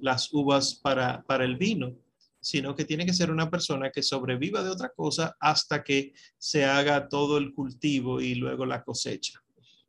las 0.00 0.34
uvas 0.34 0.74
para, 0.74 1.22
para 1.22 1.44
el 1.44 1.58
vino, 1.58 1.94
sino 2.42 2.74
que 2.74 2.84
tiene 2.84 3.06
que 3.06 3.14
ser 3.14 3.30
una 3.30 3.48
persona 3.48 3.90
que 3.90 4.02
sobreviva 4.02 4.62
de 4.62 4.70
otra 4.70 4.90
cosa 4.90 5.36
hasta 5.40 5.82
que 5.84 6.12
se 6.36 6.64
haga 6.64 7.08
todo 7.08 7.38
el 7.38 7.54
cultivo 7.54 8.20
y 8.20 8.34
luego 8.34 8.66
la 8.66 8.82
cosecha. 8.82 9.40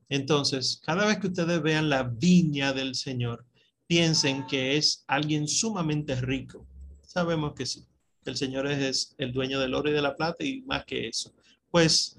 Entonces, 0.08 0.80
cada 0.86 1.08
vez 1.08 1.18
que 1.18 1.28
ustedes 1.28 1.62
vean 1.62 1.90
la 1.90 2.04
viña 2.04 2.72
del 2.72 2.94
Señor, 2.94 3.46
piensen 3.88 4.46
que 4.46 4.78
es 4.78 5.04
alguien 5.08 5.48
sumamente 5.48 6.16
rico. 6.22 6.68
Sabemos 7.02 7.54
que 7.56 7.66
sí, 7.66 7.84
el 8.24 8.38
Señor 8.38 8.68
es 8.68 9.16
el 9.18 9.34
dueño 9.34 9.60
del 9.60 9.74
oro 9.74 9.90
y 9.90 9.94
de 9.94 10.02
la 10.02 10.16
plata 10.16 10.46
y 10.46 10.62
más 10.62 10.86
que 10.86 11.08
eso. 11.08 11.34
Pues 11.72 12.16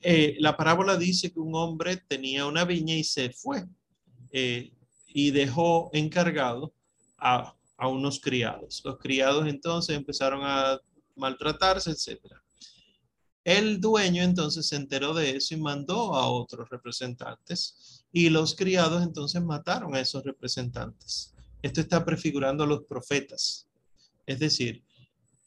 eh, 0.00 0.36
la 0.38 0.56
parábola 0.56 0.96
dice 0.96 1.30
que 1.30 1.40
un 1.40 1.54
hombre 1.54 1.98
tenía 2.08 2.46
una 2.46 2.64
viña 2.64 2.94
y 2.94 3.04
se 3.04 3.30
fue. 3.30 3.64
Eh, 4.32 4.72
y 5.14 5.30
dejó 5.30 5.90
encargado 5.92 6.72
a, 7.18 7.54
a 7.82 7.88
unos 7.88 8.20
criados. 8.20 8.80
Los 8.84 8.96
criados 8.98 9.48
entonces 9.48 9.96
empezaron 9.96 10.40
a 10.44 10.78
maltratarse, 11.16 11.90
etcétera. 11.90 12.40
El 13.42 13.80
dueño 13.80 14.22
entonces 14.22 14.68
se 14.68 14.76
enteró 14.76 15.12
de 15.14 15.30
eso 15.36 15.54
y 15.54 15.56
mandó 15.56 16.14
a 16.14 16.28
otros 16.30 16.70
representantes 16.70 18.04
y 18.12 18.30
los 18.30 18.54
criados 18.54 19.02
entonces 19.02 19.42
mataron 19.42 19.96
a 19.96 20.00
esos 20.00 20.22
representantes. 20.22 21.34
Esto 21.60 21.80
está 21.80 22.04
prefigurando 22.04 22.62
a 22.62 22.68
los 22.68 22.84
profetas. 22.84 23.66
Es 24.26 24.38
decir, 24.38 24.84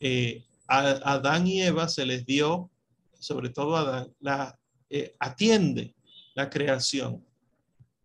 eh, 0.01 0.43
a 0.67 1.13
Adán 1.13 1.47
y 1.47 1.61
Eva 1.61 1.88
se 1.88 2.05
les 2.05 2.25
dio, 2.25 2.69
sobre 3.17 3.47
todo 3.47 3.77
a 3.77 3.79
Adán, 3.79 4.13
la, 4.19 4.59
eh, 4.89 5.15
atiende 5.19 5.95
la 6.33 6.49
creación, 6.49 7.25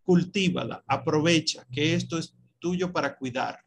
cultívala, 0.05 0.85
aprovecha 0.87 1.67
que 1.69 1.95
esto 1.95 2.17
es 2.17 2.33
tuyo 2.59 2.93
para 2.93 3.17
cuidar. 3.17 3.59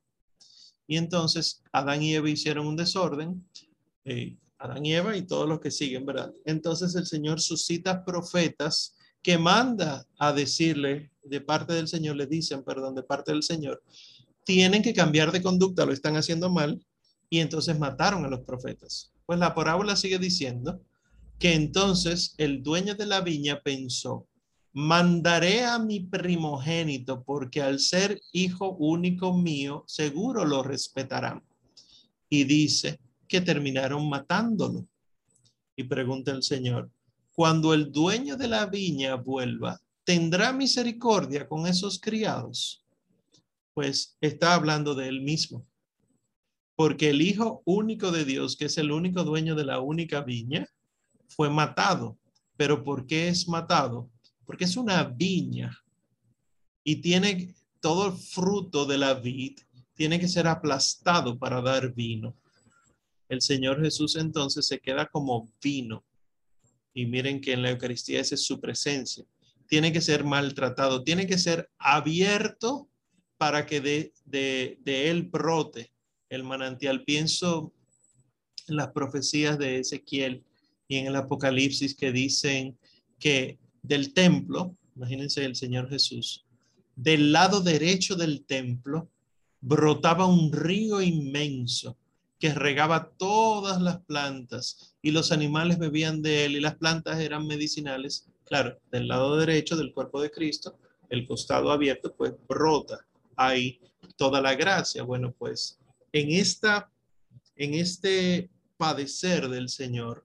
Y 0.87 0.97
entonces 0.97 1.63
Adán 1.73 2.03
y 2.03 2.15
Eva 2.15 2.29
hicieron 2.29 2.67
un 2.67 2.77
desorden, 2.77 3.47
eh, 4.05 4.37
Adán 4.59 4.85
y 4.85 4.95
Eva 4.95 5.17
y 5.17 5.23
todos 5.23 5.49
los 5.49 5.61
que 5.61 5.71
siguen, 5.71 6.07
¿verdad? 6.07 6.33
Entonces 6.45 6.95
el 6.95 7.07
Señor 7.07 7.41
suscita 7.41 8.05
profetas 8.05 8.95
que 9.23 9.39
manda 9.39 10.07
a 10.19 10.33
decirle 10.33 11.11
de 11.23 11.41
parte 11.41 11.73
del 11.73 11.89
Señor, 11.89 12.17
le 12.17 12.27
dicen, 12.27 12.63
perdón, 12.63 12.95
de 12.95 13.03
parte 13.03 13.33
del 13.33 13.43
Señor, 13.43 13.83
tienen 14.45 14.83
que 14.83 14.93
cambiar 14.93 15.33
de 15.33 15.43
conducta, 15.43 15.87
lo 15.87 15.93
están 15.93 16.17
haciendo 16.17 16.51
mal, 16.51 16.85
y 17.31 17.41
entonces 17.41 17.79
mataron 17.79 18.25
a 18.25 18.29
los 18.29 18.41
profetas. 18.41 19.13
Pues 19.27 19.39
la 19.39 19.55
parábola 19.55 19.97
sigue 19.97 20.19
diciendo 20.19 20.81
que 21.39 21.55
entonces 21.55 22.35
el 22.39 22.63
dueño 22.63 22.95
de 22.95 23.07
la 23.07 23.23
viña 23.23 23.61
pensó, 23.63 24.27
mandaré 24.75 25.65
a 25.65 25.79
mi 25.79 26.01
primogénito 26.01 27.23
porque 27.23 27.63
al 27.63 27.79
ser 27.79 28.21
hijo 28.33 28.73
único 28.73 29.33
mío, 29.33 29.85
seguro 29.87 30.45
lo 30.45 30.63
respetarán. 30.63 31.43
Y 32.29 32.45
dice, 32.45 32.99
que 33.29 33.41
terminaron 33.41 34.09
matándolo. 34.09 34.87
Y 35.77 35.85
pregunta 35.85 36.33
el 36.33 36.43
Señor, 36.43 36.91
cuando 37.33 37.73
el 37.73 37.93
dueño 37.93 38.37
de 38.37 38.49
la 38.49 38.67
viña 38.67 39.15
vuelva, 39.15 39.81
¿tendrá 40.05 40.53
misericordia 40.53 41.49
con 41.49 41.67
esos 41.67 42.01
criados? 42.01 42.85
Pues 43.75 44.17
está 44.21 44.55
hablando 44.55 44.95
de 44.95 45.09
él 45.09 45.23
mismo. 45.23 45.65
Porque 46.77 47.11
el 47.11 47.23
Hijo 47.23 47.63
único 47.65 48.11
de 48.11 48.25
Dios, 48.25 48.57
que 48.57 48.65
es 48.65 48.77
el 48.79 48.91
único 48.91 49.23
dueño 49.23 49.55
de 49.55 49.65
la 49.65 49.79
única 49.79 50.21
viña, 50.23 50.67
fue 51.29 51.49
matado. 51.49 52.19
¿Pero 52.57 52.83
por 52.83 53.07
qué 53.07 53.29
es 53.29 53.49
matado? 53.49 54.11
Porque 54.47 54.65
es 54.65 54.77
una 54.77 55.05
viña 55.05 55.79
y 56.83 56.97
tiene 56.97 57.55
todo 57.81 58.09
el 58.09 58.13
fruto 58.13 58.87
de 58.87 58.99
la 58.99 59.15
vid, 59.15 59.59
tiene 59.95 60.19
que 60.19 60.29
ser 60.29 60.47
aplastado 60.47 61.39
para 61.39 61.61
dar 61.61 61.93
vino 61.93 62.37
el 63.29 63.41
Señor 63.41 63.83
Jesús 63.83 64.17
entonces 64.17 64.67
se 64.67 64.81
queda 64.81 65.07
como 65.07 65.53
vino. 65.63 66.05
Y 66.93 67.07
miren 67.07 67.41
que 67.41 67.53
en 67.53 67.63
la 67.63 67.71
Eucaristía 67.71 68.21
esa 68.21 68.35
es 68.35 68.47
su 68.47 68.61
presencia. 68.61 69.25
Tiene 69.67 69.93
que 69.93 70.01
ser 70.01 70.25
maltratado, 70.25 71.03
tiene 71.03 71.27
que 71.27 71.39
ser 71.39 71.71
abierto 71.79 72.89
para 73.37 73.67
que 73.67 73.81
de, 73.81 74.13
de, 74.25 74.79
de 74.83 75.11
él 75.11 75.25
brote 75.25 75.93
el 76.29 76.45
manantial. 76.45 77.03
Pienso 77.05 77.73
en 78.69 78.77
las 78.77 78.89
profecías 78.89 79.59
de 79.59 79.81
Ezequiel 79.81 80.45
y 80.87 80.97
en 80.97 81.07
el 81.07 81.17
Apocalipsis 81.17 81.95
que 81.95 82.13
dicen 82.13 82.79
que 83.19 83.59
del 83.85 84.15
templo, 84.15 84.75
imagínense 84.97 85.45
el 85.45 85.55
Señor 85.55 85.89
Jesús, 85.89 86.45
del 86.97 87.33
lado 87.33 87.61
derecho 87.61 88.17
del 88.17 88.45
templo 88.45 89.09
brotaba 89.61 90.27
un 90.27 90.53
río 90.53 91.01
inmenso 91.03 91.97
que 92.39 92.53
regaba 92.53 93.11
todas 93.17 93.81
las 93.81 94.01
plantas 94.01 94.97
y 95.03 95.11
los 95.11 95.33
animales 95.33 95.79
bebían 95.79 96.23
de 96.23 96.47
él 96.47 96.57
y 96.57 96.61
las 96.61 96.77
plantas 96.77 97.21
eran 97.21 97.47
medicinales. 97.47 98.27
Claro, 98.45 98.79
del 98.91 99.09
lado 99.09 99.37
derecho 99.37 99.77
del 99.77 99.93
cuerpo 99.93 100.21
de 100.21 100.31
Cristo, 100.31 100.79
el 101.09 101.27
costado 101.27 101.71
abierto, 101.71 102.15
pues 102.15 102.35
brota 102.49 103.07
ahí 103.37 103.81
toda 104.17 104.41
la 104.41 104.55
gracia. 104.55 105.03
Bueno, 105.03 105.35
pues 105.39 105.79
en 106.13 106.31
esta, 106.33 106.91
en 107.57 107.75
este 107.75 108.51
padecer 108.77 109.49
del 109.49 109.69
Señor, 109.69 110.24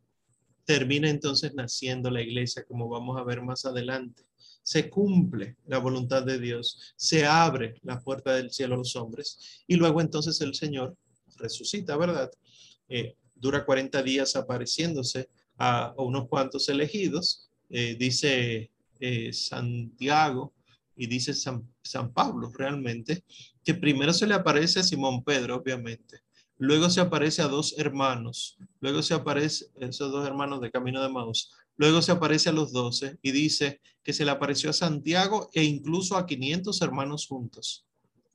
termina 0.69 1.09
entonces 1.09 1.55
naciendo 1.55 2.11
la 2.11 2.21
iglesia, 2.21 2.63
como 2.63 2.87
vamos 2.87 3.19
a 3.19 3.23
ver 3.23 3.41
más 3.41 3.65
adelante. 3.65 4.21
Se 4.61 4.87
cumple 4.87 5.55
la 5.65 5.79
voluntad 5.79 6.23
de 6.23 6.37
Dios, 6.37 6.93
se 6.95 7.25
abre 7.25 7.73
la 7.81 7.99
puerta 7.99 8.35
del 8.35 8.51
cielo 8.51 8.75
a 8.75 8.77
los 8.77 8.95
hombres 8.95 9.63
y 9.65 9.77
luego 9.77 9.99
entonces 9.99 10.39
el 10.41 10.53
Señor 10.53 10.95
resucita, 11.37 11.97
¿verdad? 11.97 12.29
Eh, 12.87 13.15
dura 13.33 13.65
40 13.65 14.03
días 14.03 14.35
apareciéndose 14.35 15.27
a, 15.57 15.91
unos 15.97 16.27
cuantos 16.27 16.69
elegidos, 16.69 17.49
eh, 17.71 17.95
dice 17.97 18.69
eh, 18.99 19.33
Santiago 19.33 20.53
y 20.95 21.07
dice 21.07 21.33
San, 21.33 21.67
San 21.81 22.13
Pablo 22.13 22.51
realmente, 22.55 23.23
que 23.63 23.73
primero 23.73 24.13
se 24.13 24.27
le 24.27 24.35
aparece 24.35 24.81
a 24.81 24.83
Simón 24.83 25.23
Pedro, 25.23 25.55
obviamente, 25.55 26.21
luego 26.59 26.89
se 26.89 26.99
aparece 27.01 27.41
a 27.41 27.47
dos 27.47 27.73
hermanos, 27.77 28.57
luego 28.81 29.01
se 29.01 29.15
aparece 29.15 29.67
esos 29.79 30.11
dos 30.11 30.27
hermanos 30.27 30.61
de 30.61 30.69
Camino 30.69 31.01
de 31.01 31.09
Maús, 31.09 31.51
luego 31.77 32.01
se 32.01 32.11
aparece 32.11 32.49
a 32.49 32.51
los 32.51 32.71
doce 32.71 33.17
y 33.23 33.31
dice 33.31 33.81
que 34.03 34.13
se 34.13 34.25
le 34.25 34.31
apareció 34.31 34.69
a 34.69 34.73
Santiago 34.73 35.49
e 35.53 35.63
incluso 35.63 36.17
a 36.17 36.27
500 36.27 36.81
hermanos 36.81 37.25
juntos. 37.27 37.85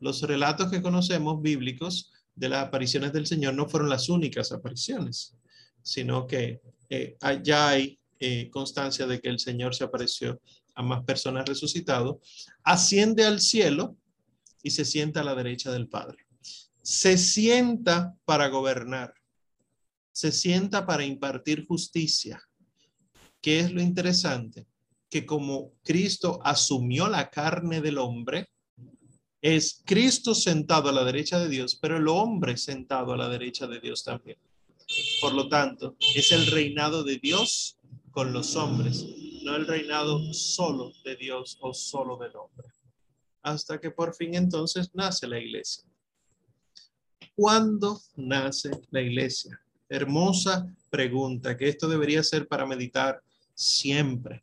Los 0.00 0.22
relatos 0.22 0.70
que 0.70 0.82
conocemos 0.82 1.40
bíblicos 1.42 2.12
de 2.34 2.48
las 2.48 2.66
apariciones 2.66 3.12
del 3.12 3.26
Señor 3.26 3.54
no 3.54 3.68
fueron 3.68 3.90
las 3.90 4.08
únicas 4.08 4.50
apariciones, 4.52 5.36
sino 5.82 6.26
que 6.26 6.62
eh, 6.88 7.16
ya 7.42 7.68
hay 7.68 7.98
eh, 8.18 8.48
constancia 8.50 9.06
de 9.06 9.20
que 9.20 9.28
el 9.28 9.38
Señor 9.38 9.74
se 9.74 9.84
apareció 9.84 10.40
a 10.74 10.82
más 10.82 11.04
personas 11.04 11.46
resucitado, 11.46 12.20
asciende 12.62 13.24
al 13.24 13.40
cielo 13.40 13.96
y 14.62 14.70
se 14.70 14.86
sienta 14.86 15.20
a 15.20 15.24
la 15.24 15.34
derecha 15.34 15.70
del 15.70 15.88
Padre. 15.88 16.23
Se 16.84 17.16
sienta 17.16 18.14
para 18.26 18.48
gobernar, 18.48 19.14
se 20.12 20.30
sienta 20.30 20.84
para 20.84 21.02
impartir 21.02 21.66
justicia. 21.66 22.42
¿Qué 23.40 23.60
es 23.60 23.72
lo 23.72 23.80
interesante? 23.80 24.66
Que 25.08 25.24
como 25.24 25.72
Cristo 25.82 26.40
asumió 26.44 27.08
la 27.08 27.30
carne 27.30 27.80
del 27.80 27.96
hombre, 27.96 28.50
es 29.40 29.82
Cristo 29.86 30.34
sentado 30.34 30.90
a 30.90 30.92
la 30.92 31.04
derecha 31.04 31.38
de 31.38 31.48
Dios, 31.48 31.78
pero 31.80 31.96
el 31.96 32.06
hombre 32.06 32.58
sentado 32.58 33.14
a 33.14 33.16
la 33.16 33.30
derecha 33.30 33.66
de 33.66 33.80
Dios 33.80 34.04
también. 34.04 34.36
Por 35.22 35.32
lo 35.32 35.48
tanto, 35.48 35.96
es 36.14 36.32
el 36.32 36.46
reinado 36.48 37.02
de 37.02 37.16
Dios 37.16 37.78
con 38.10 38.34
los 38.34 38.56
hombres, 38.56 39.06
no 39.42 39.56
el 39.56 39.66
reinado 39.66 40.34
solo 40.34 40.92
de 41.02 41.16
Dios 41.16 41.56
o 41.62 41.72
solo 41.72 42.18
del 42.18 42.36
hombre. 42.36 42.68
Hasta 43.40 43.80
que 43.80 43.90
por 43.90 44.14
fin 44.14 44.34
entonces 44.34 44.90
nace 44.92 45.26
la 45.26 45.40
iglesia. 45.40 45.84
¿Cuándo 47.36 48.00
nace 48.16 48.70
la 48.90 49.00
iglesia? 49.00 49.60
Hermosa 49.88 50.66
pregunta, 50.88 51.56
que 51.56 51.68
esto 51.68 51.88
debería 51.88 52.22
ser 52.22 52.46
para 52.46 52.66
meditar 52.66 53.20
siempre. 53.54 54.42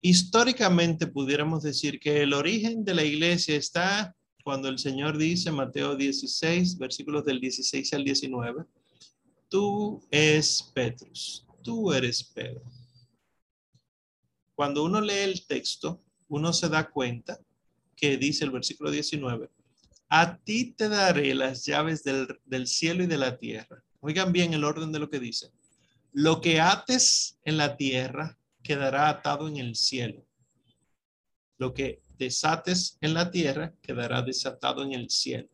Históricamente 0.00 1.06
pudiéramos 1.06 1.62
decir 1.62 1.98
que 1.98 2.22
el 2.22 2.32
origen 2.32 2.84
de 2.84 2.94
la 2.94 3.04
iglesia 3.04 3.56
está 3.56 4.16
cuando 4.44 4.68
el 4.68 4.78
Señor 4.78 5.18
dice, 5.18 5.50
Mateo 5.52 5.96
16, 5.96 6.78
versículos 6.78 7.24
del 7.24 7.40
16 7.40 7.92
al 7.94 8.04
19, 8.04 8.64
tú 9.48 10.02
es 10.10 10.70
Petrus, 10.74 11.46
tú 11.62 11.92
eres 11.92 12.24
Pedro. 12.24 12.62
Cuando 14.54 14.84
uno 14.84 15.00
lee 15.00 15.22
el 15.24 15.46
texto, 15.46 16.02
uno 16.28 16.52
se 16.52 16.68
da 16.68 16.90
cuenta 16.90 17.40
que 17.96 18.16
dice 18.16 18.44
el 18.44 18.50
versículo 18.50 18.90
19, 18.90 19.48
a 20.14 20.36
ti 20.36 20.74
te 20.76 20.90
daré 20.90 21.34
las 21.34 21.64
llaves 21.64 22.04
del, 22.04 22.66
cielo 22.66 23.02
y 23.02 23.06
de 23.06 23.16
la 23.16 23.38
tierra. 23.38 23.82
Oigan 24.00 24.30
bien 24.30 24.52
el 24.52 24.62
orden 24.62 24.92
de 24.92 24.98
lo 24.98 25.08
que 25.08 25.18
dice. 25.18 25.50
Lo 26.12 26.42
que 26.42 26.60
ates 26.60 27.38
en 27.46 27.56
la 27.56 27.78
tierra 27.78 28.36
quedará 28.62 29.08
atado 29.08 29.48
en 29.48 29.56
el 29.56 29.74
cielo. 29.74 30.22
Lo 31.56 31.72
que 31.72 32.02
desates 32.18 32.98
en 33.00 33.14
la 33.14 33.30
tierra 33.30 33.72
quedará 33.80 34.20
desatado 34.20 34.82
en 34.82 34.92
el 34.92 35.08
cielo. 35.08 35.48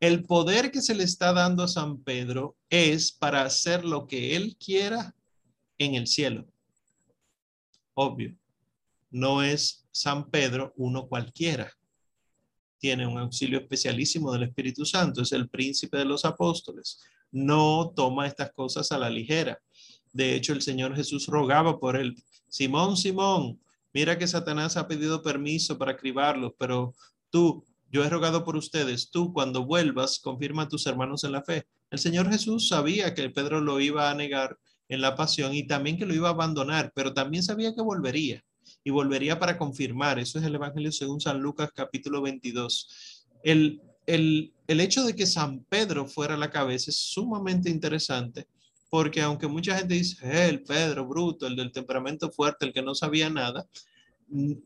El 0.00 0.24
poder 0.24 0.72
que 0.72 0.82
se 0.82 0.96
le 0.96 1.04
está 1.04 1.32
dando 1.32 1.62
a 1.62 1.68
San 1.68 2.02
Pedro 2.02 2.56
es 2.68 3.12
para 3.12 3.42
hacer 3.42 3.84
lo 3.84 4.08
que 4.08 4.34
él 4.34 4.56
quiera 4.56 5.14
en 5.78 5.94
el 5.94 6.08
cielo. 6.08 6.48
Obvio, 7.94 8.34
no 9.12 9.44
es 9.44 9.86
San 9.92 10.30
Pedro 10.30 10.72
uno 10.76 11.06
cualquiera. 11.06 11.72
Tiene 12.82 13.06
un 13.06 13.16
auxilio 13.16 13.60
especialísimo 13.60 14.32
del 14.32 14.42
Espíritu 14.42 14.84
Santo, 14.84 15.22
es 15.22 15.30
el 15.30 15.48
príncipe 15.48 15.98
de 15.98 16.04
los 16.04 16.24
apóstoles. 16.24 16.98
No 17.30 17.92
toma 17.94 18.26
estas 18.26 18.50
cosas 18.52 18.90
a 18.90 18.98
la 18.98 19.08
ligera. 19.08 19.56
De 20.12 20.34
hecho, 20.34 20.52
el 20.52 20.62
Señor 20.62 20.96
Jesús 20.96 21.28
rogaba 21.28 21.78
por 21.78 21.94
él. 21.94 22.16
Simón, 22.48 22.96
Simón, 22.96 23.60
Mira 23.94 24.18
que 24.18 24.26
Satanás 24.26 24.76
ha 24.76 24.88
pedido 24.88 25.22
permiso 25.22 25.78
para 25.78 25.96
cribarlos, 25.96 26.54
pero 26.58 26.92
tú, 27.30 27.62
yo 27.88 28.02
he 28.02 28.08
rogado 28.08 28.42
por 28.42 28.56
ustedes, 28.56 29.10
tú 29.10 29.32
cuando 29.32 29.64
vuelvas, 29.64 30.18
confirma 30.18 30.62
a 30.62 30.68
tus 30.68 30.86
hermanos 30.86 31.22
en 31.22 31.32
la 31.32 31.42
fe. 31.42 31.68
El 31.90 32.00
Señor 32.00 32.28
Jesús 32.30 32.66
sabía 32.66 33.14
que 33.14 33.30
Pedro 33.30 33.60
lo 33.60 33.78
iba 33.78 34.10
a 34.10 34.14
negar 34.14 34.58
en 34.88 35.02
la 35.02 35.14
pasión 35.14 35.54
y 35.54 35.68
también 35.68 35.98
que 35.98 36.06
lo 36.06 36.14
iba 36.14 36.28
a 36.28 36.32
abandonar, 36.32 36.90
pero 36.96 37.14
también 37.14 37.44
sabía 37.44 37.74
que 37.74 37.82
volvería 37.82 38.42
y 38.84 38.90
volvería 38.90 39.38
para 39.38 39.58
confirmar. 39.58 40.18
Eso 40.18 40.38
es 40.38 40.44
el 40.44 40.54
Evangelio 40.54 40.92
según 40.92 41.20
San 41.20 41.40
Lucas 41.40 41.70
capítulo 41.74 42.22
22. 42.22 43.26
El, 43.42 43.80
el, 44.06 44.52
el 44.66 44.80
hecho 44.80 45.04
de 45.04 45.14
que 45.14 45.26
San 45.26 45.60
Pedro 45.68 46.06
fuera 46.06 46.36
la 46.36 46.50
cabeza 46.50 46.90
es 46.90 46.96
sumamente 46.96 47.70
interesante 47.70 48.46
porque 48.92 49.22
aunque 49.22 49.46
mucha 49.46 49.78
gente 49.78 49.94
dice, 49.94 50.50
el 50.50 50.64
Pedro 50.64 51.06
bruto, 51.06 51.46
el 51.46 51.56
del 51.56 51.72
temperamento 51.72 52.30
fuerte, 52.30 52.66
el 52.66 52.74
que 52.74 52.82
no 52.82 52.94
sabía 52.94 53.30
nada, 53.30 53.66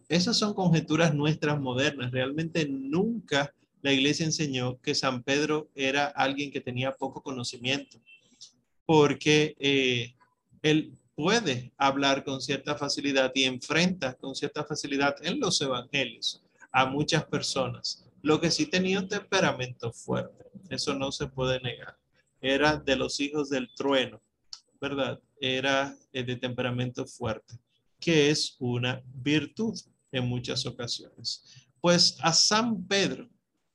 esas 0.08 0.36
son 0.36 0.52
conjeturas 0.52 1.14
nuestras 1.14 1.60
modernas. 1.60 2.10
Realmente 2.10 2.66
nunca 2.68 3.54
la 3.82 3.92
iglesia 3.92 4.26
enseñó 4.26 4.80
que 4.80 4.96
San 4.96 5.22
Pedro 5.22 5.68
era 5.76 6.06
alguien 6.06 6.50
que 6.50 6.60
tenía 6.60 6.96
poco 6.96 7.22
conocimiento, 7.22 8.00
porque 8.84 9.54
eh, 9.60 10.16
él 10.62 10.90
puede 11.16 11.72
hablar 11.76 12.22
con 12.22 12.40
cierta 12.40 12.76
facilidad 12.76 13.32
y 13.34 13.42
enfrenta 13.44 14.14
con 14.14 14.36
cierta 14.36 14.64
facilidad 14.64 15.16
en 15.22 15.40
los 15.40 15.60
evangelios 15.60 16.44
a 16.70 16.86
muchas 16.86 17.24
personas. 17.24 18.04
Lo 18.22 18.40
que 18.40 18.52
sí 18.52 18.66
tenía 18.66 19.00
un 19.00 19.08
temperamento 19.08 19.92
fuerte, 19.92 20.44
eso 20.70 20.94
no 20.94 21.10
se 21.10 21.26
puede 21.26 21.60
negar 21.60 21.96
era 22.40 22.76
de 22.76 22.96
los 22.96 23.20
hijos 23.20 23.50
del 23.50 23.68
trueno, 23.74 24.20
¿verdad? 24.80 25.20
Era 25.40 25.96
eh, 26.12 26.22
de 26.22 26.36
temperamento 26.36 27.06
fuerte, 27.06 27.58
que 27.98 28.30
es 28.30 28.56
una 28.58 29.02
virtud 29.14 29.78
en 30.12 30.28
muchas 30.28 30.66
ocasiones. 30.66 31.68
Pues 31.80 32.16
a 32.20 32.32
San 32.32 32.86
Pedro 32.86 33.28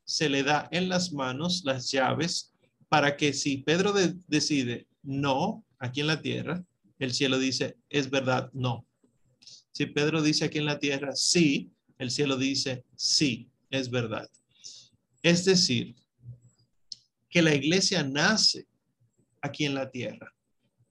se 0.03 0.29
le 0.29 0.43
da 0.43 0.67
en 0.71 0.89
las 0.89 1.11
manos 1.11 1.63
las 1.65 1.91
llaves 1.91 2.53
para 2.89 3.15
que 3.15 3.33
si 3.33 3.57
Pedro 3.57 3.93
decide 4.27 4.87
no 5.01 5.63
aquí 5.79 6.01
en 6.01 6.07
la 6.07 6.21
tierra, 6.21 6.63
el 7.02 7.14
cielo 7.14 7.39
dice, 7.39 7.78
es 7.89 8.10
verdad, 8.10 8.52
no. 8.54 8.86
Si 9.72 9.88
Pedro 9.88 10.22
dice 10.22 10.45
aquí 10.45 10.60
en 10.60 10.66
la 10.66 10.78
tierra, 10.78 11.16
sí, 11.16 11.72
el 11.97 12.12
cielo 12.12 12.38
dice, 12.38 12.86
sí, 12.95 13.49
es 13.72 13.89
verdad. 13.89 14.30
Es 15.24 15.45
decir, 15.45 15.95
que 17.28 17.41
la 17.41 17.56
iglesia 17.56 18.04
nace 18.04 18.68
aquí 19.41 19.66
en 19.66 19.74
la 19.74 19.89
tierra. 19.89 20.32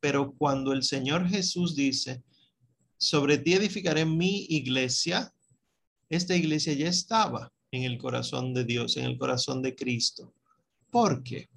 Pero 0.01 0.33
cuando 0.33 0.73
el 0.73 0.83
Señor 0.83 1.29
Jesús 1.29 1.77
dice, 1.77 2.25
sobre 2.97 3.39
ti 3.39 3.53
edificaré 3.53 4.05
mi 4.05 4.47
iglesia, 4.49 5.33
esta 6.09 6.35
iglesia 6.35 6.73
ya 6.73 6.89
estaba 6.89 7.53
en 7.71 7.85
el 7.85 7.99
corazón 7.99 8.53
de 8.53 8.65
Dios, 8.65 8.97
en 8.97 9.05
el 9.05 9.17
corazón 9.17 9.63
de 9.63 9.77
Cristo. 9.77 10.35
Porque 10.91 11.49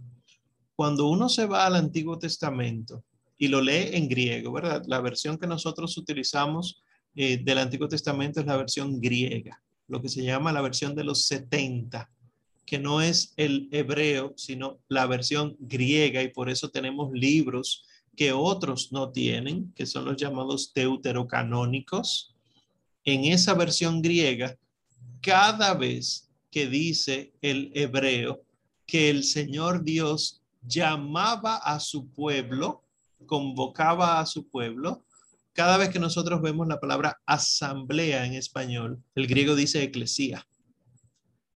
cuando 0.76 1.08
uno 1.08 1.28
se 1.28 1.48
va 1.48 1.66
al 1.66 1.76
Antiguo 1.76 2.20
Testamento 2.20 3.04
y 3.44 3.50
lo 3.50 3.60
lee 3.60 3.90
en 3.92 4.08
griego, 4.08 4.54
¿verdad? 4.54 4.84
La 4.88 5.02
versión 5.02 5.38
que 5.38 5.48
nosotros 5.48 5.98
utilizamos 5.98 6.82
eh, 7.14 7.42
del 7.44 7.58
Antiguo 7.58 7.90
Testamento 7.90 8.40
es 8.40 8.46
la 8.46 8.56
versión 8.56 9.02
griega, 9.02 9.62
lo 9.90 10.02
que 10.02 10.08
se 10.08 10.24
llama 10.24 10.54
la 10.54 10.62
versión 10.62 10.96
de 10.96 11.04
los 11.04 11.26
70 11.26 12.10
que 12.66 12.80
no 12.80 13.02
es 13.02 13.34
el 13.36 13.68
hebreo, 13.74 14.34
sino 14.38 14.80
la 14.88 15.08
versión 15.08 15.58
griega 15.60 16.24
y 16.24 16.30
por 16.30 16.50
eso 16.50 16.70
tenemos 16.70 17.12
libros 17.12 17.84
que 18.16 18.32
otros 18.32 18.94
no 18.94 19.12
tienen, 19.12 19.74
que 19.74 19.86
son 19.88 20.06
los 20.06 20.16
llamados 20.16 20.72
deuterocanónicos. 20.74 22.34
En 23.04 23.26
esa 23.26 23.56
versión 23.56 24.02
griega, 24.02 24.58
cada 25.20 25.74
vez 25.74 26.30
que 26.50 26.68
dice 26.68 27.34
el 27.42 27.74
hebreo 27.76 28.42
que 28.86 29.10
el 29.10 29.26
Señor 29.26 29.84
Dios 29.84 30.42
llamaba 30.66 31.58
a 31.58 31.82
su 31.82 32.08
pueblo, 32.08 32.83
convocaba 33.26 34.20
a 34.20 34.26
su 34.26 34.48
pueblo, 34.48 35.06
cada 35.54 35.78
vez 35.78 35.90
que 35.90 36.00
nosotros 36.00 36.42
vemos 36.42 36.68
la 36.68 36.80
palabra 36.80 37.22
asamblea 37.26 38.26
en 38.26 38.34
español, 38.34 39.04
el 39.16 39.28
griego 39.28 39.56
dice 39.56 39.84
eclesía. 39.84 40.48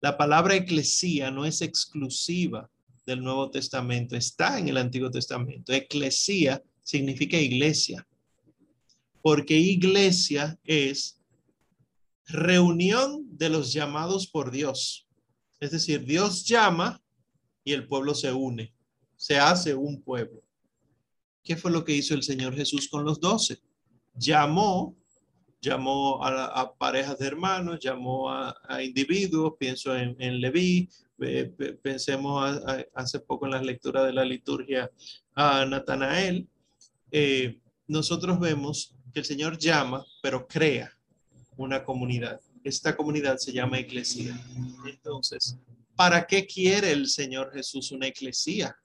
La 0.01 0.19
palabra 0.19 0.57
eclesía 0.57 1.31
no 1.31 1.47
es 1.47 1.63
exclusiva 1.63 2.71
del 3.07 3.23
Nuevo 3.23 3.51
Testamento, 3.51 4.17
está 4.17 4.59
en 4.59 4.69
el 4.69 4.77
Antiguo 4.77 5.11
Testamento. 5.11 5.73
Eclesía 5.73 6.63
significa 6.83 7.39
iglesia, 7.39 8.07
porque 9.23 9.57
iglesia 9.57 10.59
es 10.65 11.19
reunión 12.27 13.25
de 13.31 13.49
los 13.49 13.73
llamados 13.73 14.27
por 14.27 14.51
Dios. 14.51 15.07
Es 15.61 15.71
decir, 15.71 16.05
Dios 16.05 16.45
llama 16.45 17.03
y 17.65 17.73
el 17.73 17.87
pueblo 17.87 18.15
se 18.15 18.33
une, 18.33 18.75
se 19.17 19.39
hace 19.39 19.75
un 19.75 20.03
pueblo. 20.03 20.44
¿Qué 21.45 21.57
fue 21.57 21.71
lo 21.71 21.85
que 21.85 21.95
hizo 21.95 22.15
el 22.15 22.23
Señor 22.23 22.55
Jesús 22.57 22.89
con 22.89 23.05
los 23.05 23.21
doce? 23.21 23.61
Llamó 24.17 24.97
llamó 25.65 26.23
a, 26.23 26.75
parejas 26.77 27.19
de 27.19 27.27
hermanos, 27.27 27.81
llamó 27.81 28.31
a, 28.31 28.83
individuos, 28.83 29.55
pienso 29.59 29.97
en, 29.97 30.15
en 30.21 30.41
Leví, 30.41 30.89
pensemos 31.83 32.61
hace 32.95 33.21
poco 33.21 33.47
en 33.47 33.53
la 33.53 33.63
lectura 33.63 34.05
de 34.05 34.13
la 34.13 34.25
liturgia 34.25 34.91
a 35.35 35.65
Natanael. 35.65 36.47
Eh, 37.11 37.59
nosotros 37.87 38.39
vemos 38.39 38.95
que 39.13 39.21
el 39.21 39.25
Señor 39.25 39.59
llama, 39.59 40.05
pero 40.23 40.47
crea 40.47 40.93
una 41.57 41.83
comunidad. 41.83 42.41
Esta 42.63 42.97
comunidad 42.97 43.39
se 43.39 43.53
llama 43.53 43.81
iglesia. 43.81 44.39
Entonces, 44.87 45.57
¿para 45.97 46.27
qué 46.27 46.47
quiere 46.47 46.93
el 46.93 47.09
Señor 47.09 47.53
Jesús 47.53 47.91
una 47.93 48.09
iglesia? 48.09 48.77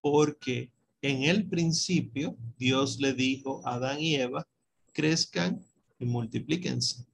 Porque 0.00 0.70
en 1.02 1.22
el 1.22 1.48
principio 1.48 2.36
Dios 2.58 2.98
le 3.00 3.12
dijo 3.12 3.60
a 3.64 3.74
Adán 3.74 4.00
y 4.00 4.16
Eva, 4.16 4.46
crezcan 4.92 5.60
y 5.98 6.06
multiplíquense. 6.06 7.04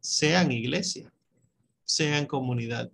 Sean 0.00 0.52
iglesia, 0.52 1.12
sean 1.84 2.26
comunidad. 2.26 2.90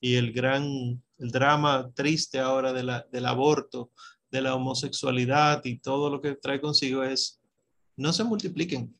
Y 0.00 0.14
el 0.16 0.32
gran, 0.32 1.02
el 1.18 1.30
drama 1.30 1.90
triste 1.94 2.38
ahora 2.38 2.72
del 2.72 3.26
aborto, 3.26 3.90
de 4.30 4.42
la 4.42 4.54
homosexualidad 4.54 5.64
y 5.64 5.78
todo 5.78 6.10
lo 6.10 6.20
que 6.20 6.34
trae 6.34 6.60
consigo 6.60 7.04
es, 7.04 7.40
no 7.96 8.12
se 8.12 8.24
multipliquen. 8.24 8.92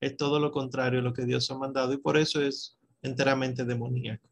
Es 0.00 0.16
todo 0.16 0.40
lo 0.40 0.50
contrario 0.50 1.00
a 1.00 1.02
lo 1.02 1.12
que 1.12 1.26
Dios 1.26 1.50
ha 1.50 1.58
mandado 1.58 1.92
y 1.92 1.98
por 1.98 2.16
eso 2.16 2.40
es 2.40 2.78
enteramente 3.02 3.66
demoníaco. 3.66 4.29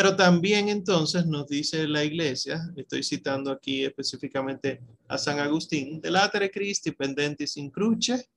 Pero 0.00 0.16
también 0.16 0.70
entonces 0.70 1.26
nos 1.26 1.46
dice 1.46 1.86
la 1.86 2.02
iglesia, 2.02 2.72
estoy 2.74 3.02
citando 3.02 3.50
aquí 3.52 3.84
específicamente 3.84 4.80
a 5.06 5.18
San 5.18 5.38
Agustín, 5.38 6.00
de 6.00 6.10
latere 6.10 6.50
Christi 6.50 6.92
pendentis 6.92 7.58
in 7.58 7.68
cruce, 7.68 8.30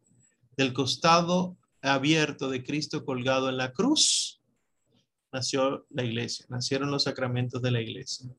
del 0.58 0.74
costado 0.74 1.56
abierto 1.82 2.50
de 2.50 2.62
Cristo 2.62 3.06
colgado 3.06 3.48
en 3.48 3.56
la 3.56 3.72
cruz, 3.72 4.42
nació 5.32 5.88
la 5.90 6.04
iglesia, 6.04 6.46
nacieron 6.50 6.92
los 6.92 7.04
sacramentos 7.04 7.62
de 7.62 7.72
la 7.72 7.80
iglesia. 7.80 8.30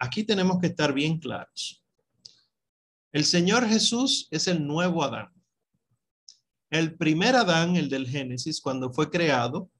Aquí 0.00 0.24
tenemos 0.24 0.58
que 0.58 0.66
estar 0.66 0.92
bien 0.92 1.20
claros. 1.20 1.84
El 3.12 3.26
Señor 3.26 3.64
Jesús 3.64 4.26
es 4.32 4.48
el 4.48 4.66
nuevo 4.66 5.04
Adán. 5.04 5.28
El 6.68 6.96
primer 6.96 7.36
Adán, 7.36 7.76
el 7.76 7.88
del 7.88 8.08
Génesis, 8.08 8.60
cuando 8.60 8.92
fue 8.92 9.08
creado, 9.08 9.70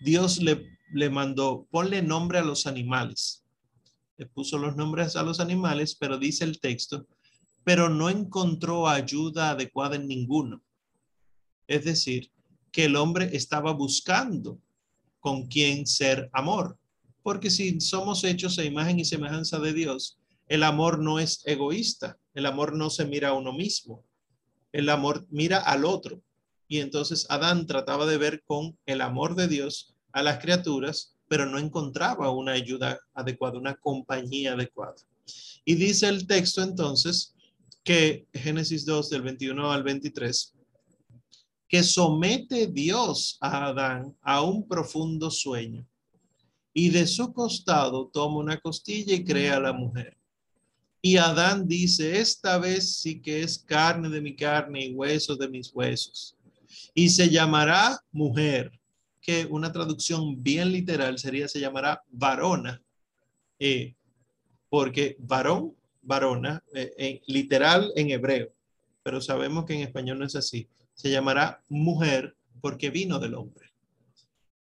Dios 0.00 0.40
le 0.40 0.72
le 0.92 1.10
mandó, 1.10 1.66
ponle 1.70 2.02
nombre 2.02 2.38
a 2.38 2.42
los 2.42 2.66
animales. 2.66 3.44
Le 4.16 4.26
puso 4.26 4.58
los 4.58 4.76
nombres 4.76 5.16
a 5.16 5.22
los 5.22 5.40
animales, 5.40 5.96
pero 5.98 6.18
dice 6.18 6.44
el 6.44 6.60
texto, 6.60 7.06
pero 7.64 7.88
no 7.88 8.10
encontró 8.10 8.88
ayuda 8.88 9.50
adecuada 9.50 9.96
en 9.96 10.06
ninguno. 10.06 10.62
Es 11.66 11.84
decir, 11.84 12.30
que 12.70 12.84
el 12.84 12.96
hombre 12.96 13.30
estaba 13.32 13.72
buscando 13.72 14.58
con 15.20 15.46
quién 15.46 15.86
ser 15.86 16.28
amor. 16.32 16.78
Porque 17.22 17.50
si 17.50 17.80
somos 17.80 18.24
hechos 18.24 18.58
a 18.58 18.64
imagen 18.64 18.98
y 18.98 19.04
semejanza 19.04 19.60
de 19.60 19.72
Dios, 19.72 20.18
el 20.48 20.64
amor 20.64 20.98
no 20.98 21.20
es 21.20 21.42
egoísta, 21.46 22.18
el 22.34 22.46
amor 22.46 22.74
no 22.74 22.90
se 22.90 23.04
mira 23.04 23.28
a 23.28 23.34
uno 23.34 23.52
mismo, 23.52 24.04
el 24.72 24.88
amor 24.88 25.24
mira 25.30 25.58
al 25.58 25.84
otro. 25.84 26.20
Y 26.66 26.80
entonces 26.80 27.26
Adán 27.30 27.66
trataba 27.66 28.06
de 28.06 28.18
ver 28.18 28.42
con 28.44 28.76
el 28.86 29.02
amor 29.02 29.36
de 29.36 29.46
Dios 29.46 29.91
a 30.12 30.22
las 30.22 30.38
criaturas, 30.38 31.14
pero 31.28 31.46
no 31.46 31.58
encontraba 31.58 32.30
una 32.30 32.52
ayuda 32.52 32.98
adecuada, 33.14 33.58
una 33.58 33.74
compañía 33.74 34.52
adecuada. 34.52 34.96
Y 35.64 35.74
dice 35.74 36.08
el 36.08 36.26
texto 36.26 36.62
entonces 36.62 37.34
que 37.84 38.26
Génesis 38.32 38.84
2 38.84 39.10
del 39.10 39.22
21 39.22 39.70
al 39.72 39.82
23, 39.82 40.54
que 41.68 41.82
somete 41.82 42.66
Dios 42.66 43.38
a 43.40 43.68
Adán 43.68 44.16
a 44.20 44.42
un 44.42 44.68
profundo 44.68 45.30
sueño 45.30 45.86
y 46.74 46.90
de 46.90 47.06
su 47.06 47.32
costado 47.32 48.10
toma 48.12 48.38
una 48.38 48.58
costilla 48.58 49.14
y 49.14 49.24
crea 49.24 49.56
a 49.56 49.60
la 49.60 49.72
mujer. 49.72 50.16
Y 51.00 51.16
Adán 51.16 51.66
dice, 51.66 52.20
esta 52.20 52.58
vez 52.58 52.96
sí 52.96 53.20
que 53.20 53.42
es 53.42 53.58
carne 53.58 54.08
de 54.08 54.20
mi 54.20 54.36
carne 54.36 54.86
y 54.86 54.94
huesos 54.94 55.38
de 55.38 55.48
mis 55.48 55.74
huesos. 55.74 56.36
Y 56.94 57.08
se 57.08 57.28
llamará 57.28 57.98
mujer, 58.12 58.70
que 59.22 59.46
una 59.46 59.72
traducción 59.72 60.42
bien 60.42 60.72
literal 60.72 61.18
sería, 61.18 61.48
se 61.48 61.60
llamará 61.60 62.02
varona, 62.10 62.82
eh, 63.58 63.94
porque 64.68 65.16
varón, 65.20 65.74
varona, 66.02 66.62
eh, 66.74 67.22
literal 67.26 67.92
en 67.94 68.10
hebreo, 68.10 68.52
pero 69.02 69.20
sabemos 69.20 69.64
que 69.64 69.74
en 69.74 69.80
español 69.80 70.18
no 70.18 70.26
es 70.26 70.34
así. 70.34 70.68
Se 70.94 71.10
llamará 71.10 71.62
mujer 71.68 72.36
porque 72.60 72.90
vino 72.90 73.18
del 73.18 73.34
hombre. 73.34 73.72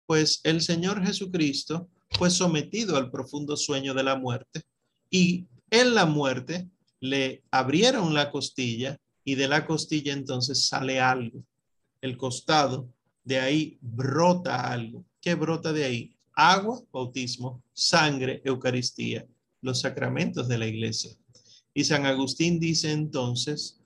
Pues 0.05 0.41
el 0.43 0.62
Señor 0.62 1.03
Jesucristo 1.05 1.89
fue 2.12 2.30
sometido 2.30 2.97
al 2.97 3.09
profundo 3.09 3.57
sueño 3.57 3.93
de 3.93 4.03
la 4.03 4.16
muerte 4.16 4.62
y 5.09 5.45
en 5.70 5.95
la 5.95 6.05
muerte 6.05 6.68
le 6.99 7.43
abrieron 7.49 8.14
la 8.14 8.30
costilla 8.30 8.99
y 9.24 9.36
de 9.36 9.47
la 9.47 9.66
costilla 9.66 10.14
entonces 10.14 10.68
sale 10.68 10.99
algo. 10.99 11.43
El 12.01 12.18
costado, 12.18 12.88
de 13.32 13.39
ahí 13.39 13.77
brota 13.79 14.69
algo. 14.69 15.05
¿Qué 15.21 15.36
brota 15.36 15.71
de 15.71 15.86
ahí? 15.86 16.17
Agua, 16.34 16.84
bautismo, 16.91 17.63
sangre, 17.71 18.41
Eucaristía, 18.43 19.25
los 19.61 19.79
sacramentos 19.79 20.49
de 20.49 20.57
la 20.57 20.67
iglesia. 20.67 21.11
Y 21.73 21.86
San 21.86 22.05
Agustín 22.05 22.59
dice 22.59 22.91
entonces 22.91 23.79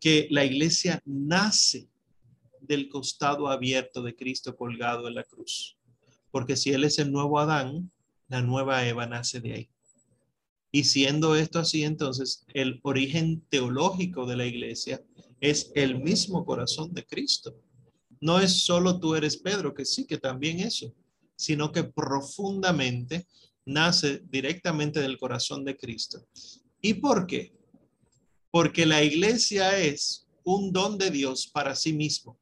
que 0.00 0.26
la 0.30 0.44
iglesia 0.44 1.00
nace 1.04 1.88
del 2.60 2.88
costado 2.88 3.46
abierto 3.46 4.02
de 4.02 4.16
Cristo 4.16 4.56
colgado 4.56 5.06
en 5.06 5.14
la 5.14 5.22
cruz. 5.22 5.76
Porque 6.32 6.56
si 6.56 6.72
Él 6.72 6.82
es 6.82 6.98
el 6.98 7.12
nuevo 7.12 7.38
Adán, 7.38 7.92
la 8.26 8.42
nueva 8.42 8.84
Eva 8.84 9.06
nace 9.06 9.40
de 9.40 9.52
ahí. 9.52 9.70
Y 10.72 10.82
siendo 10.82 11.36
esto 11.36 11.60
así, 11.60 11.84
entonces 11.84 12.44
el 12.52 12.80
origen 12.82 13.42
teológico 13.48 14.26
de 14.26 14.36
la 14.36 14.46
iglesia 14.46 15.04
es 15.40 15.70
el 15.76 16.02
mismo 16.02 16.44
corazón 16.44 16.92
de 16.92 17.06
Cristo. 17.06 17.54
No 18.20 18.40
es 18.40 18.64
solo 18.64 18.98
tú 18.98 19.14
eres 19.14 19.36
Pedro, 19.36 19.74
que 19.74 19.84
sí, 19.84 20.06
que 20.06 20.18
también 20.18 20.60
eso, 20.60 20.92
sino 21.36 21.70
que 21.72 21.84
profundamente 21.84 23.26
nace 23.64 24.22
directamente 24.30 25.00
del 25.00 25.18
corazón 25.18 25.64
de 25.64 25.76
Cristo. 25.76 26.26
¿Y 26.80 26.94
por 26.94 27.26
qué? 27.26 27.52
Porque 28.50 28.86
la 28.86 29.02
iglesia 29.02 29.78
es 29.78 30.26
un 30.44 30.72
don 30.72 30.96
de 30.96 31.10
Dios 31.10 31.48
para 31.48 31.74
sí 31.74 31.92
mismo. 31.92 32.38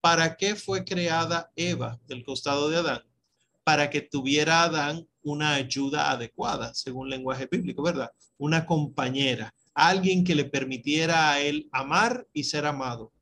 ¿Para 0.00 0.36
qué 0.36 0.54
fue 0.54 0.84
creada 0.84 1.50
Eva 1.56 1.98
del 2.06 2.24
costado 2.24 2.68
de 2.68 2.76
Adán? 2.76 3.02
Para 3.64 3.90
que 3.90 4.02
tuviera 4.02 4.62
Adán 4.62 5.08
una 5.22 5.54
ayuda 5.54 6.10
adecuada, 6.10 6.74
según 6.74 7.08
lenguaje 7.08 7.48
bíblico, 7.50 7.82
¿verdad? 7.82 8.10
Una 8.36 8.66
compañera, 8.66 9.54
alguien 9.74 10.22
que 10.22 10.34
le 10.34 10.44
permitiera 10.44 11.32
a 11.32 11.40
él 11.40 11.68
amar 11.72 12.28
y 12.32 12.44
ser 12.44 12.66
amado. 12.66 13.13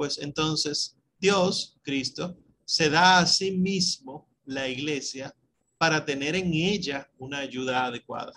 Pues 0.00 0.16
entonces 0.16 0.96
Dios, 1.18 1.76
Cristo, 1.82 2.34
se 2.64 2.88
da 2.88 3.18
a 3.18 3.26
sí 3.26 3.50
mismo 3.50 4.26
la 4.46 4.66
iglesia 4.66 5.36
para 5.76 6.06
tener 6.06 6.34
en 6.36 6.54
ella 6.54 7.10
una 7.18 7.40
ayuda 7.40 7.84
adecuada. 7.84 8.32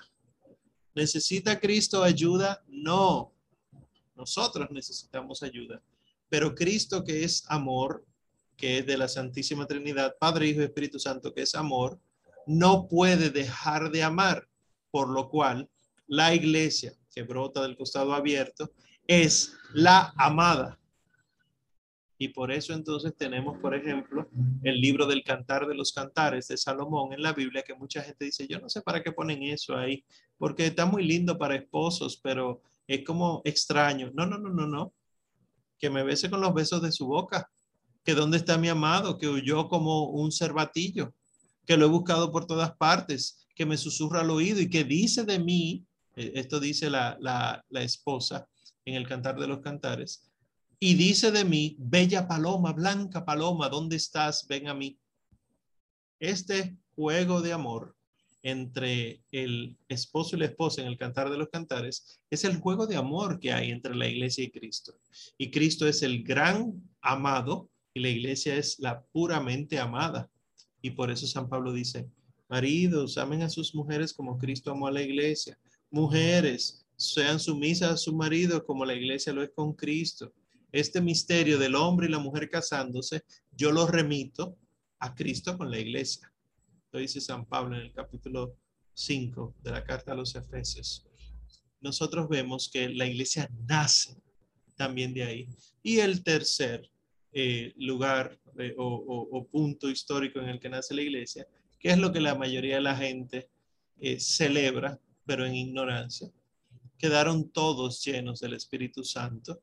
¿Necesita 0.93 1.57
Cristo 1.57 2.03
ayuda? 2.03 2.61
No. 2.67 3.31
Nosotros 4.13 4.71
necesitamos 4.71 5.41
ayuda. 5.41 5.81
Pero 6.27 6.53
Cristo 6.53 7.01
que 7.01 7.23
es 7.23 7.45
amor, 7.47 8.05
que 8.57 8.79
es 8.79 8.85
de 8.85 8.97
la 8.97 9.07
Santísima 9.07 9.65
Trinidad, 9.65 10.17
Padre, 10.19 10.49
Hijo 10.49 10.59
y 10.59 10.65
Espíritu 10.65 10.99
Santo, 10.99 11.33
que 11.33 11.43
es 11.43 11.55
amor, 11.55 11.97
no 12.45 12.89
puede 12.89 13.29
dejar 13.29 13.89
de 13.89 14.03
amar, 14.03 14.49
por 14.91 15.07
lo 15.07 15.29
cual 15.29 15.69
la 16.07 16.35
iglesia 16.35 16.93
que 17.09 17.23
brota 17.23 17.61
del 17.61 17.77
costado 17.77 18.13
abierto 18.13 18.73
es 19.07 19.53
la 19.73 20.13
amada. 20.17 20.77
Y 22.23 22.29
por 22.29 22.53
eso 22.53 22.71
entonces 22.71 23.13
tenemos, 23.17 23.57
por 23.59 23.75
ejemplo, 23.75 24.29
el 24.63 24.79
libro 24.79 25.05
del 25.05 25.25
Cantar 25.25 25.67
de 25.67 25.75
los 25.75 25.91
Cantares 25.91 26.47
de 26.47 26.55
Salomón 26.55 27.11
en 27.11 27.21
la 27.21 27.33
Biblia, 27.33 27.63
que 27.63 27.75
mucha 27.75 28.01
gente 28.01 28.23
dice, 28.23 28.47
yo 28.47 28.61
no 28.61 28.69
sé 28.69 28.81
para 28.81 29.03
qué 29.03 29.11
ponen 29.11 29.43
eso 29.43 29.75
ahí, 29.75 30.05
porque 30.37 30.67
está 30.67 30.85
muy 30.85 31.03
lindo 31.03 31.37
para 31.37 31.57
esposos, 31.57 32.17
pero 32.23 32.61
es 32.87 33.03
como 33.03 33.41
extraño. 33.43 34.09
No, 34.13 34.25
no, 34.25 34.37
no, 34.37 34.47
no, 34.47 34.65
no. 34.65 34.93
Que 35.77 35.89
me 35.89 36.01
bese 36.01 36.29
con 36.29 36.39
los 36.39 36.53
besos 36.53 36.81
de 36.81 36.93
su 36.93 37.07
boca. 37.07 37.49
Que 38.05 38.13
dónde 38.13 38.37
está 38.37 38.57
mi 38.57 38.69
amado, 38.69 39.17
que 39.17 39.27
huyó 39.27 39.67
como 39.67 40.05
un 40.05 40.31
cervatillo 40.31 41.13
que 41.65 41.75
lo 41.75 41.87
he 41.87 41.89
buscado 41.89 42.31
por 42.31 42.47
todas 42.47 42.71
partes, 42.77 43.45
que 43.53 43.65
me 43.65 43.75
susurra 43.75 44.21
al 44.21 44.29
oído 44.29 44.61
y 44.61 44.69
que 44.69 44.85
dice 44.85 45.25
de 45.25 45.39
mí, 45.39 45.85
eh, 46.15 46.31
esto 46.35 46.61
dice 46.61 46.89
la, 46.89 47.17
la, 47.19 47.65
la 47.67 47.81
esposa 47.81 48.47
en 48.85 48.95
el 48.95 49.09
Cantar 49.09 49.37
de 49.37 49.47
los 49.47 49.59
Cantares, 49.59 50.23
y 50.85 50.95
dice 50.95 51.31
de 51.31 51.45
mí, 51.45 51.77
bella 51.79 52.27
paloma, 52.27 52.73
blanca 52.73 53.23
paloma, 53.23 53.69
¿dónde 53.69 53.95
estás? 53.95 54.45
Ven 54.49 54.67
a 54.67 54.73
mí. 54.73 54.99
Este 56.19 56.75
juego 56.93 57.41
de 57.41 57.53
amor 57.53 57.95
entre 58.41 59.23
el 59.31 59.77
esposo 59.87 60.35
y 60.35 60.39
la 60.39 60.47
esposa 60.47 60.81
en 60.81 60.89
el 60.89 60.97
Cantar 60.97 61.29
de 61.29 61.37
los 61.37 61.47
Cantares 61.47 62.19
es 62.29 62.43
el 62.43 62.57
juego 62.57 62.85
de 62.85 62.97
amor 62.97 63.39
que 63.39 63.53
hay 63.53 63.71
entre 63.71 63.95
la 63.95 64.09
iglesia 64.09 64.43
y 64.43 64.51
Cristo. 64.51 64.99
Y 65.37 65.51
Cristo 65.51 65.87
es 65.87 66.03
el 66.03 66.21
gran 66.21 66.73
amado 66.99 67.69
y 67.93 68.01
la 68.01 68.09
iglesia 68.09 68.57
es 68.57 68.77
la 68.77 69.03
puramente 69.03 69.79
amada. 69.79 70.29
Y 70.81 70.89
por 70.89 71.09
eso 71.09 71.25
San 71.27 71.47
Pablo 71.47 71.71
dice, 71.71 72.09
maridos, 72.49 73.17
amen 73.17 73.43
a 73.43 73.49
sus 73.49 73.73
mujeres 73.73 74.11
como 74.11 74.37
Cristo 74.37 74.71
amó 74.71 74.87
a 74.87 74.91
la 74.91 75.01
iglesia. 75.01 75.57
Mujeres, 75.89 76.85
sean 76.97 77.39
sumisas 77.39 77.91
a 77.91 77.97
su 77.97 78.13
marido 78.13 78.65
como 78.65 78.83
la 78.83 78.95
iglesia 78.95 79.31
lo 79.31 79.43
es 79.43 79.51
con 79.51 79.71
Cristo. 79.71 80.33
Este 80.73 81.01
misterio 81.01 81.59
del 81.59 81.75
hombre 81.75 82.07
y 82.07 82.09
la 82.09 82.17
mujer 82.17 82.49
casándose, 82.49 83.23
yo 83.51 83.71
lo 83.71 83.85
remito 83.85 84.57
a 84.97 85.13
Cristo 85.13 85.55
con 85.55 85.69
la 85.69 85.77
iglesia. 85.77 86.33
Lo 86.91 86.99
dice 86.99 87.21
San 87.21 87.45
Pablo 87.45 87.75
en 87.75 87.83
el 87.83 87.93
capítulo 87.93 88.57
5 88.95 89.53
de 89.61 89.69
la 89.69 89.83
carta 89.83 90.13
a 90.13 90.15
los 90.15 90.33
Efesios. 90.33 91.05
Nosotros 91.79 92.27
vemos 92.27 92.71
que 92.73 92.89
la 92.89 93.05
iglesia 93.05 93.47
nace 93.67 94.17
también 94.75 95.13
de 95.13 95.23
ahí. 95.23 95.47
Y 95.83 95.99
el 95.99 96.23
tercer 96.23 96.89
eh, 97.31 97.73
lugar 97.77 98.39
eh, 98.57 98.73
o, 98.75 99.47
punto 99.51 99.91
histórico 99.91 100.39
en 100.39 100.49
el 100.49 100.59
que 100.59 100.69
nace 100.69 100.95
la 100.95 101.03
iglesia, 101.03 101.47
que 101.79 101.91
es 101.91 101.99
lo 101.99 102.11
que 102.11 102.19
la 102.19 102.33
mayoría 102.33 102.75
de 102.75 102.81
la 102.81 102.95
gente 102.95 103.47
eh, 103.99 104.19
celebra, 104.19 104.99
pero 105.23 105.45
en 105.45 105.53
ignorancia. 105.53 106.31
Quedaron 106.97 107.51
todos 107.51 108.03
llenos 108.03 108.39
del 108.39 108.55
Espíritu 108.55 109.03
Santo 109.03 109.61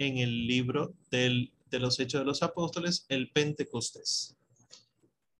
en 0.00 0.18
el 0.18 0.46
libro 0.46 0.94
de 1.10 1.48
los 1.72 2.00
Hechos 2.00 2.20
de 2.20 2.24
los 2.24 2.42
Apóstoles, 2.42 3.06
el 3.08 3.30
Pentecostés. 3.30 4.36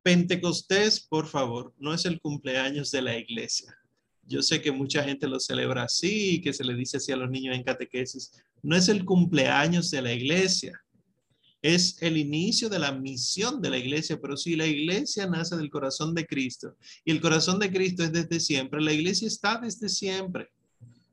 Pentecostés, 0.03 1.01
por 1.01 1.27
favor, 1.27 1.75
no 1.79 1.93
es 1.93 2.05
el 2.05 2.21
cumpleaños 2.21 2.91
de 2.91 3.03
la 3.03 3.19
iglesia. 3.19 3.77
Yo 4.23 4.43
sé 4.43 4.63
que 4.63 4.71
mucha 4.71 5.03
gente 5.03 5.27
lo 5.27 5.41
celebra 5.41 5.85
así, 5.85 6.41
que 6.41 6.53
se 6.53 6.65
le 6.65 6.75
dice 6.75 6.99
así 6.99 7.11
a 7.11 7.17
los 7.17 7.31
niños 7.31 7.57
en 7.57 7.65
catequesis. 7.65 8.33
No 8.63 8.77
es 8.77 8.89
el 8.89 9.05
cumpleaños 9.05 9.91
de 9.91 10.03
la 10.03 10.13
iglesia 10.13 10.81
es 11.63 12.01
el 12.01 12.17
inicio 12.17 12.69
de 12.69 12.79
la 12.79 12.93
misión 12.93 13.61
de 13.61 13.71
la 13.71 13.79
iglesia, 13.79 14.19
pero 14.21 14.37
si 14.37 14.57
la 14.57 14.67
iglesia 14.67 15.27
nace 15.27 15.57
del 15.57 15.71
corazón 15.71 16.15
de 16.15 16.27
Cristo 16.27 16.77
y 17.05 17.11
el 17.11 17.21
corazón 17.21 17.59
de 17.59 17.71
Cristo 17.71 18.03
es 18.03 18.13
desde 18.13 18.41
siempre, 18.41 18.81
la 18.81 18.93
iglesia 18.93 19.29
está 19.29 19.59
desde 19.59 19.89
siempre 19.89 20.49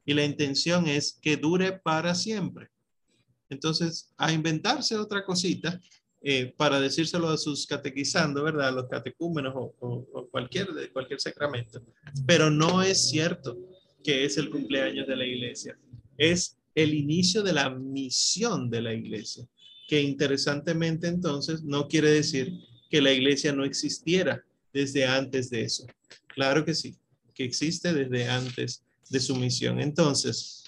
y 0.06 0.14
la 0.14 0.24
intención 0.24 0.88
es 0.88 1.20
que 1.22 1.36
dure 1.36 1.74
para 1.74 2.16
siempre. 2.16 2.70
Entonces, 3.50 4.14
a 4.18 4.32
inventarse 4.32 4.96
otra 4.98 5.24
cosita 5.24 5.80
eh, 6.22 6.54
para 6.58 6.80
decírselo 6.80 7.30
a 7.30 7.38
sus 7.38 7.66
catequizando, 7.66 8.44
¿verdad? 8.44 8.70
A 8.70 8.72
los 8.72 8.88
catecúmenos 8.88 9.54
o, 9.56 9.74
o, 9.80 10.28
cualquier, 10.30 10.74
de 10.74 10.92
cualquier 10.92 11.20
sacramento. 11.20 11.82
Pero 12.26 12.50
no 12.50 12.82
es 12.82 13.10
cierto 13.10 13.58
que 14.04 14.26
es 14.26 14.38
el 14.38 14.50
cumpleaños 14.50 15.08
de 15.08 15.16
la 15.16 15.26
iglesia. 15.26 15.78
Es 16.18 16.58
el 16.76 16.94
inicio 16.94 17.44
de 17.44 17.54
la 17.54 17.70
misión 17.70 18.70
de 18.70 18.82
la 18.82 18.94
iglesia 18.94 19.48
que 19.88 20.02
interesantemente 20.02 21.08
entonces 21.08 21.64
no 21.64 21.88
quiere 21.88 22.12
decir 22.12 22.54
que 22.90 23.02
la 23.02 23.14
iglesia 23.14 23.54
no 23.54 23.64
existiera 23.64 24.44
desde 24.74 25.06
antes 25.06 25.50
de 25.50 25.62
eso. 25.62 25.88
Claro 26.28 26.66
que 26.66 26.76
sí, 26.76 26.96
que 27.34 27.46
existe 27.46 27.94
desde 27.94 28.28
antes 28.28 28.84
de 29.10 29.20
su 29.20 29.36
misión. 29.36 29.80
Entonces, 29.80 30.66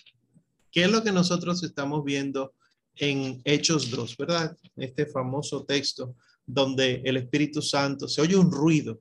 ¿qué 0.71 0.85
es 0.85 0.91
lo 0.91 1.03
que 1.03 1.11
nosotros 1.11 1.63
estamos 1.63 2.03
viendo 2.05 2.53
en 2.99 3.41
Hechos 3.45 3.89
2, 3.89 4.17
verdad? 4.17 4.55
Este 4.75 5.05
famoso 5.05 5.63
texto 5.63 6.15
donde 6.45 7.01
el 7.05 7.17
Espíritu 7.17 7.61
Santo 7.61 8.07
se 8.07 8.21
oye 8.21 8.35
un 8.35 8.51
ruido 8.51 8.99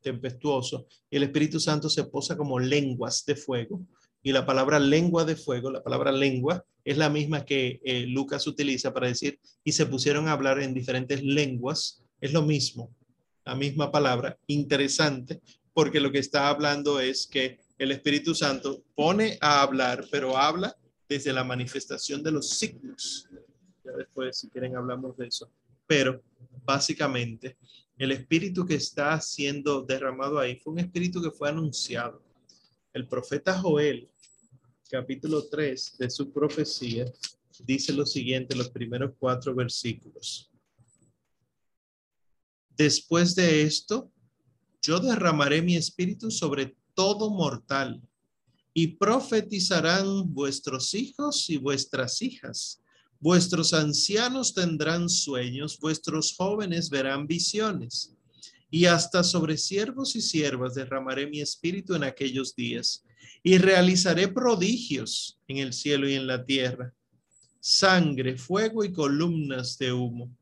tempestuoso 0.00 0.86
y 1.10 1.16
el 1.16 1.24
Espíritu 1.24 1.60
Santo 1.60 1.88
se 1.88 2.04
posa 2.04 2.36
como 2.36 2.58
lenguas 2.58 3.24
de 3.24 3.36
fuego 3.36 3.80
y 4.22 4.32
la 4.32 4.44
palabra 4.44 4.80
lengua 4.80 5.24
de 5.24 5.36
fuego, 5.36 5.70
la 5.70 5.84
palabra 5.84 6.10
lengua, 6.10 6.64
es 6.84 6.96
la 6.96 7.08
misma 7.08 7.44
que 7.44 7.80
eh, 7.84 8.06
Lucas 8.06 8.46
utiliza 8.48 8.92
para 8.92 9.06
decir, 9.06 9.38
y 9.62 9.70
se 9.70 9.86
pusieron 9.86 10.26
a 10.26 10.32
hablar 10.32 10.60
en 10.60 10.74
diferentes 10.74 11.22
lenguas, 11.22 12.02
es 12.20 12.32
lo 12.32 12.42
mismo, 12.42 12.90
la 13.44 13.54
misma 13.54 13.92
palabra, 13.92 14.36
interesante, 14.48 15.40
porque 15.72 16.00
lo 16.00 16.10
que 16.10 16.18
está 16.18 16.48
hablando 16.48 16.98
es 16.98 17.28
que 17.28 17.60
el 17.78 17.92
Espíritu 17.92 18.34
Santo 18.34 18.82
pone 18.96 19.38
a 19.40 19.62
hablar, 19.62 20.04
pero 20.10 20.36
habla 20.36 20.74
desde 21.08 21.32
la 21.32 21.44
manifestación 21.44 22.22
de 22.22 22.32
los 22.32 22.50
signos. 22.50 23.28
Ya 23.84 23.92
después, 23.92 24.38
si 24.38 24.48
quieren, 24.48 24.76
hablamos 24.76 25.16
de 25.16 25.28
eso. 25.28 25.50
Pero 25.86 26.22
básicamente, 26.64 27.56
el 27.96 28.12
espíritu 28.12 28.66
que 28.66 28.74
está 28.74 29.20
siendo 29.20 29.82
derramado 29.82 30.38
ahí 30.38 30.56
fue 30.56 30.72
un 30.72 30.80
espíritu 30.80 31.22
que 31.22 31.30
fue 31.30 31.48
anunciado. 31.48 32.22
El 32.92 33.08
profeta 33.08 33.58
Joel, 33.58 34.10
capítulo 34.90 35.46
3 35.46 35.96
de 35.98 36.10
su 36.10 36.32
profecía, 36.32 37.04
dice 37.64 37.92
lo 37.92 38.04
siguiente, 38.04 38.56
los 38.56 38.70
primeros 38.70 39.12
cuatro 39.18 39.54
versículos. 39.54 40.50
Después 42.76 43.34
de 43.34 43.62
esto, 43.62 44.10
yo 44.82 45.00
derramaré 45.00 45.62
mi 45.62 45.76
espíritu 45.76 46.30
sobre 46.30 46.76
todo 46.94 47.30
mortal 47.30 48.05
y 48.78 48.88
profetizarán 48.88 50.34
vuestros 50.34 50.92
hijos 50.92 51.48
y 51.48 51.56
vuestras 51.56 52.20
hijas. 52.20 52.82
Vuestros 53.18 53.72
ancianos 53.72 54.52
tendrán 54.52 55.08
sueños, 55.08 55.80
vuestros 55.80 56.34
jóvenes 56.36 56.90
verán 56.90 57.26
visiones. 57.26 58.14
Y 58.70 58.84
hasta 58.84 59.24
sobre 59.24 59.56
siervos 59.56 60.14
y 60.14 60.20
siervas 60.20 60.74
derramaré 60.74 61.26
mi 61.26 61.40
espíritu 61.40 61.94
en 61.94 62.04
aquellos 62.04 62.54
días 62.54 63.02
y 63.42 63.56
realizaré 63.56 64.28
prodigios 64.28 65.40
en 65.48 65.56
el 65.56 65.72
cielo 65.72 66.06
y 66.06 66.12
en 66.12 66.26
la 66.26 66.44
tierra, 66.44 66.92
sangre, 67.60 68.36
fuego 68.36 68.84
y 68.84 68.92
columnas 68.92 69.78
de 69.78 69.94
humo. 69.94 70.36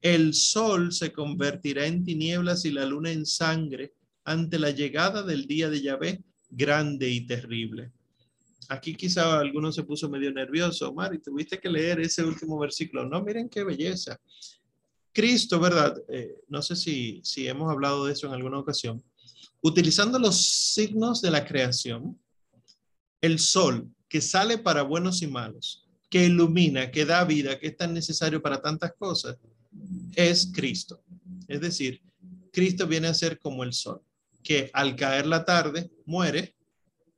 El 0.00 0.34
sol 0.34 0.92
se 0.92 1.12
convertirá 1.12 1.86
en 1.86 2.04
tinieblas 2.04 2.64
y 2.64 2.72
la 2.72 2.84
luna 2.84 3.12
en 3.12 3.24
sangre 3.24 3.94
ante 4.24 4.58
la 4.58 4.72
llegada 4.72 5.22
del 5.22 5.46
día 5.46 5.70
de 5.70 5.80
Yahvé 5.80 6.24
grande 6.50 7.08
y 7.08 7.26
terrible. 7.26 7.92
Aquí 8.68 8.94
quizá 8.94 9.38
alguno 9.38 9.72
se 9.72 9.82
puso 9.82 10.08
medio 10.08 10.30
nervioso. 10.32 10.92
Mari, 10.92 11.18
tuviste 11.18 11.58
que 11.58 11.70
leer 11.70 12.00
ese 12.00 12.22
último 12.22 12.58
versículo. 12.58 13.08
No, 13.08 13.22
miren 13.22 13.48
qué 13.48 13.64
belleza. 13.64 14.20
Cristo, 15.12 15.58
¿verdad? 15.58 15.96
Eh, 16.08 16.42
no 16.48 16.60
sé 16.60 16.76
si, 16.76 17.20
si 17.24 17.48
hemos 17.48 17.70
hablado 17.70 18.04
de 18.04 18.12
eso 18.12 18.26
en 18.26 18.34
alguna 18.34 18.58
ocasión. 18.58 19.02
Utilizando 19.62 20.18
los 20.18 20.36
signos 20.74 21.22
de 21.22 21.30
la 21.30 21.44
creación, 21.46 22.18
el 23.20 23.38
sol 23.38 23.90
que 24.08 24.20
sale 24.20 24.58
para 24.58 24.82
buenos 24.82 25.22
y 25.22 25.26
malos, 25.26 25.86
que 26.10 26.26
ilumina, 26.26 26.90
que 26.90 27.04
da 27.04 27.24
vida, 27.24 27.58
que 27.58 27.68
es 27.68 27.76
tan 27.76 27.92
necesario 27.92 28.40
para 28.40 28.60
tantas 28.60 28.92
cosas, 28.98 29.36
es 30.14 30.50
Cristo. 30.54 31.02
Es 31.48 31.60
decir, 31.60 32.00
Cristo 32.52 32.86
viene 32.86 33.08
a 33.08 33.14
ser 33.14 33.38
como 33.38 33.64
el 33.64 33.72
sol 33.72 34.02
que 34.42 34.70
al 34.72 34.96
caer 34.96 35.26
la 35.26 35.44
tarde 35.44 35.90
muere 36.06 36.54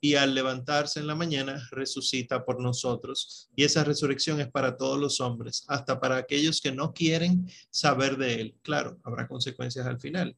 y 0.01 0.15
al 0.15 0.35
levantarse 0.35 0.99
en 0.99 1.07
la 1.07 1.15
mañana 1.15 1.69
resucita 1.71 2.45
por 2.45 2.61
nosotros. 2.61 3.51
Y 3.55 3.65
esa 3.65 3.85
resurrección 3.85 4.41
es 4.41 4.51
para 4.51 4.77
todos 4.77 4.99
los 4.99 5.21
hombres, 5.21 5.65
hasta 5.69 6.01
para 6.01 6.17
aquellos 6.17 6.61
que 6.61 6.73
no 6.73 6.95
quieren 6.95 7.49
saber 7.71 8.17
de 8.17 8.41
él. 8.41 8.55
Claro, 8.63 8.99
habrá 9.05 9.29
consecuencias 9.29 9.87
al 9.87 10.01
final. 10.01 10.35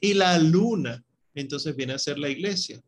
Y 0.00 0.14
la 0.14 0.38
luna, 0.38 1.04
entonces 1.34 1.74
viene 1.74 1.94
a 1.94 1.98
ser 1.98 2.18
la 2.18 2.28
iglesia, 2.28 2.80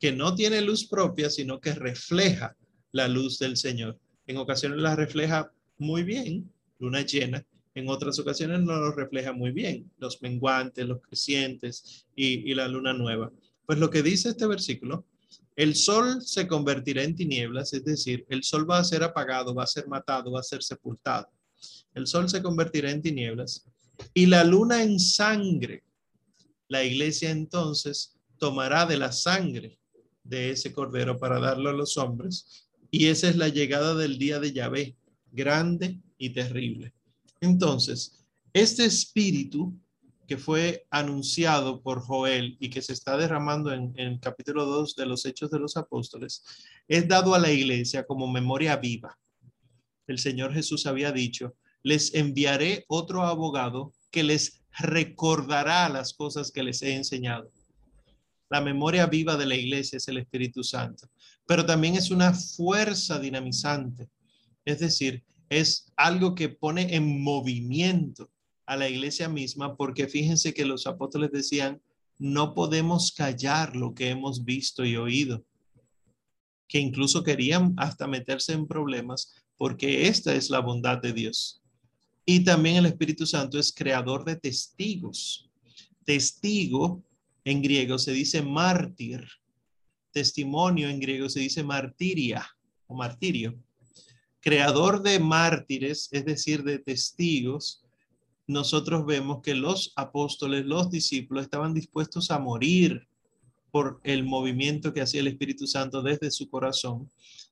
que 0.00 0.12
no 0.12 0.34
tiene 0.34 0.60
luz 0.62 0.86
propia, 0.86 1.30
sino 1.30 1.60
que 1.60 1.74
refleja 1.74 2.56
la 2.92 3.06
luz 3.06 3.38
del 3.38 3.56
Señor. 3.56 3.98
En 4.26 4.36
ocasiones 4.36 4.80
la 4.80 4.96
refleja 4.96 5.52
muy 5.78 6.02
bien, 6.02 6.50
luna 6.78 7.02
llena, 7.02 7.44
en 7.78 7.88
otras 7.88 8.18
ocasiones 8.18 8.60
no 8.60 8.76
lo 8.76 8.92
refleja 8.92 9.32
muy 9.32 9.52
bien, 9.52 9.90
los 9.98 10.20
menguantes, 10.22 10.86
los 10.86 11.00
crecientes 11.00 12.06
y, 12.14 12.54
la 12.54 12.68
luna 12.68 12.92
nueva. 12.92 13.30
Pues 13.66 13.78
lo 13.78 13.90
que 13.90 14.02
dice 14.02 14.30
este 14.30 14.46
versículo, 14.46 15.04
el 15.56 15.74
sol 15.74 16.22
se 16.22 16.46
convertirá 16.46 17.02
en 17.02 17.14
tinieblas, 17.14 17.72
es 17.72 17.84
decir, 17.84 18.24
el 18.28 18.42
sol 18.42 18.68
va 18.68 18.78
a 18.78 18.84
ser 18.84 19.02
apagado, 19.02 19.54
va 19.54 19.64
a 19.64 19.66
ser 19.66 19.86
matado, 19.88 20.32
va 20.32 20.40
a 20.40 20.44
ser 20.44 20.62
sepultado. 20.62 21.28
El 21.94 22.06
sol 22.06 22.28
se 22.28 22.42
convertirá 22.42 22.90
en 22.90 23.02
tinieblas 23.02 23.64
y 24.14 24.26
la 24.26 24.44
luna 24.44 24.82
en 24.82 24.98
sangre. 24.98 25.84
La 26.68 26.84
iglesia 26.84 27.30
entonces 27.30 28.16
tomará 28.38 28.86
de 28.86 28.98
la 28.98 29.12
sangre 29.12 29.78
de 30.22 30.50
ese 30.50 30.72
cordero 30.72 31.18
para 31.18 31.40
darlo 31.40 31.70
a 31.70 31.72
los 31.72 31.96
hombres 31.96 32.68
y 32.90 33.06
esa 33.06 33.28
es 33.28 33.36
la 33.36 33.48
llegada 33.48 33.94
del 33.94 34.18
día 34.18 34.38
de 34.38 34.52
Yahvé, 34.52 34.96
grande 35.32 36.00
y 36.16 36.30
terrible. 36.30 36.94
Entonces, 37.40 38.24
este 38.52 38.84
espíritu 38.84 39.78
que 40.28 40.36
fue 40.36 40.86
anunciado 40.90 41.80
por 41.80 42.00
Joel 42.02 42.58
y 42.60 42.68
que 42.68 42.82
se 42.82 42.92
está 42.92 43.16
derramando 43.16 43.72
en, 43.72 43.94
el 43.96 44.20
capítulo 44.20 44.66
2 44.66 44.94
de 44.94 45.06
los 45.06 45.24
Hechos 45.24 45.50
de 45.50 45.58
los 45.58 45.78
Apóstoles, 45.78 46.44
es 46.86 47.08
dado 47.08 47.34
a 47.34 47.38
la 47.38 47.50
iglesia 47.50 48.04
como 48.06 48.30
memoria 48.30 48.76
viva. 48.76 49.18
El 50.06 50.18
Señor 50.18 50.52
Jesús 50.52 50.84
había 50.86 51.12
dicho, 51.12 51.56
les 51.82 52.14
enviaré 52.14 52.84
otro 52.88 53.22
abogado 53.22 53.94
que 54.10 54.22
les 54.22 54.62
recordará 54.78 55.88
las 55.88 56.12
cosas 56.12 56.50
que 56.50 56.62
les 56.62 56.82
he 56.82 56.94
enseñado. 56.94 57.50
La 58.50 58.60
memoria 58.60 59.06
viva 59.06 59.36
de 59.36 59.46
la 59.46 59.54
iglesia 59.54 59.96
es 59.96 60.08
el 60.08 60.18
Espíritu 60.18 60.62
Santo, 60.62 61.08
pero 61.46 61.64
también 61.64 61.94
es 61.94 62.10
una 62.10 62.34
fuerza 62.34 63.18
dinamizante. 63.18 64.10
Es 64.64 64.80
decir, 64.80 65.24
es 65.50 65.92
algo 65.96 66.34
que 66.34 66.48
pone 66.48 66.94
en 66.94 67.22
movimiento 67.22 68.30
a 68.66 68.76
la 68.76 68.88
iglesia 68.88 69.28
misma, 69.28 69.76
porque 69.76 70.08
fíjense 70.08 70.52
que 70.52 70.66
los 70.66 70.86
apóstoles 70.86 71.30
decían, 71.32 71.80
no 72.18 72.54
podemos 72.54 73.12
callar 73.12 73.74
lo 73.76 73.94
que 73.94 74.10
hemos 74.10 74.44
visto 74.44 74.84
y 74.84 74.96
oído, 74.96 75.44
que 76.66 76.78
incluso 76.78 77.22
querían 77.22 77.74
hasta 77.78 78.06
meterse 78.06 78.52
en 78.52 78.66
problemas, 78.66 79.32
porque 79.56 80.08
esta 80.08 80.34
es 80.34 80.50
la 80.50 80.60
bondad 80.60 80.98
de 80.98 81.12
Dios. 81.12 81.62
Y 82.26 82.40
también 82.40 82.76
el 82.76 82.86
Espíritu 82.86 83.24
Santo 83.24 83.58
es 83.58 83.72
creador 83.72 84.24
de 84.24 84.36
testigos. 84.36 85.50
Testigo 86.04 87.02
en 87.44 87.62
griego 87.62 87.98
se 87.98 88.12
dice 88.12 88.42
mártir. 88.42 89.26
Testimonio 90.12 90.90
en 90.90 91.00
griego 91.00 91.30
se 91.30 91.40
dice 91.40 91.62
martiria 91.62 92.46
o 92.86 92.94
martirio 92.94 93.58
creador 94.48 95.02
de 95.02 95.18
mártires, 95.18 96.08
es 96.10 96.24
decir, 96.24 96.64
de 96.64 96.78
testigos, 96.78 97.84
nosotros 98.46 99.04
vemos 99.04 99.42
que 99.42 99.54
los 99.54 99.92
apóstoles, 99.94 100.64
los 100.64 100.90
discípulos 100.90 101.44
estaban 101.44 101.74
dispuestos 101.74 102.30
a 102.30 102.38
morir 102.38 103.06
por 103.70 104.00
el 104.04 104.24
movimiento 104.24 104.94
que 104.94 105.02
hacía 105.02 105.20
el 105.20 105.26
Espíritu 105.26 105.66
Santo 105.66 106.00
desde 106.00 106.30
su 106.30 106.48
corazón. 106.48 107.10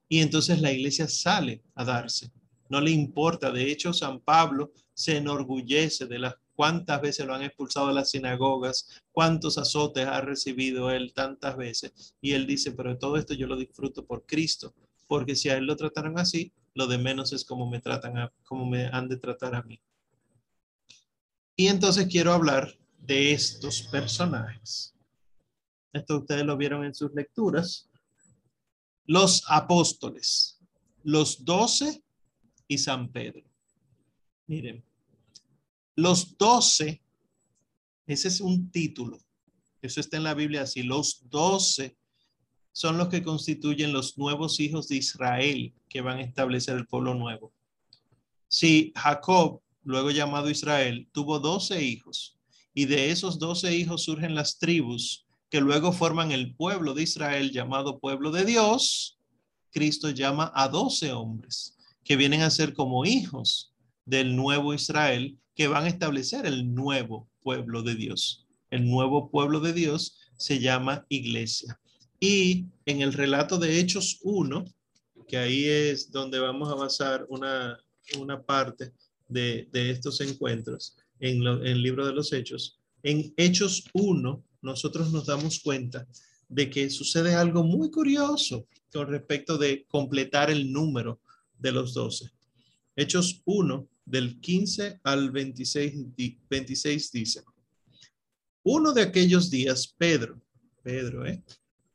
Y 0.09 0.21
entonces 0.21 0.63
la 0.63 0.73
iglesia 0.73 1.07
sale 1.07 1.61
a 1.75 1.85
darse. 1.85 2.31
No 2.71 2.81
le 2.81 2.93
importa. 2.93 3.51
De 3.51 3.71
hecho, 3.71 3.93
San 3.93 4.19
Pablo 4.21 4.73
se 4.95 5.19
enorgullece 5.19 6.07
de 6.07 6.19
las 6.19 6.37
cuántas 6.55 7.03
veces 7.03 7.27
lo 7.27 7.35
han 7.35 7.43
expulsado 7.43 7.89
de 7.89 7.95
las 7.95 8.09
sinagogas, 8.09 9.03
cuántos 9.13 9.59
azotes 9.59 10.07
ha 10.07 10.23
recibido 10.23 10.91
él 10.91 11.13
tantas 11.13 11.59
veces. 11.59 12.15
Y 12.23 12.33
él 12.33 12.47
dice, 12.47 12.73
pero 12.73 12.97
todo 12.97 13.19
esto 13.19 13.35
yo 13.35 13.47
lo 13.47 13.59
disfruto 13.59 14.07
por 14.07 14.25
Cristo, 14.25 14.73
porque 15.07 15.37
si 15.37 15.51
a 15.51 15.59
él 15.59 15.67
lo 15.67 15.77
trataron 15.77 16.19
así, 16.19 16.55
lo 16.77 16.87
de 16.87 16.99
menos 16.99 17.33
es 17.33 17.43
como 17.43 17.69
me 17.69 17.81
tratan, 17.81 18.19
a, 18.19 18.33
como 18.45 18.67
me 18.67 18.87
han 18.87 19.09
de 19.09 19.17
tratar 19.17 19.55
a 19.55 19.63
mí. 19.63 19.81
Y 21.57 21.69
entonces 21.69 22.07
quiero 22.07 22.35
hablar 22.35 22.79
de 22.99 23.33
estos 23.33 23.81
personajes. 23.85 24.95
Esto 25.95 26.19
ustedes 26.19 26.45
lo 26.45 26.55
vieron 26.59 26.85
en 26.85 26.95
sus 26.95 27.15
lecturas. 27.15 27.89
Los 29.07 29.43
apóstoles, 29.49 30.61
los 31.03 31.47
doce 31.47 32.05
y 32.69 32.77
San 32.77 33.11
Pedro. 33.11 33.51
Miren, 34.47 34.85
los 35.95 36.37
doce, 36.37 37.03
ese 38.07 38.29
es 38.29 38.43
un 38.43 38.71
título. 38.71 39.19
Eso 39.81 40.01
está 40.01 40.19
en 40.19 40.25
la 40.25 40.35
Biblia 40.35 40.63
así. 40.63 40.83
Los 40.83 41.27
doce 41.31 41.97
son 42.77 42.99
los 42.99 43.09
que 43.09 43.23
constituyen 43.23 43.95
los 43.95 44.19
nuevos 44.19 44.61
hijos 44.61 44.87
de 44.87 44.97
Israel 44.97 45.73
que 45.89 46.03
van 46.03 46.19
a 46.19 46.23
establecer 46.23 46.77
el 46.77 46.87
pueblo 46.87 47.15
nuevo. 47.15 47.51
Si 48.49 48.93
Jacob, 48.95 49.63
luego 49.83 50.11
llamado 50.11 50.51
Israel, 50.51 51.09
tuvo 51.11 51.39
doce 51.39 51.83
hijos 51.83 52.37
y 52.75 52.85
de 52.85 53.11
esos 53.11 53.39
doce 53.39 53.75
hijos 53.75 54.03
surgen 54.03 54.35
las 54.35 54.59
tribus 54.59 55.25
que 55.49 55.63
luego 55.63 55.91
forman 55.91 56.33
el 56.33 56.55
pueblo 56.55 56.93
de 56.93 57.05
Israel 57.05 57.51
llamado 57.51 57.99
pueblo 57.99 58.31
de 58.31 58.45
Dios, 58.45 59.19
Cristo 59.71 60.11
llama 60.11 60.53
a 60.55 60.69
doce 60.69 61.13
hombres 61.13 61.79
que 62.05 62.17
vienen 62.17 62.43
a 62.43 62.51
ser 62.51 62.75
como 62.75 63.07
hijos 63.07 63.73
del 64.05 64.37
nuevo 64.37 64.75
Israel 64.75 65.39
que 65.55 65.67
van 65.67 65.85
a 65.85 65.89
establecer 65.89 66.45
el 66.45 66.75
nuevo 66.75 67.27
pueblo 67.41 67.83
de 67.83 67.95
Dios. 67.95 68.47
El 68.69 68.87
nuevo 68.87 69.31
pueblo 69.31 69.61
de 69.61 69.73
Dios 69.73 70.19
se 70.37 70.59
llama 70.61 71.07
iglesia. 71.09 71.81
Y 72.21 72.67
en 72.85 73.03
el 73.03 73.13
relato 73.13 73.59
de 73.59 73.79
Hechos 73.79 74.21
1, 74.23 74.65
que 75.29 75.37
ahí 75.37 75.65
es 75.65 76.11
donde 76.11 76.39
vamos 76.39 76.71
a 76.71 76.75
basar 76.75 77.27
una, 77.29 77.79
parte 78.47 78.93
de, 79.29 79.69
estos 79.73 80.21
encuentros, 80.21 80.97
en, 81.19 81.47
en 81.47 81.67
el 81.67 81.83
libro 81.83 82.07
de 82.07 82.13
los 82.13 82.33
Hechos, 82.33 82.79
en 83.03 83.33
Hechos 83.37 83.85
1 83.93 84.45
nosotros 84.63 85.13
nos 85.13 85.27
damos 85.27 85.61
cuenta 85.61 86.07
de 86.49 86.71
que 86.71 86.91
sucede 86.91 87.35
algo 87.35 87.63
muy 87.63 87.91
curioso 87.91 88.67
con 88.93 89.09
respecto 89.09 89.59
de 89.59 89.85
completar 89.89 90.51
el 90.51 90.73
número 90.73 91.21
de 91.59 91.73
los 91.73 91.95
doce. 91.95 92.31
Hechos 92.95 93.43
1, 93.45 93.89
del 94.05 94.41
15 94.41 95.01
al 95.03 95.31
26, 95.31 95.95
26 96.49 97.13
dice, 97.13 97.43
uno 98.63 98.93
de 98.93 99.03
aquellos 99.03 99.51
días, 99.51 99.95
Pedro, 99.99 100.41
Pedro, 100.83 101.27
¿eh? 101.27 101.43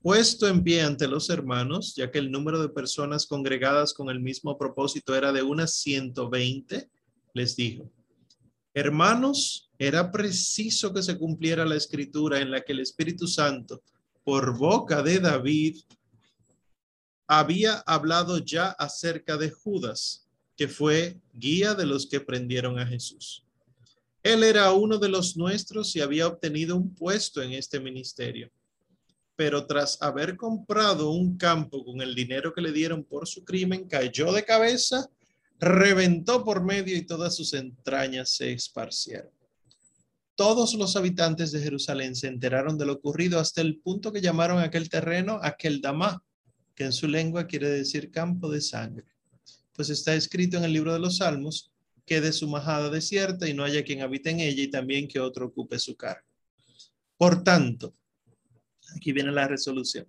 Puesto 0.02 0.48
en 0.48 0.64
pie 0.64 0.82
ante 0.82 1.08
los 1.08 1.30
hermanos, 1.30 1.94
ya 1.96 2.10
que 2.10 2.20
el 2.20 2.32
número 2.32 2.62
de 2.62 2.70
personas 2.70 3.28
congregadas 3.28 3.94
con 3.94 4.10
el 4.10 4.20
mismo 4.20 4.58
propósito 4.58 5.16
era 5.16 5.32
de 5.32 5.44
unas 5.44 5.76
120, 5.76 6.90
les 7.34 7.56
dijo, 7.56 7.90
hermanos, 8.74 9.70
era 9.78 10.12
preciso 10.12 10.94
que 10.94 11.04
se 11.04 11.18
cumpliera 11.18 11.66
la 11.66 11.76
escritura 11.76 12.40
en 12.40 12.52
la 12.52 12.62
que 12.62 12.74
el 12.74 12.80
Espíritu 12.80 13.28
Santo, 13.28 13.84
por 14.24 14.58
boca 14.58 15.04
de 15.04 15.20
David, 15.20 15.78
había 17.28 17.76
hablado 17.86 18.40
ya 18.40 18.70
acerca 18.72 19.38
de 19.38 19.52
Judas, 19.52 20.28
que 20.58 20.68
fue 20.68 21.20
guía 21.34 21.76
de 21.76 21.86
los 21.86 22.08
que 22.08 22.20
prendieron 22.20 22.78
a 22.80 22.86
Jesús. 22.86 23.46
Él 24.24 24.44
era 24.44 24.72
uno 24.74 24.98
de 24.98 25.10
los 25.10 25.38
nuestros 25.38 25.96
y 25.96 26.02
había 26.02 26.28
obtenido 26.28 26.76
un 26.76 26.94
puesto 26.94 27.42
en 27.42 27.54
este 27.54 27.80
ministerio 27.80 28.52
pero 29.36 29.66
tras 29.66 30.02
haber 30.02 30.38
comprado 30.38 31.12
un 31.12 31.38
campo 31.38 31.84
con 31.84 32.02
el 32.02 32.14
dinero 32.14 32.54
que 32.54 32.62
le 32.62 32.72
dieron 32.72 33.04
por 33.04 33.28
su 33.28 33.44
crimen, 33.44 33.88
cayó 33.88 34.32
de 34.32 34.44
cabeza, 34.44 35.10
reventó 35.60 36.44
por 36.44 36.64
medio 36.64 36.96
y 36.96 37.06
todas 37.06 37.36
sus 37.36 37.54
entrañas 37.54 38.32
se 38.32 38.52
esparcieron. 38.52 39.32
Todos 40.36 40.74
los 40.74 40.96
habitantes 40.96 41.52
de 41.52 41.62
Jerusalén 41.62 42.16
se 42.16 42.28
enteraron 42.28 42.78
de 42.78 42.86
lo 42.86 42.94
ocurrido 42.94 43.40
hasta 43.40 43.62
el 43.62 43.78
punto 43.78 44.12
que 44.12 44.22
llamaron 44.22 44.60
aquel 44.60 44.90
terreno 44.90 45.40
aquel 45.42 45.82
Damá, 45.82 46.24
que 46.74 46.86
en 46.86 46.94
su 46.94 47.08
lengua 47.08 47.46
quiere 47.46 47.70
decir 47.70 48.10
campo 48.10 48.50
de 48.50 48.62
sangre. 48.62 49.06
Pues 49.74 49.90
está 49.90 50.16
escrito 50.16 50.58
en 50.58 50.64
el 50.64 50.74
libro 50.74 50.94
de 50.94 51.00
los 51.00 51.18
Salmos, 51.18 51.72
que 52.06 52.22
de 52.22 52.34
su 52.34 52.48
majada 52.48 52.90
desierta 52.90 53.48
y 53.48 53.54
no 53.54 53.64
haya 53.64 53.84
quien 53.84 54.02
habite 54.02 54.32
en 54.32 54.40
ella 54.40 54.64
y 54.64 54.70
también 54.70 55.08
que 55.08 55.20
otro 55.20 55.46
ocupe 55.48 55.78
su 55.80 55.96
cargo. 55.96 56.28
Por 57.18 57.44
tanto, 57.44 57.94
Aquí 58.96 59.12
viene 59.12 59.32
la 59.32 59.48
resolución. 59.48 60.08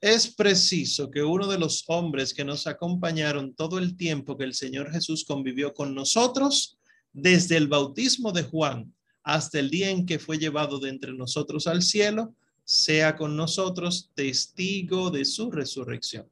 Es 0.00 0.34
preciso 0.34 1.10
que 1.10 1.22
uno 1.22 1.46
de 1.46 1.58
los 1.58 1.84
hombres 1.88 2.32
que 2.32 2.44
nos 2.44 2.66
acompañaron 2.66 3.54
todo 3.54 3.78
el 3.78 3.96
tiempo 3.96 4.38
que 4.38 4.44
el 4.44 4.54
Señor 4.54 4.90
Jesús 4.90 5.24
convivió 5.26 5.74
con 5.74 5.94
nosotros, 5.94 6.78
desde 7.12 7.56
el 7.56 7.68
bautismo 7.68 8.32
de 8.32 8.44
Juan 8.44 8.94
hasta 9.22 9.58
el 9.58 9.68
día 9.68 9.90
en 9.90 10.06
que 10.06 10.18
fue 10.18 10.38
llevado 10.38 10.78
de 10.78 10.88
entre 10.88 11.12
nosotros 11.12 11.66
al 11.66 11.82
cielo, 11.82 12.34
sea 12.64 13.16
con 13.16 13.36
nosotros 13.36 14.10
testigo 14.14 15.10
de 15.10 15.24
su 15.24 15.50
resurrección. 15.50 16.28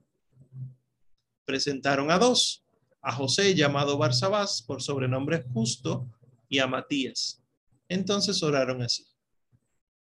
Presentaron 1.44 2.10
a 2.10 2.18
dos, 2.18 2.62
a 3.02 3.12
José 3.12 3.54
llamado 3.54 3.98
Barsabás 3.98 4.62
por 4.62 4.82
sobrenombre 4.82 5.44
justo 5.52 6.08
y 6.48 6.58
a 6.58 6.66
Matías. 6.66 7.42
Entonces 7.88 8.42
oraron 8.42 8.82
así. 8.82 9.07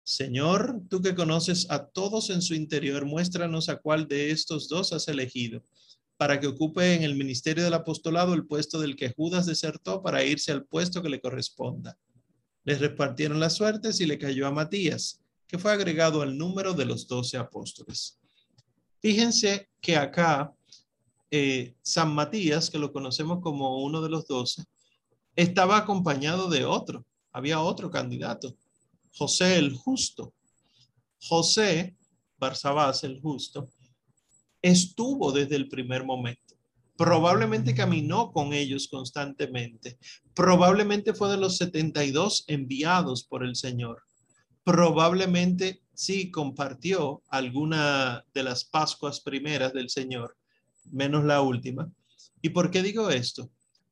Señor, 0.05 0.83
tú 0.91 1.01
que 1.01 1.15
conoces 1.15 1.67
a 1.71 1.87
todos 1.87 2.29
en 2.29 2.43
su 2.43 2.55
interior, 2.55 3.07
muéstranos 3.07 3.71
a 3.71 3.77
cuál 3.77 4.07
de 4.07 4.31
estos 4.31 4.69
dos 4.69 4.93
has 4.93 5.09
elegido 5.09 5.63
para 6.19 6.39
que 6.39 6.47
ocupe 6.47 6.95
en 6.95 7.03
el 7.03 7.15
ministerio 7.15 7.65
del 7.65 7.73
apostolado 7.73 8.35
el 8.35 8.47
puesto 8.47 8.79
del 8.79 8.97
que 8.97 9.15
Judas 9.15 9.47
desertó 9.47 10.03
para 10.03 10.23
irse 10.23 10.53
al 10.53 10.67
puesto 10.67 11.03
que 11.03 11.09
le 11.09 11.23
corresponda. 11.23 11.99
Les 12.65 12.81
repartieron 12.81 13.41
las 13.41 13.55
suertes 13.55 13.99
y 14.01 14.07
le 14.07 14.19
cayó 14.19 14.47
a 14.47 14.53
Matías, 14.53 15.21
que 15.47 15.59
fue 15.59 15.73
agregado 15.73 16.21
al 16.21 16.37
número 16.37 16.75
de 16.75 16.85
los 16.85 17.09
doce 17.09 17.39
apóstoles. 17.39 18.19
Fíjense 19.01 19.71
que 19.81 19.97
acá 19.97 20.55
eh, 21.31 21.75
San 21.81 22.15
Matías, 22.15 22.69
que 22.69 22.79
lo 22.79 22.93
conocemos 22.93 23.41
como 23.41 23.83
uno 23.83 24.03
de 24.03 24.11
los 24.11 24.27
doce, 24.27 24.65
estaba 25.35 25.79
acompañado 25.79 26.49
de 26.49 26.67
otro, 26.67 27.05
había 27.33 27.61
otro 27.61 27.91
candidato 27.91 28.55
José 29.17 29.59
el 29.59 29.75
justo. 29.75 30.35
José, 31.21 31.97
Barsabás 32.37 33.05
el 33.05 33.21
justo, 33.21 33.71
estuvo 34.61 35.33
desde 35.33 35.57
el 35.57 35.69
primer 35.69 36.05
momento. 36.05 36.55
Probablemente 36.97 37.75
caminó 37.75 38.33
con 38.33 38.53
ellos 38.53 38.89
constantemente. 38.89 39.99
Probablemente 40.35 41.15
fue 41.15 41.31
de 41.31 41.37
los 41.37 41.57
72 41.57 42.45
enviados 42.47 43.25
por 43.25 43.45
el 43.45 43.57
Señor. 43.57 44.03
Probablemente 44.63 45.83
sí 45.95 46.31
compartió 46.31 47.23
alguna 47.29 48.25
de 48.33 48.43
las 48.43 48.65
Pascuas 48.65 49.21
primeras 49.21 49.73
del 49.73 49.91
Señor, 49.91 50.37
menos 50.91 51.25
la 51.25 51.41
última. 51.41 51.91
¿Y 52.43 52.51
por 52.51 52.71
qué 52.71 52.83
digo 52.83 53.11
esto? 53.11 53.51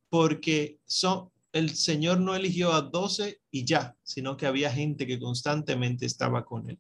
Porque 0.09 0.79
son, 0.85 1.31
el 1.53 1.75
Señor 1.75 2.21
no 2.21 2.35
eligió 2.35 2.73
a 2.73 2.83
doce 2.83 3.41
y 3.51 3.65
ya, 3.65 3.97
sino 4.03 4.37
que 4.37 4.47
había 4.47 4.73
gente 4.73 5.07
que 5.07 5.21
constantemente 5.21 6.07
estaba 6.07 6.45
con 6.45 6.69
él. 6.71 6.79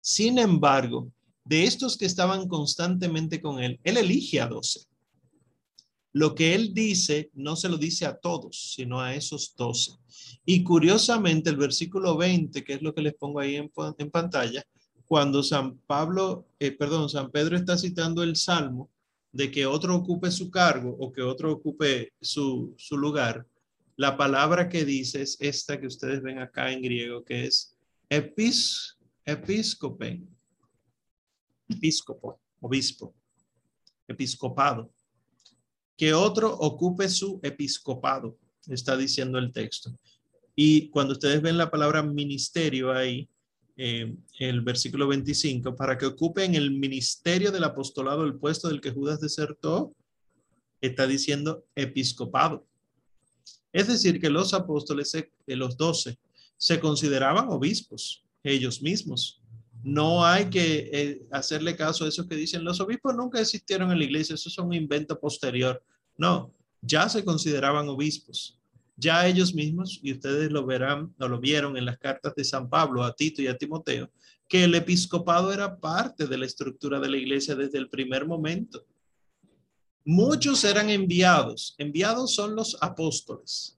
Sin 0.00 0.38
embargo, 0.38 1.10
de 1.44 1.64
estos 1.64 1.96
que 1.96 2.06
estaban 2.06 2.48
constantemente 2.48 3.40
con 3.40 3.60
él, 3.60 3.80
él 3.82 3.96
elige 3.96 4.40
a 4.40 4.46
doce. 4.46 4.86
Lo 6.12 6.34
que 6.34 6.54
él 6.54 6.72
dice 6.72 7.30
no 7.34 7.56
se 7.56 7.68
lo 7.68 7.76
dice 7.76 8.06
a 8.06 8.16
todos, 8.16 8.72
sino 8.74 9.00
a 9.00 9.14
esos 9.14 9.54
doce. 9.56 9.92
Y 10.44 10.62
curiosamente, 10.62 11.50
el 11.50 11.56
versículo 11.56 12.16
20, 12.16 12.64
que 12.64 12.74
es 12.74 12.82
lo 12.82 12.94
que 12.94 13.02
les 13.02 13.14
pongo 13.14 13.40
ahí 13.40 13.56
en, 13.56 13.70
pantalla, 14.10 14.64
cuando 15.04 15.42
San 15.42 15.78
Pablo, 15.86 16.46
eh, 16.58 16.70
perdón, 16.70 17.08
San 17.08 17.30
Pedro 17.30 17.56
está 17.56 17.76
citando 17.76 18.22
el 18.22 18.36
Salmo 18.36 18.90
de 19.30 19.50
que 19.50 19.66
otro 19.66 19.94
ocupe 19.94 20.30
su 20.30 20.50
cargo 20.50 20.96
o 20.98 21.12
que 21.12 21.20
otro 21.20 21.52
ocupe 21.52 22.12
su, 22.20 22.74
su 22.78 22.96
lugar, 22.96 23.46
la 23.96 24.16
palabra 24.16 24.68
que 24.68 24.84
dice 24.84 25.22
es 25.22 25.36
esta 25.40 25.80
que 25.80 25.86
ustedes 25.86 26.22
ven 26.22 26.38
acá 26.38 26.70
en 26.70 26.82
griego, 26.82 27.24
que 27.24 27.46
es 27.46 27.76
epis, 28.10 28.96
episcopo, 29.24 30.28
obispo, 32.60 33.14
episcopado. 34.06 34.92
Que 35.96 36.12
otro 36.12 36.52
ocupe 36.52 37.08
su 37.08 37.40
episcopado, 37.42 38.38
está 38.66 38.96
diciendo 38.96 39.38
el 39.38 39.50
texto. 39.50 39.90
Y 40.54 40.90
cuando 40.90 41.12
ustedes 41.12 41.40
ven 41.40 41.56
la 41.56 41.70
palabra 41.70 42.02
ministerio 42.02 42.92
ahí, 42.92 43.28
eh, 43.78 44.14
el 44.38 44.60
versículo 44.60 45.08
25, 45.08 45.74
para 45.74 45.96
que 45.96 46.06
ocupe 46.06 46.44
en 46.44 46.54
el 46.54 46.70
ministerio 46.70 47.50
del 47.50 47.64
apostolado 47.64 48.24
el 48.24 48.36
puesto 48.36 48.68
del 48.68 48.80
que 48.80 48.90
Judas 48.90 49.20
desertó, 49.20 49.94
está 50.80 51.06
diciendo 51.06 51.64
episcopado. 51.74 52.66
Es 53.72 53.88
decir, 53.88 54.20
que 54.20 54.30
los 54.30 54.54
apóstoles, 54.54 55.12
los 55.46 55.76
doce, 55.76 56.18
se 56.56 56.80
consideraban 56.80 57.48
obispos 57.48 58.24
ellos 58.42 58.80
mismos. 58.80 59.40
No 59.82 60.24
hay 60.24 60.46
que 60.46 60.90
eh, 60.92 61.22
hacerle 61.30 61.76
caso 61.76 62.04
a 62.04 62.08
esos 62.08 62.26
que 62.26 62.34
dicen 62.34 62.64
los 62.64 62.80
obispos 62.80 63.14
nunca 63.14 63.40
existieron 63.40 63.92
en 63.92 63.98
la 63.98 64.04
iglesia, 64.04 64.34
eso 64.34 64.48
es 64.48 64.58
un 64.58 64.72
invento 64.72 65.18
posterior. 65.18 65.82
No, 66.16 66.52
ya 66.80 67.08
se 67.08 67.24
consideraban 67.24 67.88
obispos. 67.88 68.58
Ya 68.96 69.26
ellos 69.26 69.54
mismos, 69.54 70.00
y 70.02 70.12
ustedes 70.12 70.50
lo 70.50 70.64
verán 70.64 71.14
lo 71.18 71.38
vieron 71.38 71.76
en 71.76 71.84
las 71.84 71.98
cartas 71.98 72.34
de 72.34 72.44
San 72.44 72.70
Pablo 72.70 73.04
a 73.04 73.14
Tito 73.14 73.42
y 73.42 73.46
a 73.46 73.58
Timoteo, 73.58 74.10
que 74.48 74.64
el 74.64 74.74
episcopado 74.74 75.52
era 75.52 75.78
parte 75.78 76.26
de 76.26 76.38
la 76.38 76.46
estructura 76.46 76.98
de 76.98 77.10
la 77.10 77.18
iglesia 77.18 77.54
desde 77.54 77.78
el 77.78 77.90
primer 77.90 78.26
momento. 78.26 78.86
Muchos 80.08 80.62
eran 80.62 80.88
enviados. 80.88 81.74
Enviados 81.78 82.32
son 82.32 82.54
los 82.54 82.78
apóstoles, 82.80 83.76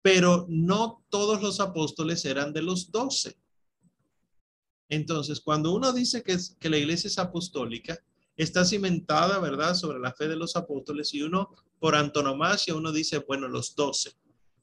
pero 0.00 0.46
no 0.48 1.04
todos 1.08 1.42
los 1.42 1.58
apóstoles 1.58 2.24
eran 2.24 2.52
de 2.52 2.62
los 2.62 2.92
doce. 2.92 3.36
Entonces, 4.88 5.40
cuando 5.40 5.72
uno 5.72 5.92
dice 5.92 6.22
que, 6.22 6.36
que 6.60 6.70
la 6.70 6.78
iglesia 6.78 7.08
es 7.08 7.18
apostólica, 7.18 7.98
está 8.36 8.64
cimentada, 8.64 9.40
¿verdad?, 9.40 9.74
sobre 9.74 9.98
la 9.98 10.12
fe 10.12 10.28
de 10.28 10.36
los 10.36 10.54
apóstoles 10.54 11.12
y 11.14 11.22
uno, 11.22 11.50
por 11.80 11.96
antonomasia, 11.96 12.76
uno 12.76 12.92
dice, 12.92 13.18
bueno, 13.18 13.48
los 13.48 13.74
doce, 13.74 14.12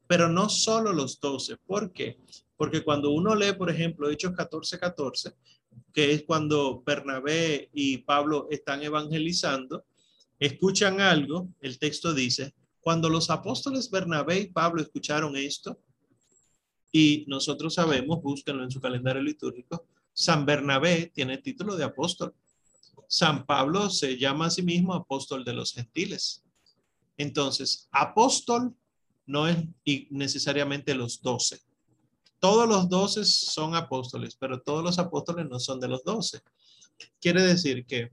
pero 0.07 0.29
no 0.29 0.47
solo 0.47 0.93
los 0.93 1.19
doce. 1.19 1.57
¿Por 1.57 1.91
qué? 1.91 2.17
Porque 2.55 2.81
cuando 2.81 3.11
uno 3.11 3.35
lee, 3.35 3.51
por 3.57 3.69
ejemplo, 3.69 4.09
Hechos 4.09 4.31
14, 4.31 4.79
14, 4.79 5.33
que 5.91 6.13
es 6.13 6.23
cuando 6.23 6.81
Bernabé 6.85 7.69
y 7.73 7.97
Pablo 7.97 8.47
están 8.49 8.83
evangelizando, 8.83 9.83
escuchan 10.39 11.01
algo, 11.01 11.49
el 11.61 11.79
texto 11.79 12.13
dice, 12.13 12.53
cuando 12.79 13.09
los 13.09 13.29
apóstoles 13.29 13.89
Bernabé 13.89 14.39
y 14.39 14.47
Pablo 14.47 14.81
escucharon 14.81 15.35
esto, 15.35 15.79
y 16.91 17.25
nosotros 17.27 17.73
sabemos, 17.73 18.21
búsquenlo 18.21 18.63
en 18.63 18.71
su 18.71 18.79
calendario 18.79 19.21
litúrgico, 19.21 19.85
San 20.13 20.45
Bernabé 20.45 21.11
tiene 21.13 21.37
título 21.37 21.75
de 21.75 21.83
apóstol. 21.83 22.33
San 23.07 23.45
Pablo 23.45 23.89
se 23.89 24.17
llama 24.17 24.47
a 24.47 24.49
sí 24.49 24.63
mismo 24.63 24.93
apóstol 24.93 25.45
de 25.45 25.53
los 25.53 25.73
gentiles. 25.73 26.43
Entonces, 27.17 27.87
apóstol 27.91 28.75
no 29.25 29.47
es 29.47 29.57
necesariamente 30.09 30.95
los 30.95 31.21
doce. 31.21 31.59
Todos 32.39 32.67
los 32.67 32.89
doce 32.89 33.25
son 33.25 33.75
apóstoles, 33.75 34.35
pero 34.35 34.61
todos 34.61 34.83
los 34.83 34.97
apóstoles 34.97 35.47
no 35.49 35.59
son 35.59 35.79
de 35.79 35.87
los 35.87 36.03
doce. 36.03 36.41
Quiere 37.19 37.43
decir 37.43 37.85
que 37.85 38.11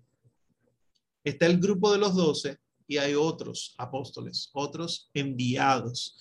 está 1.25 1.47
el 1.47 1.59
grupo 1.59 1.91
de 1.91 1.99
los 1.99 2.15
doce 2.15 2.59
y 2.87 2.99
hay 2.99 3.15
otros 3.15 3.75
apóstoles, 3.79 4.51
otros 4.53 5.11
enviados. 5.15 6.17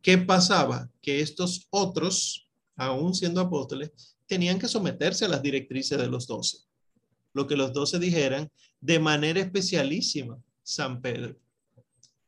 ¿Qué 0.00 0.16
pasaba? 0.16 0.88
Que 1.02 1.20
estos 1.20 1.66
otros, 1.70 2.48
aún 2.76 3.14
siendo 3.14 3.40
apóstoles, 3.40 4.16
tenían 4.26 4.58
que 4.58 4.68
someterse 4.68 5.24
a 5.24 5.28
las 5.28 5.42
directrices 5.42 5.98
de 5.98 6.06
los 6.06 6.26
doce. 6.26 6.58
Lo 7.32 7.46
que 7.46 7.56
los 7.56 7.72
doce 7.72 7.98
dijeran 7.98 8.50
de 8.80 8.98
manera 9.00 9.40
especialísima, 9.40 10.38
San 10.62 11.02
Pedro. 11.02 11.36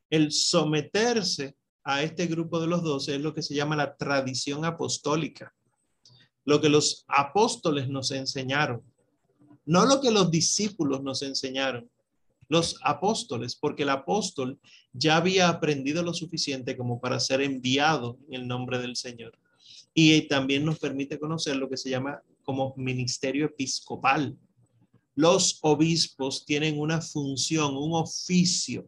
El 0.09 0.31
someterse 0.31 1.55
a 1.83 2.03
este 2.03 2.27
grupo 2.27 2.59
de 2.59 2.67
los 2.67 2.83
doce 2.83 3.15
es 3.15 3.21
lo 3.21 3.33
que 3.33 3.41
se 3.41 3.55
llama 3.55 3.75
la 3.75 3.95
tradición 3.95 4.65
apostólica. 4.65 5.53
Lo 6.43 6.59
que 6.59 6.69
los 6.69 7.05
apóstoles 7.07 7.87
nos 7.87 8.11
enseñaron, 8.11 8.81
no 9.65 9.85
lo 9.85 9.99
que 10.01 10.11
los 10.11 10.31
discípulos 10.31 11.03
nos 11.03 11.21
enseñaron, 11.21 11.89
los 12.49 12.79
apóstoles, 12.83 13.55
porque 13.55 13.83
el 13.83 13.89
apóstol 13.89 14.59
ya 14.93 15.17
había 15.17 15.49
aprendido 15.49 16.03
lo 16.03 16.13
suficiente 16.13 16.77
como 16.77 16.99
para 16.99 17.19
ser 17.19 17.41
enviado 17.41 18.17
en 18.27 18.41
el 18.41 18.47
nombre 18.47 18.79
del 18.79 18.95
Señor. 18.95 19.37
Y 19.93 20.21
también 20.27 20.63
nos 20.63 20.79
permite 20.79 21.19
conocer 21.19 21.55
lo 21.55 21.69
que 21.69 21.77
se 21.77 21.89
llama 21.89 22.21
como 22.43 22.73
ministerio 22.77 23.47
episcopal. 23.47 24.37
Los 25.15 25.59
obispos 25.61 26.45
tienen 26.45 26.79
una 26.79 27.01
función, 27.01 27.75
un 27.75 27.93
oficio, 27.93 28.87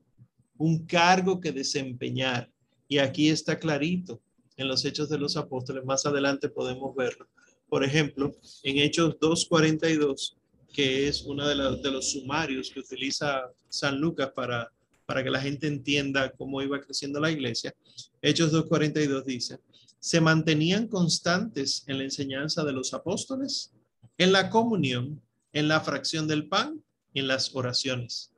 un 0.58 0.86
cargo 0.86 1.40
que 1.40 1.52
desempeñar. 1.52 2.52
Y 2.88 3.00
aquí 3.00 3.30
está 3.30 3.58
clarito 3.58 4.22
en 4.56 4.68
los 4.68 4.86
Hechos 4.86 5.10
de 5.10 5.18
los 5.18 5.36
Apóstoles. 5.38 5.84
Más 5.86 6.06
adelante 6.06 6.50
podemos 6.50 6.96
verlo. 6.96 7.28
Por 7.68 7.84
ejemplo, 7.84 8.32
en 8.64 8.78
Hechos 8.78 9.18
2.42 9.20 10.39
que 10.74 11.08
es 11.08 11.24
uno 11.24 11.48
de, 11.48 11.56
los 11.56 12.12
sumarios 12.12 12.70
que 12.70 12.80
utiliza 12.80 13.42
San 13.70 14.00
Lucas 14.00 14.32
para, 14.36 14.72
para 15.06 15.24
que 15.24 15.30
la 15.30 15.42
gente 15.42 15.68
entienda 15.68 16.32
cómo 16.32 16.62
iba 16.62 16.80
creciendo 16.80 17.20
la 17.20 17.32
iglesia. 17.32 17.74
Hechos 18.22 18.54
2.42 18.54 19.24
dice, 19.24 19.60
se 20.00 20.22
mantenían 20.22 20.88
constantes 20.88 21.84
en 21.88 21.98
la 21.98 22.04
enseñanza 22.06 22.64
de 22.64 22.74
los 22.74 22.94
apóstoles, 22.94 23.72
en 24.18 24.32
la 24.32 24.50
comunión, 24.50 25.22
en 25.54 25.68
la 25.68 25.82
fracción 25.82 26.28
del 26.28 26.48
pan 26.48 26.82
y 27.14 27.20
en 27.20 27.28
las 27.28 27.56
oraciones. 27.56 28.32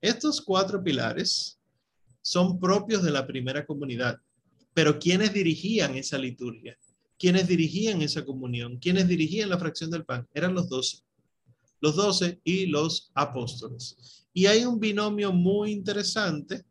Estos 0.00 0.40
cuatro 0.40 0.82
pilares 0.82 1.58
son 2.20 2.60
propios 2.60 3.02
de 3.02 3.10
la 3.10 3.26
primera 3.26 3.64
comunidad, 3.64 4.20
pero 4.74 4.98
¿quiénes 4.98 5.32
dirigían 5.32 5.96
esa 5.96 6.18
liturgia? 6.18 6.76
¿Quiénes 7.18 7.46
dirigían 7.46 8.02
esa 8.02 8.24
comunión? 8.24 8.78
¿Quiénes 8.78 9.06
dirigían 9.08 9.48
la 9.48 9.58
fracción 9.58 9.90
del 9.90 10.04
pan? 10.04 10.26
Eran 10.34 10.54
los 10.54 10.68
doce 10.68 11.02
los 11.82 11.96
doce 11.96 12.40
y 12.44 12.66
los 12.66 13.10
apóstoles. 13.12 14.24
Y 14.32 14.46
hay 14.46 14.64
un 14.64 14.80
binomio 14.80 15.32
muy 15.32 15.72
interesante 15.72 16.64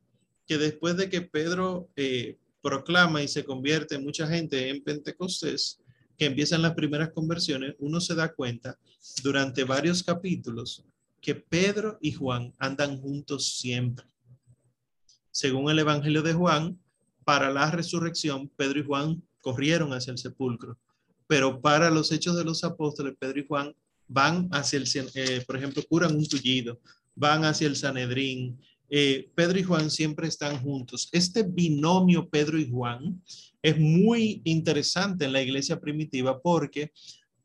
que 0.47 0.57
después 0.57 0.97
de 0.97 1.09
que 1.09 1.21
Pedro 1.21 1.89
eh, 1.95 2.39
proclama 2.61 3.21
y 3.21 3.27
se 3.27 3.43
convierte 3.43 3.99
mucha 3.99 4.25
gente 4.25 4.69
en 4.69 4.83
Pentecostés, 4.83 5.79
que 6.17 6.25
empiezan 6.25 6.61
las 6.61 6.73
primeras 6.73 7.11
conversiones, 7.11 7.75
uno 7.79 7.99
se 7.99 8.15
da 8.15 8.33
cuenta 8.33 8.79
durante 9.23 9.63
varios 9.63 10.01
capítulos 10.01 10.85
que 11.19 11.35
Pedro 11.35 11.97
y 12.01 12.13
Juan 12.13 12.53
andan 12.57 12.99
juntos 12.99 13.57
siempre. 13.57 14.05
Según 15.29 15.69
el 15.69 15.79
Evangelio 15.79 16.21
de 16.21 16.33
Juan, 16.33 16.79
para 17.23 17.51
la 17.51 17.69
resurrección, 17.69 18.49
Pedro 18.55 18.79
y 18.79 18.83
Juan 18.83 19.23
corrieron 19.41 19.93
hacia 19.93 20.11
el 20.11 20.17
sepulcro, 20.17 20.77
pero 21.27 21.61
para 21.61 21.89
los 21.89 22.11
hechos 22.11 22.35
de 22.35 22.43
los 22.43 22.63
apóstoles, 22.63 23.15
Pedro 23.19 23.39
y 23.39 23.47
Juan 23.47 23.75
van 24.11 24.49
hacia 24.51 24.77
el, 24.77 24.87
eh, 25.15 25.43
por 25.47 25.55
ejemplo, 25.57 25.81
curan 25.87 26.15
un 26.15 26.27
tullido, 26.27 26.79
van 27.15 27.45
hacia 27.45 27.67
el 27.67 27.75
Sanedrín. 27.75 28.59
Eh, 28.89 29.31
Pedro 29.35 29.57
y 29.57 29.63
Juan 29.63 29.89
siempre 29.89 30.27
están 30.27 30.61
juntos. 30.61 31.07
Este 31.13 31.43
binomio 31.43 32.29
Pedro 32.29 32.59
y 32.59 32.69
Juan 32.69 33.23
es 33.61 33.79
muy 33.79 34.41
interesante 34.43 35.25
en 35.25 35.33
la 35.33 35.41
iglesia 35.41 35.79
primitiva 35.79 36.41
porque 36.41 36.91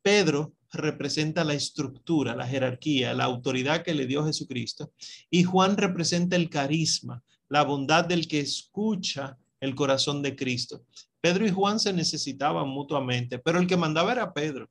Pedro 0.02 0.54
representa 0.72 1.44
la 1.44 1.54
estructura, 1.54 2.34
la 2.34 2.48
jerarquía, 2.48 3.14
la 3.14 3.24
autoridad 3.24 3.82
que 3.82 3.94
le 3.94 4.06
dio 4.06 4.26
Jesucristo 4.26 4.92
y 5.30 5.44
Juan 5.44 5.76
representa 5.76 6.34
el 6.34 6.50
carisma, 6.50 7.22
la 7.48 7.62
bondad 7.62 8.04
del 8.04 8.26
que 8.26 8.40
escucha 8.40 9.38
el 9.60 9.74
corazón 9.76 10.22
de 10.22 10.34
Cristo. 10.34 10.84
Pedro 11.20 11.46
y 11.46 11.50
Juan 11.50 11.78
se 11.78 11.92
necesitaban 11.92 12.68
mutuamente, 12.68 13.38
pero 13.38 13.60
el 13.60 13.66
que 13.68 13.76
mandaba 13.76 14.12
era 14.12 14.32
Pedro. 14.32 14.68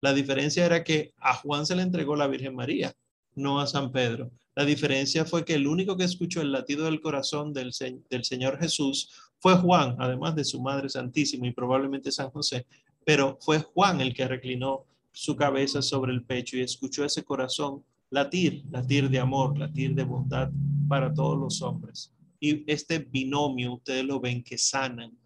La 0.00 0.12
diferencia 0.12 0.66
era 0.66 0.84
que 0.84 1.12
a 1.18 1.34
Juan 1.34 1.66
se 1.66 1.76
le 1.76 1.82
entregó 1.82 2.16
la 2.16 2.26
Virgen 2.26 2.54
María, 2.54 2.94
no 3.34 3.60
a 3.60 3.66
San 3.66 3.90
Pedro. 3.90 4.30
La 4.54 4.64
diferencia 4.64 5.24
fue 5.24 5.44
que 5.44 5.54
el 5.54 5.66
único 5.66 5.96
que 5.96 6.04
escuchó 6.04 6.40
el 6.40 6.52
latido 6.52 6.84
del 6.84 7.00
corazón 7.00 7.52
del, 7.52 7.72
Señor 7.72 8.58
Jesús 8.58 9.10
fue 9.38 9.56
Juan, 9.56 9.96
además 9.98 10.36
de 10.36 10.44
su 10.44 10.60
Madre 10.60 10.88
Santísima 10.88 11.46
y 11.46 11.52
probablemente 11.52 12.12
San 12.12 12.30
José, 12.30 12.66
pero 13.04 13.36
fue 13.40 13.58
Juan 13.58 14.00
el 14.00 14.14
que 14.14 14.28
reclinó 14.28 14.86
su 15.12 15.36
cabeza 15.36 15.82
sobre 15.82 16.12
el 16.12 16.22
pecho 16.24 16.56
y 16.56 16.60
escuchó 16.60 17.04
ese 17.04 17.24
corazón 17.24 17.84
latir, 18.10 18.64
latir 18.70 19.10
de 19.10 19.18
amor, 19.18 19.58
latir 19.58 19.94
de 19.94 20.04
bondad 20.04 20.50
para 20.88 21.12
todos 21.12 21.38
los 21.38 21.62
hombres. 21.62 22.12
Y 22.38 22.70
este 22.70 22.98
binomio, 22.98 23.74
ustedes 23.74 24.04
lo 24.04 24.20
ven 24.20 24.42
que 24.42 24.56
sanan, 24.56 25.16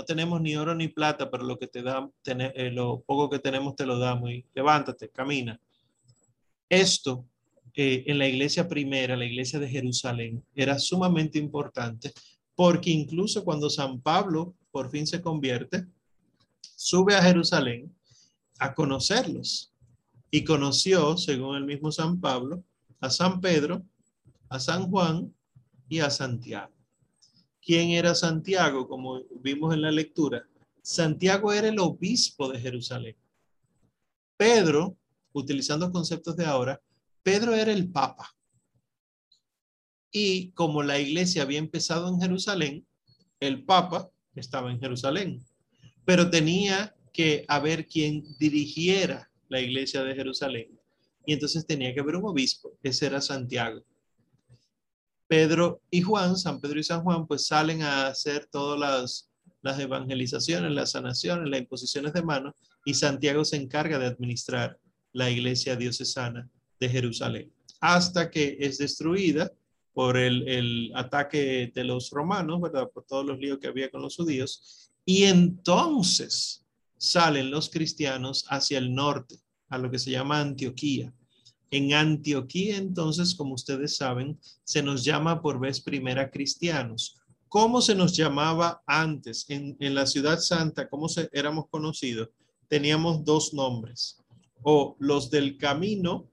no 0.00 0.06
tenemos 0.06 0.40
ni 0.40 0.56
oro 0.56 0.74
ni 0.74 0.88
plata, 0.88 1.30
pero 1.30 1.44
lo 1.44 1.58
que 1.58 1.66
te 1.66 1.82
da, 1.82 2.08
eh, 2.24 2.70
lo 2.70 3.02
poco 3.02 3.28
que 3.28 3.38
tenemos 3.38 3.76
te 3.76 3.84
lo 3.84 3.98
damos 3.98 4.30
y 4.30 4.46
levántate, 4.54 5.10
camina. 5.10 5.60
Esto 6.70 7.26
eh, 7.74 8.04
en 8.06 8.18
la 8.18 8.26
iglesia 8.26 8.66
primera, 8.66 9.14
la 9.14 9.26
iglesia 9.26 9.58
de 9.58 9.68
Jerusalén, 9.68 10.42
era 10.54 10.78
sumamente 10.78 11.38
importante 11.38 12.14
porque 12.54 12.88
incluso 12.88 13.44
cuando 13.44 13.68
San 13.68 14.00
Pablo 14.00 14.54
por 14.70 14.90
fin 14.90 15.06
se 15.06 15.20
convierte, 15.20 15.86
sube 16.62 17.14
a 17.14 17.22
Jerusalén 17.22 17.94
a 18.58 18.72
conocerlos 18.72 19.74
y 20.30 20.44
conoció, 20.44 21.18
según 21.18 21.56
el 21.56 21.66
mismo 21.66 21.92
San 21.92 22.18
Pablo, 22.22 22.64
a 23.00 23.10
San 23.10 23.38
Pedro, 23.42 23.82
a 24.48 24.58
San 24.58 24.90
Juan 24.90 25.34
y 25.90 25.98
a 25.98 26.08
Santiago. 26.08 26.79
¿Quién 27.60 27.90
era 27.90 28.14
Santiago? 28.14 28.88
Como 28.88 29.22
vimos 29.42 29.74
en 29.74 29.82
la 29.82 29.90
lectura, 29.90 30.46
Santiago 30.82 31.52
era 31.52 31.68
el 31.68 31.78
obispo 31.78 32.50
de 32.50 32.58
Jerusalén. 32.58 33.16
Pedro, 34.36 34.96
utilizando 35.32 35.92
conceptos 35.92 36.36
de 36.36 36.46
ahora, 36.46 36.80
Pedro 37.22 37.54
era 37.54 37.72
el 37.72 37.90
papa. 37.90 38.34
Y 40.10 40.50
como 40.52 40.82
la 40.82 40.98
iglesia 40.98 41.42
había 41.42 41.58
empezado 41.58 42.08
en 42.08 42.20
Jerusalén, 42.20 42.86
el 43.38 43.64
papa 43.64 44.10
estaba 44.34 44.70
en 44.70 44.80
Jerusalén, 44.80 45.44
pero 46.04 46.30
tenía 46.30 46.94
que 47.12 47.44
haber 47.48 47.86
quien 47.86 48.24
dirigiera 48.38 49.30
la 49.48 49.60
iglesia 49.60 50.02
de 50.02 50.14
Jerusalén. 50.14 50.80
Y 51.26 51.34
entonces 51.34 51.66
tenía 51.66 51.92
que 51.92 52.00
haber 52.00 52.16
un 52.16 52.26
obispo, 52.26 52.76
ese 52.82 53.06
era 53.06 53.20
Santiago. 53.20 53.84
Pedro 55.30 55.80
y 55.92 56.02
Juan, 56.02 56.36
San 56.36 56.60
Pedro 56.60 56.80
y 56.80 56.82
San 56.82 57.04
Juan, 57.04 57.24
pues 57.24 57.46
salen 57.46 57.82
a 57.82 58.08
hacer 58.08 58.46
todas 58.50 58.80
las, 58.80 59.30
las 59.62 59.78
evangelizaciones, 59.78 60.72
las 60.72 60.90
sanaciones, 60.90 61.48
las 61.48 61.60
imposiciones 61.60 62.12
de 62.12 62.22
manos, 62.24 62.54
y 62.84 62.94
Santiago 62.94 63.44
se 63.44 63.54
encarga 63.54 64.00
de 64.00 64.06
administrar 64.06 64.76
la 65.12 65.30
iglesia 65.30 65.76
diocesana 65.76 66.50
de 66.80 66.88
Jerusalén, 66.88 67.52
hasta 67.80 68.28
que 68.28 68.56
es 68.58 68.78
destruida 68.78 69.52
por 69.92 70.16
el, 70.16 70.48
el, 70.48 70.90
ataque 70.96 71.70
de 71.72 71.84
los 71.84 72.10
romanos, 72.10 72.60
¿verdad? 72.60 72.90
Por 72.92 73.04
todos 73.04 73.24
los 73.24 73.38
líos 73.38 73.60
que 73.60 73.68
había 73.68 73.88
con 73.88 74.02
los 74.02 74.16
judíos. 74.16 74.90
Y 75.04 75.24
entonces 75.24 76.66
salen 76.96 77.52
los 77.52 77.70
cristianos 77.70 78.46
hacia 78.48 78.78
el 78.78 78.92
norte, 78.92 79.36
a 79.68 79.78
lo 79.78 79.92
que 79.92 80.00
se 80.00 80.10
llama 80.10 80.40
Antioquía. 80.40 81.14
En 81.70 81.94
Antioquía, 81.94 82.78
entonces, 82.78 83.34
como 83.34 83.54
ustedes 83.54 83.96
saben, 83.96 84.40
se 84.64 84.82
nos 84.82 85.04
llama 85.04 85.40
por 85.40 85.60
vez 85.60 85.80
primera 85.80 86.30
cristianos. 86.30 87.16
¿Cómo 87.48 87.80
se 87.80 87.94
nos 87.94 88.16
llamaba 88.16 88.82
antes 88.86 89.46
en, 89.48 89.76
la 89.94 90.06
ciudad 90.06 90.40
santa? 90.40 90.88
¿Cómo 90.88 91.08
se, 91.08 91.28
éramos 91.32 91.68
conocidos? 91.68 92.30
Teníamos 92.66 93.24
dos 93.24 93.54
nombres. 93.54 94.18
O 94.62 94.96
los 94.98 95.30
del 95.30 95.58
camino, 95.58 96.28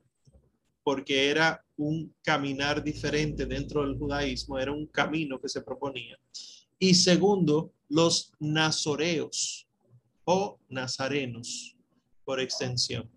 porque 0.84 1.30
era 1.30 1.64
un 1.78 2.16
caminar 2.24 2.84
diferente 2.84 3.46
dentro 3.46 3.84
del 3.84 3.98
judaísmo, 3.98 4.58
era 4.58 4.72
un 4.72 4.88
camino 4.88 5.40
que 5.40 5.50
se 5.50 5.62
proponía. 5.62 6.18
Y 6.80 6.96
segundo, 6.96 7.74
los 7.90 8.32
nazoreos 8.40 9.68
o 10.26 10.60
nazarenos, 10.68 11.76
por 12.26 12.40
extensión 12.40 13.17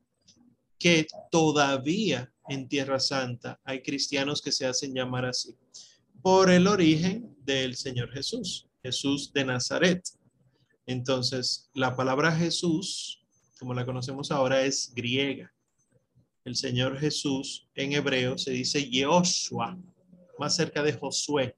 que 0.80 1.06
todavía 1.30 2.32
en 2.48 2.66
Tierra 2.66 2.98
Santa 2.98 3.60
hay 3.64 3.82
cristianos 3.82 4.40
que 4.40 4.50
se 4.50 4.66
hacen 4.66 4.94
llamar 4.94 5.26
así 5.26 5.54
por 6.22 6.50
el 6.50 6.66
origen 6.66 7.36
del 7.44 7.76
Señor 7.76 8.10
Jesús, 8.12 8.66
Jesús 8.82 9.32
de 9.32 9.44
Nazaret. 9.44 10.02
Entonces, 10.86 11.70
la 11.74 11.94
palabra 11.94 12.32
Jesús, 12.32 13.22
como 13.58 13.74
la 13.74 13.86
conocemos 13.86 14.30
ahora, 14.30 14.64
es 14.64 14.92
griega. 14.94 15.52
El 16.44 16.56
Señor 16.56 16.98
Jesús 16.98 17.68
en 17.74 17.92
hebreo 17.92 18.38
se 18.38 18.50
dice 18.50 18.88
Yehoshua, 18.88 19.78
más 20.38 20.56
cerca 20.56 20.82
de 20.82 20.94
Josué 20.94 21.56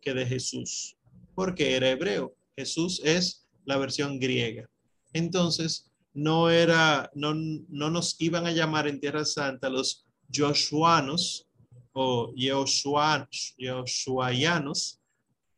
que 0.00 0.14
de 0.14 0.26
Jesús, 0.26 0.96
porque 1.34 1.76
era 1.76 1.90
hebreo. 1.90 2.34
Jesús 2.56 3.00
es 3.04 3.46
la 3.64 3.78
versión 3.78 4.18
griega. 4.18 4.68
Entonces, 5.12 5.87
no 6.14 6.50
era, 6.50 7.10
no, 7.14 7.34
no 7.34 7.90
nos 7.90 8.16
iban 8.20 8.46
a 8.46 8.52
llamar 8.52 8.88
en 8.88 9.00
Tierra 9.00 9.24
Santa 9.24 9.68
los 9.68 10.06
Joshuanos 10.34 11.46
o 11.92 12.32
Yoshuayanos, 12.36 15.00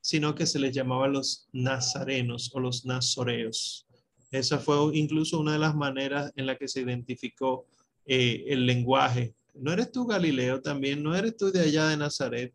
sino 0.01 0.35
que 0.35 0.47
se 0.47 0.59
les 0.59 0.74
llamaba 0.74 1.09
los 1.09 1.48
nazarenos 1.52 2.51
o 2.55 2.60
los 2.60 2.85
nazoreos. 2.85 3.86
Esa 4.31 4.59
fue 4.59 4.97
incluso 4.97 5.40
una 5.40 5.52
de 5.52 5.59
las 5.59 5.74
maneras 5.74 6.32
en 6.36 6.47
la 6.47 6.56
que 6.56 6.68
se 6.68 6.81
identificó 6.81 7.66
eh, 8.06 8.44
el 8.48 8.64
lenguaje. 8.64 9.35
No 9.55 9.72
eres 9.72 9.90
tú 9.90 10.06
Galileo 10.06 10.62
también, 10.62 11.02
no 11.02 11.14
eres 11.14 11.36
tú 11.36 11.51
de 11.51 11.60
allá 11.60 11.89
de 11.89 11.97
Nazaret. 11.97 12.55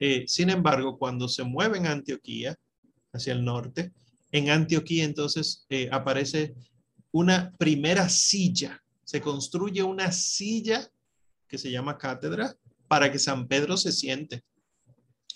Eh, 0.00 0.24
sin 0.26 0.50
embargo, 0.50 0.98
cuando 0.98 1.28
se 1.28 1.44
mueven 1.44 1.86
a 1.86 1.92
Antioquía, 1.92 2.56
hacia 3.12 3.32
el 3.32 3.44
norte, 3.44 3.92
en 4.32 4.50
Antioquía 4.50 5.04
entonces 5.04 5.64
eh, 5.70 5.88
aparece 5.92 6.54
una 7.14 7.52
primera 7.58 8.08
silla. 8.08 8.82
Se 9.04 9.20
construye 9.20 9.84
una 9.84 10.10
silla 10.10 10.90
que 11.46 11.58
se 11.58 11.70
llama 11.70 11.96
cátedra 11.96 12.56
para 12.88 13.10
que 13.12 13.20
San 13.20 13.46
Pedro 13.46 13.76
se 13.76 13.92
siente. 13.92 14.42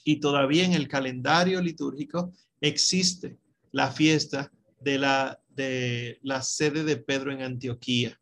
Y 0.02 0.16
todavía 0.16 0.64
en 0.64 0.72
el 0.72 0.88
calendario 0.88 1.62
litúrgico 1.62 2.32
existe 2.60 3.38
la 3.70 3.92
fiesta 3.92 4.50
de 4.80 4.98
la, 4.98 5.40
de 5.50 6.18
la 6.22 6.42
sede 6.42 6.82
de 6.82 6.96
Pedro 6.96 7.30
en 7.30 7.42
Antioquía. 7.42 8.18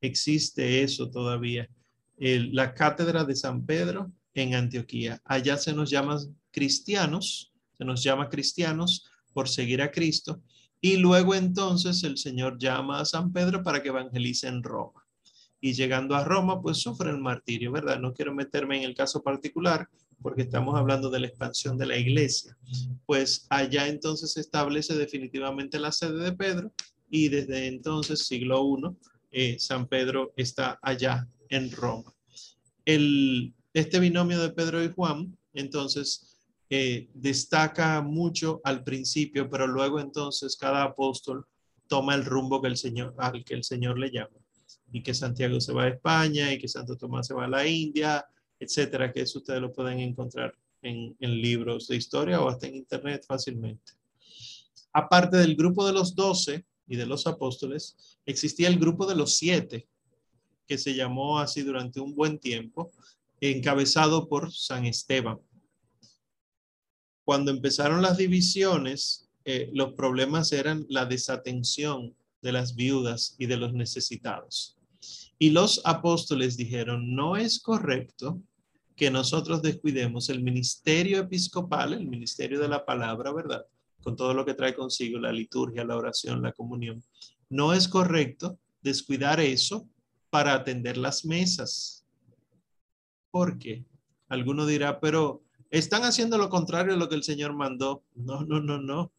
Existe 0.00 0.84
eso 0.84 1.10
todavía. 1.10 1.68
la 2.18 2.72
cátedra 2.72 3.24
de 3.24 3.34
San 3.34 3.66
Pedro 3.66 4.12
en 4.32 4.54
Antioquía. 4.54 5.20
Allá 5.24 5.56
se 5.56 5.72
nos 5.72 5.90
llama 5.90 6.20
cristianos, 6.52 7.52
se 7.76 7.84
nos 7.84 8.00
llama 8.00 8.28
cristianos 8.28 9.10
por 9.32 9.48
seguir 9.48 9.82
a 9.82 9.90
Cristo. 9.90 10.40
Y 10.80 10.96
luego 10.96 11.34
entonces 11.34 12.02
el 12.04 12.16
Señor 12.16 12.58
llama 12.58 13.00
a 13.00 13.04
San 13.04 13.32
Pedro 13.32 13.62
para 13.62 13.82
que 13.82 13.88
evangelice 13.88 14.48
en 14.48 14.62
Roma. 14.62 15.06
Y 15.60 15.74
llegando 15.74 16.14
a 16.14 16.24
Roma, 16.24 16.62
pues 16.62 16.78
sufre 16.78 17.10
el 17.10 17.18
martirio, 17.18 17.72
¿verdad? 17.72 18.00
No 18.00 18.14
quiero 18.14 18.34
meterme 18.34 18.78
en 18.78 18.84
el 18.84 18.94
caso 18.94 19.22
particular 19.22 19.88
porque 20.22 20.42
estamos 20.42 20.78
hablando 20.78 21.10
de 21.10 21.20
la 21.20 21.26
expansión 21.26 21.78
de 21.78 21.86
la 21.86 21.96
iglesia. 21.96 22.56
Pues 23.06 23.46
allá 23.50 23.88
entonces 23.88 24.32
se 24.32 24.40
establece 24.40 24.94
definitivamente 24.94 25.78
la 25.78 25.92
sede 25.92 26.22
de 26.22 26.32
Pedro 26.32 26.72
y 27.10 27.28
desde 27.28 27.66
entonces, 27.66 28.26
siglo 28.26 28.62
I, 28.64 28.96
eh, 29.32 29.56
San 29.58 29.86
Pedro 29.86 30.32
está 30.36 30.78
allá 30.82 31.28
en 31.48 31.70
Roma. 31.70 32.14
El, 32.84 33.54
este 33.74 33.98
binomio 33.98 34.40
de 34.40 34.50
Pedro 34.50 34.82
y 34.82 34.92
Juan, 34.92 35.36
entonces, 35.52 36.29
eh, 36.72 37.10
destaca 37.14 38.00
mucho 38.00 38.60
al 38.62 38.84
principio, 38.84 39.50
pero 39.50 39.66
luego 39.66 39.98
entonces 39.98 40.56
cada 40.56 40.84
apóstol 40.84 41.44
toma 41.88 42.14
el 42.14 42.24
rumbo 42.24 42.62
que 42.62 42.68
el 42.68 42.76
Señor, 42.76 43.12
al 43.18 43.44
que 43.44 43.54
el 43.54 43.64
Señor 43.64 43.98
le 43.98 44.10
llama. 44.10 44.36
Y 44.92 45.02
que 45.02 45.12
Santiago 45.12 45.60
se 45.60 45.72
va 45.72 45.84
a 45.84 45.88
España 45.88 46.52
y 46.52 46.58
que 46.58 46.68
Santo 46.68 46.96
Tomás 46.96 47.26
se 47.26 47.34
va 47.34 47.46
a 47.46 47.48
la 47.48 47.66
India, 47.66 48.24
etcétera, 48.58 49.12
que 49.12 49.22
eso 49.22 49.40
ustedes 49.40 49.60
lo 49.60 49.72
pueden 49.72 49.98
encontrar 49.98 50.54
en, 50.82 51.16
en 51.18 51.42
libros 51.42 51.88
de 51.88 51.96
historia 51.96 52.40
o 52.40 52.48
hasta 52.48 52.68
en 52.68 52.76
internet 52.76 53.24
fácilmente. 53.26 53.92
Aparte 54.92 55.36
del 55.38 55.56
grupo 55.56 55.84
de 55.84 55.92
los 55.92 56.14
doce 56.14 56.64
y 56.86 56.96
de 56.96 57.06
los 57.06 57.26
apóstoles, 57.26 58.18
existía 58.26 58.68
el 58.68 58.78
grupo 58.78 59.06
de 59.06 59.16
los 59.16 59.36
siete, 59.36 59.88
que 60.68 60.78
se 60.78 60.94
llamó 60.94 61.40
así 61.40 61.62
durante 61.62 61.98
un 61.98 62.14
buen 62.14 62.38
tiempo, 62.38 62.92
encabezado 63.40 64.28
por 64.28 64.52
San 64.52 64.86
Esteban. 64.86 65.40
Cuando 67.30 67.52
empezaron 67.52 68.02
las 68.02 68.16
divisiones, 68.16 69.30
eh, 69.44 69.70
los 69.72 69.92
problemas 69.92 70.50
eran 70.50 70.84
la 70.88 71.06
desatención 71.06 72.16
de 72.42 72.50
las 72.50 72.74
viudas 72.74 73.36
y 73.38 73.46
de 73.46 73.56
los 73.56 73.72
necesitados. 73.72 74.76
Y 75.38 75.50
los 75.50 75.80
apóstoles 75.84 76.56
dijeron, 76.56 77.14
no 77.14 77.36
es 77.36 77.60
correcto 77.60 78.42
que 78.96 79.12
nosotros 79.12 79.62
descuidemos 79.62 80.28
el 80.28 80.42
ministerio 80.42 81.20
episcopal, 81.20 81.92
el 81.92 82.08
ministerio 82.08 82.58
de 82.58 82.66
la 82.66 82.84
palabra, 82.84 83.32
¿verdad? 83.32 83.64
Con 84.02 84.16
todo 84.16 84.34
lo 84.34 84.44
que 84.44 84.54
trae 84.54 84.74
consigo 84.74 85.20
la 85.20 85.30
liturgia, 85.30 85.84
la 85.84 85.96
oración, 85.96 86.42
la 86.42 86.50
comunión. 86.50 87.00
No 87.48 87.72
es 87.72 87.86
correcto 87.86 88.58
descuidar 88.82 89.38
eso 89.38 89.88
para 90.30 90.52
atender 90.52 90.96
las 90.96 91.24
mesas 91.24 92.04
porque 93.30 93.84
alguno 94.28 94.66
dirá, 94.66 94.98
pero 94.98 95.44
están 95.70 96.02
haciendo 96.04 96.36
lo 96.38 96.48
contrario 96.48 96.92
de 96.92 96.98
lo 96.98 97.08
que 97.08 97.14
el 97.14 97.22
Señor 97.22 97.52
mandó. 97.52 98.02
No, 98.14 98.42
no, 98.42 98.60
no, 98.60 98.78
no. 98.78 99.12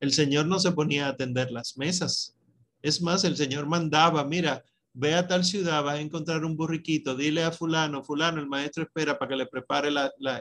El 0.00 0.12
Señor 0.12 0.46
no 0.46 0.58
se 0.58 0.72
ponía 0.72 1.06
a 1.06 1.10
atender 1.10 1.50
las 1.50 1.76
mesas. 1.76 2.36
Es 2.82 3.02
más, 3.02 3.24
el 3.24 3.36
Señor 3.36 3.66
mandaba, 3.66 4.24
mira, 4.24 4.64
ve 4.92 5.14
a 5.14 5.26
tal 5.26 5.44
ciudad, 5.44 5.84
vas 5.84 5.96
a 5.96 6.00
encontrar 6.00 6.44
un 6.44 6.56
burriquito, 6.56 7.14
dile 7.14 7.44
a 7.44 7.52
fulano, 7.52 8.02
fulano, 8.02 8.40
el 8.40 8.46
maestro 8.46 8.84
espera 8.84 9.18
para 9.18 9.28
que 9.30 9.36
le 9.36 9.46
prepare 9.46 9.90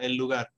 el 0.02 0.16
lugar. 0.16 0.50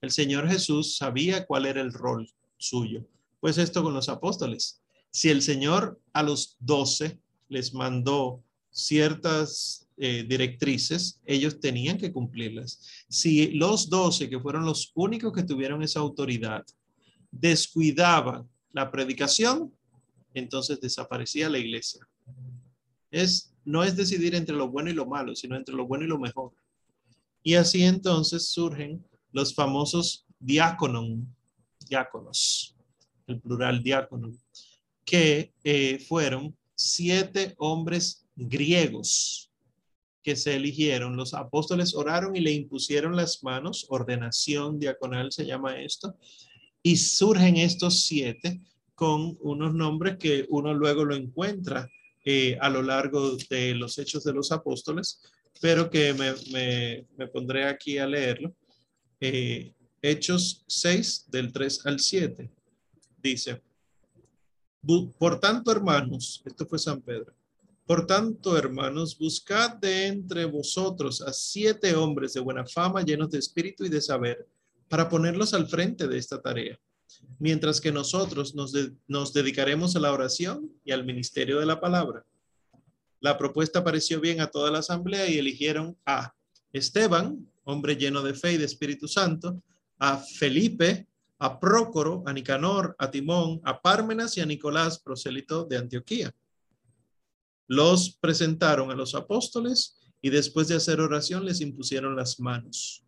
El 0.00 0.10
Señor 0.12 0.48
Jesús 0.48 0.96
sabía 0.96 1.44
cuál 1.44 1.66
era 1.66 1.80
el 1.80 1.92
rol 1.92 2.30
suyo. 2.56 3.04
Pues 3.40 3.58
esto 3.58 3.82
con 3.82 3.94
los 3.94 4.08
apóstoles. 4.08 4.80
Si 5.10 5.30
el 5.30 5.42
Señor 5.42 6.00
a 6.12 6.22
los 6.22 6.56
doce 6.60 7.18
les 7.48 7.74
mandó 7.74 8.42
ciertas 8.70 9.87
eh, 10.00 10.24
directrices, 10.28 11.20
ellos 11.26 11.58
tenían 11.58 11.98
que 11.98 12.12
cumplirlas. 12.12 12.80
Si 13.08 13.50
los 13.50 13.90
doce, 13.90 14.30
que 14.30 14.38
fueron 14.38 14.64
los 14.64 14.92
únicos 14.94 15.32
que 15.32 15.42
tuvieron 15.42 15.82
esa 15.82 15.98
autoridad, 15.98 16.64
descuidaban 17.32 18.48
la 18.70 18.92
predicación, 18.92 19.74
entonces 20.34 20.80
desaparecía 20.80 21.48
la 21.48 21.58
iglesia. 21.58 22.06
Es, 23.10 23.52
no 23.64 23.82
es 23.82 23.96
decidir 23.96 24.36
entre 24.36 24.54
lo 24.54 24.68
bueno 24.68 24.88
y 24.88 24.94
lo 24.94 25.04
malo, 25.04 25.34
sino 25.34 25.56
entre 25.56 25.74
lo 25.74 25.84
bueno 25.84 26.04
y 26.04 26.08
lo 26.08 26.20
mejor. 26.20 26.52
Y 27.42 27.54
así 27.54 27.82
entonces 27.82 28.50
surgen 28.50 29.04
los 29.32 29.52
famosos 29.52 30.26
diáconos, 30.38 31.18
diáconos, 31.88 32.76
el 33.26 33.40
plural 33.40 33.82
diácono, 33.82 34.32
que 35.04 35.52
eh, 35.64 35.98
fueron 36.06 36.56
siete 36.76 37.54
hombres 37.58 38.24
griegos 38.36 39.47
que 40.28 40.36
se 40.36 40.56
eligieron, 40.56 41.16
los 41.16 41.32
apóstoles 41.32 41.94
oraron 41.94 42.36
y 42.36 42.40
le 42.40 42.52
impusieron 42.52 43.16
las 43.16 43.42
manos, 43.42 43.86
ordenación 43.88 44.78
diaconal 44.78 45.32
se 45.32 45.46
llama 45.46 45.80
esto, 45.80 46.16
y 46.82 46.98
surgen 46.98 47.56
estos 47.56 48.02
siete 48.04 48.60
con 48.94 49.38
unos 49.40 49.72
nombres 49.72 50.18
que 50.18 50.44
uno 50.50 50.74
luego 50.74 51.06
lo 51.06 51.16
encuentra 51.16 51.88
eh, 52.26 52.58
a 52.60 52.68
lo 52.68 52.82
largo 52.82 53.38
de 53.48 53.74
los 53.74 53.96
hechos 53.96 54.22
de 54.22 54.34
los 54.34 54.52
apóstoles, 54.52 55.22
pero 55.62 55.88
que 55.88 56.12
me, 56.12 57.26
pondré 57.28 57.64
aquí 57.64 57.96
a 57.96 58.06
leerlo. 58.06 58.54
Eh, 59.22 59.72
hechos 60.02 60.62
6 60.68 61.30
del 61.30 61.50
3 61.54 61.86
al 61.86 62.00
7 62.00 62.50
dice, 63.22 63.62
por 65.18 65.40
tanto 65.40 65.72
hermanos, 65.72 66.42
esto 66.44 66.66
fue 66.66 66.78
San 66.78 67.00
Pedro, 67.00 67.32
por 67.88 68.06
tanto, 68.06 68.58
hermanos, 68.58 69.16
buscad 69.18 69.76
de 69.76 70.08
entre 70.08 70.44
vosotros 70.44 71.22
a 71.22 71.32
siete 71.32 71.96
hombres 71.96 72.34
de 72.34 72.40
buena 72.40 72.66
fama, 72.66 73.00
llenos 73.00 73.30
de 73.30 73.38
espíritu 73.38 73.82
y 73.86 73.88
de 73.88 74.02
saber, 74.02 74.46
para 74.90 75.08
ponerlos 75.08 75.54
al 75.54 75.66
frente 75.66 76.06
de 76.06 76.18
esta 76.18 76.38
tarea, 76.42 76.78
mientras 77.38 77.80
que 77.80 77.90
nosotros 77.90 78.54
nos, 78.54 79.32
dedicaremos 79.32 79.96
a 79.96 80.00
la 80.00 80.12
oración 80.12 80.70
y 80.84 80.92
al 80.92 81.06
ministerio 81.06 81.60
de 81.60 81.64
la 81.64 81.80
palabra. 81.80 82.26
La 83.20 83.38
propuesta 83.38 83.82
pareció 83.82 84.20
bien 84.20 84.42
a 84.42 84.48
toda 84.48 84.70
la 84.70 84.80
asamblea 84.80 85.26
y 85.26 85.38
eligieron 85.38 85.96
a 86.04 86.34
Esteban, 86.74 87.48
hombre 87.64 87.96
lleno 87.96 88.20
de 88.22 88.34
fe 88.34 88.52
y 88.52 88.58
de 88.58 88.66
Espíritu 88.66 89.08
Santo, 89.08 89.62
a 89.98 90.18
Felipe, 90.18 91.06
a 91.38 91.58
Prócoro, 91.58 92.22
a 92.26 92.34
Nicanor, 92.34 92.94
a 92.98 93.10
Timón, 93.10 93.62
a 93.64 93.80
Pármenas 93.80 94.36
y 94.36 94.42
a 94.42 94.46
Nicolás, 94.46 94.98
prosélito 94.98 95.64
de 95.64 95.78
Antioquía 95.78 96.34
los 97.68 98.16
presentaron 98.18 98.90
a 98.90 98.94
los 98.94 99.14
apóstoles 99.14 99.98
y 100.20 100.30
después 100.30 100.66
de 100.66 100.74
hacer 100.74 101.00
oración 101.00 101.44
les 101.44 101.60
impusieron 101.60 102.16
las 102.16 102.40
manos. 102.40 103.04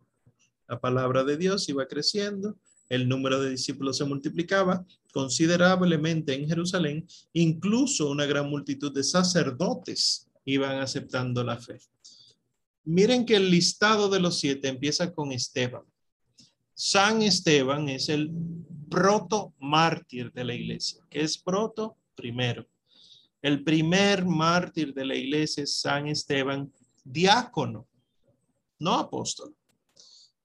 La 0.69 0.79
palabra 0.79 1.25
de 1.25 1.35
Dios 1.35 1.67
iba 1.67 1.85
creciendo, 1.87 2.57
el 2.87 3.09
número 3.09 3.41
de 3.41 3.49
discípulos 3.49 3.97
se 3.97 4.05
multiplicaba 4.05 4.85
considerablemente 5.11 6.33
en 6.33 6.47
Jerusalén, 6.47 7.07
incluso 7.33 8.09
una 8.09 8.25
gran 8.25 8.49
multitud 8.49 8.93
de 8.93 9.03
sacerdotes 9.03 10.29
iban 10.45 10.79
aceptando 10.79 11.43
la 11.43 11.57
fe. 11.57 11.79
Miren 12.83 13.25
que 13.25 13.35
el 13.35 13.49
listado 13.49 14.09
de 14.09 14.19
los 14.19 14.39
siete 14.39 14.67
empieza 14.67 15.13
con 15.13 15.31
Esteban. 15.31 15.83
San 16.73 17.21
Esteban 17.21 17.89
es 17.89 18.09
el 18.09 18.31
proto 18.89 19.53
mártir 19.59 20.31
de 20.31 20.43
la 20.43 20.53
iglesia. 20.53 21.03
¿Qué 21.09 21.21
es 21.21 21.37
proto? 21.37 21.97
Primero. 22.15 22.67
El 23.41 23.63
primer 23.63 24.25
mártir 24.25 24.93
de 24.93 25.05
la 25.05 25.15
iglesia 25.15 25.63
es 25.63 25.79
San 25.79 26.07
Esteban, 26.07 26.71
diácono, 27.03 27.87
no 28.79 28.93
apóstol. 28.93 29.55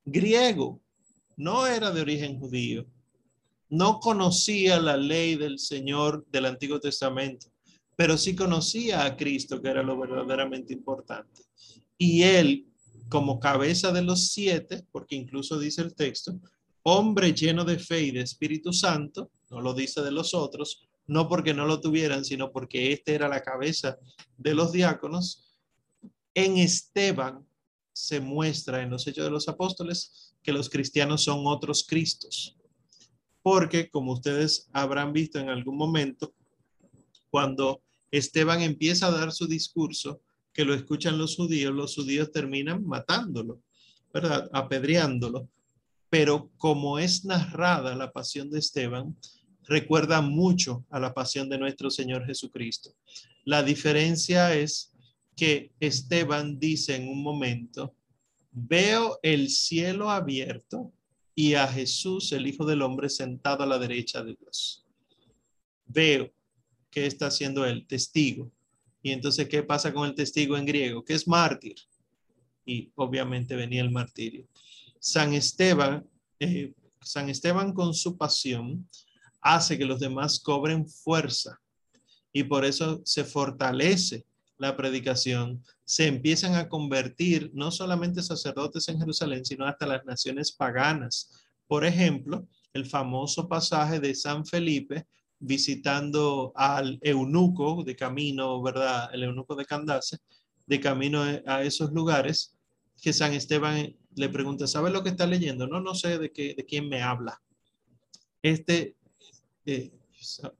Griego, 0.05 0.81
no 1.36 1.66
era 1.66 1.90
de 1.90 2.01
origen 2.01 2.39
judío. 2.39 2.86
No 3.68 3.98
conocía 4.01 4.81
la 4.81 4.97
ley 4.97 5.35
del 5.35 5.59
Señor 5.59 6.24
del 6.31 6.47
Antiguo 6.47 6.81
Testamento, 6.81 7.48
pero 7.97 8.16
sí 8.16 8.35
conocía 8.35 9.05
a 9.05 9.16
Cristo, 9.16 9.60
que 9.60 9.68
era 9.68 9.82
lo 9.82 9.98
verdaderamente 9.98 10.73
importante. 10.73 11.43
Y 11.98 12.23
él, 12.23 12.66
como 13.09 13.40
cabeza 13.40 13.93
de 13.93 14.02
los 14.02 14.28
siete, 14.28 14.86
porque 14.93 15.16
incluso 15.16 15.59
dice 15.59 15.82
el 15.82 15.94
texto, 15.94 16.39
hombre 16.82 17.35
lleno 17.35 17.64
de 17.64 17.78
fe 17.78 18.02
y 18.02 18.10
de 18.12 18.20
Espíritu 18.20 18.73
Santo, 18.73 19.31
no 19.51 19.60
lo 19.60 19.74
dice 19.74 20.02
de 20.02 20.12
los 20.12 20.35
otros, 20.35 20.86
no 21.07 21.28
porque 21.28 21.55
no 21.55 21.66
lo 21.66 21.81
tuvieran, 21.81 22.24
sino 22.24 22.51
porque 22.51 22.93
este 22.93 23.15
era 23.15 23.28
la 23.28 23.43
cabeza 23.43 23.99
de 24.37 24.55
los 24.55 24.73
diáconos, 24.73 25.57
en 26.35 26.59
Esteban 26.59 27.47
se 27.93 28.20
muestra 28.20 28.83
en 28.83 28.91
los 28.91 29.07
Hechos 29.07 29.24
de 29.24 29.31
los 29.31 29.49
Apóstoles 29.49 30.35
que 30.43 30.53
los 30.53 30.69
cristianos 30.69 31.24
son 31.24 31.47
otros 31.47 31.87
Cristos. 31.89 32.57
Porque, 33.43 33.89
como 33.89 34.12
ustedes 34.12 34.69
habrán 34.73 35.12
visto 35.12 35.39
en 35.39 35.49
algún 35.49 35.77
momento, 35.77 36.35
cuando 37.31 37.81
Esteban 38.11 38.62
empieza 38.62 39.07
a 39.07 39.12
dar 39.12 39.33
su 39.33 39.47
discurso, 39.47 40.20
que 40.53 40.65
lo 40.65 40.74
escuchan 40.74 41.19
los 41.19 41.37
judíos, 41.37 41.73
los 41.73 41.95
judíos 41.95 42.33
terminan 42.33 42.85
matándolo, 42.85 43.61
¿verdad? 44.12 44.49
Apedreándolo 44.53 45.49
pero 46.09 46.51
como 46.57 46.99
es 46.99 47.24
narrada 47.24 47.95
la 47.95 48.12
pasión 48.12 48.51
de 48.51 48.59
Esteban, 48.59 49.16
recuerda 49.66 50.20
mucho 50.20 50.84
a 50.90 51.01
la 51.01 51.12
pasión 51.12 51.48
de 51.48 51.59
nuestro 51.59 51.90
Señor 51.90 52.26
Jesucristo. 52.26 52.94
La 53.44 53.62
diferencia 53.62 54.55
es 54.55 54.93
que 55.36 55.72
Esteban 55.80 56.59
dice 56.59 56.97
en 56.97 57.09
un 57.09 57.22
momento, 57.22 57.94
veo 58.52 59.18
el 59.22 59.51
cielo 59.51 60.10
abierto 60.10 60.93
y 61.34 61.55
a 61.55 61.68
Jesús, 61.68 62.32
el 62.32 62.47
Hijo 62.47 62.64
del 62.64 62.82
Hombre, 62.82 63.10
sentado 63.10 63.62
a 63.62 63.66
la 63.66 63.78
derecha 63.78 64.24
de 64.24 64.34
Dios. 64.34 64.86
Veo 65.84 66.32
que 66.90 67.06
está 67.06 67.26
haciendo 67.26 67.66
el 67.66 67.86
testigo. 67.86 68.51
Y 69.02 69.10
entonces, 69.10 69.47
¿qué 69.48 69.62
pasa 69.62 69.93
con 69.93 70.09
el 70.09 70.14
testigo 70.14 70.56
en 70.56 70.64
griego? 70.64 71.05
Que 71.05 71.12
es 71.12 71.28
mártir. 71.28 71.76
Y 72.64 72.90
obviamente 72.94 73.55
venía 73.55 73.82
el 73.82 73.90
martirio. 73.90 74.48
San 74.98 75.34
Esteban, 75.34 76.09
eh, 76.40 76.72
San 77.02 77.28
Esteban 77.28 77.74
con 77.74 77.93
su 77.93 78.16
pasión 78.16 78.88
hace 79.55 79.78
que 79.78 79.85
los 79.85 80.01
demás 80.01 80.40
cobren 80.40 80.89
fuerza 80.89 81.60
y 82.32 82.43
por 82.43 82.64
eso 82.64 83.01
se 83.05 83.24
fortalece 83.24 84.24
la 84.59 84.77
predicación, 84.77 85.62
se 85.85 86.06
empiezan 86.06 86.55
a 86.55 86.68
convertir 86.68 87.51
no 87.55 87.70
solamente 87.70 88.23
sacerdotes 88.23 88.89
en 88.89 88.98
Jerusalén, 88.98 89.44
sino 89.44 89.66
hasta 89.66 89.86
las 89.86 90.05
naciones 90.05 90.51
paganas. 90.51 91.31
Por 91.66 91.85
ejemplo, 91.85 92.47
el 92.73 92.86
famoso 92.86 93.48
pasaje 93.48 94.01
de 94.01 94.14
San 94.14 94.44
Felipe 94.44 95.06
visitando 95.39 96.52
al 96.56 96.98
eunuco 97.02 97.85
de 97.85 97.94
camino, 97.94 98.60
¿verdad? 98.62 99.10
El 99.12 99.24
eunuco 99.24 99.55
de 99.55 99.64
Candace, 99.64 100.18
de 100.66 100.81
camino 100.81 101.23
a 101.47 101.62
esos 101.62 101.93
lugares, 101.93 102.55
que 103.01 103.12
San 103.12 103.32
Esteban 103.35 103.94
le 104.14 104.28
pregunta, 104.28 104.66
¿sabe 104.66 104.90
lo 104.90 105.02
que 105.02 105.10
está 105.10 105.27
leyendo? 105.27 105.66
No, 105.66 105.81
no 105.81 105.94
sé 105.94 106.18
de, 106.18 106.32
qué, 106.32 106.55
de 106.56 106.64
quién 106.64 106.89
me 106.89 107.02
habla. 107.02 107.40
Este 108.43 108.95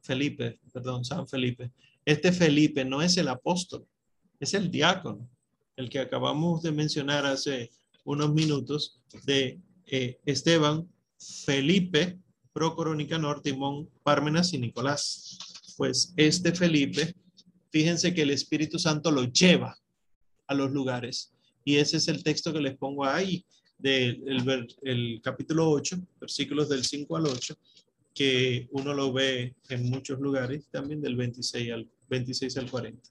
Felipe, 0.01 0.61
perdón, 0.73 1.05
San 1.05 1.27
Felipe, 1.27 1.71
este 2.05 2.33
Felipe 2.33 2.85
no 2.85 3.03
es 3.03 3.17
el 3.17 3.29
apóstol, 3.29 3.87
es 4.39 4.55
el 4.55 4.71
diácono, 4.71 5.29
el 5.77 5.89
que 5.89 5.99
acabamos 5.99 6.63
de 6.63 6.73
mencionar 6.73 7.27
hace 7.27 7.71
unos 8.05 8.33
minutos 8.33 9.01
de 9.25 9.61
eh, 9.87 10.19
Esteban, 10.25 10.89
Felipe, 11.19 12.19
Prócoro, 12.53 12.95
Nicanor, 12.95 13.43
Timón, 13.43 13.91
Pármenas 14.03 14.53
y 14.53 14.59
Nicolás. 14.59 15.39
Pues 15.77 16.15
este 16.17 16.55
Felipe, 16.55 17.15
fíjense 17.71 18.15
que 18.15 18.23
el 18.23 18.31
Espíritu 18.31 18.79
Santo 18.79 19.11
lo 19.11 19.25
lleva 19.25 19.77
a 20.47 20.55
los 20.55 20.71
lugares 20.71 21.33
y 21.65 21.77
ese 21.77 21.97
es 21.97 22.09
el 22.09 22.23
texto 22.23 22.53
que 22.53 22.61
les 22.61 22.77
pongo 22.79 23.05
ahí 23.05 23.45
del 23.77 24.23
el 24.83 25.21
capítulo 25.23 25.69
8, 25.71 25.99
versículos 26.21 26.69
del 26.69 26.85
5 26.85 27.17
al 27.17 27.27
8, 27.27 27.59
que 28.17 28.67
uno 28.73 28.95
lo 28.95 29.13
ve 29.13 29.55
en 29.69 29.91
muchos 29.91 30.19
lugares, 30.19 30.67
también 30.71 31.03
del 31.03 31.17
26 31.17 31.73
al, 31.73 31.91
26 32.09 32.57
al 32.57 32.71
40. 32.71 33.11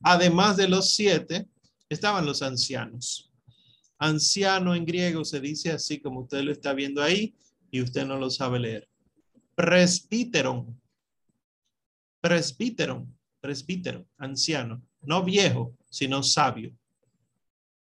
Además 0.00 0.56
de 0.56 0.68
los 0.68 0.94
siete, 0.94 1.48
estaban 1.88 2.24
los 2.24 2.40
ancianos. 2.40 3.32
Anciano 3.98 4.74
en 4.74 4.86
griego 4.86 5.24
se 5.24 5.40
dice 5.40 5.72
así 5.72 6.00
como 6.00 6.20
usted 6.20 6.42
lo 6.42 6.52
está 6.52 6.72
viendo 6.72 7.02
ahí 7.02 7.34
y 7.70 7.82
usted 7.82 8.06
no 8.06 8.16
lo 8.16 8.30
sabe 8.30 8.60
leer. 8.60 8.88
Presbíteron. 9.56 10.80
Presbíteron. 12.20 13.12
Presbítero, 13.40 14.06
anciano. 14.18 14.82
No 15.02 15.24
viejo, 15.24 15.76
sino 15.90 16.22
sabio 16.22 16.72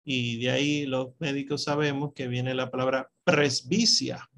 y 0.04 0.38
de 0.38 0.50
ahí 0.50 0.86
los 0.86 1.10
médicos 1.20 1.64
sabemos 1.64 2.12
que 2.14 2.26
viene 2.26 2.52
la 2.52 2.70
palabra 2.70 3.10
presbicia. 3.22 4.28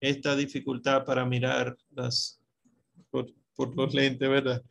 Esta 0.00 0.36
dificultad 0.36 1.04
para 1.04 1.24
mirar 1.24 1.76
las, 1.90 2.40
por, 3.10 3.26
los 3.76 3.94
lentes, 3.94 4.28
¿verdad? 4.28 4.62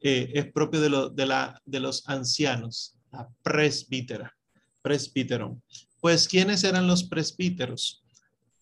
Eh, 0.00 0.30
es 0.34 0.52
propio 0.52 0.80
de, 0.80 1.10
de, 1.14 1.26
la, 1.26 1.60
de 1.64 1.80
los 1.80 2.08
ancianos, 2.08 2.96
la 3.12 3.28
presbítera, 3.42 4.36
presbíteron. 4.82 5.62
Pues, 6.00 6.26
¿quiénes 6.26 6.64
eran 6.64 6.86
los 6.86 7.04
presbíteros? 7.04 8.02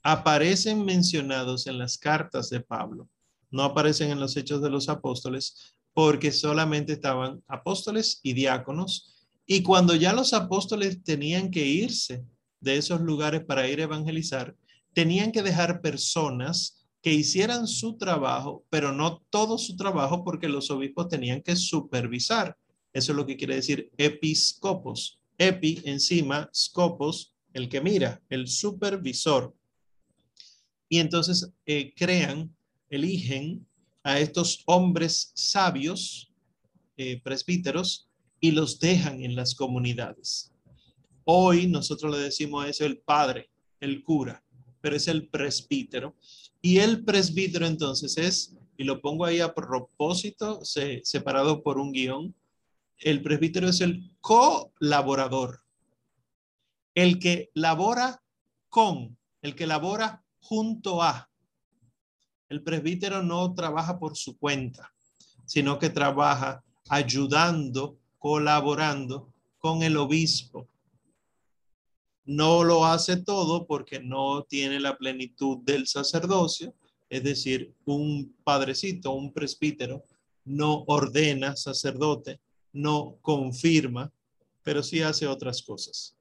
Aparecen 0.03 0.85
mencionados 0.85 1.67
en 1.67 1.79
las 1.79 1.97
cartas 1.97 2.51
de 2.51 2.61
Pablo, 2.61 3.09
no 3.51 3.63
aparecen 3.63 4.11
en 4.11 4.21
los 4.21 4.37
hechos 4.37 4.61
de 4.63 4.71
los 4.71 4.89
apóstoles, 4.89 5.75
porque 5.93 6.33
solamente 6.33 6.93
estaban 6.93 7.43
apóstoles 7.49 8.21
y 8.23 8.33
diáconos 8.33 9.11
y 9.53 9.65
cuando 9.65 9.97
ya 9.97 10.13
los 10.13 10.33
apóstoles 10.33 11.03
tenían 11.03 11.51
que 11.51 11.67
irse 11.67 12.25
de 12.61 12.77
esos 12.77 13.01
lugares 13.01 13.45
para 13.45 13.67
ir 13.67 13.81
a 13.81 13.83
evangelizar, 13.83 14.55
tenían 14.93 15.33
que 15.33 15.43
dejar 15.43 15.81
personas 15.81 16.87
que 17.03 17.13
hicieran 17.13 17.67
su 17.67 17.97
trabajo, 17.97 18.65
pero 18.69 18.93
no 18.93 19.23
todo 19.31 19.57
su 19.57 19.77
trabajo 19.77 20.23
porque 20.25 20.49
los 20.49 20.71
obispos 20.71 21.09
tenían 21.09 21.43
que 21.43 21.57
supervisar. 21.57 22.57
Eso 22.93 23.13
es 23.13 23.17
lo 23.17 23.27
que 23.27 23.37
quiere 23.37 23.55
decir 23.55 23.91
episcopos. 23.97 25.19
Epi 25.39 25.81
encima, 25.85 26.51
scopos, 26.53 27.35
el 27.55 27.69
que 27.69 27.81
mira, 27.81 28.21
el 28.29 28.47
supervisor. 28.49 29.55
Y 30.89 30.99
entonces 30.99 31.51
eh, 31.65 31.95
crean, 31.97 32.55
eligen 32.91 33.67
a 34.03 34.19
estos 34.19 34.63
hombres 34.67 35.33
sabios, 35.35 36.31
eh, 36.97 37.21
presbíteros, 37.23 38.09
y 38.41 38.51
los 38.51 38.79
dejan 38.79 39.23
en 39.23 39.37
las 39.37 39.55
comunidades. 39.55 40.53
Hoy 41.25 41.67
nosotros 41.67 42.11
le 42.13 42.23
decimos 42.23 42.67
eso 42.67 42.85
el 42.85 42.99
padre, 42.99 43.51
el 43.79 44.03
cura, 44.03 44.43
pero 44.81 44.97
es 44.97 45.09
el 45.09 45.29
presbítero. 45.29 46.17
Y 46.63 46.79
el 46.79 47.05
presbítero 47.05 47.67
entonces 47.67 48.17
es, 48.19 48.57
y 48.77 48.85
lo 48.85 49.01
pongo 49.01 49.25
ahí 49.25 49.41
a 49.41 49.55
propósito, 49.55 50.61
separado 50.65 51.63
por 51.63 51.79
un 51.79 51.93
guion, 51.93 52.35
el 52.99 53.23
presbítero 53.23 53.69
es 53.69 53.81
el 53.81 54.11
colaborador, 54.21 55.61
el 56.95 57.19
que 57.19 57.51
labora 57.55 58.23
con, 58.69 59.17
el 59.41 59.55
que 59.55 59.67
labora 59.67 60.23
junto 60.41 61.03
a. 61.03 61.31
El 62.49 62.63
presbítero 62.63 63.23
no 63.23 63.55
trabaja 63.55 63.99
por 63.99 64.17
su 64.17 64.37
cuenta, 64.37 64.93
sino 65.47 65.79
que 65.79 65.89
trabaja 65.89 66.63
ayudando 66.89 67.99
colaborando 68.21 69.33
con 69.59 69.83
el 69.83 69.97
obispo. 69.97 70.69
No 72.31 72.63
lo 72.63 72.87
hace 72.87 73.17
todo 73.17 73.67
porque 73.67 73.99
no 73.99 74.45
tiene 74.45 74.79
la 74.79 74.97
plenitud 74.97 75.59
del 75.65 75.89
sacerdocio, 75.89 76.73
es 77.09 77.25
decir, 77.25 77.75
un 77.85 78.37
padrecito, 78.45 79.11
un 79.11 79.33
presbítero, 79.33 80.05
no 80.45 80.85
ordena 80.87 81.57
sacerdote, 81.57 82.41
no 82.73 83.19
confirma, 83.21 84.13
pero 84.63 84.85
sí 84.85 85.03
hace 85.03 85.27
otras 85.27 85.61
cosas. 85.61 86.17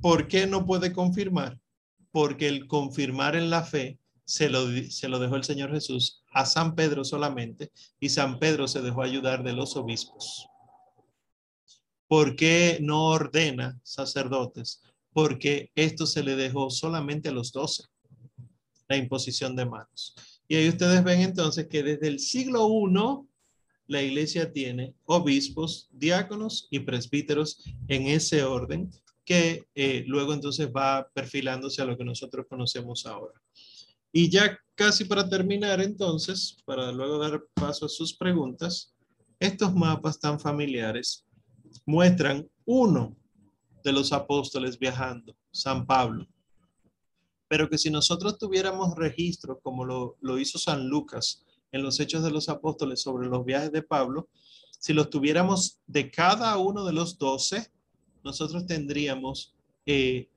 ¿Por 0.00 0.26
qué 0.26 0.48
no 0.48 0.66
puede 0.66 0.92
confirmar? 0.92 1.60
Porque 2.10 2.48
el 2.48 2.66
confirmar 2.66 3.36
en 3.36 3.48
la 3.48 3.62
fe 3.62 4.00
se 4.24 4.50
lo, 4.50 4.66
se 4.90 5.08
lo 5.08 5.20
dejó 5.20 5.36
el 5.36 5.44
Señor 5.44 5.70
Jesús 5.70 6.24
a 6.32 6.44
San 6.44 6.74
Pedro 6.74 7.04
solamente 7.04 7.70
y 8.00 8.08
San 8.08 8.40
Pedro 8.40 8.66
se 8.66 8.82
dejó 8.82 9.02
ayudar 9.02 9.44
de 9.44 9.52
los 9.52 9.76
obispos. 9.76 10.44
¿Por 12.08 12.34
qué 12.34 12.78
no 12.80 13.04
ordena 13.10 13.80
sacerdotes? 13.84 14.82
Porque 15.12 15.70
esto 15.74 16.06
se 16.06 16.22
le 16.22 16.36
dejó 16.36 16.70
solamente 16.70 17.28
a 17.28 17.32
los 17.32 17.52
doce. 17.52 17.84
la 18.88 18.96
imposición 18.96 19.56
de 19.56 19.64
manos. 19.64 20.14
Y 20.48 20.56
ahí 20.56 20.68
ustedes 20.68 21.02
ven 21.02 21.22
entonces 21.22 21.66
que 21.66 21.82
desde 21.82 22.08
el 22.08 22.18
siglo 22.18 22.68
I 22.68 23.26
la 23.86 24.02
iglesia 24.02 24.52
tiene 24.52 24.94
obispos, 25.04 25.88
diáconos 25.92 26.68
y 26.70 26.80
presbíteros 26.80 27.64
en 27.88 28.08
ese 28.08 28.42
orden 28.44 28.90
que 29.24 29.64
eh, 29.74 30.04
luego 30.06 30.34
entonces 30.34 30.68
va 30.68 31.08
perfilándose 31.14 31.80
a 31.80 31.84
lo 31.84 31.96
que 31.96 32.04
nosotros 32.04 32.46
conocemos 32.48 33.06
ahora. 33.06 33.40
Y 34.12 34.28
ya 34.28 34.58
casi 34.74 35.04
para 35.04 35.28
terminar 35.28 35.80
entonces, 35.80 36.56
para 36.64 36.92
luego 36.92 37.18
dar 37.18 37.42
paso 37.54 37.86
a 37.86 37.88
sus 37.88 38.14
preguntas, 38.14 38.94
estos 39.38 39.74
mapas 39.74 40.18
tan 40.20 40.38
familiares 40.38 41.24
muestran 41.86 42.48
uno 42.64 43.16
de 43.82 43.92
los 43.92 44.12
apóstoles 44.12 44.78
viajando, 44.78 45.36
San 45.50 45.86
Pablo. 45.86 46.26
Pero 47.48 47.68
que 47.68 47.78
si 47.78 47.90
nosotros 47.90 48.38
tuviéramos 48.38 48.94
registro, 48.96 49.60
como 49.60 49.84
lo, 49.84 50.16
lo 50.20 50.38
hizo 50.38 50.58
San 50.58 50.88
Lucas 50.88 51.44
en 51.70 51.82
los 51.82 52.00
Hechos 52.00 52.22
de 52.22 52.30
los 52.30 52.48
Apóstoles 52.48 53.02
sobre 53.02 53.28
los 53.28 53.44
viajes 53.44 53.72
de 53.72 53.82
Pablo, 53.82 54.28
si 54.78 54.92
los 54.92 55.10
tuviéramos 55.10 55.78
de 55.86 56.10
cada 56.10 56.56
uno 56.58 56.84
de 56.84 56.92
los 56.92 57.18
doce, 57.18 57.70
nosotros 58.24 58.66
tendríamos 58.66 59.54
eh, 59.86 60.28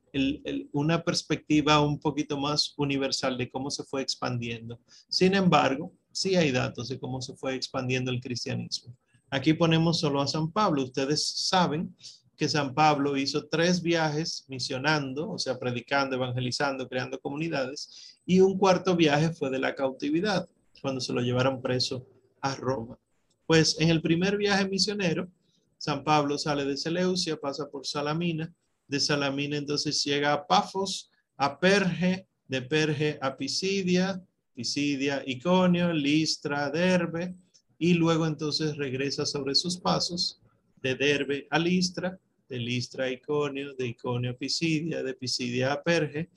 una 0.71 1.03
perspectiva 1.03 1.81
un 1.81 1.99
poquito 1.99 2.37
más 2.37 2.73
universal 2.77 3.37
de 3.37 3.49
cómo 3.49 3.69
se 3.69 3.83
fue 3.83 4.01
expandiendo. 4.01 4.79
Sin 5.09 5.35
embargo, 5.35 5.91
sí 6.11 6.35
hay 6.35 6.51
datos 6.51 6.87
de 6.87 6.99
cómo 6.99 7.21
se 7.21 7.35
fue 7.35 7.55
expandiendo 7.55 8.11
el 8.11 8.21
cristianismo. 8.21 8.95
Aquí 9.29 9.53
ponemos 9.53 9.99
solo 9.99 10.21
a 10.21 10.27
San 10.27 10.51
Pablo. 10.51 10.83
Ustedes 10.83 11.27
saben 11.27 11.95
que 12.35 12.49
San 12.49 12.73
Pablo 12.73 13.17
hizo 13.17 13.47
tres 13.47 13.81
viajes 13.81 14.45
misionando, 14.47 15.31
o 15.31 15.37
sea, 15.37 15.57
predicando, 15.57 16.15
evangelizando, 16.15 16.87
creando 16.87 17.19
comunidades, 17.19 18.19
y 18.25 18.39
un 18.39 18.57
cuarto 18.57 18.95
viaje 18.95 19.31
fue 19.31 19.49
de 19.49 19.59
la 19.59 19.75
cautividad, 19.75 20.47
cuando 20.81 21.01
se 21.01 21.13
lo 21.13 21.21
llevaron 21.21 21.61
preso 21.61 22.05
a 22.41 22.55
Roma. 22.55 22.97
Pues 23.45 23.79
en 23.79 23.89
el 23.89 24.01
primer 24.01 24.37
viaje 24.37 24.67
misionero, 24.67 25.29
San 25.77 26.03
Pablo 26.03 26.37
sale 26.37 26.65
de 26.65 26.77
Seleucia, 26.77 27.37
pasa 27.37 27.69
por 27.69 27.85
Salamina, 27.85 28.53
de 28.87 28.99
Salamina 28.99 29.57
entonces 29.57 30.03
llega 30.03 30.33
a 30.33 30.45
Pafos, 30.45 31.11
a 31.37 31.59
Perge, 31.59 32.27
de 32.47 32.61
Perge 32.61 33.17
a 33.21 33.35
Pisidia, 33.35 34.21
Pisidia, 34.53 35.23
Iconio, 35.25 35.91
Listra, 35.91 36.69
Derbe, 36.69 37.35
y 37.77 37.93
luego 37.93 38.25
entonces 38.25 38.77
regresa 38.77 39.25
sobre 39.25 39.53
sus 39.53 39.77
pasos 39.77 40.39
de 40.81 40.95
Derbe 40.95 41.47
a 41.49 41.59
Listra, 41.59 42.17
de 42.47 42.59
Listra 42.59 43.05
a 43.05 43.11
Iconio, 43.11 43.73
de 43.75 43.87
Iconio 43.87 44.31
a 44.31 44.33
Pisidia, 44.33 45.03
de 45.03 45.13
Pisidia 45.13 45.73
a 45.73 45.83
Perge, 45.83 46.29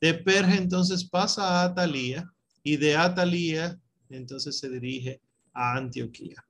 de 0.00 0.14
Perge 0.14 0.56
entonces 0.56 1.04
pasa 1.04 1.42
a 1.42 1.64
Atalía 1.64 2.30
y 2.62 2.76
de 2.76 2.96
Atalía 2.96 3.78
entonces 4.10 4.58
se 4.58 4.68
dirige 4.68 5.20
a 5.52 5.76
Antioquía. 5.76 6.44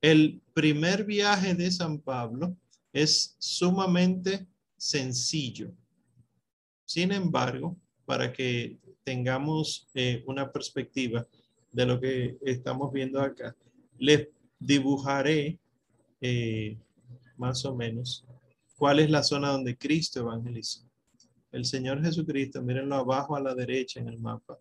El 0.00 0.40
primer 0.54 1.04
viaje 1.04 1.54
de 1.54 1.70
San 1.70 2.00
Pablo 2.00 2.56
es 2.92 3.36
sumamente 3.38 4.46
sencillo. 4.76 5.72
Sin 6.84 7.12
embargo, 7.12 7.76
para 8.04 8.32
que 8.32 8.78
tengamos 9.04 9.86
eh, 9.94 10.24
una 10.26 10.50
perspectiva 10.50 11.26
de 11.70 11.86
lo 11.86 12.00
que 12.00 12.38
estamos 12.42 12.92
viendo 12.92 13.20
acá, 13.20 13.54
les 13.98 14.28
dibujaré 14.58 15.58
eh, 16.20 16.76
más 17.36 17.64
o 17.64 17.74
menos 17.74 18.24
cuál 18.80 18.98
es 18.98 19.10
la 19.10 19.22
zona 19.22 19.50
donde 19.50 19.76
Cristo 19.76 20.20
evangelizó. 20.20 20.80
El 21.52 21.66
Señor 21.66 22.02
Jesucristo, 22.02 22.62
mírenlo 22.62 22.96
abajo 22.96 23.36
a 23.36 23.40
la 23.40 23.54
derecha 23.54 24.00
en 24.00 24.08
el 24.08 24.18
mapa. 24.18 24.58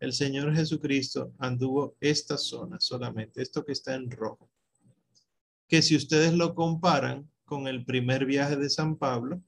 El 0.00 0.12
Señor 0.12 0.52
Jesucristo 0.52 1.32
anduvo 1.38 1.94
esta 2.00 2.36
zona 2.36 2.80
solamente, 2.80 3.40
esto 3.40 3.64
que 3.64 3.72
está 3.72 3.94
en 3.94 4.10
rojo 4.10 4.50
que 5.72 5.80
si 5.80 5.96
ustedes 5.96 6.34
lo 6.34 6.54
comparan 6.54 7.30
con 7.46 7.66
el 7.66 7.82
primer 7.86 8.26
viaje 8.26 8.56
de 8.56 8.68
San 8.68 8.94
Pablo, 8.94 9.40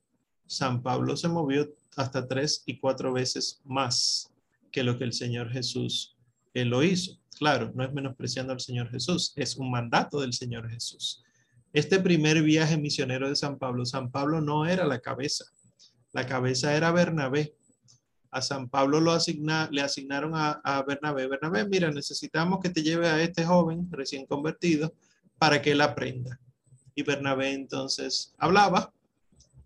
San 0.46 0.82
Pablo 0.82 1.18
se 1.18 1.28
movió 1.28 1.68
hasta 1.96 2.26
tres 2.26 2.62
y 2.64 2.78
cuatro 2.78 3.12
veces 3.12 3.60
más 3.64 4.32
que 4.70 4.84
lo 4.84 4.96
que 4.96 5.04
el 5.04 5.12
Señor 5.12 5.50
Jesús 5.50 6.16
él 6.54 6.68
lo 6.68 6.82
hizo. 6.82 7.18
Claro, 7.36 7.72
no 7.74 7.84
es 7.84 7.92
menospreciando 7.92 8.52
al 8.52 8.60
Señor 8.60 8.90
Jesús, 8.90 9.32
es 9.36 9.56
un 9.56 9.70
mandato 9.70 10.20
del 10.20 10.32
Señor 10.32 10.70
Jesús. 10.70 11.23
Este 11.74 11.98
primer 11.98 12.40
viaje 12.40 12.78
misionero 12.78 13.28
de 13.28 13.34
San 13.34 13.58
Pablo, 13.58 13.84
San 13.84 14.12
Pablo 14.12 14.40
no 14.40 14.64
era 14.64 14.86
la 14.86 15.00
cabeza, 15.00 15.44
la 16.12 16.24
cabeza 16.24 16.76
era 16.76 16.92
Bernabé. 16.92 17.56
A 18.30 18.42
San 18.42 18.68
Pablo 18.68 19.00
lo 19.00 19.10
asigna, 19.10 19.68
le 19.72 19.80
asignaron 19.80 20.34
a, 20.36 20.84
Bernabé. 20.86 21.26
Bernabé, 21.26 21.66
mira, 21.68 21.90
necesitamos 21.90 22.60
que 22.60 22.70
te 22.70 22.80
lleve 22.80 23.08
a 23.08 23.20
este 23.20 23.44
joven 23.44 23.88
recién 23.90 24.24
convertido 24.24 24.94
para 25.36 25.60
que 25.60 25.72
él 25.72 25.80
aprenda. 25.80 26.38
Y 26.94 27.02
Bernabé 27.02 27.52
entonces 27.52 28.32
hablaba 28.38 28.92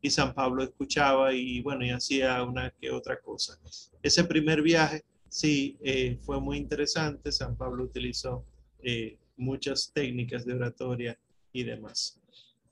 y 0.00 0.08
San 0.08 0.32
Pablo 0.32 0.62
escuchaba 0.62 1.34
y 1.34 1.60
bueno, 1.60 1.84
y 1.84 1.90
hacía 1.90 2.42
una 2.42 2.70
que 2.70 2.90
otra 2.90 3.20
cosa. 3.20 3.58
Ese 4.02 4.24
primer 4.24 4.62
viaje 4.62 5.04
sí 5.28 5.76
eh, 5.82 6.18
fue 6.22 6.40
muy 6.40 6.56
interesante. 6.56 7.32
San 7.32 7.54
Pablo 7.54 7.84
utilizó 7.84 8.46
eh, 8.82 9.18
muchas 9.36 9.92
técnicas 9.92 10.46
de 10.46 10.54
oratoria 10.54 11.18
y 11.52 11.64
demás. 11.64 12.18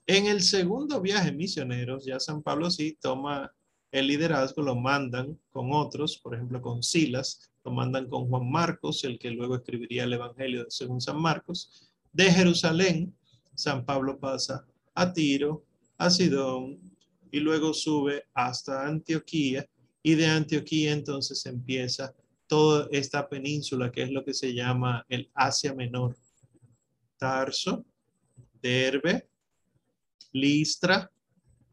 En 0.05 0.25
el 0.25 0.41
segundo 0.41 1.01
viaje 1.01 1.31
misioneros, 1.31 2.05
ya 2.05 2.19
San 2.19 2.41
Pablo 2.41 2.71
sí 2.71 2.97
toma 3.01 3.53
el 3.91 4.07
liderazgo, 4.07 4.61
lo 4.61 4.75
mandan 4.75 5.39
con 5.49 5.71
otros, 5.73 6.17
por 6.17 6.35
ejemplo 6.35 6.61
con 6.61 6.83
Silas, 6.83 7.51
lo 7.63 7.71
mandan 7.71 8.07
con 8.07 8.27
Juan 8.27 8.49
Marcos, 8.49 9.03
el 9.03 9.19
que 9.19 9.31
luego 9.31 9.55
escribiría 9.55 10.05
el 10.05 10.13
Evangelio 10.13 10.65
según 10.69 11.01
San 11.01 11.21
Marcos, 11.21 11.91
de 12.13 12.31
Jerusalén, 12.31 13.13
San 13.53 13.85
Pablo 13.85 14.19
pasa 14.19 14.65
a 14.95 15.11
Tiro, 15.11 15.65
a 15.97 16.09
Sidón 16.09 16.79
y 17.31 17.39
luego 17.39 17.73
sube 17.73 18.25
hasta 18.33 18.87
Antioquía 18.87 19.67
y 20.01 20.15
de 20.15 20.27
Antioquía 20.27 20.93
entonces 20.93 21.45
empieza 21.45 22.13
toda 22.47 22.87
esta 22.91 23.27
península 23.27 23.91
que 23.91 24.03
es 24.03 24.11
lo 24.11 24.23
que 24.23 24.33
se 24.33 24.53
llama 24.53 25.05
el 25.09 25.29
Asia 25.33 25.73
Menor. 25.73 26.15
Tarso, 27.17 27.83
Derbe, 28.61 29.27
Listra, 30.33 31.11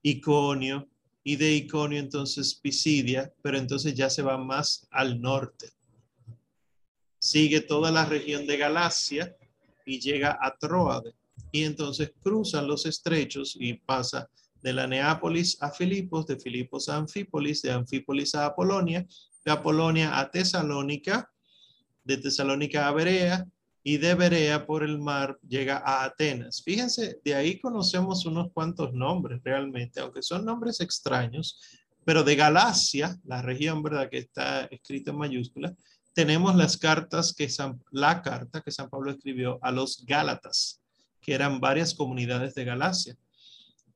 Iconio 0.02 0.88
y 1.22 1.36
de 1.36 1.54
Iconio 1.54 1.98
entonces 1.98 2.54
Pisidia, 2.54 3.32
pero 3.42 3.58
entonces 3.58 3.94
ya 3.94 4.10
se 4.10 4.22
va 4.22 4.36
más 4.36 4.86
al 4.90 5.20
norte. 5.20 5.70
Sigue 7.18 7.60
toda 7.62 7.90
la 7.90 8.04
región 8.04 8.46
de 8.46 8.56
Galacia, 8.58 9.34
y 9.84 10.00
llega 10.00 10.38
a 10.40 10.56
Troade. 10.56 11.14
Y 11.52 11.64
entonces 11.64 12.12
cruzan 12.22 12.66
los 12.66 12.86
estrechos 12.86 13.56
y 13.58 13.74
pasa 13.74 14.28
de 14.62 14.72
la 14.72 14.86
Neápolis 14.86 15.62
a 15.62 15.70
Filipos, 15.70 16.26
de 16.26 16.38
Filipos 16.38 16.88
a 16.88 16.96
Anfípolis, 16.96 17.62
de 17.62 17.70
Anfípolis 17.70 18.34
a 18.34 18.46
Apolonia, 18.46 19.06
de 19.44 19.52
Apolonia 19.52 20.18
a 20.18 20.30
Tesalónica, 20.30 21.30
de 22.02 22.16
Tesalónica 22.16 22.88
a 22.88 22.92
Berea 22.92 23.46
y 23.86 23.98
de 23.98 24.14
Berea 24.14 24.66
por 24.66 24.82
el 24.82 24.98
mar 24.98 25.38
llega 25.46 25.76
a 25.84 26.04
Atenas. 26.04 26.62
Fíjense, 26.64 27.20
de 27.22 27.34
ahí 27.34 27.60
conocemos 27.60 28.24
unos 28.24 28.50
cuantos 28.50 28.94
nombres 28.94 29.42
realmente, 29.44 30.00
aunque 30.00 30.22
son 30.22 30.46
nombres 30.46 30.80
extraños, 30.80 31.60
pero 32.02 32.24
de 32.24 32.34
Galacia, 32.34 33.20
la 33.24 33.42
región, 33.42 33.82
¿verdad? 33.82 34.08
Que 34.08 34.18
está 34.18 34.64
escrita 34.64 35.10
en 35.10 35.18
mayúscula, 35.18 35.74
tenemos 36.14 36.56
las 36.56 36.78
cartas 36.78 37.34
que 37.34 37.50
San, 37.50 37.82
la 37.90 38.22
carta 38.22 38.62
que 38.62 38.70
San 38.70 38.88
Pablo 38.88 39.10
escribió 39.10 39.58
a 39.60 39.70
los 39.70 40.02
Gálatas, 40.06 40.80
que 41.20 41.34
eran 41.34 41.60
varias 41.60 41.94
comunidades 41.94 42.54
de 42.54 42.64
Galacia. 42.64 43.16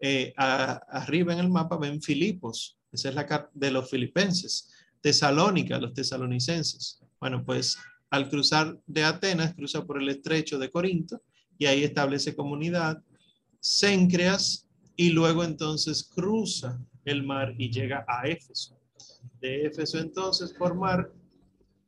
Eh, 0.01 0.35
arriba 0.37 1.33
en 1.33 1.39
el 1.39 1.49
mapa 1.49 1.79
ven 1.79 2.03
Filipos, 2.03 2.77
esa 2.93 3.09
es 3.09 3.15
la 3.15 3.27
carta 3.27 3.51
de 3.55 3.71
los 3.71 3.89
filipenses. 3.89 4.71
Tesalónica, 5.01 5.79
los 5.79 5.95
tesalonicenses. 5.95 7.01
Bueno, 7.21 7.43
pues 7.43 7.79
al 8.11 8.29
cruzar 8.29 8.79
de 8.87 9.05
Atenas, 9.05 9.55
cruza 9.55 9.85
por 9.85 10.01
el 10.01 10.09
estrecho 10.09 10.59
de 10.59 10.71
Corinto 10.71 11.23
y 11.59 11.67
ahí 11.67 11.85
establece 11.85 12.35
comunidad. 12.35 13.03
Cencreas 13.61 14.67
y 14.97 15.11
luego 15.11 15.45
entonces 15.45 16.09
cruza 16.15 16.81
el 17.05 17.23
mar 17.25 17.55
y 17.59 17.71
llega 17.71 18.05
a 18.09 18.27
Éfeso. 18.27 18.79
De 19.41 19.67
Éfeso 19.67 19.99
entonces 19.99 20.53
por 20.53 20.75
mar 20.75 21.13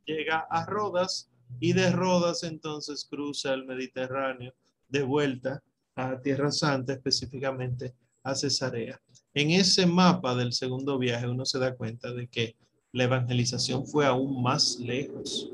llega 0.05 0.47
a 0.51 0.67
Rodas 0.67 1.31
y 1.59 1.73
de 1.73 1.91
Rodas 1.91 2.43
entonces 2.43 3.07
cruza 3.09 3.53
el 3.53 3.65
Mediterráneo 3.65 4.55
de 4.89 5.03
vuelta 5.03 5.63
a 5.95 6.21
Tierra 6.21 6.51
Santa, 6.51 6.93
específicamente 6.93 7.95
a 8.23 8.35
Cesarea. 8.35 9.01
En 9.35 9.51
ese 9.51 9.87
mapa 9.87 10.35
del 10.35 10.53
segundo 10.53 10.99
viaje 10.99 11.29
uno 11.29 11.45
se 11.45 11.59
da 11.59 11.75
cuenta 11.75 12.13
de 12.13 12.29
que 12.29 12.57
la 12.93 13.05
evangelización 13.05 13.87
fue 13.87 14.07
aún 14.07 14.43
más 14.43 14.79
lejos. 14.81 15.51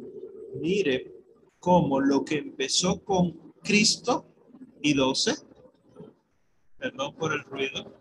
Mire 0.54 1.12
cómo 1.58 2.00
lo 2.00 2.24
que 2.24 2.38
empezó 2.38 3.02
con 3.04 3.52
Cristo 3.62 4.26
y 4.80 4.94
doce, 4.94 5.34
perdón 6.78 7.14
por 7.16 7.32
el 7.32 7.42
ruido, 7.44 7.92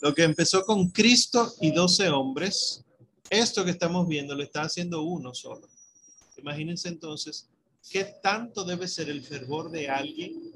lo 0.00 0.14
que 0.14 0.22
empezó 0.22 0.64
con 0.64 0.90
Cristo 0.90 1.52
y 1.60 1.72
doce 1.72 2.08
hombres 2.08 2.84
esto 3.30 3.64
que 3.64 3.70
estamos 3.70 4.08
viendo 4.08 4.34
lo 4.34 4.42
está 4.42 4.62
haciendo 4.62 5.02
uno 5.02 5.34
solo. 5.34 5.68
Imagínense 6.38 6.88
entonces 6.88 7.48
qué 7.90 8.04
tanto 8.22 8.64
debe 8.64 8.88
ser 8.88 9.10
el 9.10 9.22
fervor 9.22 9.70
de 9.70 9.88
alguien 9.88 10.50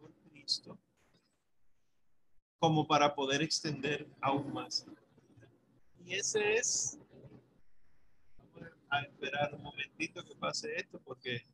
por 0.00 0.12
Cristo 0.32 0.78
como 2.58 2.88
para 2.88 3.14
poder 3.14 3.42
extender 3.42 4.08
aún 4.20 4.52
más. 4.52 4.84
Y 6.04 6.14
ese 6.14 6.54
es, 6.54 6.98
a 8.90 9.02
esperar 9.02 9.54
un 9.54 9.62
momentito 9.62 10.24
que 10.24 10.34
pase 10.34 10.76
esto 10.76 11.00
porque 11.04 11.44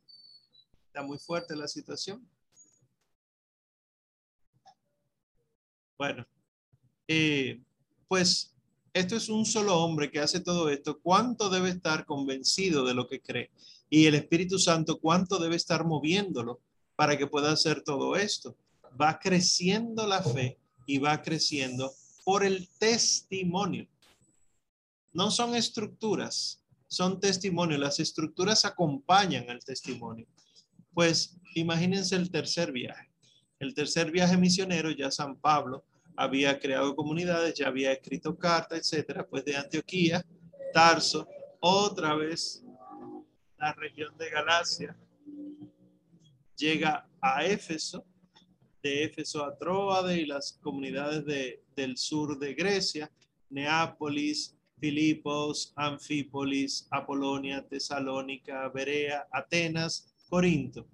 está 0.87 1.03
muy 1.03 1.17
fuerte 1.17 1.55
la 1.55 1.67
situación. 1.67 2.27
Bueno, 5.97 6.25
eh, 7.07 7.61
pues 8.07 8.53
esto 8.93 9.15
es 9.15 9.29
un 9.29 9.45
solo 9.45 9.77
hombre 9.77 10.11
que 10.11 10.19
hace 10.19 10.39
todo 10.39 10.69
esto. 10.69 10.99
¿Cuánto 10.99 11.49
debe 11.49 11.69
estar 11.69 12.05
convencido 12.05 12.85
de 12.85 12.93
lo 12.93 13.07
que 13.07 13.21
cree? 13.21 13.51
Y 13.89 14.05
el 14.05 14.15
Espíritu 14.15 14.57
Santo, 14.57 14.99
¿cuánto 14.99 15.37
debe 15.37 15.55
estar 15.55 15.85
moviéndolo 15.85 16.61
para 16.95 17.17
que 17.17 17.27
pueda 17.27 17.51
hacer 17.51 17.81
todo 17.81 18.15
esto? 18.15 18.55
Va 18.99 19.19
creciendo 19.19 20.07
la 20.07 20.23
fe 20.23 20.57
y 20.85 20.97
va 20.97 21.21
creciendo 21.21 21.91
por 22.23 22.43
el 22.43 22.67
testimonio. 22.79 23.87
No 25.13 25.31
son 25.31 25.55
estructuras, 25.55 26.61
son 26.95 27.19
testimonios. 27.19 27.79
Las 27.79 27.99
estructuras 27.99 28.63
acompañan 28.63 29.49
al 29.49 29.63
testimonio. 29.63 30.25
Pues 30.93 31.37
imagínense 31.55 32.15
el 32.15 32.31
tercer 32.31 32.71
viaje. 32.71 33.11
El 33.59 33.73
tercer 33.73 34.11
viaje 34.11 34.37
misionero, 34.37 34.91
ya 34.91 35.11
San 35.11 35.35
Pablo 35.35 35.83
había 36.15 36.57
creado 36.57 36.95
comunidades, 36.95 37.55
ya 37.55 37.67
había 37.67 37.91
escrito 37.91 38.37
cartas, 38.37 38.79
etcétera, 38.79 39.27
pues 39.27 39.43
de 39.43 39.57
Antioquía, 39.57 40.25
Tarso, 40.73 41.27
otra 41.59 42.15
vez 42.15 42.63
la 43.57 43.73
región 43.73 44.15
de 44.17 44.29
Galacia, 44.29 44.95
llega 46.55 47.07
a 47.21 47.45
Éfeso, 47.45 48.05
de 48.81 49.03
Éfeso 49.03 49.43
a 49.43 49.57
Tróade 49.57 50.17
y 50.21 50.25
las 50.25 50.53
comunidades 50.61 51.25
de, 51.25 51.63
del 51.75 51.97
sur 51.97 52.39
de 52.39 52.53
Grecia, 52.53 53.11
Neápolis, 53.49 54.54
Filipos, 54.79 55.73
Anfípolis, 55.75 56.87
Apolonia, 56.91 57.65
Tesalónica, 57.67 58.67
Berea, 58.69 59.27
Atenas, 59.31 60.13
Corinto. 60.29 60.87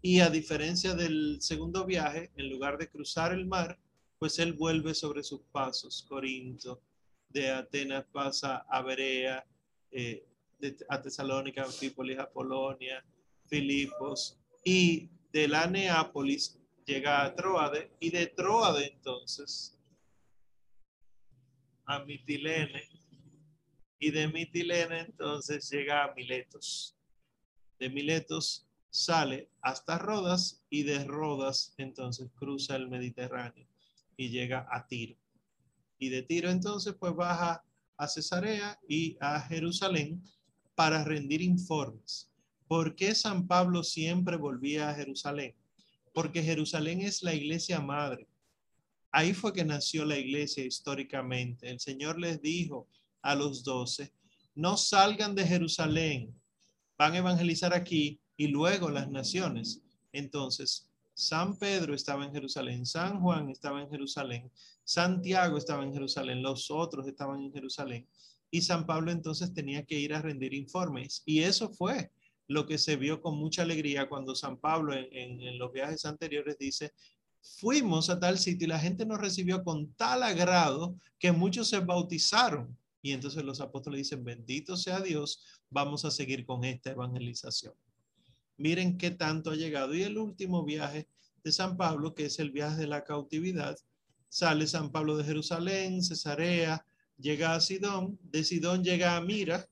Y 0.00 0.20
a 0.20 0.30
diferencia 0.30 0.94
del 0.94 1.38
segundo 1.40 1.84
viaje, 1.84 2.30
en 2.36 2.50
lugar 2.50 2.78
de 2.78 2.88
cruzar 2.88 3.32
el 3.32 3.46
mar, 3.46 3.78
pues 4.18 4.38
él 4.38 4.52
vuelve 4.52 4.94
sobre 4.94 5.22
sus 5.22 5.40
pasos. 5.52 6.04
Corinto, 6.08 6.80
de 7.28 7.50
Atenas 7.50 8.04
pasa 8.12 8.66
a 8.68 8.82
Berea, 8.82 9.44
eh, 9.90 10.26
a 10.88 11.00
Tesalónica, 11.00 11.64
Anfípolis, 11.64 12.18
Apolonia, 12.18 13.04
Filipos, 13.46 14.38
y 14.64 15.08
de 15.32 15.48
la 15.48 15.66
Neápolis 15.66 16.58
llega 16.84 17.24
a 17.24 17.34
Troade 17.34 17.90
y 18.00 18.10
de 18.10 18.26
Troade 18.26 18.86
entonces 18.86 19.78
a 21.86 22.04
Mitilene 22.04 22.91
y 24.02 24.10
de 24.10 24.26
Mitilene 24.26 24.98
entonces 25.02 25.70
llega 25.70 26.02
a 26.02 26.12
Miletos. 26.12 26.96
De 27.78 27.88
Miletos 27.88 28.66
sale 28.90 29.48
hasta 29.60 29.96
Rodas 29.96 30.60
y 30.68 30.82
de 30.82 31.04
Rodas 31.04 31.72
entonces 31.78 32.28
cruza 32.34 32.74
el 32.74 32.88
Mediterráneo 32.88 33.64
y 34.16 34.30
llega 34.30 34.66
a 34.72 34.88
Tiro. 34.88 35.16
Y 36.00 36.08
de 36.08 36.22
Tiro 36.22 36.50
entonces 36.50 36.94
pues 36.98 37.14
baja 37.14 37.64
a 37.96 38.08
Cesarea 38.08 38.76
y 38.88 39.16
a 39.20 39.40
Jerusalén 39.42 40.20
para 40.74 41.04
rendir 41.04 41.40
informes. 41.40 42.28
¿Por 42.66 42.96
qué 42.96 43.14
San 43.14 43.46
Pablo 43.46 43.84
siempre 43.84 44.36
volvía 44.36 44.90
a 44.90 44.94
Jerusalén? 44.94 45.54
porque 46.12 46.42
Jerusalén 46.42 47.00
es 47.00 47.22
la 47.22 47.32
iglesia 47.32 47.80
madre. 47.80 48.26
Ahí 49.10 49.32
fue 49.32 49.52
que 49.52 49.64
nació 49.64 50.04
la 50.04 50.18
iglesia 50.18 50.62
históricamente. 50.64 51.70
El 51.70 51.80
Señor 51.80 52.18
les 52.18 52.42
dijo 52.42 52.86
a 53.22 53.34
los 53.34 53.64
doce, 53.64 54.12
no 54.54 54.76
salgan 54.76 55.34
de 55.34 55.46
Jerusalén, 55.46 56.34
van 56.98 57.14
a 57.14 57.18
evangelizar 57.18 57.72
aquí 57.72 58.20
y 58.36 58.48
luego 58.48 58.90
las 58.90 59.10
naciones. 59.10 59.80
Entonces, 60.12 60.90
San 61.14 61.58
Pedro 61.58 61.94
estaba 61.94 62.24
en 62.24 62.32
Jerusalén, 62.32 62.86
San 62.86 63.20
Juan 63.20 63.48
estaba 63.50 63.82
en 63.82 63.90
Jerusalén, 63.90 64.50
Santiago 64.84 65.56
estaba 65.56 65.84
en 65.84 65.92
Jerusalén, 65.92 66.42
los 66.42 66.70
otros 66.70 67.06
estaban 67.06 67.40
en 67.40 67.52
Jerusalén. 67.52 68.08
Y 68.50 68.62
San 68.62 68.86
Pablo 68.86 69.10
entonces 69.10 69.54
tenía 69.54 69.84
que 69.84 69.98
ir 69.98 70.14
a 70.14 70.20
rendir 70.20 70.52
informes. 70.52 71.22
Y 71.24 71.40
eso 71.40 71.72
fue 71.72 72.10
lo 72.48 72.66
que 72.66 72.78
se 72.78 72.96
vio 72.96 73.20
con 73.20 73.38
mucha 73.38 73.62
alegría 73.62 74.08
cuando 74.08 74.34
San 74.34 74.58
Pablo 74.58 74.94
en, 74.94 75.58
los 75.58 75.72
viajes 75.72 76.04
anteriores 76.04 76.58
dice, 76.58 76.92
fuimos 77.40 78.10
a 78.10 78.20
tal 78.20 78.38
sitio 78.38 78.66
y 78.66 78.68
la 78.68 78.78
gente 78.78 79.06
nos 79.06 79.20
recibió 79.20 79.64
con 79.64 79.92
tal 79.94 80.22
agrado 80.22 80.96
que 81.18 81.32
muchos 81.32 81.68
se 81.68 81.80
bautizaron. 81.80 82.76
Y 83.02 83.12
entonces 83.12 83.44
los 83.44 83.60
apóstoles 83.60 83.98
dicen, 83.98 84.24
bendito 84.24 84.76
sea 84.76 85.00
Dios, 85.00 85.44
vamos 85.70 86.04
a 86.04 86.10
seguir 86.10 86.46
con 86.46 86.64
esta 86.64 86.92
evangelización. 86.92 87.74
Miren 88.56 88.96
qué 88.96 89.10
tanto 89.10 89.50
ha 89.50 89.56
llegado. 89.56 89.94
Y 89.94 90.02
el 90.02 90.16
último 90.18 90.64
viaje 90.64 91.08
de 91.42 91.50
San 91.52 91.76
Pablo, 91.76 92.14
que 92.14 92.26
es 92.26 92.38
el 92.38 92.52
viaje 92.52 92.76
de 92.76 92.86
la 92.86 93.02
cautividad, 93.02 93.76
sale 94.28 94.66
San 94.66 94.92
Pablo 94.92 95.16
de 95.16 95.24
Jerusalén, 95.24 96.02
Cesarea, 96.02 96.86
llega 97.18 97.54
a 97.54 97.60
Sidón, 97.60 98.18
de 98.22 98.44
Sidón 98.44 98.84
llega 98.84 99.16
a 99.16 99.20
Mira, 99.20 99.68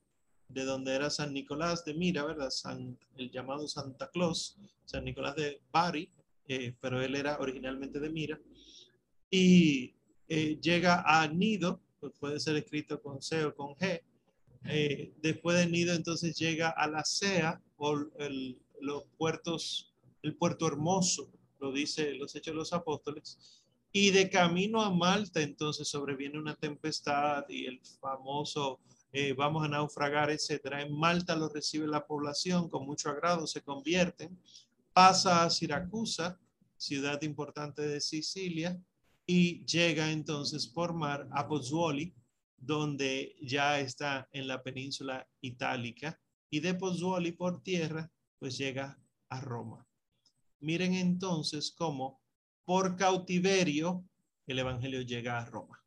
de 0.49 0.65
donde 0.65 0.95
era 0.95 1.11
San 1.11 1.33
Nicolás 1.33 1.85
de 1.85 1.95
Mira, 1.95 2.25
¿verdad? 2.25 2.51
San, 2.51 2.99
el 3.17 3.31
llamado 3.31 3.69
Santa 3.69 4.11
Claus, 4.11 4.59
San 4.85 5.05
Nicolás 5.05 5.37
de 5.37 5.63
Bari, 5.71 6.11
eh, 6.49 6.75
pero 6.81 7.01
él 7.01 7.15
era 7.15 7.39
originalmente 7.39 8.01
de 8.01 8.11
Mira. 8.11 8.41
Y 9.31 9.95
eh, 10.29 10.59
llega 10.61 11.05
a 11.07 11.29
Nido, 11.29 11.81
pues 12.01 12.13
puede 12.19 12.41
ser 12.41 12.57
escrito 12.57 13.01
con 13.01 13.21
C 13.23 13.45
o 13.45 13.55
con 13.55 13.75
G. 13.77 14.03
Eh, 14.65 15.13
después 15.23 15.57
de 15.57 15.67
Nido, 15.67 15.95
entonces 15.95 16.37
llega 16.37 16.71
a 16.71 16.89
la 16.89 17.05
Sea, 17.05 17.63
o 17.77 17.95
los 18.81 19.05
puertos, 19.17 19.95
el 20.23 20.35
puerto 20.35 20.67
hermoso, 20.67 21.31
lo 21.61 21.73
dice 21.73 22.15
los 22.15 22.35
Hechos 22.35 22.53
de 22.53 22.59
los 22.59 22.73
Apóstoles. 22.73 23.63
Y 23.93 24.11
de 24.11 24.31
camino 24.31 24.83
a 24.83 24.91
Malta, 24.91 25.41
entonces 25.41 25.89
sobreviene 25.89 26.39
una 26.39 26.55
tempestad 26.55 27.45
y 27.49 27.67
el 27.67 27.81
famoso 28.01 28.81
eh, 29.13 29.33
vamos 29.33 29.65
a 29.65 29.69
naufragar, 29.69 30.31
etcétera. 30.31 30.83
En 30.83 30.97
Malta 30.97 31.35
lo 31.35 31.49
recibe 31.49 31.87
la 31.87 32.07
población 32.07 32.69
con 32.69 32.87
mucho 32.87 33.11
agrado, 33.11 33.47
se 33.47 33.63
convierten. 33.63 34.39
Pasa 34.93 35.45
a 35.45 35.51
Siracusa, 35.51 36.39
ciudad 36.77 37.21
importante 37.23 37.83
de 37.83 38.01
Sicilia, 38.01 38.81
y 39.33 39.65
llega 39.65 40.11
entonces 40.11 40.67
por 40.67 40.93
mar 40.93 41.29
a 41.31 41.47
Pozzuoli, 41.47 42.13
donde 42.57 43.37
ya 43.41 43.79
está 43.79 44.29
en 44.33 44.49
la 44.49 44.61
península 44.61 45.25
itálica, 45.41 46.19
y 46.51 46.59
de 46.59 46.75
Pozzuoli 46.75 47.31
por 47.31 47.63
tierra, 47.63 48.11
pues 48.41 48.59
llega 48.59 48.99
a 49.29 49.41
Roma. 49.41 49.87
Miren 50.59 50.95
entonces 50.95 51.71
cómo 51.71 52.21
por 52.65 52.97
cautiverio 52.97 54.05
el 54.49 54.59
Evangelio 54.59 55.03
llega 55.03 55.39
a 55.39 55.45
Roma 55.45 55.81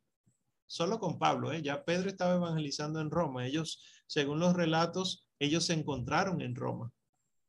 solo 0.66 0.98
con 0.98 1.18
Pablo, 1.18 1.52
¿eh? 1.52 1.60
ya 1.60 1.84
Pedro 1.84 2.08
estaba 2.08 2.36
evangelizando 2.36 2.98
en 2.98 3.10
Roma. 3.10 3.46
Ellos, 3.46 3.84
según 4.06 4.40
los 4.40 4.54
relatos, 4.54 5.28
ellos 5.38 5.66
se 5.66 5.74
encontraron 5.74 6.40
en 6.40 6.54
Roma. 6.54 6.90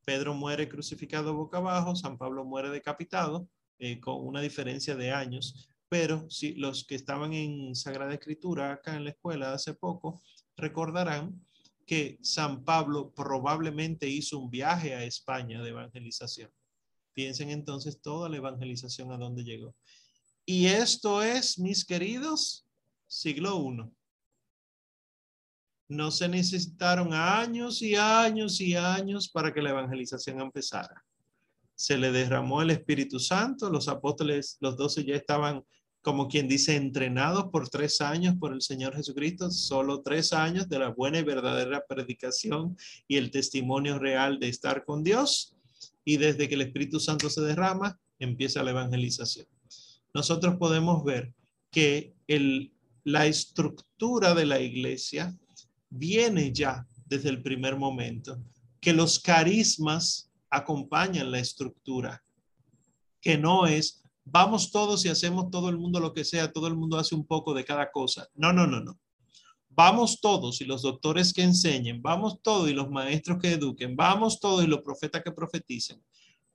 Pedro 0.04 0.34
muere 0.34 0.68
crucificado 0.68 1.34
boca 1.34 1.60
abajo, 1.60 1.96
San 1.96 2.18
Pablo 2.18 2.44
muere 2.44 2.70
decapitado, 2.70 3.48
eh, 3.80 4.02
con 4.02 4.28
una 4.28 4.42
diferencia 4.42 4.96
de 4.96 5.14
años. 5.14 5.70
Pero 5.90 6.30
si 6.30 6.56
los 6.56 6.86
que 6.86 6.96
estaban 6.96 7.34
en 7.34 7.76
Sagrada 7.76 8.14
Escritura 8.14 8.74
acá 8.74 8.96
en 8.96 9.04
la 9.04 9.12
escuela 9.12 9.54
hace 9.54 9.74
poco, 9.74 10.22
recordarán 10.58 11.46
que 11.86 12.18
San 12.22 12.64
Pablo 12.66 13.14
probablemente 13.14 14.08
hizo 14.08 14.40
un 14.40 14.50
viaje 14.50 14.96
a 14.96 15.04
España 15.04 15.62
de 15.62 15.70
evangelización. 15.70 16.52
Piensen 17.14 17.52
entonces 17.52 18.02
toda 18.02 18.28
la 18.28 18.38
evangelización 18.38 19.12
a 19.12 19.18
dónde 19.18 19.44
llegó. 19.44 19.76
Y 20.46 20.66
esto 20.68 21.22
es, 21.22 21.60
mis 21.60 21.86
queridos, 21.86 22.66
siglo 23.08 23.62
I. 23.62 23.92
No 25.88 26.10
se 26.10 26.28
necesitaron 26.28 27.14
años 27.14 27.82
y 27.84 27.96
años 27.96 28.60
y 28.60 28.76
años 28.76 29.30
para 29.30 29.54
que 29.54 29.62
la 29.62 29.70
evangelización 29.70 30.42
empezara. 30.42 31.05
Se 31.76 31.98
le 31.98 32.12
derramó 32.12 32.62
el 32.62 32.72
Espíritu 32.72 33.20
Santo, 33.20 33.70
los 33.70 33.88
apóstoles, 33.88 34.58
los 34.62 34.78
doce 34.78 35.04
ya 35.04 35.16
estaban, 35.16 35.64
como 36.02 36.28
quien 36.28 36.48
dice, 36.48 36.76
entrenados 36.76 37.46
por 37.52 37.70
tres 37.70 38.02
años 38.02 38.36
por 38.40 38.54
el 38.54 38.62
Señor 38.62 38.96
Jesucristo, 38.96 39.52
solo 39.52 40.02
tres 40.02 40.34
años 40.34 40.70
de 40.70 40.80
la 40.80 40.90
buena 40.90 41.20
y 41.20 41.24
verdadera 41.24 41.86
predicación 41.88 42.78
y 43.08 43.18
el 43.18 43.32
testimonio 43.32 44.00
real 44.00 44.40
de 44.40 44.50
estar 44.50 44.86
con 44.86 45.04
Dios. 45.04 45.56
Y 46.04 46.18
desde 46.18 46.48
que 46.48 46.56
el 46.56 46.62
Espíritu 46.62 47.00
Santo 47.00 47.30
se 47.30 47.42
derrama, 47.42 48.00
empieza 48.20 48.64
la 48.64 48.72
evangelización. 48.72 49.48
Nosotros 50.14 50.56
podemos 50.58 51.04
ver 51.04 51.34
que 51.72 52.16
el 52.28 52.72
la 53.06 53.28
estructura 53.28 54.34
de 54.34 54.46
la 54.46 54.60
iglesia 54.60 55.38
viene 55.90 56.52
ya 56.52 56.86
desde 57.06 57.30
el 57.30 57.42
primer 57.42 57.78
momento, 57.78 58.44
que 58.82 58.94
los 58.94 59.20
carismas 59.20 60.25
acompañan 60.50 61.32
la 61.32 61.40
estructura, 61.40 62.24
que 63.22 63.38
no 63.38 63.68
es 63.68 64.06
vamos 64.26 64.72
todos 64.72 65.06
y 65.06 65.10
hacemos 65.10 65.52
todo 65.52 65.70
el 65.70 65.78
mundo 65.78 66.00
lo 66.00 66.14
que 66.14 66.26
sea, 66.26 66.52
todo 66.52 66.68
el 66.68 66.76
mundo 66.76 66.98
hace 66.98 67.16
un 67.16 67.26
poco 67.26 67.54
de 67.54 67.64
cada 67.64 67.92
cosa. 67.92 68.28
No, 68.34 68.52
no, 68.52 68.66
no, 68.68 68.82
no. 68.82 69.00
Vamos 69.70 70.20
todos 70.22 70.62
y 70.62 70.66
los 70.66 70.82
doctores 70.82 71.34
que 71.34 71.44
enseñen, 71.44 72.02
vamos 72.02 72.42
todos 72.42 72.70
y 72.70 72.74
los 72.74 72.90
maestros 72.90 73.40
que 73.42 73.54
eduquen, 73.54 73.96
vamos 73.96 74.40
todos 74.40 74.64
y 74.64 74.68
los 74.68 74.82
profetas 74.82 75.22
que 75.24 75.32
profeticen. 75.32 76.02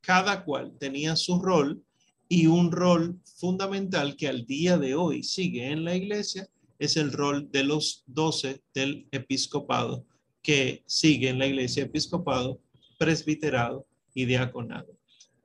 Cada 0.01 0.45
cual 0.45 0.77
tenía 0.79 1.17
su 1.17 1.41
rol 1.41 1.83
y 2.29 2.47
un 2.47 2.73
rol 2.73 3.21
fundamental 3.37 4.17
que 4.17 4.29
al 4.29 4.47
día 4.47 4.79
de 4.79 4.95
hoy 4.95 5.23
sigue 5.23 5.71
en 5.71 5.85
la 5.85 5.95
iglesia 5.95 6.49
es 6.79 6.97
el 6.97 7.13
rol 7.13 7.51
de 7.51 7.65
los 7.65 8.05
doce 8.07 8.63
del 8.73 9.07
episcopado 9.11 10.07
que 10.43 10.83
sigue 10.87 11.29
en 11.29 11.39
la 11.39 11.47
iglesia 11.47 11.83
episcopado, 11.83 12.59
presbiterado 13.01 13.87
y 14.13 14.27
diaconado. 14.27 14.95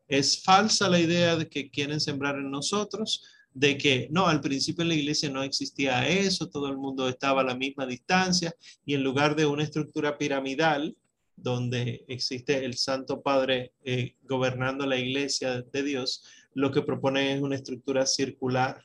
Es 0.09 0.43
falsa 0.43 0.89
la 0.89 0.99
idea 0.99 1.37
de 1.37 1.47
que 1.47 1.71
quieren 1.71 2.01
sembrar 2.01 2.35
en 2.35 2.51
nosotros, 2.51 3.23
de 3.53 3.77
que 3.77 4.09
no, 4.11 4.27
al 4.27 4.41
principio 4.41 4.83
la 4.83 4.93
iglesia 4.93 5.29
no 5.29 5.41
existía 5.41 6.05
eso, 6.05 6.49
todo 6.49 6.67
el 6.67 6.75
mundo 6.75 7.07
estaba 7.07 7.39
a 7.39 7.45
la 7.45 7.55
misma 7.55 7.87
distancia 7.87 8.53
y 8.85 8.93
en 8.93 9.03
lugar 9.03 9.37
de 9.37 9.45
una 9.45 9.63
estructura 9.63 10.17
piramidal 10.17 10.97
donde 11.37 12.03
existe 12.09 12.65
el 12.65 12.75
Santo 12.75 13.21
Padre 13.21 13.71
eh, 13.85 14.15
gobernando 14.23 14.85
la 14.85 14.97
iglesia 14.97 15.61
de 15.61 15.83
Dios, 15.83 16.25
lo 16.53 16.71
que 16.71 16.81
propone 16.81 17.33
es 17.33 17.41
una 17.41 17.55
estructura 17.55 18.05
circular 18.05 18.83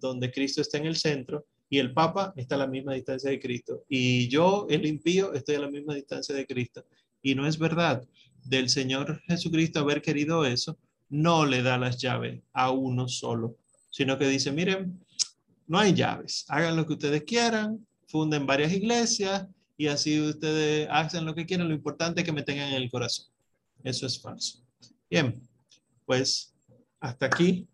donde 0.00 0.32
Cristo 0.32 0.60
está 0.60 0.78
en 0.78 0.86
el 0.86 0.96
centro 0.96 1.46
y 1.70 1.78
el 1.78 1.94
Papa 1.94 2.32
está 2.36 2.56
a 2.56 2.58
la 2.58 2.66
misma 2.66 2.94
distancia 2.94 3.30
de 3.30 3.38
Cristo. 3.38 3.84
Y 3.88 4.28
yo, 4.28 4.66
el 4.68 4.84
impío, 4.84 5.32
estoy 5.32 5.54
a 5.54 5.60
la 5.60 5.70
misma 5.70 5.94
distancia 5.94 6.34
de 6.34 6.46
Cristo. 6.46 6.84
Y 7.24 7.34
no 7.34 7.46
es 7.46 7.58
verdad 7.58 8.06
del 8.44 8.68
Señor 8.68 9.22
Jesucristo 9.26 9.80
haber 9.80 10.02
querido 10.02 10.44
eso, 10.44 10.78
no 11.08 11.46
le 11.46 11.62
da 11.62 11.78
las 11.78 11.96
llaves 11.96 12.42
a 12.52 12.70
uno 12.70 13.08
solo, 13.08 13.56
sino 13.90 14.18
que 14.18 14.28
dice, 14.28 14.52
miren, 14.52 15.00
no 15.66 15.78
hay 15.78 15.94
llaves, 15.94 16.44
hagan 16.48 16.76
lo 16.76 16.86
que 16.86 16.92
ustedes 16.92 17.24
quieran, 17.24 17.86
funden 18.08 18.46
varias 18.46 18.74
iglesias 18.74 19.46
y 19.78 19.86
así 19.86 20.20
ustedes 20.20 20.86
hacen 20.90 21.24
lo 21.24 21.34
que 21.34 21.46
quieran, 21.46 21.68
lo 21.68 21.74
importante 21.74 22.20
es 22.20 22.26
que 22.26 22.32
me 22.32 22.42
tengan 22.42 22.68
en 22.68 22.82
el 22.82 22.90
corazón. 22.90 23.26
Eso 23.82 24.06
es 24.06 24.20
falso. 24.20 24.62
Bien, 25.08 25.40
pues 26.04 26.54
hasta 27.00 27.24
aquí 27.24 27.66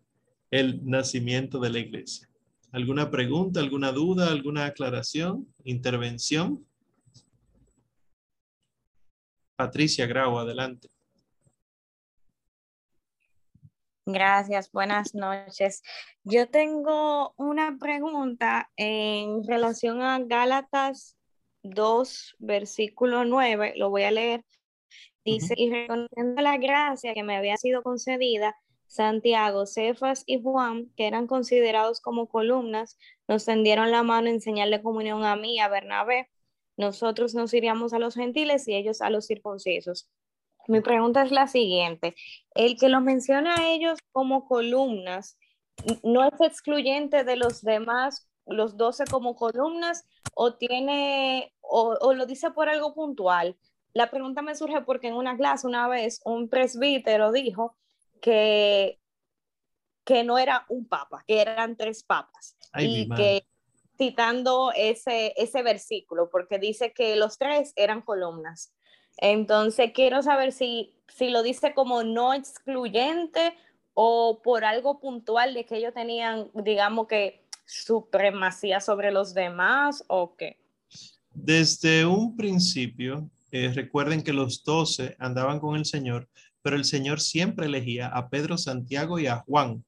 el 0.49 0.79
nacimiento 0.85 1.59
de 1.59 1.71
la 1.71 1.79
iglesia. 1.79 2.29
¿Alguna 2.71 3.11
pregunta, 3.11 3.59
alguna 3.59 3.91
duda, 3.91 4.31
alguna 4.31 4.65
aclaración, 4.65 5.53
intervención? 5.65 6.65
Patricia 9.61 10.07
Grau, 10.07 10.39
adelante. 10.39 10.89
Gracias, 14.07 14.71
buenas 14.71 15.13
noches. 15.13 15.83
Yo 16.23 16.49
tengo 16.49 17.35
una 17.37 17.77
pregunta 17.79 18.71
en 18.75 19.43
relación 19.45 20.01
a 20.01 20.17
Gálatas 20.17 21.15
2, 21.61 22.37
versículo 22.39 23.23
9, 23.23 23.73
lo 23.75 23.91
voy 23.91 24.01
a 24.01 24.09
leer. 24.09 24.43
Dice, 25.23 25.53
y 25.55 25.69
reconociendo 25.69 26.41
la 26.41 26.57
gracia 26.57 27.13
que 27.13 27.21
me 27.21 27.35
había 27.35 27.55
sido 27.57 27.83
concedida, 27.83 28.55
Santiago, 28.87 29.67
Cefas 29.67 30.23
y 30.25 30.41
Juan, 30.41 30.91
que 30.97 31.05
eran 31.05 31.27
considerados 31.27 32.01
como 32.01 32.27
columnas, 32.27 32.97
nos 33.27 33.45
tendieron 33.45 33.91
la 33.91 34.01
mano 34.01 34.27
en 34.27 34.41
señal 34.41 34.71
de 34.71 34.81
comunión 34.81 35.23
a 35.23 35.35
mí, 35.35 35.59
a 35.59 35.67
Bernabé, 35.67 36.31
nosotros 36.81 37.33
nos 37.35 37.53
iríamos 37.53 37.93
a 37.93 37.99
los 37.99 38.15
gentiles 38.15 38.67
y 38.67 38.75
ellos 38.75 39.01
a 39.01 39.09
los 39.09 39.27
circuncisos. 39.27 40.09
Mi 40.67 40.81
pregunta 40.81 41.23
es 41.23 41.31
la 41.31 41.47
siguiente, 41.47 42.15
el 42.55 42.77
que 42.77 42.89
los 42.89 43.01
menciona 43.01 43.55
a 43.55 43.71
ellos 43.71 43.99
como 44.11 44.45
columnas, 44.47 45.37
¿no 46.03 46.23
es 46.23 46.39
excluyente 46.41 47.23
de 47.23 47.35
los 47.35 47.61
demás, 47.61 48.27
los 48.45 48.77
doce 48.77 49.05
como 49.05 49.35
columnas, 49.35 50.05
o 50.33 50.55
tiene, 50.55 51.53
o, 51.61 52.13
lo 52.13 52.25
dice 52.25 52.51
por 52.51 52.67
algo 52.67 52.93
puntual? 52.93 53.57
La 53.93 54.09
pregunta 54.09 54.41
me 54.41 54.55
surge 54.55 54.81
porque 54.81 55.07
en 55.07 55.15
una 55.15 55.37
clase 55.37 55.67
una 55.67 55.87
vez 55.87 56.21
un 56.25 56.49
presbítero 56.49 57.31
dijo 57.31 57.75
que, 58.21 58.99
que 60.03 60.23
no 60.23 60.37
era 60.37 60.65
un 60.69 60.87
papa, 60.87 61.23
que 61.27 61.41
eran 61.41 61.75
tres 61.75 62.03
papas. 62.03 62.55
y 62.77 63.09
que 63.09 63.45
citando 64.01 64.71
ese, 64.75 65.31
ese 65.37 65.61
versículo, 65.61 66.27
porque 66.31 66.57
dice 66.57 66.91
que 66.91 67.15
los 67.15 67.37
tres 67.37 67.71
eran 67.75 68.01
columnas. 68.01 68.73
Entonces, 69.17 69.91
quiero 69.93 70.23
saber 70.23 70.53
si, 70.53 70.95
si 71.07 71.29
lo 71.29 71.43
dice 71.43 71.75
como 71.75 72.01
no 72.01 72.33
excluyente 72.33 73.53
o 73.93 74.41
por 74.43 74.65
algo 74.65 74.99
puntual 74.99 75.53
de 75.53 75.67
que 75.67 75.77
ellos 75.77 75.93
tenían, 75.93 76.49
digamos 76.55 77.07
que, 77.07 77.45
supremacía 77.67 78.81
sobre 78.81 79.11
los 79.11 79.35
demás 79.35 80.03
o 80.07 80.35
qué. 80.35 80.57
Desde 81.29 82.03
un 82.05 82.35
principio, 82.35 83.29
eh, 83.51 83.71
recuerden 83.73 84.23
que 84.23 84.33
los 84.33 84.63
doce 84.63 85.15
andaban 85.19 85.59
con 85.59 85.75
el 85.75 85.85
Señor, 85.85 86.27
pero 86.63 86.75
el 86.75 86.85
Señor 86.85 87.21
siempre 87.21 87.67
elegía 87.67 88.07
a 88.07 88.29
Pedro, 88.29 88.57
Santiago 88.57 89.19
y 89.19 89.27
a 89.27 89.37
Juan 89.37 89.85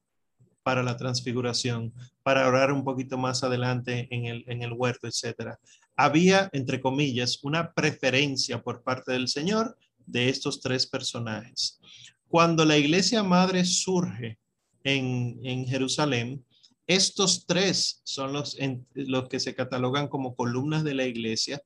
para 0.64 0.82
la 0.82 0.98
transfiguración, 0.98 1.94
para 2.24 2.48
orar 2.48 2.72
un 2.72 2.84
poquito 2.84 3.18
más 3.18 3.44
adelante 3.44 4.08
en 4.10 4.26
el, 4.26 4.46
en 4.48 4.64
el 4.64 4.74
huerto, 4.74 5.08
etcétera. 5.08 5.60
Había, 5.96 6.50
entre 6.54 6.82
comillas, 6.82 7.40
una 7.44 7.74
preferencia 7.74 8.62
por 8.62 8.82
parte 8.82 9.12
del 9.12 9.28
Señor 9.28 9.78
de 10.06 10.30
estos 10.30 10.62
tres 10.62 10.88
personajes. 10.88 11.80
Cuando 12.28 12.66
la 12.66 12.78
iglesia 12.78 13.22
madre 13.22 13.64
surge 13.66 14.40
en, 14.84 15.40
en 15.44 15.68
Jerusalén, 15.68 16.44
estos 16.88 17.46
tres 17.46 18.02
son 18.04 18.34
los, 18.34 18.58
los 18.94 19.30
que 19.30 19.40
se 19.40 19.56
catalogan 19.56 20.08
como 20.08 20.36
columnas 20.36 20.84
de 20.84 20.96
la 20.96 21.06
iglesia, 21.06 21.62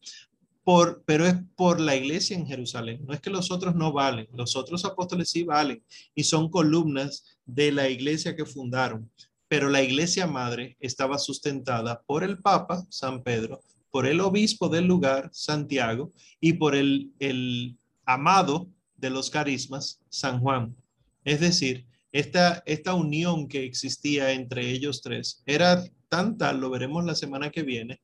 pero 1.05 1.25
es 1.25 1.35
por 1.55 1.79
la 1.79 1.95
iglesia 1.95 2.35
en 2.35 2.45
Jerusalén. 2.45 3.05
No 3.05 3.13
es 3.13 3.21
que 3.21 3.29
los 3.29 3.51
otros 3.51 3.73
no 3.75 3.93
valen, 3.93 4.27
los 4.33 4.57
otros 4.57 4.83
apóstoles 4.83 5.29
sí 5.29 5.43
valen 5.43 5.81
y 6.13 6.23
son 6.23 6.49
columnas 6.49 7.23
de 7.45 7.71
la 7.71 7.89
iglesia 7.89 8.35
que 8.35 8.45
fundaron, 8.45 9.09
pero 9.47 9.69
la 9.69 9.81
iglesia 9.81 10.27
madre 10.27 10.75
estaba 10.81 11.19
sustentada 11.19 12.01
por 12.05 12.23
el 12.23 12.39
Papa, 12.39 12.85
San 12.89 13.23
Pedro, 13.23 13.61
por 13.91 14.05
el 14.05 14.19
obispo 14.19 14.67
del 14.67 14.85
lugar, 14.85 15.29
Santiago, 15.31 16.11
y 16.41 16.53
por 16.53 16.75
el, 16.75 17.13
el 17.19 17.77
amado 18.05 18.67
de 18.97 19.09
los 19.09 19.29
carismas, 19.29 20.01
San 20.09 20.41
Juan. 20.41 20.75
Es 21.23 21.39
decir, 21.39 21.85
esta, 22.11 22.61
esta 22.65 22.93
unión 22.93 23.47
que 23.47 23.63
existía 23.63 24.33
entre 24.33 24.69
ellos 24.69 25.01
tres 25.01 25.43
era 25.45 25.81
tanta, 26.09 26.51
lo 26.51 26.69
veremos 26.69 27.05
la 27.05 27.15
semana 27.15 27.51
que 27.51 27.63
viene, 27.63 28.01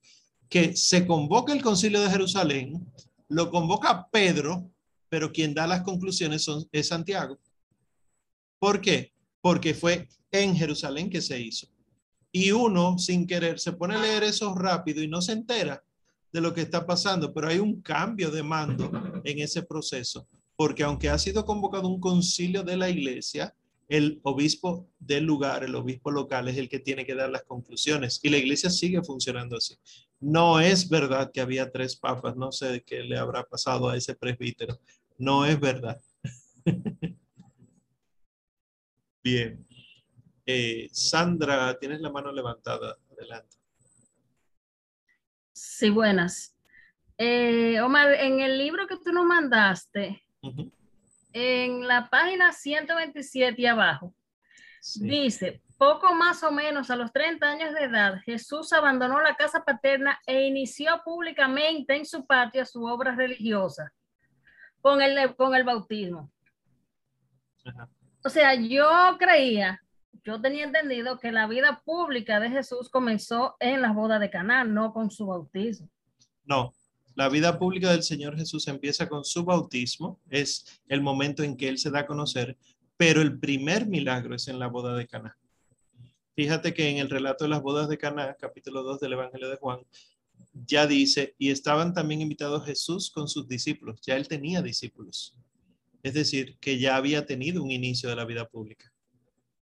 que 0.53 0.77
se 0.77 1.07
convoca 1.07 1.51
el 1.51 1.63
concilio 1.63 1.99
de 1.99 2.11
Jerusalén, 2.11 2.85
lo 3.27 3.49
convoca 3.49 4.07
Pedro, 4.11 4.69
pero 5.09 5.31
quien 5.31 5.55
da 5.55 5.65
las 5.65 5.81
conclusiones 5.81 6.47
es 6.71 6.88
Santiago. 6.88 7.39
¿Por 8.59 8.80
qué? 8.80 9.13
porque 9.43 9.73
fue 9.73 10.07
en 10.31 10.55
Jerusalén 10.55 11.09
que 11.09 11.21
se 11.21 11.38
hizo. 11.38 11.67
Y 12.31 12.51
uno, 12.51 12.97
sin 12.97 13.27
querer, 13.27 13.59
se 13.59 13.73
pone 13.73 13.95
a 13.95 14.01
leer 14.01 14.23
eso 14.23 14.55
rápido 14.55 15.03
y 15.03 15.07
no 15.07 15.21
se 15.21 15.34
entera 15.34 15.84
de 16.31 16.39
lo 16.39 16.53
que 16.53 16.61
está 16.61 16.85
pasando, 16.88 17.34
pero 17.34 17.49
hay 17.49 17.59
un 17.59 17.81
cambio 17.81 18.31
de 18.31 18.41
mando 18.41 18.89
en 19.25 19.39
ese 19.39 19.63
proceso, 19.63 20.25
porque 20.55 20.81
aunque 20.81 21.09
ha 21.09 21.19
sido 21.19 21.43
convocado 21.45 21.89
un 21.89 21.99
concilio 21.99 22.63
de 22.63 22.77
la 22.77 22.89
iglesia, 22.89 23.53
el 23.88 24.19
obispo 24.23 24.89
del 24.99 25.26
lugar, 25.26 25.64
el 25.64 25.76
obispo 25.76 26.11
local 26.11 26.47
es 26.47 26.57
el 26.57 26.69
que 26.69 26.80
tiene 26.80 27.05
que 27.05 27.15
dar 27.15 27.30
las 27.30 27.43
conclusiones 27.43 28.19
y 28.23 28.30
la 28.30 28.38
iglesia 28.38 28.69
sigue 28.69 29.03
funcionando 29.03 29.57
así. 29.57 29.76
No 30.19 30.60
es 30.60 30.89
verdad 30.89 31.31
que 31.31 31.41
había 31.41 31.72
tres 31.72 31.95
papas, 31.95 32.35
no 32.35 32.51
sé 32.51 32.84
qué 32.85 33.03
le 33.03 33.18
habrá 33.18 33.43
pasado 33.43 33.89
a 33.89 33.97
ese 33.97 34.15
presbítero, 34.15 34.80
no 35.18 35.45
es 35.45 35.60
verdad. 35.60 36.01
Bien. 39.23 39.65
Eh, 40.45 40.89
Sandra, 40.91 41.77
tienes 41.80 42.01
la 42.01 42.11
mano 42.11 42.31
levantada. 42.31 42.97
Adelante. 43.11 43.57
Sí, 45.53 45.89
buenas. 45.89 46.55
Eh, 47.18 47.80
Omar, 47.81 48.14
en 48.15 48.41
el 48.41 48.57
libro 48.57 48.88
que 48.88 48.97
tú 48.97 49.14
nos 49.14 49.26
mandaste, 49.26 50.23
en 51.34 51.88
la 51.88 52.10
página 52.10 52.51
127 52.51 53.61
y 53.61 53.65
abajo, 53.65 54.14
dice, 54.95 55.61
poco 55.77 56.14
más 56.14 56.43
o 56.43 56.51
menos 56.51 56.89
a 56.89 56.95
los 56.95 57.11
30 57.11 57.45
años 57.45 57.73
de 57.73 57.84
edad, 57.84 58.22
Jesús 58.26 58.72
abandonó 58.72 59.19
la 59.22 59.35
casa 59.35 59.64
paterna 59.65 60.19
e 60.26 60.47
inició 60.47 61.01
públicamente 61.03 61.95
en 61.95 62.05
su 62.05 62.26
patio 62.26 62.65
su 62.65 62.85
obra 62.85 63.15
religiosa 63.15 63.91
con 64.81 65.01
el, 65.01 65.35
con 65.35 65.55
el 65.55 65.64
bautismo. 65.64 66.31
Ajá. 67.65 67.89
O 68.26 68.30
sea, 68.30 68.55
yo 68.55 69.18
creía, 69.19 69.81
yo 70.23 70.39
tenía 70.39 70.64
entendido 70.64 71.19
que 71.19 71.34
la 71.34 71.45
vida 71.45 71.81
pública 71.84 72.39
de 72.39 72.49
Jesús 72.49 72.89
comenzó 72.89 73.57
en 73.60 73.81
la 73.81 73.91
boda 73.91 74.18
de 74.18 74.30
Caná, 74.30 74.64
no 74.64 74.93
con 74.93 75.11
su 75.11 75.27
bautismo. 75.27 75.89
No, 76.45 76.73
La 77.15 77.30
vida 77.30 77.60
pública 77.60 77.91
del 77.91 78.03
Señor 78.03 78.35
Jesús 78.35 78.68
empieza 78.68 79.07
con 79.07 79.23
su 79.23 79.44
bautismo, 79.45 80.19
es 80.30 80.81
el 80.88 81.02
momento 81.02 81.44
en 81.44 81.56
que 81.56 81.68
Él 81.68 81.77
se 81.77 81.91
da 81.91 81.99
a 81.99 82.07
conocer, 82.07 82.57
pero 82.98 83.22
el 83.22 83.40
primer 83.40 83.85
milagro 83.85 84.35
es 84.35 84.48
en 84.48 84.60
la 84.60 84.68
boda 84.68 84.95
de 84.95 85.07
Caná. 85.07 85.38
Fíjate 86.35 86.73
que 86.73 86.90
en 86.90 86.98
el 86.98 87.11
relato 87.11 87.44
de 87.44 87.52
las 87.52 87.61
bodas 87.61 87.88
de 87.88 87.99
Caná, 87.99 88.35
capítulo 88.40 88.81
2 88.81 88.99
del 88.99 89.14
Evangelio 89.14 89.49
de 89.49 89.57
Juan, 89.57 89.80
ya 90.53 90.88
dice, 90.88 91.35
y 91.38 91.52
estaban 91.52 91.94
también 91.94 92.22
invitados 92.22 92.65
Jesús 92.65 93.11
con 93.11 93.27
sus 93.27 93.48
discípulos, 93.48 94.02
ya 94.02 94.15
él 94.15 94.27
tenía 94.27 94.61
discípulos. 94.61 95.38
Es 96.02 96.15
decir, 96.15 96.57
que 96.60 96.80
ya 96.80 96.95
había 96.95 97.26
tenido 97.26 97.64
un 97.64 97.72
inicio 97.72 98.10
de 98.10 98.15
la 98.15 98.26
vida 98.26 98.48
pública. 98.48 98.91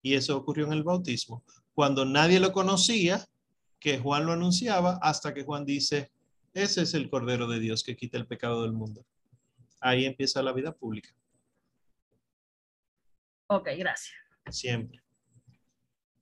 Y 0.02 0.14
eso 0.14 0.36
ocurrió 0.36 0.66
en 0.66 0.74
el 0.74 0.84
bautismo, 0.84 1.44
cuando 1.74 2.03
nadie 2.03 2.40
lo 2.41 2.52
conocía, 2.52 3.26
que 3.80 3.98
Juan 3.98 4.26
lo 4.26 4.34
anunciaba, 4.34 4.99
hasta 5.02 5.34
que 5.34 5.44
Juan 5.44 5.66
dice, 5.66 6.11
ese 6.53 6.81
es 6.81 6.93
el 6.93 7.09
Cordero 7.09 7.47
de 7.47 7.59
Dios 7.59 7.84
que 7.84 7.95
quita 7.95 8.17
el 8.17 8.27
pecado 8.27 8.63
del 8.63 8.73
mundo. 8.73 9.05
Ahí 9.80 10.05
empieza 10.05 10.43
la 10.43 10.53
vida 10.53 10.71
pública. 10.73 11.09
Ok, 13.47 13.69
gracias. 13.77 14.15
Siempre. 14.49 15.01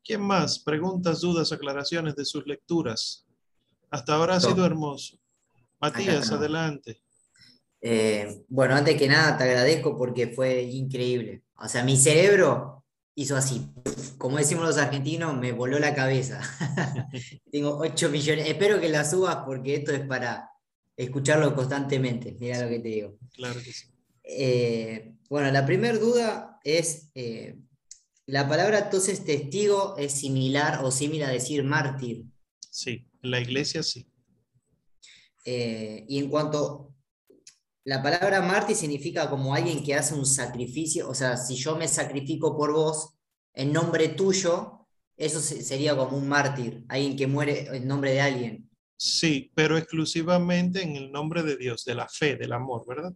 ¿Quién 0.04 0.22
más? 0.22 0.60
Preguntas, 0.60 1.20
dudas, 1.22 1.52
aclaraciones 1.52 2.16
de 2.16 2.24
sus 2.24 2.46
lecturas. 2.48 3.26
Hasta 3.90 4.16
ahora 4.16 4.36
ha 4.36 4.40
sido 4.40 4.66
hermoso. 4.66 5.18
Matías, 5.80 6.32
adelante. 6.32 7.02
Eh, 7.82 8.44
bueno, 8.48 8.76
antes 8.76 8.98
que 8.98 9.08
nada 9.08 9.38
te 9.38 9.44
agradezco 9.44 9.98
porque 9.98 10.30
fue 10.30 10.62
increíble. 10.64 11.44
O 11.58 11.68
sea, 11.68 11.84
mi 11.84 11.98
cerebro 11.98 12.86
hizo 13.18 13.36
así, 13.36 13.68
como 14.20 14.38
decimos 14.38 14.68
los 14.68 14.78
argentinos, 14.78 15.36
me 15.36 15.52
voló 15.52 15.80
la 15.80 15.96
cabeza. 15.96 16.40
Tengo 17.52 17.80
8 17.80 18.10
millones. 18.10 18.48
Espero 18.48 18.80
que 18.80 18.90
la 18.90 19.04
subas 19.04 19.38
porque 19.44 19.74
esto 19.74 19.92
es 19.92 20.02
para 20.02 20.52
escucharlo 20.96 21.56
constantemente. 21.56 22.38
Mira 22.40 22.62
lo 22.62 22.70
que 22.70 22.80
te 22.80 22.90
digo. 22.90 23.18
Claro 23.34 23.56
que 23.56 23.74
sí. 23.74 23.88
Eh, 24.24 25.16
bueno, 25.30 25.52
la 25.52 25.66
primera 25.66 25.98
duda 25.98 26.60
es, 26.64 27.10
eh, 27.16 27.58
la 28.28 28.48
palabra 28.48 28.80
entonces 28.86 29.26
testigo 29.26 29.98
es 29.98 30.12
similar 30.12 30.86
o 30.86 30.92
similar 30.92 31.32
a 31.32 31.34
decir 31.34 31.64
mártir. 31.64 32.24
Sí, 32.70 33.08
en 33.24 33.32
la 33.32 33.40
iglesia 33.40 33.82
sí. 33.82 34.08
Eh, 35.44 36.06
y 36.08 36.20
en 36.20 36.30
cuanto, 36.30 36.94
la 37.88 38.04
palabra 38.04 38.42
mártir 38.42 38.76
significa 38.76 39.30
como 39.30 39.56
alguien 39.56 39.82
que 39.82 39.96
hace 39.96 40.14
un 40.14 40.26
sacrificio, 40.26 41.08
o 41.08 41.14
sea, 41.14 41.38
si 41.38 41.56
yo 41.56 41.78
me 41.78 41.88
sacrifico 41.88 42.58
por 42.58 42.74
vos 42.74 43.14
en 43.54 43.72
nombre 43.72 44.10
tuyo, 44.10 44.86
eso 45.16 45.40
sería 45.40 45.96
como 45.96 46.18
un 46.18 46.28
mártir, 46.28 46.84
alguien 46.90 47.16
que 47.16 47.28
muere 47.28 47.78
en 47.78 47.88
nombre 47.88 48.12
de 48.12 48.20
alguien. 48.20 48.70
Sí, 48.98 49.54
pero 49.56 49.78
exclusivamente 49.78 50.84
en 50.84 50.98
el 50.98 51.10
nombre 51.14 51.44
de 51.44 51.56
Dios, 51.56 51.86
de 51.86 51.96
la 51.96 52.10
fe, 52.10 52.36
del 52.36 52.52
amor, 52.52 52.86
¿verdad? 52.86 53.14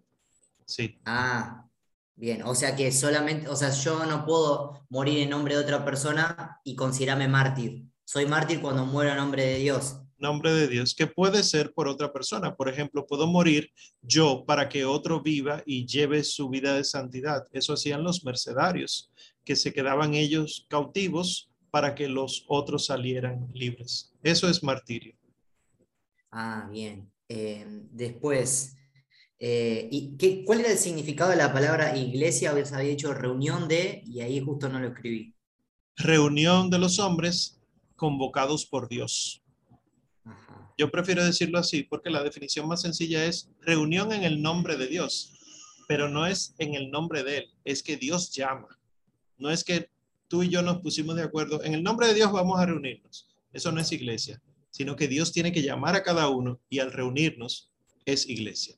Sí. 0.66 0.98
Ah, 1.04 1.68
bien, 2.16 2.44
o 2.44 2.56
sea 2.56 2.74
que 2.74 2.94
solamente, 2.94 3.50
o 3.50 3.58
sea, 3.58 3.72
yo 3.72 4.06
no 4.06 4.26
puedo 4.26 4.86
morir 4.88 5.20
en 5.20 5.32
nombre 5.32 5.56
de 5.56 5.62
otra 5.62 5.84
persona 5.84 6.62
y 6.64 6.78
considerarme 6.78 7.28
mártir 7.28 7.92
soy 8.12 8.26
mártir 8.26 8.60
cuando 8.60 8.86
muero 8.86 9.12
en 9.12 9.16
nombre 9.16 9.46
de 9.46 9.56
Dios. 9.60 10.01
Nombre 10.22 10.54
de 10.54 10.68
Dios, 10.68 10.94
que 10.94 11.08
puede 11.08 11.44
ser 11.44 11.74
por 11.74 11.88
otra 11.88 12.14
persona. 12.14 12.56
Por 12.56 12.70
ejemplo, 12.70 13.08
puedo 13.08 13.26
morir 13.26 13.72
yo 14.02 14.46
para 14.46 14.70
que 14.70 14.86
otro 14.86 15.22
viva 15.22 15.64
y 15.66 15.88
lleve 15.88 16.24
su 16.24 16.48
vida 16.48 16.76
de 16.76 16.84
santidad. 16.84 17.48
Eso 17.52 17.74
hacían 17.74 18.04
los 18.04 18.24
mercenarios, 18.24 19.12
que 19.44 19.56
se 19.56 19.74
quedaban 19.74 20.14
ellos 20.14 20.68
cautivos 20.70 21.50
para 21.72 21.96
que 21.96 22.08
los 22.08 22.46
otros 22.48 22.86
salieran 22.86 23.48
libres. 23.54 24.14
Eso 24.22 24.48
es 24.48 24.62
martirio. 24.62 25.16
Ah, 26.30 26.68
bien. 26.72 27.12
Eh, 27.28 27.66
después, 27.92 28.76
eh, 29.40 29.90
¿y 29.90 30.18
qué, 30.18 30.44
cuál 30.46 30.60
era 30.60 30.72
el 30.72 30.78
significado 30.78 31.32
de 31.32 31.38
la 31.38 31.52
palabra 31.52 31.98
iglesia? 31.98 32.52
Había 32.52 32.92
dicho 32.92 33.12
reunión 33.14 33.68
de, 33.68 34.04
y 34.06 34.20
ahí 34.20 34.40
justo 34.40 34.70
no 34.70 34.80
lo 34.80 34.90
escribí. 34.90 35.34
Reunión 35.96 36.70
de 36.70 36.78
los 36.78 37.00
hombres 37.00 37.60
convocados 37.96 38.66
por 38.66 38.88
Dios. 38.88 39.41
Yo 40.82 40.90
prefiero 40.90 41.24
decirlo 41.24 41.60
así 41.60 41.84
porque 41.84 42.10
la 42.10 42.24
definición 42.24 42.68
más 42.68 42.82
sencilla 42.82 43.24
es 43.24 43.52
reunión 43.60 44.12
en 44.14 44.24
el 44.24 44.42
nombre 44.42 44.78
de 44.78 44.88
Dios, 44.88 45.32
pero 45.88 46.10
no 46.10 46.26
es 46.26 46.56
en 46.58 46.74
el 46.74 46.90
nombre 46.90 47.24
de 47.24 47.38
Él, 47.38 47.54
es 47.64 47.84
que 47.84 47.98
Dios 47.98 48.32
llama. 48.32 48.80
No 49.38 49.52
es 49.52 49.64
que 49.64 49.92
tú 50.28 50.42
y 50.42 50.50
yo 50.50 50.64
nos 50.64 50.82
pusimos 50.82 51.16
de 51.16 51.22
acuerdo, 51.22 51.64
en 51.64 51.76
el 51.76 51.84
nombre 51.84 52.08
de 52.08 52.16
Dios 52.16 52.32
vamos 52.32 52.60
a 52.60 52.66
reunirnos. 52.66 53.30
Eso 53.54 53.72
no 53.72 53.80
es 53.80 53.92
iglesia, 53.92 54.42
sino 54.72 54.96
que 54.96 55.08
Dios 55.08 55.32
tiene 55.32 55.52
que 55.52 55.62
llamar 55.62 55.96
a 55.96 56.02
cada 56.02 56.30
uno 56.30 56.60
y 56.68 56.80
al 56.80 56.92
reunirnos 56.92 57.70
es 58.04 58.28
iglesia. 58.28 58.76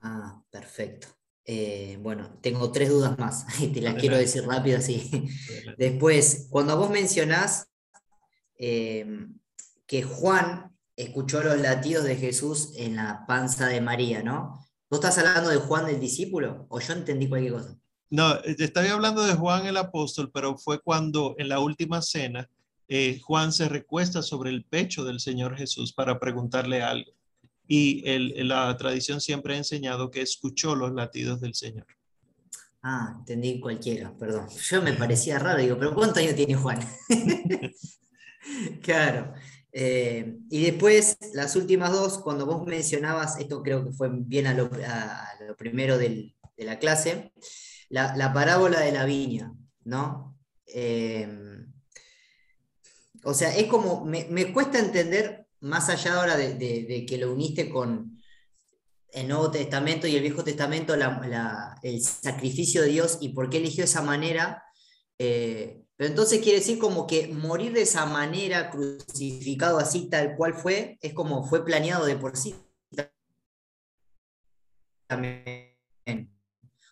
Ah, 0.00 0.42
perfecto. 0.50 1.08
Eh, 1.44 1.98
bueno, 2.00 2.38
tengo 2.40 2.72
tres 2.72 2.88
dudas 2.88 3.18
más 3.18 3.44
y 3.60 3.66
te 3.66 3.82
las 3.82 3.96
quiero 3.96 4.16
decir 4.16 4.46
rápido 4.46 4.78
así. 4.78 5.28
Después, 5.76 6.46
cuando 6.48 6.74
vos 6.78 6.88
mencionás 6.88 7.68
eh, 8.56 9.26
que 9.86 10.04
Juan 10.04 10.72
escuchó 10.96 11.42
los 11.42 11.58
latidos 11.58 12.04
de 12.04 12.16
Jesús 12.16 12.72
en 12.76 12.96
la 12.96 13.24
panza 13.26 13.66
de 13.66 13.80
María, 13.80 14.22
¿no? 14.22 14.64
¿Vos 14.90 15.00
estás 15.00 15.18
hablando 15.18 15.50
de 15.50 15.56
Juan 15.56 15.88
el 15.88 16.00
discípulo 16.00 16.66
o 16.68 16.80
yo 16.80 16.92
entendí 16.92 17.28
cualquier 17.28 17.54
cosa? 17.54 17.76
No, 18.10 18.34
estaba 18.44 18.90
hablando 18.90 19.22
de 19.22 19.34
Juan 19.34 19.66
el 19.66 19.78
apóstol, 19.78 20.30
pero 20.32 20.58
fue 20.58 20.80
cuando 20.80 21.34
en 21.38 21.48
la 21.48 21.60
última 21.60 22.02
cena 22.02 22.48
eh, 22.88 23.18
Juan 23.22 23.52
se 23.52 23.70
recuesta 23.70 24.20
sobre 24.20 24.50
el 24.50 24.64
pecho 24.64 25.04
del 25.04 25.18
Señor 25.18 25.56
Jesús 25.56 25.94
para 25.94 26.18
preguntarle 26.18 26.82
algo. 26.82 27.10
Y 27.66 28.02
la 28.44 28.76
tradición 28.76 29.22
siempre 29.22 29.54
ha 29.54 29.58
enseñado 29.58 30.10
que 30.10 30.20
escuchó 30.20 30.76
los 30.76 30.92
latidos 30.92 31.40
del 31.40 31.54
Señor. 31.54 31.86
Ah, 32.82 33.14
entendí 33.18 33.60
cualquiera, 33.60 34.12
perdón. 34.18 34.48
Yo 34.50 34.82
me 34.82 34.92
parecía 34.92 35.38
raro, 35.38 35.60
digo, 35.60 35.78
pero 35.78 35.94
¿cuántos 35.94 36.18
años 36.18 36.34
tiene 36.34 36.54
Juan? 36.54 36.80
Claro. 38.82 39.32
Eh, 39.72 40.38
y 40.50 40.64
después, 40.64 41.16
las 41.32 41.56
últimas 41.56 41.92
dos, 41.92 42.18
cuando 42.18 42.44
vos 42.46 42.66
mencionabas, 42.66 43.38
esto 43.38 43.62
creo 43.62 43.84
que 43.84 43.92
fue 43.92 44.10
bien 44.12 44.46
a 44.46 44.54
lo, 44.54 44.70
primero 45.56 45.96
de 45.98 46.34
la 46.58 46.78
clase, 46.78 47.32
la, 47.88 48.32
parábola 48.32 48.80
de 48.80 48.92
la 48.92 49.04
viña, 49.04 49.52
¿no? 49.84 50.38
Eh, 50.66 51.28
o 53.24 53.34
sea, 53.34 53.54
es 53.56 53.66
como, 53.66 54.04
me, 54.04 54.52
cuesta 54.52 54.78
entender, 54.78 55.46
más 55.60 55.88
allá 55.88 56.14
ahora 56.14 56.36
de, 56.36 57.06
que 57.08 57.18
lo 57.18 57.32
uniste 57.32 57.68
con 57.70 58.18
el 59.12 59.28
Nuevo 59.28 59.50
Testamento 59.50 60.06
y 60.06 60.16
el 60.16 60.22
Viejo 60.22 60.42
Testamento, 60.42 60.94
el 60.94 62.02
sacrificio 62.02 62.82
de 62.82 62.88
Dios 62.88 63.18
y 63.20 63.30
por 63.30 63.48
qué 63.48 63.58
eligió 63.58 63.84
esa 63.84 64.02
manera. 64.02 64.64
Eh, 65.18 65.81
pero 66.02 66.10
entonces 66.10 66.40
quiere 66.40 66.58
decir 66.58 66.80
como 66.80 67.06
que 67.06 67.28
morir 67.28 67.72
de 67.72 67.82
esa 67.82 68.06
manera, 68.06 68.72
crucificado 68.72 69.78
así 69.78 70.08
tal 70.10 70.34
cual 70.34 70.52
fue, 70.52 70.98
es 71.00 71.14
como 71.14 71.46
fue 71.46 71.64
planeado 71.64 72.06
de 72.06 72.16
por 72.16 72.36
sí. 72.36 72.56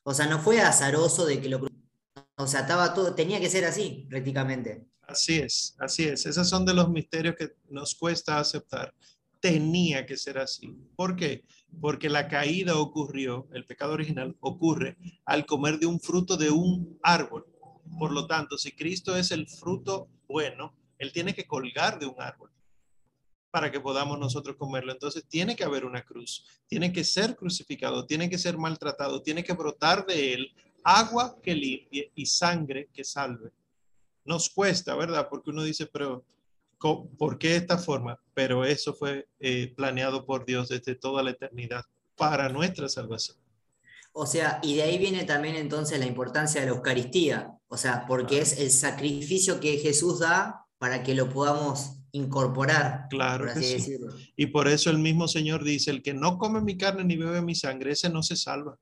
O 0.04 0.14
sea, 0.14 0.26
no 0.26 0.38
fue 0.38 0.60
azaroso 0.60 1.26
de 1.26 1.40
que 1.40 1.48
lo 1.48 1.66
o 2.36 2.46
sea, 2.46 2.60
estaba 2.60 2.94
todo, 2.94 3.12
tenía 3.16 3.40
que 3.40 3.50
ser 3.50 3.64
así, 3.64 4.06
prácticamente. 4.08 4.86
Así 5.02 5.40
es, 5.40 5.74
así 5.80 6.04
es. 6.04 6.24
Esos 6.26 6.48
son 6.48 6.64
de 6.64 6.74
los 6.74 6.88
misterios 6.88 7.34
que 7.36 7.56
nos 7.68 7.96
cuesta 7.96 8.38
aceptar. 8.38 8.94
Tenía 9.40 10.06
que 10.06 10.16
ser 10.16 10.38
así. 10.38 10.68
¿Por 10.94 11.16
qué? 11.16 11.42
Porque 11.80 12.08
la 12.08 12.28
caída 12.28 12.78
ocurrió, 12.78 13.48
el 13.52 13.66
pecado 13.66 13.94
original 13.94 14.36
ocurre 14.38 14.96
al 15.24 15.46
comer 15.46 15.80
de 15.80 15.86
un 15.86 15.98
fruto 15.98 16.36
de 16.36 16.50
un 16.50 16.96
árbol. 17.02 17.49
Por 17.98 18.12
lo 18.12 18.26
tanto, 18.26 18.56
si 18.58 18.72
Cristo 18.72 19.16
es 19.16 19.30
el 19.30 19.48
fruto 19.48 20.08
bueno, 20.28 20.74
Él 20.98 21.12
tiene 21.12 21.34
que 21.34 21.46
colgar 21.46 21.98
de 21.98 22.06
un 22.06 22.20
árbol 22.20 22.50
para 23.50 23.70
que 23.70 23.80
podamos 23.80 24.18
nosotros 24.18 24.56
comerlo. 24.56 24.92
Entonces 24.92 25.24
tiene 25.28 25.56
que 25.56 25.64
haber 25.64 25.84
una 25.84 26.04
cruz, 26.04 26.44
tiene 26.66 26.92
que 26.92 27.04
ser 27.04 27.36
crucificado, 27.36 28.06
tiene 28.06 28.30
que 28.30 28.38
ser 28.38 28.58
maltratado, 28.58 29.22
tiene 29.22 29.44
que 29.44 29.52
brotar 29.52 30.06
de 30.06 30.34
Él 30.34 30.54
agua 30.82 31.36
que 31.42 31.54
limpie 31.54 32.12
y 32.14 32.26
sangre 32.26 32.88
que 32.92 33.04
salve. 33.04 33.50
Nos 34.24 34.48
cuesta, 34.50 34.94
¿verdad? 34.94 35.28
Porque 35.28 35.50
uno 35.50 35.62
dice, 35.62 35.86
pero 35.86 36.24
¿por 36.78 37.38
qué 37.38 37.56
esta 37.56 37.78
forma? 37.78 38.18
Pero 38.34 38.64
eso 38.64 38.94
fue 38.94 39.28
eh, 39.38 39.72
planeado 39.76 40.24
por 40.24 40.46
Dios 40.46 40.68
desde 40.68 40.94
toda 40.94 41.22
la 41.22 41.30
eternidad 41.30 41.84
para 42.16 42.48
nuestra 42.48 42.88
salvación. 42.88 43.36
O 44.12 44.26
sea, 44.26 44.60
y 44.62 44.74
de 44.74 44.82
ahí 44.82 44.98
viene 44.98 45.24
también 45.24 45.56
entonces 45.56 45.98
la 45.98 46.06
importancia 46.06 46.60
de 46.60 46.66
la 46.66 46.74
Eucaristía, 46.74 47.56
o 47.68 47.76
sea, 47.76 48.06
porque 48.06 48.40
es 48.40 48.58
el 48.58 48.70
sacrificio 48.70 49.60
que 49.60 49.78
Jesús 49.78 50.20
da 50.20 50.66
para 50.78 51.02
que 51.02 51.14
lo 51.14 51.28
podamos 51.28 52.00
incorporar. 52.12 53.06
Claro 53.08 53.46
que 53.52 53.60
sí. 53.60 53.98
Y 54.36 54.46
por 54.46 54.66
eso 54.66 54.90
el 54.90 54.98
mismo 54.98 55.28
Señor 55.28 55.62
dice, 55.62 55.90
el 55.90 56.02
que 56.02 56.14
no 56.14 56.38
come 56.38 56.60
mi 56.60 56.76
carne 56.76 57.04
ni 57.04 57.16
bebe 57.16 57.40
mi 57.42 57.54
sangre, 57.54 57.92
ese 57.92 58.10
no 58.10 58.22
se 58.22 58.36
salva. 58.36 58.76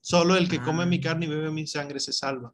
Solo 0.00 0.36
el 0.36 0.48
que 0.48 0.60
come 0.60 0.86
mi 0.86 0.96
ah. 0.96 1.00
carne 1.02 1.26
y 1.26 1.28
bebe 1.28 1.50
mi 1.50 1.66
sangre 1.66 2.00
se 2.00 2.12
salva. 2.12 2.52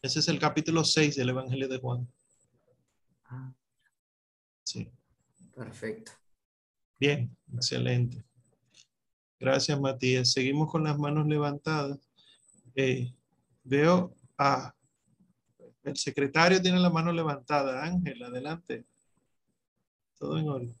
Ese 0.00 0.20
es 0.20 0.28
el 0.28 0.38
capítulo 0.38 0.84
6 0.84 1.16
del 1.16 1.30
Evangelio 1.30 1.68
de 1.68 1.78
Juan. 1.78 2.08
Ah. 3.26 3.52
Sí. 4.64 4.90
Perfecto. 5.54 6.12
Bien, 6.98 7.36
excelente. 7.52 8.24
Gracias, 9.42 9.80
Matías. 9.80 10.30
Seguimos 10.30 10.70
con 10.70 10.84
las 10.84 10.96
manos 10.96 11.26
levantadas. 11.26 11.98
Eh, 12.76 13.12
veo 13.64 14.14
a 14.38 14.72
el 15.82 15.96
secretario 15.96 16.62
tiene 16.62 16.78
la 16.78 16.90
mano 16.90 17.12
levantada. 17.12 17.82
Ángel, 17.82 18.22
adelante. 18.22 18.84
Todo 20.16 20.38
en 20.38 20.48
orden. 20.48 20.74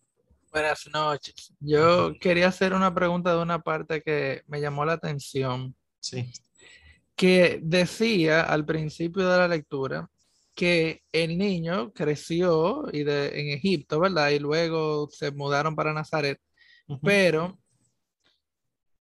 Buenas 0.52 0.88
noches. 0.92 1.52
Yo 1.58 2.12
quería 2.20 2.46
hacer 2.46 2.72
una 2.72 2.94
pregunta 2.94 3.34
de 3.34 3.42
una 3.42 3.58
parte 3.58 4.00
que 4.00 4.42
me 4.46 4.60
llamó 4.60 4.84
la 4.84 4.92
atención. 4.92 5.74
Sí. 5.98 6.30
Que 7.16 7.58
decía 7.64 8.42
al 8.42 8.64
principio 8.64 9.28
de 9.28 9.38
la 9.38 9.48
lectura 9.48 10.08
que 10.54 11.02
el 11.10 11.36
niño 11.36 11.92
creció 11.92 12.84
y 12.92 13.02
de, 13.02 13.40
en 13.40 13.48
Egipto, 13.58 13.98
¿verdad? 13.98 14.30
Y 14.30 14.38
luego 14.38 15.08
se 15.10 15.32
mudaron 15.32 15.74
para 15.74 15.92
Nazaret, 15.92 16.38
pero 17.02 17.58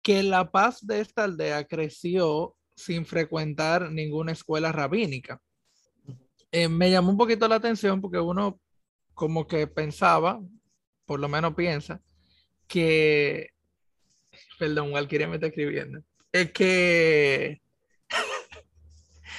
que 0.06 0.22
la 0.22 0.52
paz 0.52 0.86
de 0.86 1.02
esta 1.02 1.24
aldea 1.24 1.66
creció 1.66 2.56
sin 2.76 3.08
frecuentar 3.08 3.90
ninguna 3.90 4.34
escuela 4.34 4.72
rabínica. 4.72 5.42
Eh, 6.52 6.68
me 6.68 6.92
llamó 6.92 7.10
un 7.10 7.18
poquito 7.18 7.48
la 7.48 7.56
atención 7.56 8.02
porque 8.02 8.20
uno 8.20 8.62
como 9.16 9.48
que 9.48 9.66
pensaba, 9.66 10.40
por 11.08 11.20
lo 11.20 11.28
menos 11.28 11.56
piensa, 11.56 12.04
que, 12.68 13.50
perdón, 14.60 14.94
Walquiria 14.94 15.28
me 15.28 15.38
está 15.38 15.48
escribiendo, 15.48 16.04
es 16.32 16.52
que... 16.52 17.64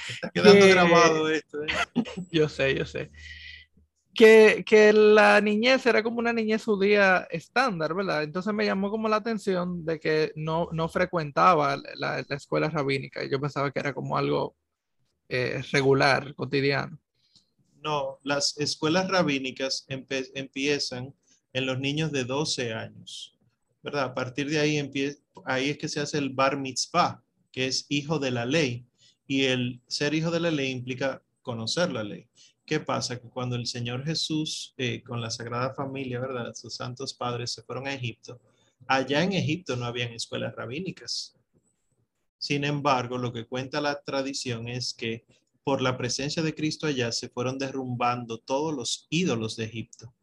Está 0.09 0.29
quedando 0.31 0.67
grabado 0.67 1.29
esto. 1.29 1.63
¿eh? 1.63 1.67
Yo 2.29 2.49
sé, 2.49 2.75
yo 2.75 2.85
sé 2.85 3.09
que, 4.17 4.91
la 4.93 5.39
niñez 5.39 5.85
era 5.85 6.03
como 6.03 6.19
una 6.19 6.33
niñez 6.33 6.65
judía 6.65 7.27
estándar, 7.29 7.93
¿verdad? 7.93 8.23
Entonces 8.23 8.53
me 8.53 8.65
llamó 8.65 8.89
como 8.89 9.07
la 9.07 9.17
atención 9.17 9.85
de 9.85 9.99
que 9.99 10.33
no, 10.35 10.67
no 10.73 10.89
frecuentaba 10.89 11.77
la, 11.95 12.19
escuela 12.29 12.69
rabínica. 12.69 13.23
Yo 13.29 13.39
pensaba 13.39 13.71
que 13.71 13.79
era 13.79 13.93
como 13.93 14.17
algo 14.17 14.55
eh, 15.29 15.61
regular, 15.71 16.33
cotidiano. 16.35 16.99
No, 17.83 18.19
las 18.23 18.57
escuelas 18.57 19.07
rabínicas 19.07 19.85
empiezan 19.87 21.13
en 21.53 21.65
los 21.65 21.79
niños 21.79 22.11
de 22.11 22.25
12 22.25 22.73
años, 22.73 23.37
¿verdad? 23.83 24.05
A 24.05 24.13
partir 24.13 24.49
de 24.49 24.59
ahí, 24.59 24.91
ahí 25.45 25.69
es 25.69 25.77
que 25.77 25.87
se 25.87 26.01
hace 26.01 26.17
el 26.17 26.31
bar 26.31 26.57
mitzvah, 26.57 27.23
que 27.51 27.67
es 27.67 27.85
hijo 27.89 28.19
de 28.19 28.31
la 28.31 28.45
ley. 28.45 28.85
Y 29.27 29.45
el 29.45 29.81
ser 29.87 30.13
hijo 30.13 30.31
de 30.31 30.39
la 30.39 30.51
ley 30.51 30.71
implica 30.71 31.21
conocer 31.41 31.91
la 31.91 32.03
ley. 32.03 32.27
¿Qué 32.67 32.81
pasa? 32.81 33.17
Que 33.17 33.29
cuando 33.29 33.55
el 33.55 33.65
Señor 33.65 34.03
Jesús 34.03 34.73
eh, 34.75 35.01
con 35.01 35.21
la 35.21 35.31
Sagrada 35.31 35.73
Familia, 35.73 36.19
¿verdad? 36.19 36.53
Sus 36.53 36.75
santos 36.75 37.13
padres 37.13 37.53
se 37.53 37.63
fueron 37.63 37.87
a 37.87 37.93
Egipto. 37.93 38.41
Allá 38.87 39.23
en 39.23 39.31
Egipto 39.31 39.77
no 39.77 39.85
habían 39.85 40.11
escuelas 40.11 40.53
rabínicas. 40.53 41.33
Sin 42.37 42.65
embargo, 42.65 43.17
lo 43.17 43.31
que 43.31 43.45
cuenta 43.45 43.79
la 43.79 44.01
tradición 44.01 44.67
es 44.67 44.93
que 44.93 45.23
por 45.63 45.81
la 45.81 45.97
presencia 45.97 46.43
de 46.43 46.53
Cristo 46.53 46.87
allá 46.87 47.13
se 47.13 47.29
fueron 47.29 47.57
derrumbando 47.57 48.37
todos 48.37 48.75
los 48.75 49.07
ídolos 49.09 49.55
de 49.55 49.63
Egipto. 49.63 50.13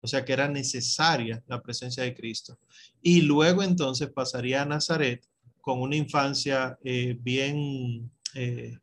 O 0.00 0.06
sea 0.06 0.24
que 0.24 0.32
era 0.32 0.46
necesaria 0.46 1.42
la 1.48 1.60
presencia 1.60 2.04
de 2.04 2.14
Cristo. 2.14 2.56
Y 3.02 3.22
luego 3.22 3.64
entonces 3.64 4.12
pasaría 4.12 4.62
a 4.62 4.66
Nazaret 4.66 5.26
con 5.60 5.80
una 5.80 5.96
infancia 5.96 6.78
eh, 6.84 7.18
bien 7.20 8.12
eh, 8.36 8.78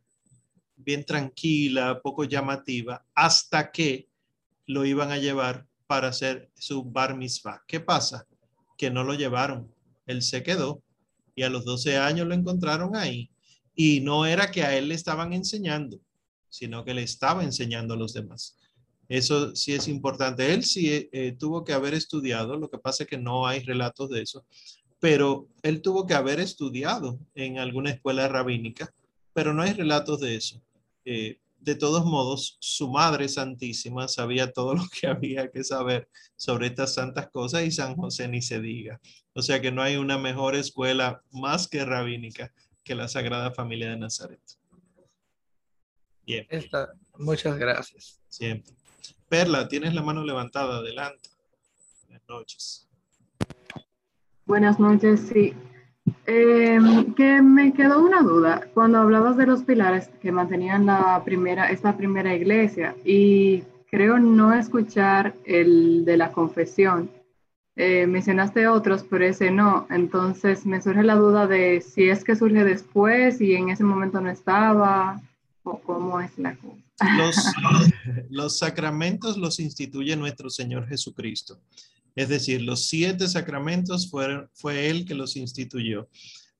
bien 0.84 1.04
tranquila, 1.04 2.00
poco 2.02 2.24
llamativa, 2.24 3.04
hasta 3.14 3.70
que 3.70 4.08
lo 4.66 4.84
iban 4.84 5.10
a 5.10 5.18
llevar 5.18 5.66
para 5.86 6.08
hacer 6.08 6.50
su 6.54 6.84
bar 6.84 7.16
mitzvah. 7.16 7.62
¿Qué 7.66 7.80
pasa? 7.80 8.26
Que 8.76 8.90
no 8.90 9.04
lo 9.04 9.14
llevaron. 9.14 9.72
Él 10.06 10.22
se 10.22 10.42
quedó 10.42 10.82
y 11.34 11.42
a 11.42 11.50
los 11.50 11.64
12 11.64 11.98
años 11.98 12.26
lo 12.26 12.34
encontraron 12.34 12.96
ahí. 12.96 13.30
Y 13.74 14.00
no 14.00 14.26
era 14.26 14.50
que 14.50 14.62
a 14.62 14.76
él 14.76 14.88
le 14.88 14.94
estaban 14.94 15.32
enseñando, 15.32 15.98
sino 16.48 16.84
que 16.84 16.94
le 16.94 17.02
estaba 17.02 17.42
enseñando 17.42 17.94
a 17.94 17.96
los 17.96 18.12
demás. 18.12 18.58
Eso 19.08 19.54
sí 19.54 19.74
es 19.74 19.88
importante. 19.88 20.52
Él 20.52 20.64
sí 20.64 21.08
eh, 21.12 21.36
tuvo 21.38 21.64
que 21.64 21.72
haber 21.72 21.94
estudiado, 21.94 22.56
lo 22.56 22.70
que 22.70 22.78
pasa 22.78 23.02
es 23.02 23.08
que 23.08 23.18
no 23.18 23.46
hay 23.46 23.60
relatos 23.60 24.08
de 24.10 24.22
eso, 24.22 24.44
pero 25.00 25.48
él 25.62 25.82
tuvo 25.82 26.06
que 26.06 26.14
haber 26.14 26.40
estudiado 26.40 27.18
en 27.34 27.58
alguna 27.58 27.90
escuela 27.90 28.28
rabínica, 28.28 28.94
pero 29.34 29.52
no 29.52 29.62
hay 29.62 29.72
relatos 29.72 30.20
de 30.20 30.36
eso. 30.36 30.62
Eh, 31.04 31.38
de 31.58 31.76
todos 31.76 32.04
modos, 32.04 32.56
su 32.60 32.90
Madre 32.90 33.28
Santísima 33.28 34.08
sabía 34.08 34.52
todo 34.52 34.74
lo 34.74 34.84
que 34.88 35.06
había 35.06 35.50
que 35.50 35.62
saber 35.64 36.08
sobre 36.36 36.66
estas 36.66 36.94
santas 36.94 37.30
cosas 37.30 37.62
y 37.62 37.70
San 37.70 37.96
José 37.96 38.28
ni 38.28 38.42
se 38.42 38.60
diga. 38.60 39.00
O 39.34 39.42
sea 39.42 39.60
que 39.60 39.72
no 39.72 39.82
hay 39.82 39.96
una 39.96 40.18
mejor 40.18 40.56
escuela 40.56 41.22
más 41.30 41.68
que 41.68 41.84
rabínica 41.84 42.52
que 42.84 42.94
la 42.94 43.08
Sagrada 43.08 43.52
Familia 43.52 43.90
de 43.90 43.96
Nazaret. 43.96 44.40
Bien. 46.26 46.46
muchas 47.18 47.58
gracias. 47.58 48.20
Siempre. 48.28 48.74
Perla, 49.28 49.68
tienes 49.68 49.94
la 49.94 50.02
mano 50.02 50.24
levantada. 50.24 50.78
Adelante. 50.78 51.30
Buenas 52.06 52.28
noches. 52.28 52.88
Buenas 54.44 54.78
noches, 54.78 55.28
sí. 55.32 55.54
Eh, 56.26 56.78
que 57.16 57.42
me 57.42 57.72
quedó 57.72 58.04
una 58.04 58.22
duda 58.22 58.68
cuando 58.74 58.98
hablabas 58.98 59.36
de 59.36 59.46
los 59.46 59.62
pilares 59.62 60.08
que 60.20 60.32
mantenían 60.32 60.86
la 60.86 61.22
primera, 61.24 61.70
esta 61.70 61.96
primera 61.96 62.34
iglesia 62.34 62.94
y 63.04 63.62
creo 63.90 64.18
no 64.18 64.52
escuchar 64.52 65.34
el 65.44 66.04
de 66.04 66.16
la 66.16 66.32
confesión. 66.32 67.10
Eh, 67.76 68.06
mencionaste 68.06 68.66
otros, 68.66 69.04
pero 69.08 69.24
ese 69.24 69.50
no. 69.50 69.86
Entonces 69.90 70.66
me 70.66 70.82
surge 70.82 71.02
la 71.02 71.14
duda 71.14 71.46
de 71.46 71.80
si 71.80 72.08
es 72.08 72.24
que 72.24 72.36
surge 72.36 72.64
después 72.64 73.40
y 73.40 73.54
en 73.54 73.70
ese 73.70 73.84
momento 73.84 74.20
no 74.20 74.30
estaba 74.30 75.20
o 75.62 75.78
cómo 75.80 76.20
es 76.20 76.36
la 76.38 76.56
cosa. 76.56 76.82
Los, 77.16 77.36
los 78.30 78.58
sacramentos 78.58 79.36
los 79.36 79.60
instituye 79.60 80.16
nuestro 80.16 80.50
Señor 80.50 80.86
Jesucristo. 80.88 81.58
Es 82.14 82.28
decir, 82.28 82.62
los 82.62 82.86
siete 82.86 83.28
sacramentos 83.28 84.10
fueron, 84.10 84.48
fue 84.54 84.88
él 84.88 85.04
que 85.04 85.14
los 85.14 85.36
instituyó. 85.36 86.08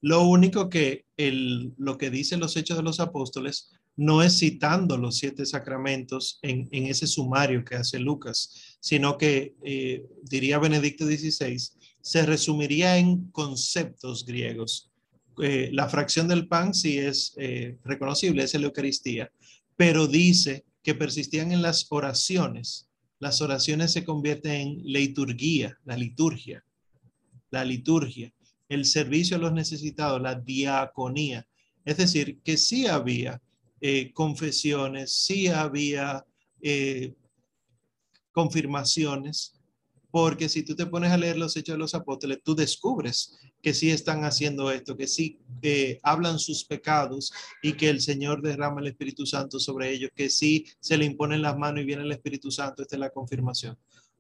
Lo 0.01 0.23
único 0.23 0.69
que 0.69 1.07
el, 1.17 1.75
lo 1.79 1.97
que 1.97 2.11
dicen 2.11 2.41
los 2.41 2.57
hechos 2.57 2.77
de 2.77 2.83
los 2.83 3.01
apóstoles 3.01 3.71
no 3.97 4.23
es 4.23 4.39
citando 4.39 4.97
los 4.97 5.19
siete 5.19 5.45
sacramentos 5.47 6.39
en, 6.43 6.69
ese 6.73 7.07
sumario 7.07 7.65
que 7.65 7.77
hace 7.77 7.99
Lucas, 7.99 8.79
sino 8.81 9.19
que, 9.19 9.55
eh, 9.63 10.05
diría 10.23 10.59
Benedicto 10.59 11.07
XVI, 11.07 11.59
se 12.01 12.27
resumiría 12.27 12.97
en 12.97 13.31
conceptos 13.31 14.25
griegos. 14.25 14.91
Eh, 15.43 15.71
la 15.73 15.89
fracción 15.89 16.27
del 16.27 16.49
pan 16.49 16.75
sí 16.75 16.99
es 16.99 17.35
eh, 17.37 17.79
reconocible, 17.85 18.43
es 18.43 18.55
la 18.55 18.67
Eucaristía, 18.67 19.31
pero 19.77 20.07
dice 20.07 20.65
que 20.83 20.95
persistían 20.95 21.53
en 21.53 21.63
las 21.63 21.87
oraciones 21.91 22.89
las 23.23 23.41
oraciones 23.41 23.93
se 23.93 24.05
convierten 24.05 24.53
en 24.53 24.83
liturgia, 24.83 25.79
la 25.85 25.97
liturgia, 25.97 26.65
la 27.53 27.65
liturgia, 27.65 28.33
el 28.69 28.85
servicio 28.85 29.37
a 29.37 29.39
los 29.39 29.53
necesitados, 29.53 30.21
la 30.21 30.35
diaconía. 30.35 31.47
Es 31.85 31.99
decir, 31.99 32.41
que 32.43 32.57
sí 32.57 32.89
había 32.89 33.41
eh, 33.81 34.13
confesiones, 34.13 35.13
sí 35.13 35.47
había 35.47 36.27
eh, 36.63 37.15
confirmaciones, 38.33 39.55
porque 40.13 40.51
si 40.51 40.63
tú 40.63 40.77
te 40.77 40.85
pones 40.85 41.11
a 41.11 41.17
leer 41.17 41.39
los 41.39 41.57
hechos 41.57 41.73
de 41.73 41.79
los 41.79 41.95
apóstoles, 41.95 42.41
tú 42.45 42.55
descubres 42.55 43.39
que 43.63 43.73
sí 43.73 43.91
están 43.91 44.25
haciendo 44.25 44.71
esto, 44.71 44.95
que 44.95 45.09
sí 45.09 45.41
eh, 45.63 45.99
hablan 46.03 46.39
sus 46.39 46.67
pecados 46.67 47.33
y 47.63 47.73
que 47.73 47.89
el 47.89 48.03
Señor 48.03 48.43
derrama 48.43 48.83
el 48.83 48.89
Espíritu 48.89 49.25
Santo 49.25 49.59
sobre 49.59 49.91
ellos, 49.91 50.11
que 50.15 50.29
sí 50.29 50.67
se 50.81 50.99
le 50.99 51.07
imponen 51.07 51.41
las 51.41 51.57
manos 51.57 51.83
y 51.83 51.87
viene 51.87 52.03
el 52.03 52.13
Espíritu 52.13 52.51
Santo. 52.51 52.83
Esta 52.83 52.97
es 52.97 53.01
la 53.01 53.09
confirmación. 53.09 53.79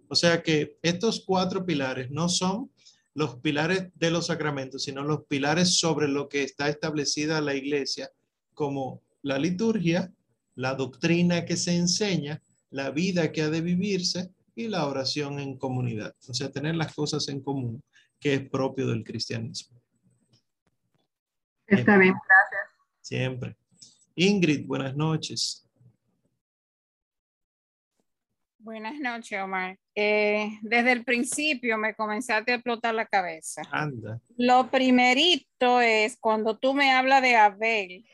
O 0.08 0.14
sea 0.14 0.42
que 0.42 0.78
estos 0.80 1.24
cuatro 1.26 1.66
pilares 1.66 2.10
no 2.10 2.30
son 2.30 2.70
los 3.12 3.36
pilares 3.36 3.90
de 3.94 4.10
los 4.10 4.28
sacramentos, 4.28 4.84
sino 4.84 5.02
los 5.02 5.26
pilares 5.26 5.76
sobre 5.76 6.08
lo 6.08 6.26
que 6.26 6.42
está 6.42 6.70
establecida 6.70 7.42
la 7.42 7.54
iglesia 7.54 8.10
como 8.54 9.02
la 9.20 9.38
liturgia, 9.38 10.10
la 10.54 10.74
doctrina 10.74 11.44
que 11.44 11.58
se 11.58 11.76
enseña, 11.76 12.42
la 12.70 12.90
vida 12.90 13.30
que 13.30 13.42
ha 13.42 13.50
de 13.50 13.60
vivirse 13.60 14.30
y 14.54 14.68
la 14.68 14.86
oración 14.86 15.38
en 15.38 15.56
comunidad. 15.56 16.14
O 16.28 16.34
sea, 16.34 16.50
tener 16.50 16.74
las 16.74 16.94
cosas 16.94 17.28
en 17.28 17.42
común, 17.42 17.82
que 18.20 18.34
es 18.34 18.48
propio 18.48 18.86
del 18.86 19.04
cristianismo. 19.04 19.80
Está 21.66 21.96
bien, 21.96 22.12
gracias. 22.12 22.62
Siempre. 23.00 23.56
Ingrid, 24.14 24.66
buenas 24.66 24.94
noches. 24.94 25.66
Buenas 28.58 29.00
noches, 29.00 29.40
Omar. 29.42 29.76
Eh, 29.94 30.58
desde 30.62 30.92
el 30.92 31.04
principio 31.04 31.76
me 31.78 31.94
comenzaste 31.94 32.52
a 32.52 32.54
explotar 32.54 32.94
la 32.94 33.06
cabeza. 33.06 33.62
Anda. 33.72 34.20
Lo 34.36 34.70
primerito 34.70 35.80
es 35.80 36.16
cuando 36.16 36.56
tú 36.56 36.72
me 36.72 36.92
hablas 36.92 37.22
de 37.22 37.34
Abel, 37.34 38.04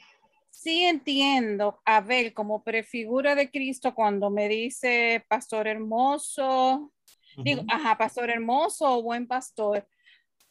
sí 0.61 0.85
entiendo 0.85 1.81
a 1.85 1.99
Abel 1.99 2.35
como 2.35 2.65
prefigura 2.65 3.37
de 3.37 3.51
Cristo 3.51 3.95
cuando 3.95 4.29
me 4.29 4.49
dice 4.49 5.25
pastor 5.29 5.69
hermoso, 5.69 6.93
digo, 7.37 7.63
ajá, 7.69 7.97
pastor 7.97 8.31
hermoso 8.31 8.99
o 8.99 9.03
buen 9.03 9.29
pastor, 9.29 9.87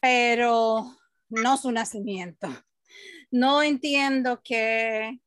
pero 0.00 0.96
no 1.28 1.56
su 1.58 1.70
nacimiento. 1.70 2.48
No 3.30 3.62
entiendo 3.62 4.40
que, 4.42 5.18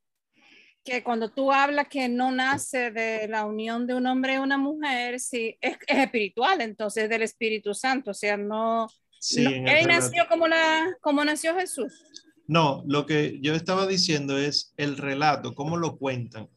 que 0.84 1.03
cuando 1.03 1.30
tú 1.30 1.52
hablas 1.52 1.88
que 1.88 2.10
no 2.10 2.32
nace 2.32 2.90
de 2.90 3.28
la 3.28 3.45
unión 3.45 3.86
de 3.86 3.94
un 3.94 4.08
hombre 4.08 4.34
y 4.34 4.38
una 4.38 4.58
mujer, 4.58 5.20
sí, 5.20 5.58
es, 5.62 5.78
espiritual, 5.88 6.60
entonces 6.60 7.08
del 7.08 7.22
Espíritu 7.22 7.76
Santo, 7.76 8.12
o 8.12 8.16
sea, 8.16 8.36
no... 8.36 8.90
él 9.38 9.88
nació 9.88 10.28
como, 10.28 10.48
la, 10.48 10.91
como 11.02 11.24
nació 11.24 11.56
Jesús. 11.56 12.03
No, 12.52 12.84
lo 12.86 13.06
que 13.06 13.40
yo 13.41 13.56
estaba 13.56 13.88
diciendo 13.88 14.38
es 14.38 14.73
el 14.76 14.98
relato, 14.98 15.56
cómo 15.56 15.78
lo 15.78 15.98
cuentan. 15.98 16.49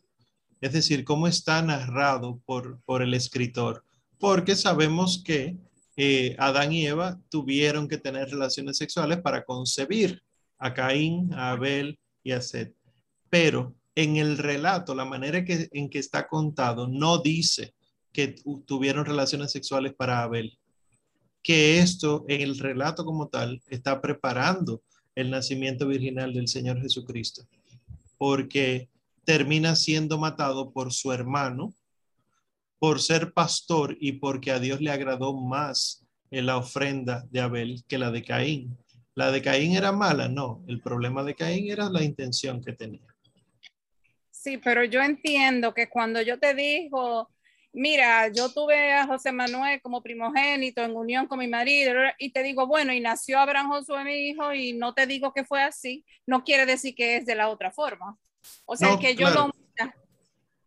Es 0.60 0.72
decir, 0.72 1.04
cómo 1.04 1.28
está 1.28 1.62
narrado 1.62 2.40
por, 2.46 2.80
por 2.82 3.00
el 3.00 3.14
escritor. 3.14 3.84
Porque 4.18 4.56
sabemos 4.56 5.22
que 5.24 5.56
eh, 5.96 6.34
Adán 6.40 6.72
y 6.72 6.84
Eva 6.84 7.20
tuvieron 7.28 7.86
que 7.86 7.98
tener 7.98 8.28
relaciones 8.28 8.76
sexuales 8.76 9.20
para 9.20 9.44
concebir 9.44 10.20
a 10.58 10.74
Caín, 10.74 11.32
a 11.32 11.52
Abel 11.52 11.96
y 12.24 12.32
a 12.32 12.40
Seth. 12.40 12.74
Pero 13.30 13.72
en 13.94 14.16
el 14.16 14.36
relato, 14.36 14.96
la 14.96 15.04
manera 15.04 15.44
que, 15.44 15.68
en 15.70 15.88
que 15.88 16.00
está 16.00 16.26
contado, 16.26 16.88
no 16.88 17.18
dice 17.18 17.72
que 18.12 18.34
tuvieron 18.66 19.04
relaciones 19.04 19.52
sexuales 19.52 19.94
para 19.94 20.24
Abel. 20.24 20.58
Que 21.40 21.78
esto 21.78 22.24
en 22.26 22.40
el 22.40 22.58
relato 22.58 23.04
como 23.04 23.28
tal 23.28 23.62
está 23.68 24.00
preparando 24.00 24.82
el 25.14 25.30
nacimiento 25.30 25.86
virginal 25.86 26.32
del 26.32 26.48
Señor 26.48 26.80
Jesucristo. 26.80 27.42
Porque 28.18 28.88
termina 29.24 29.76
siendo 29.76 30.18
matado 30.18 30.72
por 30.72 30.92
su 30.92 31.12
hermano 31.12 31.74
por 32.78 33.00
ser 33.00 33.32
pastor 33.32 33.96
y 33.98 34.12
porque 34.12 34.50
a 34.50 34.58
Dios 34.58 34.80
le 34.80 34.90
agradó 34.90 35.34
más 35.34 36.04
la 36.30 36.58
ofrenda 36.58 37.24
de 37.30 37.40
Abel 37.40 37.82
que 37.88 37.96
la 37.96 38.10
de 38.10 38.22
Caín. 38.22 38.76
¿La 39.14 39.30
de 39.30 39.40
Caín 39.40 39.76
era 39.76 39.92
mala? 39.92 40.28
No, 40.28 40.64
el 40.68 40.80
problema 40.80 41.22
de 41.22 41.34
Caín 41.34 41.70
era 41.70 41.88
la 41.88 42.02
intención 42.02 42.60
que 42.62 42.72
tenía. 42.72 43.06
Sí, 44.30 44.58
pero 44.58 44.84
yo 44.84 45.00
entiendo 45.00 45.72
que 45.72 45.88
cuando 45.88 46.20
yo 46.20 46.38
te 46.38 46.54
digo, 46.54 47.30
mira, 47.74 48.28
yo 48.28 48.48
tuve 48.48 48.92
a 48.92 49.06
José 49.06 49.32
Manuel 49.32 49.82
como 49.82 50.02
primogénito 50.02 50.82
en 50.82 50.96
unión 50.96 51.26
con 51.26 51.38
mi 51.38 51.48
marido 51.48 51.92
y 52.18 52.30
te 52.30 52.42
digo, 52.42 52.66
bueno, 52.66 52.92
y 52.92 53.00
nació 53.00 53.38
Abraham 53.38 53.68
Josué 53.68 54.04
mi 54.04 54.28
hijo 54.28 54.54
y 54.54 54.72
no 54.72 54.94
te 54.94 55.06
digo 55.06 55.32
que 55.32 55.44
fue 55.44 55.62
así, 55.62 56.04
no 56.26 56.44
quiere 56.44 56.64
decir 56.64 56.94
que 56.94 57.18
es 57.18 57.26
de 57.26 57.34
la 57.34 57.48
otra 57.48 57.70
forma. 57.72 58.16
O 58.64 58.76
sea, 58.76 58.98
que 58.98 59.14
yo 59.14 59.28
lo 59.30 59.50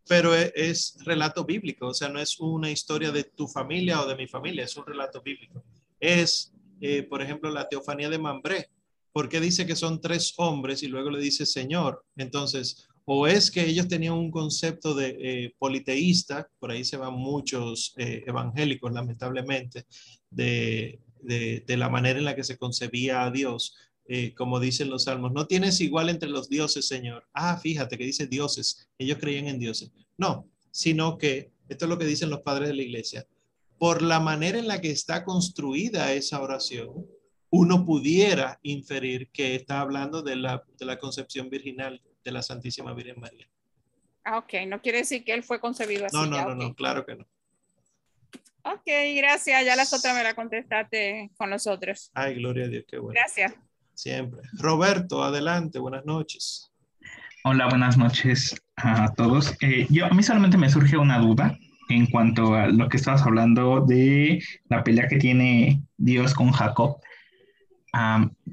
pero 0.07 0.35
e, 0.35 0.51
es, 0.55 0.97
relato 1.03 1.43
bíblico, 1.43 1.87
o 1.87 1.93
sea, 1.93 2.09
no 2.09 2.19
es 2.19 2.39
una 2.39 2.71
historia 2.71 3.11
de 3.11 3.25
tu 3.25 3.47
familia 3.47 4.01
o 4.01 4.07
de 4.07 4.15
mi 4.15 4.27
familia, 4.27 4.63
es 4.63 4.77
un 4.77 4.85
relato 4.85 5.21
bíblico. 5.21 5.63
Es, 5.99 6.53
eh, 6.81 7.03
por 7.03 7.21
ejemplo, 7.21 7.49
la 7.49 7.67
teofanía 7.67 8.09
de 8.09 8.17
Mambré. 8.17 8.69
¿Por 9.11 9.29
qué 9.29 9.39
dice 9.39 9.65
que 9.65 9.75
son 9.75 9.99
tres 9.99 10.33
hombres 10.37 10.83
y 10.83 10.87
luego 10.87 11.09
le 11.09 11.19
dice 11.19 11.45
Señor? 11.45 12.05
Entonces, 12.15 12.87
o 13.09 13.25
es 13.25 13.49
que 13.49 13.65
ellos 13.65 13.87
tenían 13.87 14.15
un 14.15 14.29
concepto 14.29 14.93
de 14.93 15.17
eh, 15.21 15.55
politeísta, 15.57 16.49
por 16.59 16.71
ahí 16.71 16.83
se 16.83 16.97
van 16.97 17.13
muchos 17.13 17.93
eh, 17.95 18.25
evangélicos, 18.27 18.91
lamentablemente, 18.91 19.85
de, 20.29 20.99
de, 21.21 21.77
la 21.77 21.87
manera 21.87 22.19
en 22.19 22.25
la 22.25 22.35
que 22.35 22.43
se 22.43 22.57
concebía 22.57 23.23
a 23.23 23.31
Dios, 23.31 23.77
eh, 24.09 24.33
como 24.33 24.59
dicen 24.59 24.89
los 24.89 25.05
salmos, 25.05 25.31
no 25.31 25.47
tienes 25.47 25.79
igual 25.79 26.09
entre 26.09 26.27
los 26.27 26.49
dioses, 26.49 26.85
Señor. 26.85 27.25
Ah, 27.33 27.57
fíjate 27.57 27.97
que 27.97 28.03
dice 28.03 28.27
dioses, 28.27 28.89
ellos 28.97 29.19
creían 29.21 29.47
en 29.47 29.59
dioses. 29.59 29.89
No, 30.17 30.49
sino 30.71 31.17
que, 31.17 31.53
esto 31.69 31.85
es 31.85 31.89
lo 31.89 31.97
que 31.97 32.05
dicen 32.05 32.29
los 32.29 32.41
padres 32.41 32.67
de 32.67 32.75
la 32.75 32.83
iglesia, 32.83 33.25
por 33.77 34.01
la 34.01 34.19
manera 34.19 34.59
en 34.59 34.67
la 34.67 34.81
que 34.81 34.91
está 34.91 35.23
construida 35.23 36.11
esa 36.11 36.41
oración, 36.41 37.07
uno 37.51 37.85
pudiera 37.85 38.59
inferir 38.63 39.29
que 39.31 39.55
está 39.55 39.79
hablando 39.79 40.21
de 40.21 40.35
la, 40.35 40.61
de 40.77 40.85
la 40.85 40.99
concepción 40.99 41.49
virginal 41.49 42.01
de 42.27 42.33
la 42.33 42.41
Santísima 42.41 42.93
Virgen 42.93 43.21
María. 43.21 43.47
Ah, 44.25 44.39
ok, 44.39 44.53
no 44.67 44.81
quiere 44.81 44.97
decir 44.99 45.23
que 45.23 45.33
él 45.33 45.43
fue 45.43 45.61
concebido 45.61 46.05
así. 46.05 46.15
No, 46.15 46.25
no, 46.25 46.49
no, 46.49 46.55
no, 46.55 46.75
claro 46.75 47.05
que 47.05 47.15
no. 47.15 47.25
Ok, 48.63 48.85
gracias. 49.15 49.63
Ya 49.63 49.77
las 49.77 49.93
otras 49.93 50.13
me 50.13 50.23
la 50.23 50.33
contestaste 50.33 51.31
con 51.37 51.49
los 51.49 51.65
otros. 51.67 52.11
Ay, 52.13 52.35
gloria 52.35 52.65
a 52.65 52.67
Dios, 52.67 52.83
qué 52.85 52.97
bueno. 52.97 53.17
Gracias. 53.17 53.53
Siempre. 53.93 54.41
Roberto, 54.59 55.23
adelante, 55.23 55.79
buenas 55.79 56.05
noches. 56.05 56.69
Hola, 57.45 57.69
buenas 57.69 57.97
noches 57.97 58.61
a 58.75 59.13
todos. 59.13 59.55
Eh, 59.61 59.87
yo, 59.89 60.05
a 60.05 60.09
mí 60.09 60.21
solamente 60.21 60.57
me 60.57 60.69
surge 60.69 60.97
una 60.97 61.19
duda 61.19 61.57
en 61.87 62.07
cuanto 62.07 62.55
a 62.55 62.67
lo 62.67 62.89
que 62.89 62.97
estabas 62.97 63.21
hablando 63.21 63.85
de 63.85 64.43
la 64.67 64.83
pelea 64.83 65.07
que 65.07 65.15
tiene 65.15 65.81
Dios 65.95 66.33
con 66.33 66.51
Jacob. 66.51 66.97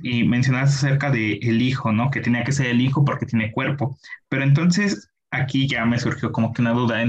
Y 0.03 0.25
mencionaste 0.25 0.87
acerca 0.87 1.11
del 1.11 1.39
el 1.43 1.63
hijo, 1.63 1.93
¿no? 1.93 2.11
Que 2.11 2.21
tenía 2.21 2.45
que 2.45 2.53
ser 2.53 2.67
el 2.67 2.81
hijo 2.81 3.05
porque 3.05 3.27
tiene 3.27 3.53
cuerpo. 3.53 3.99
Pero 4.29 4.43
entonces 4.43 5.11
aquí 5.31 5.67
ya 5.67 5.85
me 5.85 5.99
surgió 5.99 6.33
como 6.33 6.53
que 6.53 6.63
una 6.63 6.73
duda. 6.73 7.05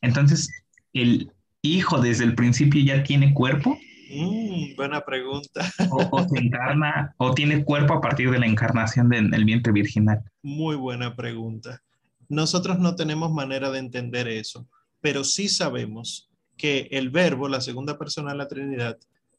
Entonces, 0.00 0.48
¿el 0.92 1.32
hijo 1.62 2.00
desde 2.00 2.24
el 2.24 2.34
principio 2.34 2.82
ya 2.82 3.02
tiene 3.02 3.32
cuerpo? 3.34 3.78
Mm, 4.10 4.76
buena 4.76 5.04
pregunta. 5.04 5.68
O, 5.90 6.28
se 6.28 6.38
encarna 6.38 7.14
o 7.16 7.34
tiene 7.34 7.64
cuerpo 7.64 7.94
a 7.94 8.00
partir 8.00 8.30
de 8.30 8.38
la 8.38 8.46
encarnación 8.46 9.08
del 9.08 9.44
vientre 9.44 9.72
virginal. 9.72 10.22
Muy 10.42 10.76
buena 10.76 11.16
pregunta. 11.16 11.82
Nosotros 12.28 12.78
no 12.78 12.94
tenemos 12.94 13.32
manera 13.32 13.70
de 13.70 13.78
entender 13.78 14.28
eso, 14.28 14.68
pero 15.00 15.24
sí 15.24 15.48
sabemos 15.48 16.30
que 16.56 16.88
el 16.92 17.10
verbo, 17.10 17.48
la 17.48 17.60
segunda 17.60 17.98
persona 17.98 18.32
de 18.32 18.38
la 18.38 18.48
Trinidad, 18.48 18.98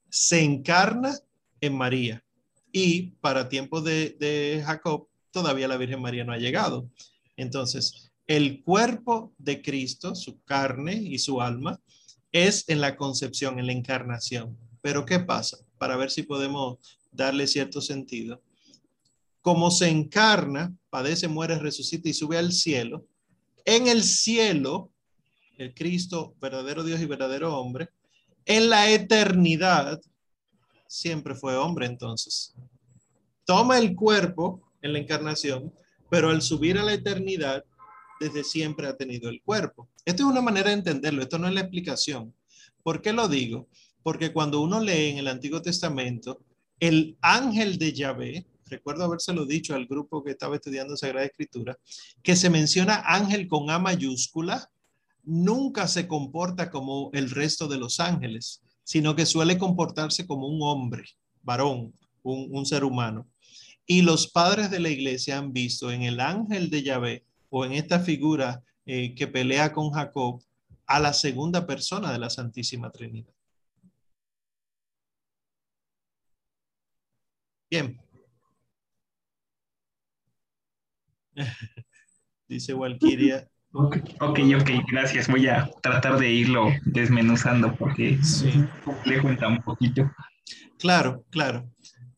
se 0.09 0.43
encarna 0.43 1.13
en 1.61 1.77
María. 1.77 2.23
Y 2.71 3.11
para 3.21 3.49
tiempo 3.49 3.81
de, 3.81 4.15
de 4.19 4.63
Jacob, 4.65 5.07
todavía 5.31 5.67
la 5.67 5.77
Virgen 5.77 6.01
María 6.01 6.23
no 6.23 6.33
ha 6.33 6.37
llegado. 6.37 6.89
Entonces, 7.37 8.11
el 8.27 8.63
cuerpo 8.63 9.33
de 9.37 9.61
Cristo, 9.61 10.15
su 10.15 10.41
carne 10.43 10.95
y 10.95 11.19
su 11.19 11.41
alma, 11.41 11.79
es 12.31 12.67
en 12.67 12.81
la 12.81 12.95
concepción, 12.95 13.59
en 13.59 13.67
la 13.67 13.71
encarnación. 13.71 14.57
Pero 14.81 15.05
¿qué 15.05 15.19
pasa? 15.19 15.57
Para 15.77 15.95
ver 15.95 16.11
si 16.11 16.23
podemos 16.23 16.77
darle 17.11 17.47
cierto 17.47 17.81
sentido. 17.81 18.41
Como 19.41 19.71
se 19.71 19.89
encarna, 19.89 20.75
padece, 20.89 21.27
muere, 21.27 21.57
resucita 21.59 22.09
y 22.09 22.13
sube 22.13 22.37
al 22.37 22.51
cielo, 22.51 23.05
en 23.63 23.87
el 23.87 24.03
cielo, 24.03 24.91
el 25.57 25.73
Cristo, 25.73 26.35
verdadero 26.39 26.83
Dios 26.83 27.01
y 27.01 27.05
verdadero 27.05 27.57
hombre, 27.57 27.89
en 28.45 28.69
la 28.69 28.91
eternidad, 28.91 30.01
siempre 30.87 31.35
fue 31.35 31.55
hombre 31.55 31.85
entonces. 31.85 32.53
Toma 33.45 33.77
el 33.77 33.95
cuerpo 33.95 34.61
en 34.81 34.93
la 34.93 34.99
encarnación, 34.99 35.73
pero 36.09 36.29
al 36.29 36.41
subir 36.41 36.77
a 36.77 36.83
la 36.83 36.93
eternidad, 36.93 37.63
desde 38.19 38.43
siempre 38.43 38.87
ha 38.87 38.95
tenido 38.95 39.29
el 39.29 39.41
cuerpo. 39.41 39.89
Esto 40.05 40.23
es 40.23 40.29
una 40.29 40.41
manera 40.41 40.69
de 40.69 40.75
entenderlo, 40.75 41.21
esto 41.21 41.37
no 41.37 41.47
es 41.47 41.53
la 41.53 41.61
explicación. 41.61 42.33
¿Por 42.83 43.01
qué 43.01 43.13
lo 43.13 43.27
digo? 43.27 43.67
Porque 44.03 44.31
cuando 44.31 44.61
uno 44.61 44.79
lee 44.79 45.09
en 45.09 45.17
el 45.17 45.27
Antiguo 45.27 45.61
Testamento, 45.61 46.41
el 46.79 47.17
ángel 47.21 47.77
de 47.77 47.93
Yahvé, 47.93 48.45
recuerdo 48.67 49.03
habérselo 49.03 49.45
dicho 49.45 49.75
al 49.75 49.87
grupo 49.87 50.23
que 50.23 50.31
estaba 50.31 50.55
estudiando 50.55 50.97
Sagrada 50.97 51.25
Escritura, 51.25 51.77
que 52.21 52.35
se 52.35 52.49
menciona 52.49 53.03
ángel 53.05 53.47
con 53.47 53.69
A 53.69 53.79
mayúscula, 53.79 54.69
nunca 55.23 55.87
se 55.87 56.07
comporta 56.07 56.69
como 56.69 57.09
el 57.13 57.29
resto 57.31 57.67
de 57.67 57.77
los 57.77 57.99
ángeles, 57.99 58.61
sino 58.85 59.15
que 59.15 59.25
suele 59.25 59.57
comportarse 59.57 60.25
como 60.25 60.47
un 60.47 60.61
hombre, 60.61 61.03
varón, 61.41 61.93
un, 62.23 62.65
ser 62.65 62.83
humano. 62.85 63.27
Y 63.85 64.03
los 64.03 64.27
padres 64.27 64.71
de 64.71 64.79
la 64.79 64.89
iglesia 64.89 65.37
han 65.37 65.51
visto 65.53 65.91
en 65.91 66.03
el 66.03 66.19
ángel 66.19 66.69
de 66.69 66.83
Yahvé 66.83 67.25
o 67.49 67.65
en 67.65 67.73
esta 67.73 67.99
figura 67.99 68.63
eh, 68.85 69.15
que 69.15 69.27
pelea 69.27 69.73
con 69.73 69.91
Jacob 69.91 70.41
a 70.85 70.99
la 70.99 71.13
segunda 71.13 71.65
persona 71.65 72.11
de 72.11 72.19
la 72.19 72.29
Santísima 72.29 72.91
Trinidad. 72.91 73.33
Bien. 77.69 77.99
Dice 82.47 82.73
Walkiria. 82.73 83.49
Ok, 83.77 83.97
ok, 84.21 84.69
gracias. 84.89 85.27
Voy 85.27 85.47
a 85.47 85.69
tratar 85.81 86.17
de 86.17 86.31
irlo 86.31 86.67
desmenuzando 86.85 87.75
porque 87.75 88.17
sí. 88.23 88.51
le 89.05 89.21
cuenta 89.21 89.47
un 89.47 89.61
poquito. 89.61 90.09
Claro, 90.79 91.25
claro. 91.29 91.69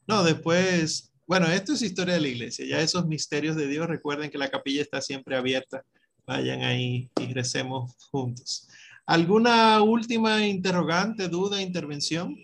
No, 0.05 0.23
después, 0.23 1.11
bueno, 1.25 1.47
esto 1.47 1.73
es 1.73 1.81
historia 1.81 2.13
de 2.13 2.21
la 2.21 2.27
iglesia. 2.27 2.65
Ya 2.65 2.79
esos 2.79 3.07
misterios 3.07 3.55
de 3.55 3.67
Dios, 3.67 3.87
recuerden 3.87 4.29
que 4.29 4.37
la 4.37 4.49
capilla 4.49 4.81
está 4.81 5.01
siempre 5.01 5.35
abierta 5.35 5.83
vayan 6.27 6.61
ahí 6.61 7.09
y 7.19 7.33
recemos 7.33 7.95
juntos. 8.11 8.67
¿Alguna 9.05 9.81
última 9.81 10.45
interrogante, 10.45 11.29
duda, 11.29 11.61
intervención? 11.61 12.35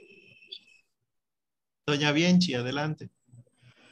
Doña 1.86 2.14
Bienchi, 2.14 2.54
adelante. 2.54 3.10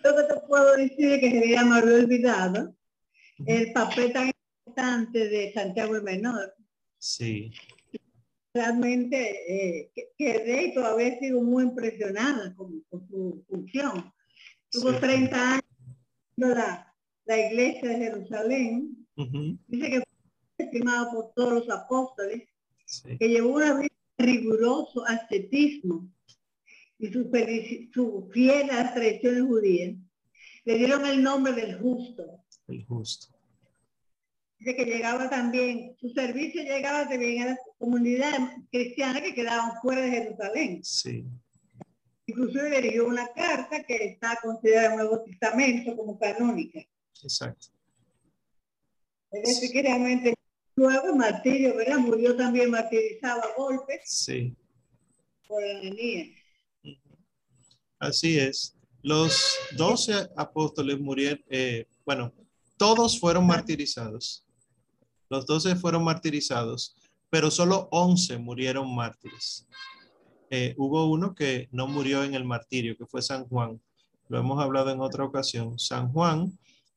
Lo 0.04 0.16
que 0.16 0.34
te 0.34 0.40
puedo 0.48 0.78
decir 0.78 1.20
que 1.20 1.30
se 1.30 1.66
me 1.66 1.78
había 1.78 2.00
olvidado 2.00 2.74
el 3.46 3.74
papel 3.74 4.14
tan 4.14 4.31
importante 4.72 5.28
de 5.28 5.54
Santiago 5.54 5.96
el 5.96 6.04
Menor. 6.04 6.56
Sí. 6.98 7.52
realmente 8.54 9.88
eh, 9.88 9.92
quedé 10.18 10.68
y 10.68 10.74
todavía 10.74 11.18
sigo 11.20 11.42
muy 11.42 11.64
impresionada 11.64 12.56
con, 12.56 12.84
su 13.10 13.44
función. 13.50 14.14
Tuvo 14.70 14.94
30 15.00 15.54
años 15.54 15.64
la, 16.38 16.94
la 17.26 17.48
iglesia 17.48 17.90
de 17.90 17.98
Jerusalén. 17.98 19.08
Dice 19.68 19.90
que 19.90 20.04
fue 20.56 20.66
estimado 20.66 21.12
por 21.12 21.34
todos 21.34 21.54
los 21.54 21.70
apóstoles, 21.70 22.48
que 23.20 23.28
llevó 23.28 23.56
una 23.56 23.74
vida 23.74 23.90
riguroso 24.18 25.06
ascetismo 25.06 26.10
y 27.00 27.08
su, 27.08 27.30
su 27.94 28.30
fiel 28.32 28.70
a 28.70 28.84
las 28.84 28.94
tradiciones 28.94 29.44
judías. 29.44 29.96
Le 30.66 30.78
dieron 30.78 31.06
el 31.06 31.24
nombre 31.24 31.54
del 31.54 31.80
justo. 31.80 32.24
El 32.68 32.86
justo 32.86 33.41
de 34.62 34.76
que 34.76 34.86
llegaba 34.86 35.30
también, 35.30 35.96
su 36.00 36.10
servicio 36.10 36.62
llegaba 36.62 37.10
también 37.10 37.42
a 37.42 37.46
las 37.48 37.60
comunidades 37.80 38.42
cristianas 38.72 39.24
que 39.24 39.34
quedaban 39.34 39.72
fuera 39.82 40.02
de 40.02 40.12
Jerusalén. 40.12 40.84
Sí. 40.84 41.26
Inclusive 42.28 42.70
le 42.70 42.92
dio 42.92 43.08
una 43.08 43.28
carta 43.34 43.84
que 43.84 43.96
está 44.06 44.38
considerada 44.42 44.86
en 44.86 44.92
el 44.92 44.98
Nuevo 45.00 45.24
Testamento 45.24 45.98
como 45.98 46.18
canónica. 46.20 46.80
Exacto. 47.24 47.68
Es 49.32 49.50
decir, 49.50 49.72
que 49.72 49.82
realmente 49.82 50.34
luego 50.76 51.16
martirio, 51.16 51.76
¿verdad? 51.76 51.98
Murió 51.98 52.36
también 52.36 52.70
martirizado 52.70 53.42
a 53.44 53.54
golpes. 53.58 54.02
Sí. 54.06 54.56
Por 55.48 55.64
Ananías. 55.64 56.30
Así 57.98 58.38
es. 58.38 58.76
Los 59.02 59.58
doce 59.76 60.14
apóstoles 60.36 61.00
murieron, 61.00 61.44
eh, 61.50 61.88
bueno, 62.06 62.32
todos 62.78 63.20
fueron 63.20 63.48
martirizados. 63.48 64.46
Los 65.32 65.46
doce 65.46 65.78
fueron 65.78 66.04
martirizados, 66.04 66.94
pero 67.30 67.50
solo 67.50 67.88
once 67.90 68.38
murieron 68.38 68.94
mártires. 68.94 69.66
Eh, 70.50 70.76
hubo 70.78 71.10
uno 71.10 71.34
que 71.34 71.70
no 71.72 71.88
murió 71.88 72.26
en 72.26 72.36
el 72.36 72.44
martirio, 72.44 72.98
que 72.98 73.06
fue 73.06 73.22
San 73.22 73.46
Juan. 73.46 73.80
Lo 74.28 74.40
hemos 74.40 74.62
hablado 74.62 74.92
en 74.92 75.00
otra 75.00 75.24
ocasión. 75.24 75.80
San 75.80 76.12
Juan, 76.12 76.52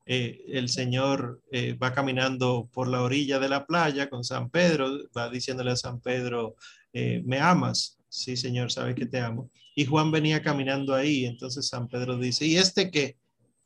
eh, 0.04 0.46
el 0.48 0.68
Señor 0.68 1.42
eh, 1.52 1.74
va 1.74 1.92
caminando 1.92 2.68
por 2.72 2.88
la 2.88 3.02
orilla 3.02 3.38
de 3.38 3.48
la 3.48 3.66
playa 3.66 4.10
con 4.10 4.24
San 4.24 4.50
Pedro, 4.50 4.90
va 5.16 5.30
diciéndole 5.30 5.70
a 5.70 5.76
San 5.76 6.00
Pedro, 6.00 6.56
¿me 6.92 7.38
amas? 7.38 7.98
Sí, 8.08 8.36
Señor, 8.36 8.72
sabe 8.72 8.96
que 8.96 9.06
te 9.06 9.20
amo. 9.20 9.48
Y 9.76 9.84
Juan 9.84 10.10
venía 10.10 10.42
caminando 10.42 10.92
ahí, 10.92 11.24
entonces 11.24 11.68
San 11.68 11.86
Pedro 11.86 12.18
dice, 12.18 12.46
¿y 12.46 12.56
este 12.56 12.90
qué? 12.90 13.16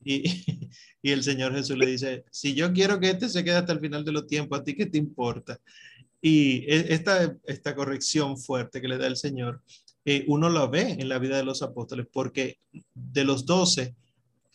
Y, 0.08 0.22
y, 1.02 1.10
el 1.10 1.22
Señor 1.22 1.54
Jesús 1.54 1.76
le 1.76 1.84
dice, 1.84 2.24
si 2.30 2.54
yo 2.54 2.72
quiero 2.72 2.98
que 2.98 3.10
este 3.10 3.28
se 3.28 3.44
quede 3.44 3.56
hasta 3.56 3.74
el 3.74 3.80
final 3.80 4.06
de 4.06 4.12
los 4.12 4.26
tiempos, 4.26 4.58
¿a 4.58 4.64
ti 4.64 4.74
qué 4.74 4.86
te 4.86 4.96
importa? 4.96 5.60
Y 6.22 6.64
e, 6.66 6.94
esta, 6.94 7.36
esta 7.44 7.74
corrección 7.74 8.38
fuerte 8.38 8.80
que 8.80 8.88
le 8.88 8.96
da 8.96 9.06
el 9.06 9.16
Señor, 9.16 9.62
eh, 10.06 10.24
uno 10.28 10.48
lo 10.48 10.70
ve 10.70 10.96
en 10.98 11.10
la 11.10 11.18
vida 11.18 11.36
de 11.36 11.44
los 11.44 11.60
apóstoles, 11.60 12.06
porque 12.10 12.58
de 12.94 13.24
los 13.24 13.44
doce, 13.44 13.96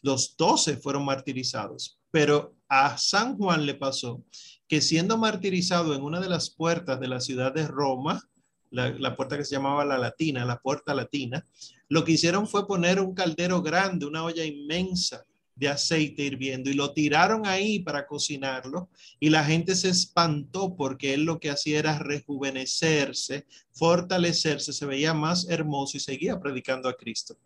los 0.01 0.35
doce 0.35 0.77
fueron 0.77 1.05
martirizados, 1.05 1.99
pero 2.09 2.55
a 2.67 2.97
San 2.97 3.37
Juan 3.37 3.67
le 3.67 3.75
pasó 3.75 4.23
que 4.67 4.81
siendo 4.81 5.19
martirizado 5.19 5.93
en 5.93 6.01
una 6.01 6.19
de 6.19 6.29
las 6.29 6.49
puertas 6.49 6.99
de 6.99 7.07
la 7.07 7.21
ciudad 7.21 7.53
de 7.53 7.67
Roma, 7.67 8.27
la, 8.71 8.89
la, 8.89 9.15
puerta 9.15 9.37
que 9.37 9.45
se 9.45 9.55
llamaba 9.55 9.85
la 9.85 9.99
latina, 9.99 10.45
la 10.45 10.59
puerta 10.59 10.95
latina, 10.95 11.45
lo 11.89 12.03
que 12.03 12.13
hicieron 12.13 12.47
fue 12.47 12.65
poner 12.65 12.99
un 12.99 13.13
caldero 13.13 13.61
grande, 13.61 14.07
una 14.07 14.23
olla 14.23 14.43
inmensa 14.43 15.23
de 15.55 15.69
aceite 15.69 16.23
hirviendo 16.23 16.69
y 16.69 16.73
lo 16.73 16.93
tiraron 16.93 17.45
ahí 17.45 17.79
para 17.79 18.07
cocinarlo 18.07 18.89
y 19.19 19.29
la 19.29 19.43
gente 19.43 19.75
se 19.75 19.89
espantó 19.89 20.75
porque 20.75 21.13
él 21.13 21.23
lo 21.23 21.39
que 21.39 21.49
hacía 21.49 21.79
era 21.79 21.99
rejuvenecerse, 21.99 23.45
fortalecerse, 23.71 24.73
se 24.73 24.85
veía 24.85 25.13
más 25.13 25.47
hermoso 25.49 25.97
y 25.97 25.99
seguía 25.99 26.39
predicando 26.39 26.89
a 26.89 26.95
Cristo. 26.95 27.37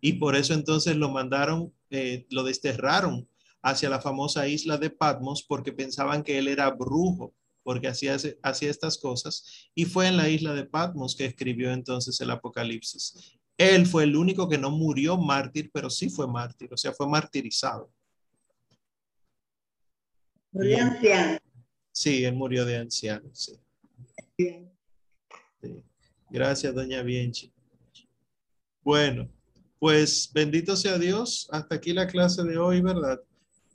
Y 0.00 0.14
por 0.14 0.36
eso 0.36 0.52
entonces 0.52 0.96
lo 0.96 1.08
mandaron, 1.08 1.72
eh, 1.90 2.26
lo 2.30 2.42
desterraron 2.42 3.28
hacia 3.62 3.88
la 3.88 4.00
famosa 4.00 4.46
isla 4.46 4.76
de 4.76 4.90
Patmos 4.90 5.42
porque 5.42 5.72
pensaban 5.72 6.22
que 6.22 6.38
él 6.38 6.48
era 6.48 6.70
brujo 6.70 7.34
porque 7.62 7.88
hacía, 7.88 8.16
hacía 8.42 8.70
estas 8.70 8.98
cosas 8.98 9.70
y 9.74 9.86
fue 9.86 10.06
en 10.06 10.18
la 10.18 10.28
isla 10.28 10.52
de 10.52 10.66
Patmos 10.66 11.16
que 11.16 11.24
escribió 11.24 11.72
entonces 11.72 12.20
el 12.20 12.30
Apocalipsis. 12.30 13.38
Él 13.56 13.86
fue 13.86 14.04
el 14.04 14.16
único 14.16 14.48
que 14.48 14.58
no 14.58 14.70
murió 14.70 15.16
mártir, 15.16 15.70
pero 15.72 15.88
sí 15.88 16.10
fue 16.10 16.26
mártir, 16.26 16.72
o 16.72 16.76
sea, 16.76 16.92
fue 16.92 17.08
martirizado. 17.08 17.90
Murió 20.52 20.82
anciano. 20.82 21.38
Sí, 21.92 22.24
él 22.24 22.34
murió 22.34 22.64
de 22.64 22.78
anciano, 22.78 23.28
sí. 23.32 23.60
Gracias, 26.30 26.74
doña 26.74 27.02
Bienchi. 27.02 27.52
Bueno, 28.82 29.28
pues 29.78 30.30
bendito 30.32 30.76
sea 30.76 30.98
Dios. 30.98 31.48
Hasta 31.52 31.76
aquí 31.76 31.92
la 31.92 32.08
clase 32.08 32.42
de 32.42 32.58
hoy, 32.58 32.80
¿verdad? 32.80 33.20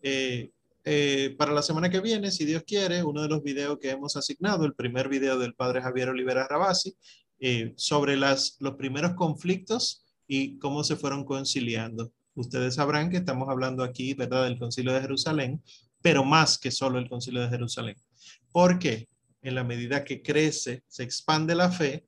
Eh, 0.02 0.52
eh, 0.84 1.36
para 1.38 1.54
la 1.54 1.62
semana 1.62 1.90
que 1.90 2.00
viene, 2.00 2.32
si 2.32 2.46
Dios 2.46 2.64
quiere, 2.66 3.04
uno 3.04 3.22
de 3.22 3.30
los 3.30 3.44
videos 3.44 3.80
que 3.80 3.92
hemos 3.92 4.16
asignado, 4.16 4.66
el 4.66 4.74
primer 4.74 5.08
video 5.08 5.38
del 5.38 5.54
padre 5.54 5.82
Javier 5.82 6.10
Olivera 6.10 6.48
Rabasi, 6.48 6.96
eh, 7.40 7.74
sobre 7.78 8.18
los 8.18 8.58
primeros 8.78 9.14
conflictos 9.14 10.04
y 10.28 10.58
cómo 10.60 10.84
se 10.84 10.96
fueron 10.96 11.24
conciliando. 11.24 12.12
Ustedes 12.36 12.76
sabrán 12.76 13.10
que 13.10 13.18
estamos 13.18 13.50
hablando 13.50 13.84
aquí, 13.84 14.14
¿verdad?, 14.14 14.44
del 14.44 14.60
concilio 14.60 14.94
de 14.94 15.02
Jerusalén, 15.02 15.62
pero 16.02 16.24
más 16.24 16.58
que 16.58 16.72
solo 16.72 17.00
el 17.00 17.10
concilio 17.10 17.42
de 17.42 17.50
Jerusalén. 17.50 17.96
Porque 18.52 19.10
en 19.42 19.56
la 19.56 19.64
medida 19.64 20.04
que 20.04 20.22
crece, 20.22 20.84
se 20.88 21.04
expande 21.04 21.56
la 21.56 21.72
fe, 21.72 22.06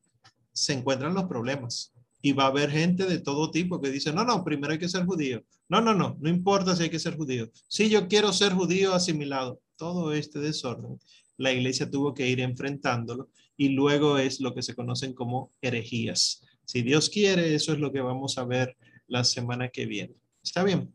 se 0.54 0.74
encuentran 0.74 1.14
los 1.14 1.26
problemas. 1.26 1.94
Y 2.22 2.34
va 2.34 2.44
a 2.44 2.48
haber 2.48 2.70
gente 2.70 3.06
de 3.06 3.20
todo 3.20 3.50
tipo 3.50 3.82
que 3.82 3.90
dice, 3.90 4.14
no, 4.14 4.24
no, 4.24 4.44
primero 4.44 4.74
hay 4.74 4.80
que 4.80 4.90
ser 4.90 5.06
judío. 5.06 5.44
No, 5.70 5.82
no, 5.82 5.94
no, 5.94 6.18
no 6.20 6.30
importa 6.30 6.76
si 6.76 6.84
hay 6.84 6.90
que 6.90 7.00
ser 7.00 7.16
judío. 7.16 7.50
Si 7.68 7.90
yo 7.90 8.08
quiero 8.08 8.32
ser 8.32 8.54
judío 8.54 8.94
asimilado, 8.94 9.60
todo 9.76 10.14
este 10.14 10.40
desorden, 10.40 11.00
la 11.38 11.52
iglesia 11.52 11.90
tuvo 11.90 12.14
que 12.14 12.28
ir 12.28 12.40
enfrentándolo 12.42 13.30
y 13.62 13.70
luego 13.70 14.18
es 14.18 14.42
lo 14.42 14.56
que 14.56 14.64
se 14.64 14.74
conocen 14.74 15.14
como 15.14 15.52
herejías. 15.62 16.42
Si 16.66 16.82
Dios 16.82 17.12
quiere, 17.12 17.54
eso 17.54 17.74
es 17.74 17.78
lo 17.78 17.92
que 17.92 18.02
vamos 18.02 18.40
a 18.40 18.44
ver 18.44 18.76
la 19.06 19.24
semana 19.24 19.70
que 19.70 19.86
viene. 19.86 20.16
¿Está 20.44 20.64
bien? 20.64 20.92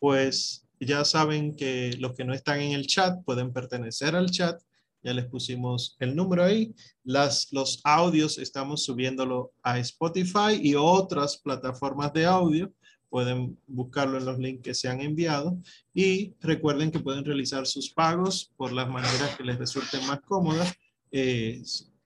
Pues 0.00 0.66
ya 0.80 1.04
saben 1.04 1.54
que 1.54 1.96
los 2.00 2.14
que 2.14 2.24
no 2.24 2.34
están 2.34 2.60
en 2.60 2.72
el 2.72 2.88
chat 2.88 3.22
pueden 3.24 3.52
pertenecer 3.52 4.16
al 4.16 4.32
chat. 4.32 4.60
Ya 5.04 5.12
les 5.12 5.26
pusimos 5.26 5.96
el 6.00 6.16
número 6.16 6.42
ahí. 6.42 6.74
Las, 7.04 7.52
los 7.52 7.80
audios 7.84 8.36
estamos 8.36 8.82
subiéndolo 8.82 9.52
a 9.62 9.78
Spotify 9.78 10.58
y 10.60 10.74
otras 10.74 11.36
plataformas 11.36 12.12
de 12.12 12.24
audio. 12.24 12.72
Pueden 13.10 13.56
buscarlo 13.68 14.18
en 14.18 14.24
los 14.24 14.40
links 14.40 14.62
que 14.64 14.74
se 14.74 14.88
han 14.88 15.00
enviado. 15.00 15.56
Y 15.94 16.34
recuerden 16.40 16.90
que 16.90 16.98
pueden 16.98 17.24
realizar 17.24 17.64
sus 17.64 17.90
pagos 17.90 18.50
por 18.56 18.72
las 18.72 18.88
maneras 18.88 19.36
que 19.36 19.44
les 19.44 19.56
resulten 19.56 20.04
más 20.08 20.20
cómodas. 20.22 20.74
Eh, 21.12 21.62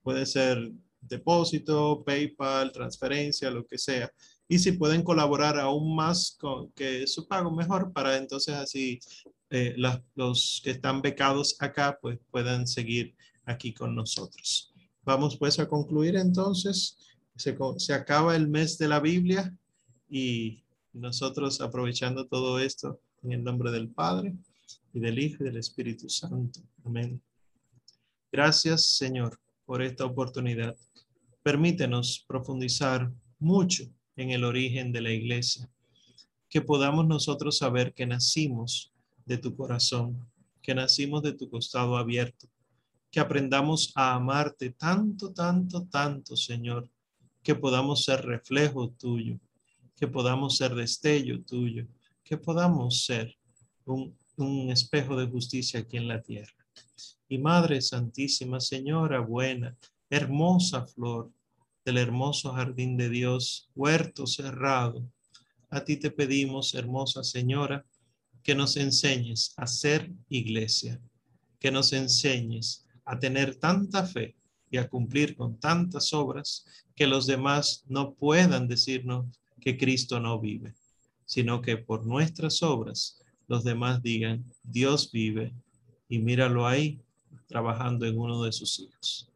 Puede 0.06 0.24
ser 0.24 0.70
depósito, 1.00 2.04
PayPal, 2.04 2.70
transferencia, 2.70 3.50
lo 3.50 3.66
que 3.66 3.76
sea. 3.76 4.08
Y 4.46 4.60
si 4.60 4.70
pueden 4.70 5.02
colaborar 5.02 5.58
aún 5.58 5.96
más 5.96 6.36
con 6.38 6.70
que 6.70 7.08
su 7.08 7.26
pago 7.26 7.50
mejor 7.50 7.92
para 7.92 8.16
entonces 8.16 8.54
así 8.54 9.00
eh, 9.50 9.74
los 10.14 10.60
que 10.62 10.70
están 10.70 11.02
becados 11.02 11.56
acá 11.58 11.98
pues 12.00 12.20
puedan 12.30 12.68
seguir 12.68 13.16
aquí 13.46 13.74
con 13.74 13.96
nosotros. 13.96 14.72
Vamos 15.02 15.36
pues 15.38 15.58
a 15.58 15.66
concluir 15.66 16.14
entonces. 16.14 16.98
Se, 17.34 17.58
se 17.78 17.92
acaba 17.92 18.36
el 18.36 18.46
mes 18.46 18.78
de 18.78 18.86
la 18.86 19.00
Biblia 19.00 19.58
y 20.08 20.62
nosotros 20.92 21.60
aprovechando 21.60 22.28
todo 22.28 22.60
esto 22.60 23.00
en 23.24 23.32
el 23.32 23.42
nombre 23.42 23.72
del 23.72 23.88
Padre 23.88 24.36
y 24.92 25.00
del 25.00 25.18
Hijo 25.18 25.42
y 25.42 25.46
del 25.46 25.56
Espíritu 25.56 26.08
Santo. 26.08 26.60
Amén. 26.84 27.20
Gracias, 28.30 28.86
Señor 28.86 29.36
por 29.66 29.82
esta 29.82 30.04
oportunidad. 30.04 30.76
Permítenos 31.42 32.24
profundizar 32.26 33.12
mucho 33.38 33.84
en 34.14 34.30
el 34.30 34.44
origen 34.44 34.92
de 34.92 35.02
la 35.02 35.10
iglesia, 35.10 35.68
que 36.48 36.62
podamos 36.62 37.06
nosotros 37.06 37.58
saber 37.58 37.92
que 37.92 38.06
nacimos 38.06 38.92
de 39.26 39.36
tu 39.36 39.54
corazón, 39.54 40.26
que 40.62 40.74
nacimos 40.74 41.22
de 41.22 41.34
tu 41.34 41.50
costado 41.50 41.96
abierto, 41.96 42.48
que 43.10 43.20
aprendamos 43.20 43.92
a 43.94 44.14
amarte 44.14 44.70
tanto, 44.70 45.32
tanto, 45.32 45.86
tanto, 45.86 46.36
Señor, 46.36 46.88
que 47.42 47.54
podamos 47.54 48.04
ser 48.04 48.24
reflejo 48.24 48.90
tuyo, 48.90 49.38
que 49.96 50.06
podamos 50.06 50.56
ser 50.56 50.74
destello 50.74 51.42
tuyo, 51.42 51.86
que 52.24 52.36
podamos 52.36 53.04
ser 53.04 53.36
un, 53.84 54.16
un 54.36 54.70
espejo 54.70 55.16
de 55.16 55.26
justicia 55.26 55.80
aquí 55.80 55.96
en 55.96 56.08
la 56.08 56.22
tierra 56.22 56.56
y 57.28 57.38
Madre 57.38 57.80
Santísima, 57.80 58.60
Señora 58.60 59.20
buena, 59.20 59.76
hermosa 60.10 60.86
flor 60.86 61.32
del 61.84 61.98
hermoso 61.98 62.52
jardín 62.52 62.96
de 62.96 63.08
Dios, 63.08 63.70
huerto 63.74 64.26
cerrado, 64.26 65.08
a 65.70 65.84
ti 65.84 65.96
te 65.96 66.10
pedimos, 66.10 66.74
hermosa 66.74 67.24
Señora, 67.24 67.84
que 68.42 68.54
nos 68.54 68.76
enseñes 68.76 69.52
a 69.56 69.66
ser 69.66 70.12
iglesia, 70.28 71.00
que 71.58 71.70
nos 71.70 71.92
enseñes 71.92 72.86
a 73.04 73.18
tener 73.18 73.56
tanta 73.56 74.06
fe 74.06 74.36
y 74.70 74.76
a 74.76 74.88
cumplir 74.88 75.36
con 75.36 75.58
tantas 75.58 76.12
obras 76.12 76.64
que 76.94 77.06
los 77.06 77.26
demás 77.26 77.84
no 77.88 78.14
puedan 78.14 78.68
decirnos 78.68 79.26
que 79.60 79.76
Cristo 79.76 80.20
no 80.20 80.40
vive, 80.40 80.74
sino 81.24 81.60
que 81.60 81.76
por 81.76 82.06
nuestras 82.06 82.62
obras 82.62 83.20
los 83.48 83.64
demás 83.64 84.02
digan, 84.02 84.44
Dios 84.62 85.10
vive 85.10 85.52
y 86.08 86.18
míralo 86.18 86.66
ahí 86.66 87.00
trabajando 87.46 88.06
en 88.06 88.18
uno 88.18 88.42
de 88.42 88.52
sus 88.52 88.78
hijos. 88.80 89.30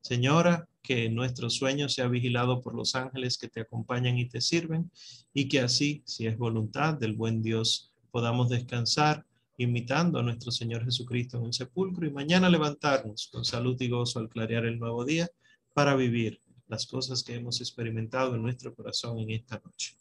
Señora, 0.00 0.68
que 0.82 1.08
nuestro 1.08 1.50
sueño 1.50 1.88
sea 1.88 2.08
vigilado 2.08 2.62
por 2.62 2.74
los 2.74 2.94
ángeles 2.94 3.38
que 3.38 3.48
te 3.48 3.60
acompañan 3.60 4.18
y 4.18 4.28
te 4.28 4.40
sirven, 4.40 4.90
y 5.32 5.48
que 5.48 5.60
así, 5.60 6.02
si 6.06 6.26
es 6.26 6.36
voluntad 6.36 6.94
del 6.94 7.14
buen 7.14 7.42
Dios, 7.42 7.92
podamos 8.10 8.48
descansar 8.48 9.24
imitando 9.56 10.18
a 10.18 10.22
nuestro 10.22 10.50
Señor 10.50 10.84
Jesucristo 10.84 11.36
en 11.36 11.44
un 11.44 11.52
sepulcro 11.52 12.06
y 12.06 12.10
mañana 12.10 12.48
levantarnos 12.48 13.28
con 13.30 13.44
salud 13.44 13.80
y 13.80 13.88
gozo 13.88 14.18
al 14.18 14.28
clarear 14.28 14.64
el 14.64 14.78
nuevo 14.78 15.04
día 15.04 15.28
para 15.74 15.94
vivir 15.94 16.40
las 16.66 16.86
cosas 16.86 17.22
que 17.22 17.34
hemos 17.34 17.60
experimentado 17.60 18.34
en 18.34 18.42
nuestro 18.42 18.74
corazón 18.74 19.18
en 19.18 19.30
esta 19.30 19.60
noche. 19.62 19.96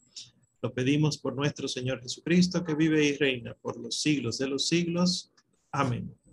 Lo 0.61 0.73
pedimos 0.73 1.17
por 1.17 1.35
nuestro 1.35 1.67
Señor 1.67 2.01
Jesucristo, 2.01 2.63
que 2.63 2.75
vive 2.75 3.05
y 3.05 3.17
reina 3.17 3.53
por 3.61 3.77
los 3.77 3.99
siglos 3.99 4.37
de 4.37 4.47
los 4.47 4.67
siglos. 4.67 5.31
Amén. 5.71 6.18